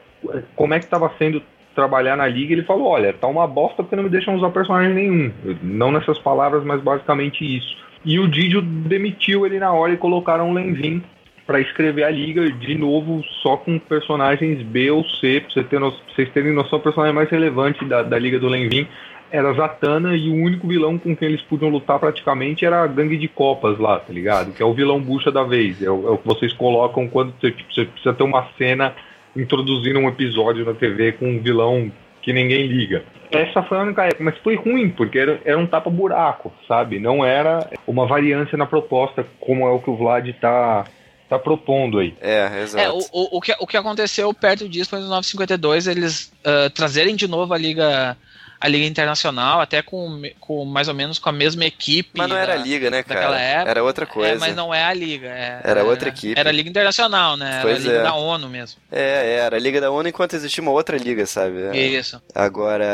como 0.56 0.74
é 0.74 0.80
que 0.80 0.86
estava 0.86 1.12
sendo 1.18 1.42
trabalhar 1.78 2.18
na 2.18 2.28
liga. 2.28 2.52
Ele 2.52 2.64
falou: 2.64 2.88
Olha, 2.88 3.14
tá 3.14 3.28
uma 3.28 3.46
bosta 3.46 3.84
porque 3.84 3.96
não 3.96 4.04
me 4.04 4.10
deixam 4.10 4.36
usar 4.36 4.50
personagem 4.50 4.94
nenhum. 4.96 5.32
Não 5.62 5.92
nessas 5.92 6.18
palavras, 6.18 6.64
mas 6.64 6.82
basicamente 6.82 7.46
isso. 7.46 7.78
E 8.04 8.20
o 8.20 8.28
Didio 8.28 8.62
demitiu 8.62 9.46
ele 9.46 9.60
na 9.60 9.72
hora 9.72 9.94
e 9.94 9.98
colocaram 9.98 10.50
o 10.50 10.54
Lenvin 10.54 11.04
para 11.46 11.62
escrever 11.62 12.04
a 12.04 12.10
liga 12.10 12.50
de 12.52 12.76
novo 12.76 13.24
só 13.42 13.56
com 13.58 13.78
personagens 13.80 14.62
B 14.64 14.92
ou 14.92 15.04
C, 15.06 15.40
pra, 15.40 15.50
você 15.50 15.64
ter 15.64 15.80
no- 15.80 15.94
vocês 16.14 16.30
terem 16.32 16.52
noção, 16.52 16.80
o 16.80 16.82
personagem 16.82 17.16
mais 17.16 17.30
relevante 17.30 17.86
da, 17.86 18.04
da 18.04 18.20
liga 18.20 18.38
do 18.40 18.50
Lenvin 18.50 18.86
era 19.32 19.54
Zatanna 19.54 20.16
e 20.16 20.30
o 20.30 20.34
único 20.34 20.68
vilão 20.68 20.98
com 20.98 21.16
quem 21.16 21.28
eles 21.28 21.42
podiam 21.42 21.70
lutar 21.70 22.00
praticamente 22.00 22.66
era 22.66 22.84
a 22.84 22.88
gangue 22.88 23.18
de 23.18 23.28
copas 23.28 23.78
lá, 23.78 24.00
tá 24.00 24.12
ligado? 24.12 24.54
Que 24.54 24.64
é 24.64 24.66
o 24.66 24.74
vilão 24.74 25.00
bucha 25.02 25.32
da 25.32 25.44
vez, 25.44 25.82
é 25.82 25.90
o, 25.90 26.08
é 26.08 26.12
o 26.12 26.18
que 26.18 26.28
vocês 26.28 26.54
colocam 26.54 27.08
quando 27.08 27.34
você, 27.40 27.52
tipo, 27.52 27.74
você 27.74 27.86
precisa 27.86 28.14
ter 28.14 28.24
uma 28.24 28.48
cena 28.58 28.94
introduzindo 29.38 30.00
um 30.00 30.08
episódio 30.08 30.66
na 30.66 30.74
TV 30.74 31.14
com 31.14 31.28
um 31.28 31.42
vilão 31.42 31.92
que 32.22 32.34
ninguém 32.34 32.68
liga. 32.68 33.06
Essa 33.32 33.64
foi 33.64 33.78
a 33.78 33.82
única 33.82 34.06
época, 34.06 34.24
mas 34.24 34.38
foi 34.40 34.56
ruim, 34.56 34.90
porque 34.90 35.18
era, 35.18 35.40
era 35.46 35.58
um 35.58 35.68
tapa-buraco, 35.68 36.52
sabe? 36.68 37.00
Não 37.00 37.26
era 37.26 37.70
uma 37.86 38.06
variância 38.06 38.58
na 38.58 38.66
proposta, 38.66 39.26
como 39.40 39.66
é 39.66 39.70
o 39.70 39.80
que 39.80 39.90
o 39.90 39.96
Vlad 39.96 40.30
tá, 40.40 40.86
tá 41.30 41.38
propondo 41.38 42.00
aí. 42.00 42.16
É, 42.22 42.62
exato. 42.62 42.84
É, 42.84 42.90
o, 42.90 43.00
o, 43.12 43.38
o 43.38 43.42
que, 43.42 43.54
o 43.60 43.68
que 43.68 43.78
aconteceu 43.78 44.34
perto 44.34 44.68
disso 44.68 44.90
foi 44.90 45.00
nos 45.00 45.10
952 45.10 45.88
eles 45.88 46.34
ah, 46.44 46.70
trazerem 46.70 47.16
de 47.16 47.28
novo 47.28 47.54
a 47.54 47.58
Liga 47.58 48.18
a 48.60 48.68
Liga 48.68 48.86
Internacional, 48.86 49.62
até 49.62 49.82
com, 49.82 50.22
com 50.40 50.66
mais 50.66 50.88
ou 50.88 50.94
menos 50.94 51.20
com 51.20 51.30
a 51.30 51.32
mesma 51.32 51.66
equipe. 51.66 52.12
Mas 52.16 52.28
não 52.30 52.36
era 52.36 52.56
da- 52.56 52.62
a 52.62 52.64
Liga, 52.64 52.90
né, 52.90 53.04
cara? 53.04 53.40
época. 53.40 53.70
Era 53.72 53.84
outra 53.84 54.06
coisa. 54.06 54.34
É, 54.34 54.38
mas 54.38 54.56
não 54.56 54.74
é 54.74 54.84
a 54.84 54.94
Liga. 54.94 55.28
é- 55.28 55.62
Era 55.64 55.84
outra 55.84 56.10
equipe. 56.10 56.40
Era 56.40 56.50
a 56.50 56.52
Liga 56.54 56.70
Internacional, 56.70 57.38
né? 57.38 57.54
Era 57.54 57.62
Pois 57.62 57.76
a 57.78 57.80
Liga 57.80 58.00
é. 58.00 58.04
da 58.04 58.14
ONU 58.16 58.50
mesmo. 58.50 58.80
É, 58.92 59.36
era 59.46 59.56
a 59.56 59.60
Liga 59.60 59.80
da 59.80 59.92
ONU 59.92 60.10
enquanto 60.10 60.34
existia 60.36 60.62
uma 60.62 60.72
outra 60.72 60.98
liga, 60.98 61.26
sabe? 61.26 61.62
É. 61.74 61.78
Isso. 61.78 62.22
Agora, 62.34 62.86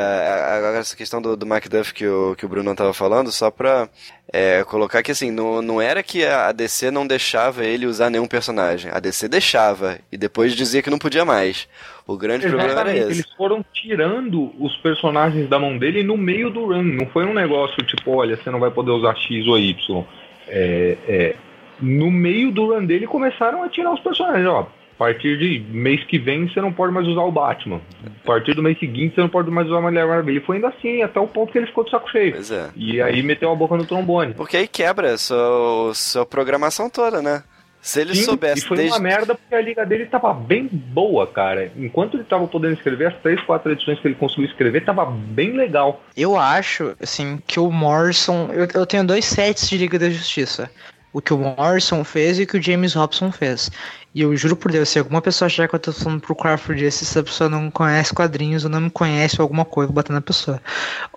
agora 0.57 0.77
essa 0.79 0.95
questão 0.95 1.21
do, 1.21 1.35
do 1.35 1.45
MacDuff 1.45 1.93
que 1.93 2.05
o, 2.07 2.35
que 2.35 2.45
o 2.45 2.49
Bruno 2.49 2.75
tava 2.75 2.93
falando, 2.93 3.31
só 3.31 3.49
pra 3.49 3.87
é, 4.31 4.63
colocar 4.65 5.01
que 5.03 5.11
assim, 5.11 5.31
não, 5.31 5.61
não 5.61 5.81
era 5.81 6.01
que 6.03 6.25
a 6.25 6.51
DC 6.51 6.91
não 6.91 7.05
deixava 7.07 7.63
ele 7.63 7.85
usar 7.85 8.09
nenhum 8.09 8.27
personagem. 8.27 8.91
A 8.93 8.99
DC 8.99 9.27
deixava 9.27 9.99
e 10.11 10.17
depois 10.17 10.53
dizia 10.55 10.81
que 10.81 10.89
não 10.89 10.97
podia 10.97 11.23
mais. 11.25 11.67
O 12.05 12.17
grande 12.17 12.47
problema 12.47 12.63
era 12.63 12.73
Exatamente, 12.73 12.99
esse. 12.99 13.21
eles 13.21 13.33
foram 13.37 13.65
tirando 13.71 14.51
os 14.59 14.75
personagens 14.77 15.47
da 15.47 15.57
mão 15.57 15.77
dele 15.77 16.03
no 16.03 16.17
meio 16.17 16.49
do 16.49 16.65
run. 16.65 16.83
Não 16.83 17.05
foi 17.07 17.25
um 17.25 17.33
negócio 17.33 17.81
tipo, 17.85 18.11
olha, 18.11 18.35
você 18.35 18.49
não 18.51 18.59
vai 18.59 18.71
poder 18.71 18.91
usar 18.91 19.15
X 19.15 19.47
ou 19.47 19.57
Y. 19.57 20.03
É, 20.47 20.97
é, 21.07 21.35
no 21.81 22.11
meio 22.11 22.51
do 22.51 22.73
run 22.73 22.85
dele 22.85 23.07
começaram 23.07 23.63
a 23.63 23.69
tirar 23.69 23.93
os 23.93 24.01
personagens. 24.01 24.45
Ó, 24.47 24.59
a 24.61 24.95
partir 24.97 25.37
de 25.37 25.65
mês 25.71 26.03
que 26.03 26.19
vem 26.19 26.47
você 26.47 26.61
não 26.61 26.71
pode 26.71 26.93
mais 26.93 27.07
usar 27.07 27.21
o 27.23 27.31
Batman. 27.31 27.81
A 28.05 28.27
partir 28.27 28.53
do 28.53 28.61
mês 28.61 28.77
seguinte 28.79 29.15
você 29.15 29.21
não 29.21 29.29
pode 29.29 29.49
mais 29.49 29.67
usar 29.67 29.77
a 29.77 29.81
Mulher 29.81 30.05
Maravilha. 30.05 30.37
E 30.37 30.41
foi 30.41 30.57
ainda 30.57 30.67
assim, 30.67 31.01
até 31.01 31.19
o 31.19 31.27
ponto 31.27 31.51
que 31.51 31.57
ele 31.57 31.67
ficou 31.67 31.83
de 31.85 31.91
saco 31.91 32.09
cheio. 32.11 32.33
Pois 32.33 32.51
é. 32.51 32.69
E 32.75 33.01
aí 33.01 33.23
meteu 33.23 33.51
a 33.51 33.55
boca 33.55 33.75
no 33.75 33.85
trombone. 33.85 34.33
Porque 34.33 34.57
aí 34.57 34.67
quebra 34.67 35.13
a 35.13 35.17
sua, 35.17 35.93
sua 35.93 36.25
programação 36.25 36.89
toda, 36.89 37.21
né? 37.21 37.43
Se 37.83 37.99
ele 37.99 38.15
Sim, 38.15 38.23
soubesse 38.23 38.63
e 38.63 38.65
foi 38.65 38.77
desde. 38.77 38.93
uma 38.93 39.01
merda 39.01 39.35
porque 39.35 39.53
a 39.53 39.59
liga 39.59 39.85
dele 39.85 40.05
tava 40.05 40.33
bem 40.33 40.69
boa, 40.71 41.27
cara. 41.27 41.69
Enquanto 41.75 42.15
ele 42.15 42.23
tava 42.23 42.47
podendo 42.47 42.75
escrever, 42.75 43.07
as 43.07 43.15
três, 43.21 43.41
quatro 43.41 43.73
edições 43.73 43.99
que 43.99 44.07
ele 44.07 44.15
conseguiu 44.15 44.45
escrever, 44.45 44.85
tava 44.85 45.05
bem 45.05 45.51
legal. 45.51 46.01
Eu 46.15 46.37
acho, 46.37 46.95
assim, 47.01 47.43
que 47.45 47.59
o 47.59 47.69
Morrison. 47.69 48.49
Eu, 48.53 48.69
eu 48.73 48.85
tenho 48.85 49.03
dois 49.03 49.25
sets 49.25 49.69
de 49.69 49.77
Liga 49.77 49.99
da 49.99 50.09
Justiça. 50.09 50.71
O 51.11 51.21
que 51.21 51.33
o 51.33 51.37
Morrison 51.37 52.05
fez 52.05 52.39
e 52.39 52.43
o 52.43 52.47
que 52.47 52.57
o 52.57 52.63
James 52.63 52.93
Robson 52.93 53.33
fez. 53.33 53.69
E 54.15 54.21
eu 54.21 54.33
juro 54.37 54.55
por 54.55 54.71
Deus, 54.71 54.87
se 54.87 54.97
alguma 54.97 55.21
pessoa 55.21 55.47
achar 55.47 55.67
que 55.67 55.75
eu 55.75 55.79
tô 55.79 55.91
falando 55.91 56.21
pro 56.21 56.33
Crawford 56.33 56.85
esse, 56.85 57.03
essa 57.03 57.21
pessoa 57.21 57.49
não 57.49 57.69
conhece 57.69 58.13
quadrinhos 58.13 58.63
ou 58.63 58.69
não 58.69 58.79
me 58.79 58.89
conhece 58.89 59.41
ou 59.41 59.43
alguma 59.43 59.65
coisa, 59.65 59.89
eu 59.89 59.93
vou 59.93 59.95
bater 59.95 60.13
na 60.13 60.21
pessoa. 60.21 60.61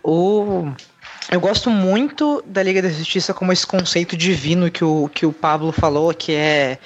O. 0.03 0.69
Eu 1.31 1.41
gosto 1.41 1.71
muito 1.71 2.43
da 2.47 2.63
Liga 2.63 2.81
da 2.81 2.89
Justiça 2.89 3.35
como 3.35 3.53
esse 3.53 3.67
conceito 3.67 4.17
divino 4.17 4.71
que 4.71 4.85
o, 4.85 5.11
que 5.13 5.27
o 5.27 5.33
Pablo 5.33 5.73
falou, 5.73 6.15
que 6.15 6.33
é. 6.33 6.79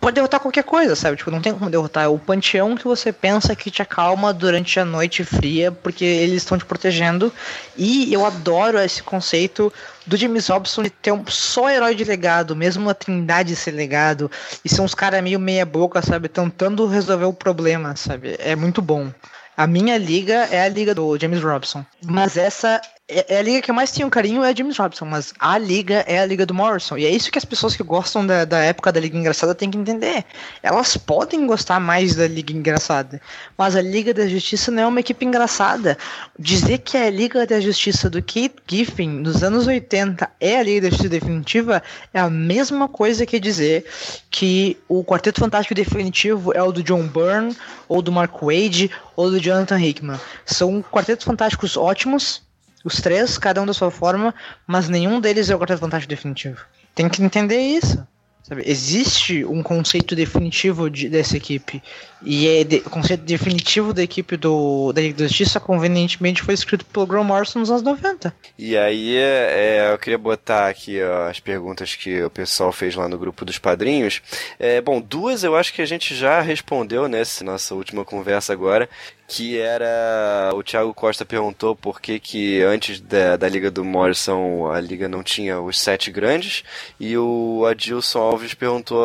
Pode 0.00 0.16
derrotar 0.16 0.40
qualquer 0.40 0.64
coisa, 0.64 0.94
sabe? 0.94 1.16
Tipo, 1.16 1.30
não 1.30 1.40
tem 1.40 1.54
como 1.54 1.70
derrotar. 1.70 2.04
É 2.04 2.08
o 2.08 2.18
panteão 2.18 2.76
que 2.76 2.84
você 2.84 3.10
pensa 3.10 3.56
que 3.56 3.70
te 3.70 3.80
acalma 3.80 4.34
durante 4.34 4.78
a 4.78 4.84
noite 4.84 5.24
fria, 5.24 5.72
porque 5.72 6.04
eles 6.04 6.42
estão 6.42 6.58
te 6.58 6.64
protegendo. 6.66 7.32
E 7.74 8.12
eu 8.12 8.26
adoro 8.26 8.78
esse 8.78 9.02
conceito 9.02 9.72
do 10.06 10.14
James 10.14 10.46
Robson 10.48 10.82
de 10.82 10.90
ter 10.90 11.12
um 11.12 11.24
só 11.26 11.70
herói 11.70 11.94
de 11.94 12.04
legado, 12.04 12.54
mesmo 12.54 12.90
a 12.90 12.94
Trindade 12.94 13.56
ser 13.56 13.70
legado, 13.70 14.30
e 14.62 14.68
ser 14.68 14.82
uns 14.82 14.94
caras 14.94 15.22
meio 15.22 15.40
meia 15.40 15.64
boca, 15.64 16.02
sabe? 16.02 16.28
Tentando 16.28 16.86
resolver 16.86 17.24
o 17.24 17.32
problema, 17.32 17.96
sabe? 17.96 18.36
É 18.40 18.54
muito 18.54 18.82
bom. 18.82 19.10
A 19.56 19.66
minha 19.66 19.96
liga 19.96 20.48
é 20.50 20.62
a 20.62 20.68
liga 20.68 20.94
do 20.94 21.18
James 21.18 21.42
Robson. 21.42 21.82
Mas 22.04 22.36
essa 22.36 22.78
é 23.08 23.28
é 23.28 23.38
a 23.38 23.42
liga 23.42 23.62
que 23.62 23.72
mais 23.72 23.90
tenho 23.90 24.10
carinho 24.10 24.44
é 24.44 24.50
a 24.50 24.54
James 24.54 24.76
Robson, 24.76 25.04
mas 25.04 25.32
a 25.38 25.56
liga 25.56 26.04
é 26.06 26.18
a 26.18 26.26
liga 26.26 26.44
do 26.44 26.52
Morrison. 26.52 26.98
E 26.98 27.06
é 27.06 27.10
isso 27.10 27.30
que 27.30 27.38
as 27.38 27.44
pessoas 27.44 27.76
que 27.76 27.82
gostam 27.82 28.26
da, 28.26 28.44
da 28.44 28.58
época 28.58 28.92
da 28.92 29.00
Liga 29.00 29.16
Engraçada 29.16 29.54
têm 29.54 29.70
que 29.70 29.78
entender. 29.78 30.24
Elas 30.62 30.96
podem 30.96 31.46
gostar 31.46 31.80
mais 31.80 32.14
da 32.14 32.26
Liga 32.26 32.52
Engraçada, 32.52 33.20
mas 33.56 33.76
a 33.76 33.82
Liga 33.82 34.12
da 34.12 34.26
Justiça 34.26 34.70
não 34.70 34.82
é 34.82 34.86
uma 34.86 35.00
equipe 35.00 35.24
engraçada. 35.24 35.96
Dizer 36.38 36.78
que 36.78 36.96
a 36.96 37.08
Liga 37.08 37.46
da 37.46 37.60
Justiça 37.60 38.10
do 38.10 38.22
Keith 38.22 38.56
Giffen 38.66 39.08
nos 39.08 39.42
anos 39.42 39.66
80 39.66 40.30
é 40.40 40.58
a 40.58 40.62
Liga 40.62 40.82
da 40.82 40.90
Justiça 40.90 41.08
definitiva 41.08 41.82
é 42.12 42.20
a 42.20 42.28
mesma 42.28 42.88
coisa 42.88 43.24
que 43.24 43.40
dizer 43.40 43.86
que 44.30 44.76
o 44.88 45.04
Quarteto 45.04 45.40
Fantástico 45.40 45.74
definitivo 45.74 46.52
é 46.54 46.62
o 46.62 46.72
do 46.72 46.82
John 46.82 47.06
Byrne, 47.06 47.56
ou 47.88 48.02
do 48.02 48.12
Mark 48.12 48.42
Wade, 48.42 48.90
ou 49.16 49.30
do 49.30 49.40
Jonathan 49.40 49.80
Hickman. 49.80 50.20
São 50.44 50.82
quartetos 50.82 51.24
fantásticos 51.24 51.76
ótimos, 51.76 52.42
os 52.84 53.00
três, 53.00 53.36
cada 53.38 53.60
um 53.62 53.66
da 53.66 53.74
sua 53.74 53.90
forma, 53.90 54.34
mas 54.66 54.88
nenhum 54.88 55.20
deles 55.20 55.50
é 55.50 55.54
o 55.54 55.58
Quarteto 55.58 55.80
Fantástico 55.80 56.10
definitivo. 56.10 56.58
Tem 56.94 57.08
que 57.08 57.22
entender 57.22 57.58
isso. 57.60 58.06
Sabe? 58.42 58.62
Existe 58.64 59.44
um 59.44 59.62
conceito 59.62 60.16
definitivo 60.16 60.88
de- 60.88 61.10
dessa 61.10 61.36
equipe. 61.36 61.82
E 62.22 62.48
é 62.48 62.64
de- 62.64 62.76
o 62.78 62.88
conceito 62.88 63.20
definitivo 63.22 63.92
da 63.92 64.02
equipe 64.02 64.38
do, 64.38 64.90
da 64.94 65.02
Liga 65.02 65.18
da 65.18 65.26
Justiça, 65.26 65.60
convenientemente, 65.60 66.40
foi 66.42 66.54
escrito 66.54 66.82
pelo 66.86 67.06
Graham 67.06 67.24
Morrison 67.24 67.58
nos 67.58 67.70
anos 67.70 67.82
90. 67.82 68.34
E 68.58 68.74
aí, 68.74 69.16
é, 69.18 69.90
eu 69.92 69.98
queria 69.98 70.16
botar 70.16 70.66
aqui 70.66 70.98
ó, 71.02 71.28
as 71.28 71.38
perguntas 71.40 71.94
que 71.94 72.22
o 72.22 72.30
pessoal 72.30 72.72
fez 72.72 72.94
lá 72.94 73.06
no 73.06 73.18
grupo 73.18 73.44
dos 73.44 73.58
padrinhos. 73.58 74.22
É, 74.58 74.80
bom, 74.80 74.98
duas 74.98 75.44
eu 75.44 75.54
acho 75.54 75.74
que 75.74 75.82
a 75.82 75.86
gente 75.86 76.14
já 76.14 76.40
respondeu 76.40 77.06
nessa 77.06 77.44
nossa 77.44 77.74
última 77.74 78.02
conversa 78.02 78.54
agora, 78.54 78.88
que 79.28 79.58
era 79.58 80.50
o 80.54 80.62
Thiago 80.62 80.94
Costa 80.94 81.22
perguntou 81.22 81.76
por 81.76 82.00
que 82.00 82.18
que 82.18 82.62
antes 82.62 82.98
da, 82.98 83.36
da 83.36 83.46
Liga 83.46 83.70
do 83.70 83.84
Morrison 83.84 84.72
a 84.72 84.80
Liga 84.80 85.06
não 85.06 85.22
tinha 85.22 85.60
os 85.60 85.78
sete 85.78 86.10
grandes, 86.10 86.64
e 86.98 87.14
o 87.18 87.66
Adilson 87.66 88.20
Alves 88.20 88.54
perguntou 88.54 88.98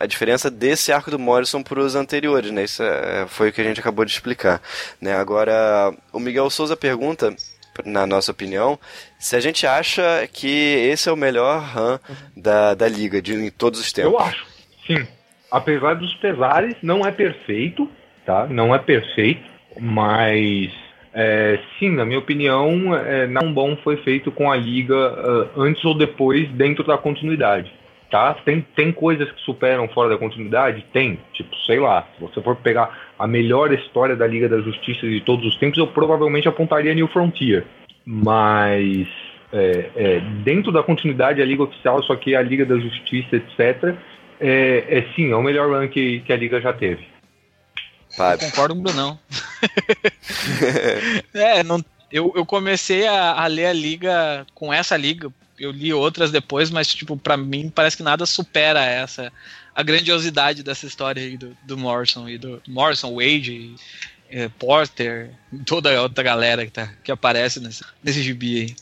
a 0.00 0.04
diferença 0.04 0.50
desse 0.50 0.90
arco 0.90 1.12
do 1.12 1.18
Morrison 1.18 1.62
para 1.62 1.78
os 1.78 1.94
anteriores, 1.94 2.50
né? 2.50 2.64
Isso 2.64 2.82
é, 2.82 3.24
foi 3.28 3.50
o 3.50 3.52
que 3.52 3.60
a 3.60 3.64
gente 3.64 3.78
acabou 3.78 4.04
de 4.04 4.10
explicar, 4.10 4.60
né? 5.00 5.14
Agora, 5.14 5.94
o 6.12 6.18
Miguel 6.18 6.50
Souza 6.50 6.76
pergunta 6.76 7.32
na 7.86 8.06
nossa 8.06 8.32
opinião, 8.32 8.78
se 9.18 9.34
a 9.34 9.40
gente 9.40 9.66
acha 9.66 10.28
que 10.30 10.46
esse 10.90 11.08
é 11.08 11.12
o 11.12 11.16
melhor 11.16 11.62
run 11.62 11.98
da, 12.36 12.74
da 12.74 12.86
liga 12.86 13.22
de, 13.22 13.32
em 13.32 13.50
todos 13.50 13.80
os 13.80 13.90
tempos. 13.92 14.12
Eu 14.12 14.18
acho, 14.18 14.44
sim. 14.86 15.06
Apesar 15.50 15.94
dos 15.94 16.12
pesares, 16.16 16.74
não 16.82 17.06
é 17.06 17.10
perfeito, 17.10 17.88
tá? 18.26 18.46
Não 18.46 18.74
é 18.74 18.78
perfeito, 18.78 19.51
mas 19.80 20.72
é, 21.14 21.58
sim, 21.78 21.90
na 21.90 22.04
minha 22.04 22.18
opinião, 22.18 22.94
é, 22.94 23.26
não 23.26 23.52
bom 23.52 23.76
foi 23.76 23.96
feito 23.98 24.30
com 24.30 24.50
a 24.50 24.56
liga 24.56 24.96
ah, 24.96 25.48
antes 25.56 25.84
ou 25.84 25.94
depois 25.94 26.48
dentro 26.50 26.84
da 26.84 26.96
continuidade. 26.96 27.72
Tá? 28.10 28.34
Tem, 28.34 28.60
tem 28.76 28.92
coisas 28.92 29.30
que 29.32 29.40
superam 29.40 29.88
fora 29.88 30.10
da 30.10 30.18
continuidade? 30.18 30.84
Tem. 30.92 31.18
Tipo, 31.32 31.56
sei 31.60 31.80
lá, 31.80 32.06
se 32.14 32.20
você 32.20 32.42
for 32.42 32.56
pegar 32.56 32.94
a 33.18 33.26
melhor 33.26 33.72
história 33.72 34.14
da 34.14 34.26
Liga 34.26 34.50
da 34.50 34.60
Justiça 34.60 35.06
de 35.06 35.20
todos 35.22 35.46
os 35.46 35.56
tempos, 35.56 35.78
eu 35.78 35.86
provavelmente 35.86 36.46
apontaria 36.46 36.94
New 36.94 37.08
Frontier. 37.08 37.64
Mas 38.04 39.08
é, 39.50 39.90
é, 39.96 40.20
dentro 40.44 40.70
da 40.70 40.82
continuidade, 40.82 41.40
a 41.40 41.44
Liga 41.44 41.62
Oficial, 41.62 42.00
aqui 42.10 42.34
é 42.34 42.36
a 42.36 42.42
Liga 42.42 42.66
da 42.66 42.78
Justiça, 42.78 43.36
etc. 43.36 43.94
É, 44.38 44.84
é 44.88 45.06
sim, 45.14 45.30
é 45.30 45.36
o 45.36 45.42
melhor 45.42 45.70
run 45.70 45.88
que, 45.88 46.20
que 46.20 46.32
a 46.34 46.36
Liga 46.36 46.60
já 46.60 46.72
teve. 46.74 47.11
Fábio. 48.16 48.50
Concordo 48.50 48.74
com 48.74 48.80
o 48.80 48.84
Brunão. 48.84 49.18
é, 51.34 51.62
não, 51.62 51.84
eu, 52.10 52.32
eu 52.36 52.44
comecei 52.44 53.06
a, 53.06 53.32
a 53.32 53.46
ler 53.46 53.66
a 53.66 53.72
liga 53.72 54.46
com 54.54 54.72
essa 54.72 54.96
liga. 54.96 55.32
Eu 55.58 55.70
li 55.70 55.92
outras 55.92 56.30
depois, 56.30 56.70
mas, 56.70 56.92
tipo, 56.92 57.16
pra 57.16 57.36
mim 57.36 57.70
parece 57.74 57.96
que 57.96 58.02
nada 58.02 58.26
supera 58.26 58.84
essa. 58.84 59.32
A 59.74 59.82
grandiosidade 59.82 60.62
dessa 60.62 60.86
história 60.86 61.22
aí 61.22 61.36
do, 61.36 61.56
do 61.62 61.78
Morrison 61.78 62.28
e 62.28 62.36
do 62.36 62.60
Morrison, 62.68 63.14
Wade, 63.14 63.74
eh, 64.30 64.50
Porter, 64.58 65.30
toda 65.64 65.96
a 65.96 66.02
outra 66.02 66.22
galera 66.22 66.66
que, 66.66 66.72
tá, 66.72 66.92
que 67.02 67.12
aparece 67.12 67.60
nesse, 67.60 67.84
nesse 68.02 68.22
gibi 68.22 68.60
aí. 68.60 68.76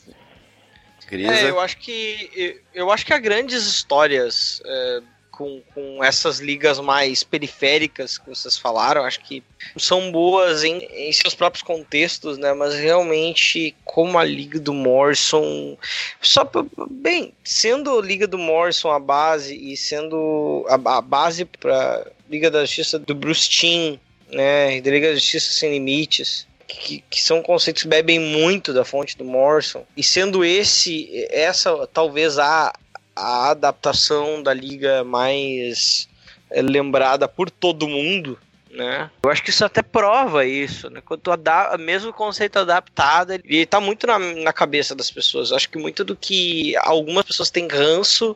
É, 1.13 1.49
eu 1.49 1.59
acho 1.59 1.77
que 1.77 2.29
eu, 2.33 2.61
eu 2.73 2.91
acho 2.91 3.05
que 3.05 3.13
há 3.13 3.17
grandes 3.17 3.65
histórias 3.65 4.61
é, 4.65 5.01
com, 5.41 5.61
com 5.73 6.03
essas 6.03 6.39
ligas 6.39 6.79
mais 6.79 7.23
periféricas 7.23 8.17
que 8.17 8.29
vocês 8.29 8.57
falaram, 8.57 9.03
acho 9.03 9.19
que 9.21 9.43
são 9.75 10.11
boas 10.11 10.63
em, 10.63 10.77
em 10.77 11.11
seus 11.11 11.33
próprios 11.33 11.63
contextos, 11.63 12.37
né? 12.37 12.53
Mas 12.53 12.75
realmente, 12.75 13.75
como 13.83 14.19
a 14.19 14.23
liga 14.23 14.59
do 14.59 14.73
Morrison, 14.73 15.75
só 16.21 16.45
pra- 16.45 16.65
bem, 16.89 17.33
sendo 17.43 17.97
a 17.97 18.01
liga 18.01 18.27
do 18.27 18.37
Morrison 18.37 18.91
a 18.91 18.99
base 18.99 19.55
e 19.55 19.75
sendo 19.75 20.65
a, 20.69 20.97
a 20.97 21.01
base 21.01 21.45
para 21.45 22.05
liga 22.29 22.51
da 22.51 22.63
justiça 22.63 22.99
do 22.99 23.15
Bruce 23.15 23.99
né? 24.31 24.79
Da 24.79 24.91
liga 24.91 25.07
da 25.09 25.15
justiça 25.15 25.51
sem 25.53 25.71
limites 25.71 26.47
que, 26.67 27.03
que 27.09 27.21
são 27.21 27.41
conceitos 27.41 27.83
que 27.83 27.89
bebem 27.89 28.19
muito 28.19 28.73
da 28.73 28.85
fonte 28.85 29.17
do 29.17 29.25
Morrison. 29.25 29.83
E 29.95 30.03
sendo 30.03 30.45
esse, 30.45 31.27
essa 31.29 31.87
talvez 31.87 32.39
a, 32.39 32.73
a 33.15 33.49
adaptação 33.51 34.41
da 34.41 34.53
liga 34.53 35.03
mais 35.03 36.07
é, 36.49 36.61
lembrada 36.61 37.27
por 37.27 37.49
todo 37.49 37.87
mundo, 37.87 38.37
né? 38.69 39.09
Eu 39.23 39.29
acho 39.29 39.43
que 39.43 39.49
isso 39.49 39.65
até 39.65 39.81
prova 39.81 40.45
isso, 40.45 40.89
né? 40.89 41.01
Quando 41.03 41.21
tu 41.21 41.31
ada 41.31 41.77
mesmo 41.77 42.13
conceito 42.13 42.57
adaptado, 42.57 43.33
ele 43.33 43.65
tá 43.65 43.79
muito 43.79 44.07
na, 44.07 44.17
na 44.17 44.53
cabeça 44.53 44.95
das 44.95 45.11
pessoas. 45.11 45.49
Eu 45.49 45.57
acho 45.57 45.69
que 45.69 45.77
muito 45.77 46.03
do 46.03 46.15
que 46.15 46.75
algumas 46.77 47.25
pessoas 47.25 47.51
têm 47.51 47.67
ranço 47.67 48.35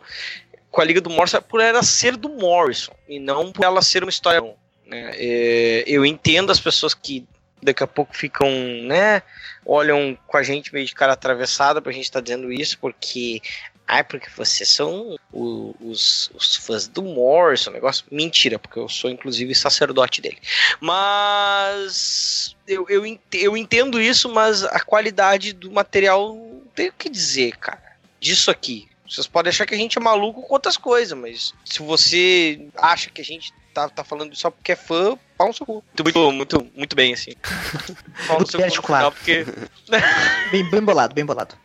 com 0.69 0.81
a 0.81 0.83
Liga 0.83 0.99
do 0.99 1.09
Morrison 1.09 1.37
é 1.37 1.41
por 1.41 1.61
ela 1.61 1.81
ser 1.81 2.17
do 2.17 2.27
Morrison 2.27 2.93
e 3.07 3.17
não 3.17 3.51
por 3.51 3.63
ela 3.63 3.81
ser 3.81 4.03
uma 4.03 4.09
história. 4.09 4.43
Né? 4.85 5.11
É, 5.15 5.83
eu 5.87 6.05
entendo 6.05 6.51
as 6.51 6.59
pessoas 6.59 6.93
que 6.93 7.25
daqui 7.63 7.83
a 7.83 7.87
pouco 7.87 8.15
ficam, 8.15 8.49
né? 8.83 9.21
Olham 9.65 10.17
com 10.27 10.37
a 10.37 10.43
gente 10.43 10.73
meio 10.73 10.85
de 10.85 10.93
cara 10.93 11.13
atravessada 11.13 11.81
pra 11.81 11.91
gente 11.91 12.05
estar 12.05 12.21
dizendo 12.21 12.51
isso, 12.51 12.77
porque. 12.79 13.41
Ai, 13.87 14.03
porque 14.03 14.29
vocês 14.35 14.67
são 14.69 15.15
os, 15.31 16.31
os 16.33 16.55
fãs 16.55 16.87
do 16.87 17.03
Morrison, 17.03 17.69
negócio. 17.69 18.03
Mentira, 18.09 18.57
porque 18.57 18.79
eu 18.79 18.89
sou 18.89 19.11
inclusive 19.11 19.53
sacerdote 19.53 20.21
dele. 20.21 20.39
Mas 20.79 22.55
eu, 22.67 22.87
eu, 22.89 23.19
eu 23.33 23.55
entendo 23.55 24.01
isso, 24.01 24.27
mas 24.33 24.63
a 24.63 24.79
qualidade 24.79 25.53
do 25.53 25.71
material 25.71 26.33
não 26.35 26.61
tem 26.73 26.89
o 26.89 26.93
que 26.93 27.09
dizer, 27.09 27.57
cara. 27.57 27.95
Disso 28.19 28.49
aqui. 28.49 28.87
Vocês 29.07 29.27
podem 29.27 29.51
achar 29.51 29.67
que 29.67 29.75
a 29.75 29.77
gente 29.77 29.99
é 29.99 30.01
maluco 30.01 30.41
com 30.41 30.53
outras 30.55 30.77
coisas, 30.77 31.15
mas 31.17 31.53
se 31.63 31.79
você 31.83 32.67
acha 32.75 33.11
que 33.11 33.21
a 33.21 33.25
gente 33.25 33.53
tá, 33.75 33.89
tá 33.89 34.03
falando 34.05 34.33
só 34.35 34.49
porque 34.49 34.71
é 34.71 34.75
fã, 34.75 35.17
pau 35.37 35.49
no 35.49 35.53
seu 35.53 35.65
cu. 35.65 35.83
Muito, 36.01 36.31
muito, 36.31 36.67
muito 36.73 36.95
bem, 36.95 37.13
assim. 37.13 37.33
Pau 38.25 38.39
no 38.39 38.47
seu 38.47 38.61
cu 38.61 38.81
final, 38.87 39.11
porque 39.11 39.45
Bem, 40.51 40.69
bem 40.69 40.81
bolado, 40.81 41.13
bem 41.13 41.25
bolado. 41.25 41.55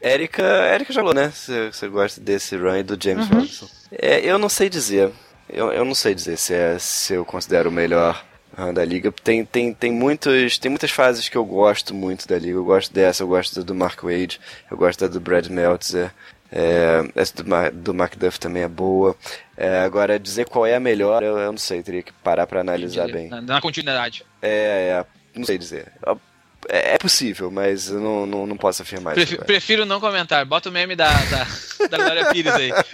Érica, 0.00 0.42
Érica 0.42 0.92
já 0.92 1.00
falou, 1.00 1.14
né? 1.14 1.30
Você 1.34 1.72
você 1.72 1.88
gosta 1.88 2.20
desse 2.20 2.56
run 2.56 2.76
e 2.76 2.82
do 2.84 2.96
James 3.02 3.28
Robinson. 3.28 3.68
É, 3.90 4.20
eu 4.20 4.38
não 4.38 4.48
sei 4.48 4.68
dizer. 4.68 5.10
Eu, 5.48 5.72
eu 5.72 5.84
não 5.84 5.94
sei 5.94 6.14
dizer 6.14 6.38
se, 6.38 6.54
é, 6.54 6.78
se 6.78 7.14
eu 7.14 7.24
considero 7.24 7.68
o 7.68 7.72
melhor 7.72 8.24
run 8.56 8.72
da 8.72 8.84
liga. 8.84 9.12
Tem, 9.12 9.44
tem, 9.44 9.74
tem, 9.74 9.92
muitos, 9.92 10.58
tem 10.58 10.70
muitas 10.70 10.90
fases 10.90 11.28
que 11.28 11.36
eu 11.36 11.44
gosto 11.44 11.92
muito 11.92 12.28
da 12.28 12.38
liga. 12.38 12.56
Eu 12.56 12.64
gosto 12.64 12.92
dessa, 12.92 13.22
eu 13.22 13.26
gosto 13.26 13.56
da 13.56 13.62
do 13.62 13.74
Mark 13.74 14.02
Wade, 14.02 14.40
eu 14.70 14.76
gosto 14.76 15.00
da 15.00 15.08
do 15.08 15.20
Brad 15.20 15.48
Meltzer. 15.48 16.12
É, 16.52 17.10
essa 17.16 17.42
do, 17.42 17.44
do 17.72 17.94
MacDuff 17.94 18.38
também 18.38 18.62
é 18.62 18.68
boa. 18.68 19.16
É, 19.56 19.80
agora, 19.80 20.18
dizer 20.18 20.48
qual 20.48 20.64
é 20.66 20.74
a 20.74 20.80
melhor, 20.80 21.22
eu, 21.22 21.36
eu 21.38 21.50
não 21.50 21.58
sei, 21.58 21.82
teria 21.82 22.02
que 22.02 22.12
parar 22.12 22.46
pra 22.46 22.60
analisar 22.60 23.10
bem. 23.10 23.28
Na, 23.28 23.40
na 23.40 23.60
continuidade. 23.60 24.24
É, 24.40 25.00
é, 25.00 25.04
não 25.34 25.44
sei 25.44 25.58
dizer. 25.58 25.92
É, 26.68 26.94
é 26.94 26.98
possível, 26.98 27.50
mas 27.50 27.90
eu 27.90 28.00
não, 28.00 28.24
não, 28.26 28.46
não 28.46 28.56
posso 28.56 28.82
afirmar 28.82 29.12
isso. 29.12 29.20
Prefi- 29.20 29.34
agora. 29.34 29.46
prefiro 29.46 29.84
não 29.86 30.00
comentar. 30.00 30.44
Bota 30.44 30.68
o 30.68 30.72
meme 30.72 30.94
da, 30.96 31.08
da, 31.12 31.46
da 31.88 31.96
Glória 31.98 32.26
Pires 32.30 32.54
aí. 32.54 32.70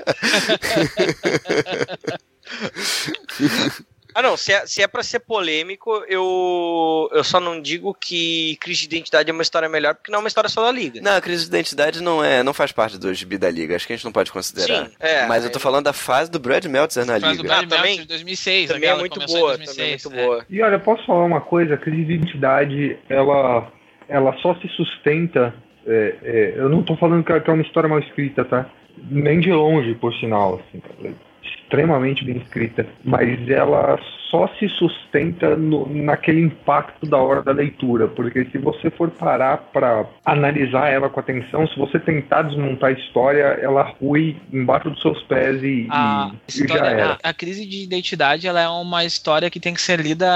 Ah, 4.20 4.22
não, 4.22 4.36
se 4.36 4.52
é, 4.52 4.66
se 4.66 4.82
é 4.82 4.86
pra 4.86 5.02
ser 5.02 5.20
polêmico, 5.20 6.04
eu, 6.06 7.08
eu 7.10 7.24
só 7.24 7.40
não 7.40 7.58
digo 7.58 7.94
que 7.94 8.54
Crise 8.60 8.86
de 8.86 8.96
Identidade 8.96 9.30
é 9.30 9.32
uma 9.32 9.40
história 9.40 9.66
melhor, 9.66 9.94
porque 9.94 10.12
não 10.12 10.18
é 10.18 10.20
uma 10.20 10.28
história 10.28 10.50
só 10.50 10.62
da 10.62 10.70
Liga. 10.70 11.00
Não, 11.00 11.16
a 11.16 11.20
crise 11.22 11.44
de 11.44 11.48
identidade 11.48 12.02
não 12.02 12.22
é, 12.22 12.42
não 12.42 12.52
faz 12.52 12.70
parte 12.70 12.98
do 12.98 13.14
gibi 13.14 13.38
da 13.38 13.50
liga. 13.50 13.74
Acho 13.74 13.86
que 13.86 13.94
a 13.94 13.96
gente 13.96 14.04
não 14.04 14.12
pode 14.12 14.30
considerar. 14.30 14.88
Sim, 14.88 14.92
é, 15.00 15.26
Mas 15.26 15.42
eu 15.44 15.50
tô 15.50 15.58
falando 15.58 15.86
da 15.86 15.94
fase 15.94 16.30
do 16.30 16.38
Brad 16.38 16.62
Meltzer 16.66 17.06
na 17.06 17.18
do 17.18 17.30
liga. 17.30 17.42
Ah, 17.44 17.46
Brad 17.46 17.60
Meltzer 17.60 17.78
também- 17.78 18.00
de 18.00 18.06
2006. 18.08 18.68
Também 18.68 18.90
é 18.90 18.94
muito 18.94 19.20
boa, 19.20 19.56
2006, 19.56 19.74
também 19.74 19.86
é 19.86 19.90
muito 19.90 20.12
é. 20.12 20.26
boa. 20.26 20.46
E 20.50 20.62
olha, 20.62 20.78
posso 20.78 21.06
falar 21.06 21.24
uma 21.24 21.40
coisa? 21.40 21.74
A 21.74 21.78
crise 21.78 22.04
de 22.04 22.12
identidade, 22.12 22.98
ela, 23.08 23.72
ela 24.06 24.36
só 24.42 24.54
se 24.56 24.68
sustenta. 24.76 25.54
é, 25.86 26.14
é, 26.22 26.54
eu 26.56 26.68
não 26.68 26.82
tô 26.82 26.94
falando 26.96 27.24
que 27.24 27.32
é 27.32 27.42
é 27.42 27.50
uma 27.50 27.62
história 27.62 27.88
mal 27.88 28.00
escrita, 28.00 28.44
tá? 28.44 28.70
Nem 29.10 29.40
de 29.40 29.50
longe, 29.50 29.94
por 29.94 30.12
sinal. 30.16 30.60
Assim, 30.60 31.14
extremamente 31.42 32.24
bem 32.24 32.36
escrita. 32.38 32.86
Mas 33.04 33.48
ela 33.48 33.98
só 34.30 34.48
se 34.58 34.68
sustenta 34.68 35.56
no- 35.56 35.86
naquele 35.92 36.40
impacto 36.40 37.06
da 37.06 37.16
hora 37.18 37.42
da 37.42 37.52
leitura. 37.52 38.06
Porque 38.08 38.44
se 38.46 38.58
você 38.58 38.90
for 38.90 39.10
parar 39.10 39.56
para 39.72 40.06
analisar 40.24 40.88
ela 40.88 41.08
com 41.08 41.18
atenção, 41.20 41.66
se 41.66 41.76
você 41.78 41.98
tentar 41.98 42.42
desmontar 42.42 42.90
a 42.90 42.92
história, 42.92 43.42
ela 43.60 43.82
rui 44.00 44.36
embaixo 44.52 44.90
dos 44.90 45.00
seus 45.02 45.22
pés 45.24 45.62
e, 45.62 45.86
A, 45.90 46.30
e- 46.32 46.52
e 46.52 46.58
já 46.58 46.64
história- 46.64 46.88
era. 46.88 47.18
a, 47.22 47.30
a 47.30 47.34
crise 47.34 47.66
de 47.66 47.82
identidade 47.82 48.46
ela 48.46 48.60
é 48.60 48.68
uma 48.68 49.04
história 49.04 49.50
que 49.50 49.58
tem 49.60 49.74
que 49.74 49.80
ser 49.82 49.98
lida 50.00 50.28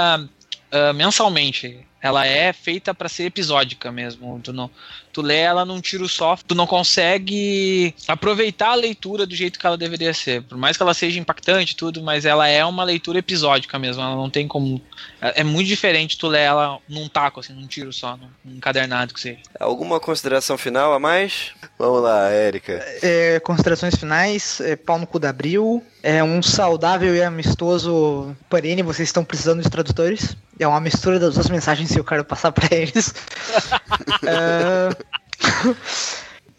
ah, 0.71 0.93
mensalmente. 0.93 1.79
Ela 2.05 2.27
é 2.27 2.51
feita 2.51 2.93
pra 2.93 3.09
ser 3.09 3.23
episódica 3.23 3.91
mesmo. 3.91 4.39
Tu 4.43 4.51
não, 4.51 4.69
tu 5.11 5.21
lê 5.21 5.39
ela 5.39 5.65
num 5.65 5.79
tiro 5.81 6.07
só, 6.07 6.37
tu 6.47 6.53
não 6.53 6.67
consegue 6.67 7.95
aproveitar 8.07 8.69
a 8.69 8.75
leitura 8.75 9.25
do 9.25 9.35
jeito 9.35 9.57
que 9.57 9.65
ela 9.65 9.77
deveria 9.77 10.13
ser. 10.13 10.43
Por 10.43 10.57
mais 10.57 10.77
que 10.77 10.83
ela 10.83 10.93
seja 10.93 11.19
impactante 11.19 11.73
e 11.73 11.75
tudo, 11.75 12.03
mas 12.03 12.25
ela 12.25 12.47
é 12.47 12.63
uma 12.65 12.83
leitura 12.83 13.19
episódica 13.19 13.79
mesmo. 13.79 14.01
Ela 14.01 14.15
não 14.15 14.29
tem 14.29 14.47
como. 14.47 14.81
É 15.21 15.35
é 15.35 15.43
muito 15.43 15.67
diferente 15.67 16.17
tu 16.17 16.27
ler 16.27 16.41
ela 16.41 16.79
num 16.87 17.07
taco, 17.09 17.39
assim, 17.39 17.53
num 17.53 17.67
tiro 17.67 17.91
só, 17.91 18.17
num, 18.17 18.27
num 18.43 18.57
encadernado 18.57 19.13
que 19.13 19.19
seja. 19.19 19.39
Alguma 19.59 19.99
consideração 19.99 20.57
final 20.57 20.93
a 20.93 20.99
mais? 20.99 21.51
Vamos 21.77 22.01
lá, 22.01 22.29
Érica. 22.29 22.73
É, 23.01 23.39
considerações 23.41 23.95
finais, 23.95 24.61
é, 24.61 24.75
pau 24.75 24.97
no 24.97 25.07
cu 25.07 25.19
da 25.19 25.29
Abril, 25.29 25.83
é 26.05 26.23
um 26.23 26.39
saudável 26.39 27.15
e 27.15 27.23
amistoso 27.23 28.37
Panini, 28.47 28.83
vocês 28.83 29.09
estão 29.09 29.25
precisando 29.25 29.63
de 29.63 29.69
tradutores. 29.71 30.37
É 30.59 30.67
uma 30.67 30.79
mistura 30.79 31.17
das 31.17 31.33
duas 31.33 31.49
mensagens 31.49 31.91
que 31.91 31.99
eu 31.99 32.03
quero 32.03 32.23
passar 32.23 32.51
pra 32.51 32.67
eles. 32.71 33.13
É, 34.27 34.89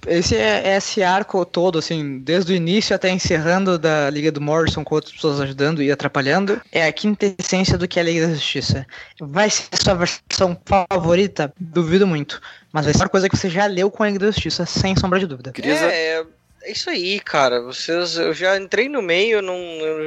Esse 0.06 0.36
é, 0.36 0.68
é 0.68 0.76
esse 0.76 1.02
arco 1.02 1.44
todo, 1.44 1.78
assim, 1.78 2.20
desde 2.20 2.52
o 2.52 2.56
início 2.56 2.94
até 2.94 3.10
encerrando 3.10 3.76
da 3.76 4.08
Liga 4.08 4.30
do 4.30 4.40
Morrison, 4.40 4.84
com 4.84 4.94
outras 4.94 5.12
pessoas 5.12 5.40
ajudando 5.40 5.82
e 5.82 5.90
atrapalhando, 5.90 6.60
é 6.70 6.86
a 6.86 6.92
quinta 6.92 7.34
essência 7.38 7.76
do 7.76 7.88
que 7.88 7.98
é 7.98 8.02
a 8.02 8.04
Liga 8.04 8.28
da 8.28 8.34
Justiça. 8.34 8.86
Vai 9.20 9.50
ser 9.50 9.64
a 9.72 9.76
sua 9.76 9.94
versão 9.94 10.56
favorita? 10.64 11.52
Duvido 11.58 12.06
muito. 12.06 12.40
Mas 12.72 12.84
vai 12.84 12.94
ser 12.94 13.02
uma 13.02 13.08
coisa 13.08 13.28
que 13.28 13.36
você 13.36 13.50
já 13.50 13.66
leu 13.66 13.90
com 13.90 14.02
a 14.02 14.06
Liga 14.06 14.20
da 14.20 14.26
Justiça, 14.26 14.64
sem 14.64 14.94
sombra 14.96 15.18
de 15.18 15.26
dúvida. 15.26 15.52
É, 15.62 16.24
é 16.66 16.72
isso 16.72 16.90
aí, 16.90 17.20
cara. 17.20 17.60
Vocês, 17.60 18.16
eu 18.16 18.34
já 18.34 18.56
entrei 18.56 18.88
no 18.88 19.00
meio, 19.00 19.40
não. 19.40 19.54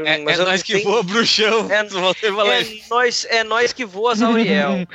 É, 0.06 0.18
mas 0.20 0.38
é 0.38 0.42
eu 0.42 0.46
nós 0.46 0.60
não 0.60 0.66
que 0.66 0.74
tenho- 0.74 0.84
voa, 0.86 1.04
bruxão. 1.04 1.68
É, 1.72 2.32
Valente. 2.32 2.84
É 2.86 2.90
nós, 2.90 3.26
é 3.30 3.44
nós 3.44 3.74
que 3.74 3.86
voa, 3.86 4.14
Zauriel. 4.16 4.86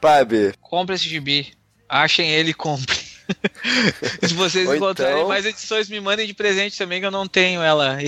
Pabi. 0.00 0.52
Compre 0.60 0.94
esse 0.94 1.08
gibi. 1.08 1.52
Achem 1.88 2.30
ele 2.30 2.50
e 2.50 2.54
comprem. 2.54 2.98
Se 4.26 4.34
vocês 4.34 4.66
Ou 4.68 4.76
encontrarem 4.76 5.16
então- 5.16 5.28
mais 5.28 5.44
edições, 5.44 5.88
me 5.88 6.00
mandem 6.00 6.26
de 6.26 6.34
presente 6.34 6.76
também, 6.78 7.00
que 7.00 7.06
eu 7.06 7.10
não 7.10 7.26
tenho 7.26 7.60
ela. 7.62 7.98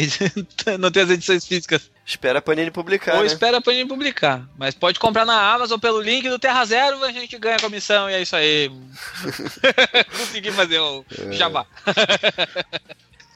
não 0.79 0.91
tenho 0.91 1.05
as 1.07 1.11
edições 1.13 1.45
físicas. 1.47 1.91
Espera 2.07 2.39
a 2.41 2.43
Panini 2.43 2.71
publicar, 2.71 3.15
Ou 3.17 3.21
né? 3.21 3.27
espera 3.27 3.61
pra 3.61 3.73
gente 3.73 3.89
publicar. 3.89 4.43
Mas 4.59 4.75
pode 4.75 4.99
comprar 4.99 5.25
na 5.25 5.53
Amazon 5.53 5.79
pelo 5.79 6.01
link 6.01 6.29
do 6.29 6.39
Terra 6.39 6.65
Zero, 6.65 7.05
a 7.05 7.13
gente 7.13 7.39
ganha 7.39 7.59
comissão 7.61 8.11
e 8.11 8.15
é 8.15 8.23
isso 8.23 8.35
aí. 8.35 8.71
Consegui 10.19 10.51
fazer 10.51 10.81
o 10.81 11.05
É. 11.29 11.33
jabá. 11.33 11.67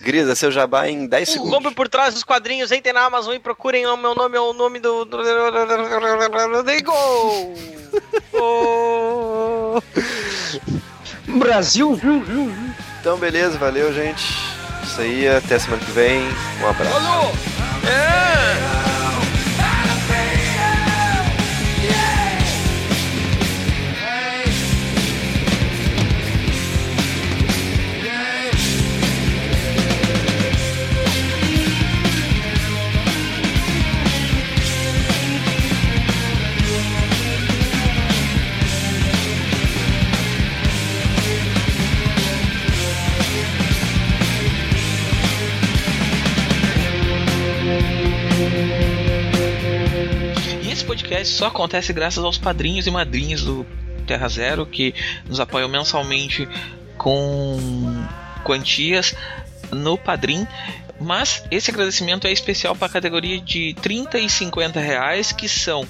Grisa, 0.00 0.34
seu 0.34 0.50
jabá 0.50 0.88
em 0.88 1.06
10 1.06 1.28
Um 1.30 1.32
segundos. 1.32 1.54
compre 1.54 1.74
por 1.74 1.88
trás 1.88 2.12
dos 2.14 2.24
quadrinhos, 2.24 2.70
entrem 2.72 2.92
na 2.92 3.04
Amazon 3.06 3.34
e 3.34 3.38
procurem 3.38 3.86
o 3.86 3.96
meu 3.96 4.14
nome, 4.14 4.36
é 4.36 4.40
o 4.40 4.52
nome 4.52 4.78
do. 4.80 5.04
do- 5.04 5.18
Gol! 6.84 7.54
Brasil! 11.26 12.00
Então, 13.00 13.18
beleza, 13.18 13.58
valeu, 13.58 13.92
gente. 13.92 14.24
Isso 14.82 15.00
aí, 15.00 15.28
até 15.28 15.58
semana 15.58 15.82
que 15.84 15.90
vem. 15.92 16.22
Um 16.62 16.68
abraço. 16.68 16.96
Esse 17.84 18.93
podcast 51.04 51.34
só 51.34 51.46
acontece 51.48 51.92
graças 51.92 52.24
aos 52.24 52.38
padrinhos 52.38 52.86
e 52.86 52.90
madrinhas 52.90 53.42
do 53.42 53.66
Terra 54.06 54.26
Zero 54.26 54.64
que 54.64 54.94
nos 55.26 55.38
apoiam 55.38 55.68
mensalmente 55.68 56.48
com 56.96 57.58
quantias 58.42 59.14
no 59.70 59.98
Padrim. 59.98 60.46
Mas 60.98 61.44
esse 61.50 61.70
agradecimento 61.70 62.26
é 62.26 62.32
especial 62.32 62.74
para 62.74 62.86
a 62.86 62.90
categoria 62.90 63.38
de 63.38 63.74
30 63.82 64.18
e 64.18 64.30
50 64.30 64.80
reais, 64.80 65.30
que 65.30 65.46
são 65.46 65.86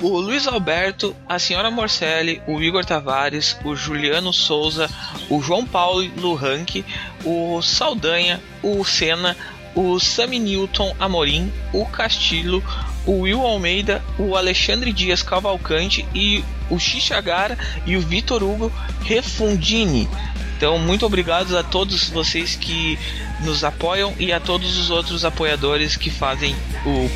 o 0.00 0.18
Luiz 0.18 0.48
Alberto, 0.48 1.14
a 1.28 1.38
senhora 1.38 1.70
Morcelli, 1.70 2.42
o 2.48 2.60
Igor 2.60 2.84
Tavares, 2.84 3.56
o 3.64 3.76
Juliano 3.76 4.32
Souza, 4.32 4.90
o 5.30 5.40
João 5.40 5.64
Paulo 5.64 6.04
Luranque, 6.16 6.84
o 7.24 7.62
Saldanha, 7.62 8.40
o 8.62 8.84
Senna, 8.84 9.36
o 9.76 10.00
Sami 10.00 10.40
Newton 10.40 10.94
Amorim, 10.98 11.52
o 11.72 11.86
Castilho, 11.86 12.64
o 13.06 13.20
Will 13.20 13.40
Almeida, 13.40 14.02
o 14.18 14.36
Alexandre 14.36 14.92
Dias 14.92 15.22
Cavalcante 15.22 16.06
e 16.14 16.44
o 16.70 16.78
Xixagara 16.78 17.56
e 17.86 17.96
o 17.96 18.00
Vitor 18.00 18.42
Hugo 18.42 18.72
Refundini. 19.04 20.08
Então, 20.56 20.78
muito 20.78 21.06
obrigado 21.06 21.56
a 21.56 21.62
todos 21.62 22.10
vocês 22.10 22.56
que 22.56 22.98
nos 23.40 23.62
apoiam 23.62 24.12
e 24.18 24.32
a 24.32 24.40
todos 24.40 24.76
os 24.76 24.90
outros 24.90 25.24
apoiadores 25.24 25.96
que 25.96 26.10
fazem 26.10 26.54
o 26.84 27.08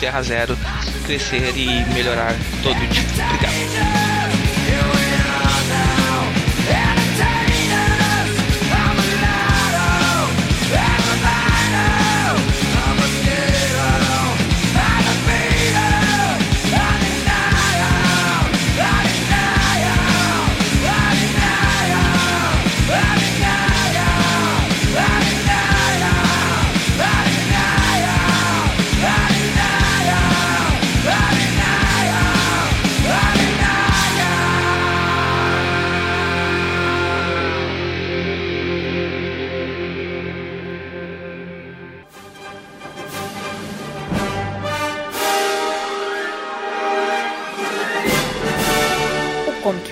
Terra 0.00 0.22
Zero 0.22 0.56
crescer 1.06 1.56
e 1.56 1.66
melhorar 1.94 2.34
todo 2.62 2.76
dia. 2.88 3.24
Obrigado. 3.24 4.07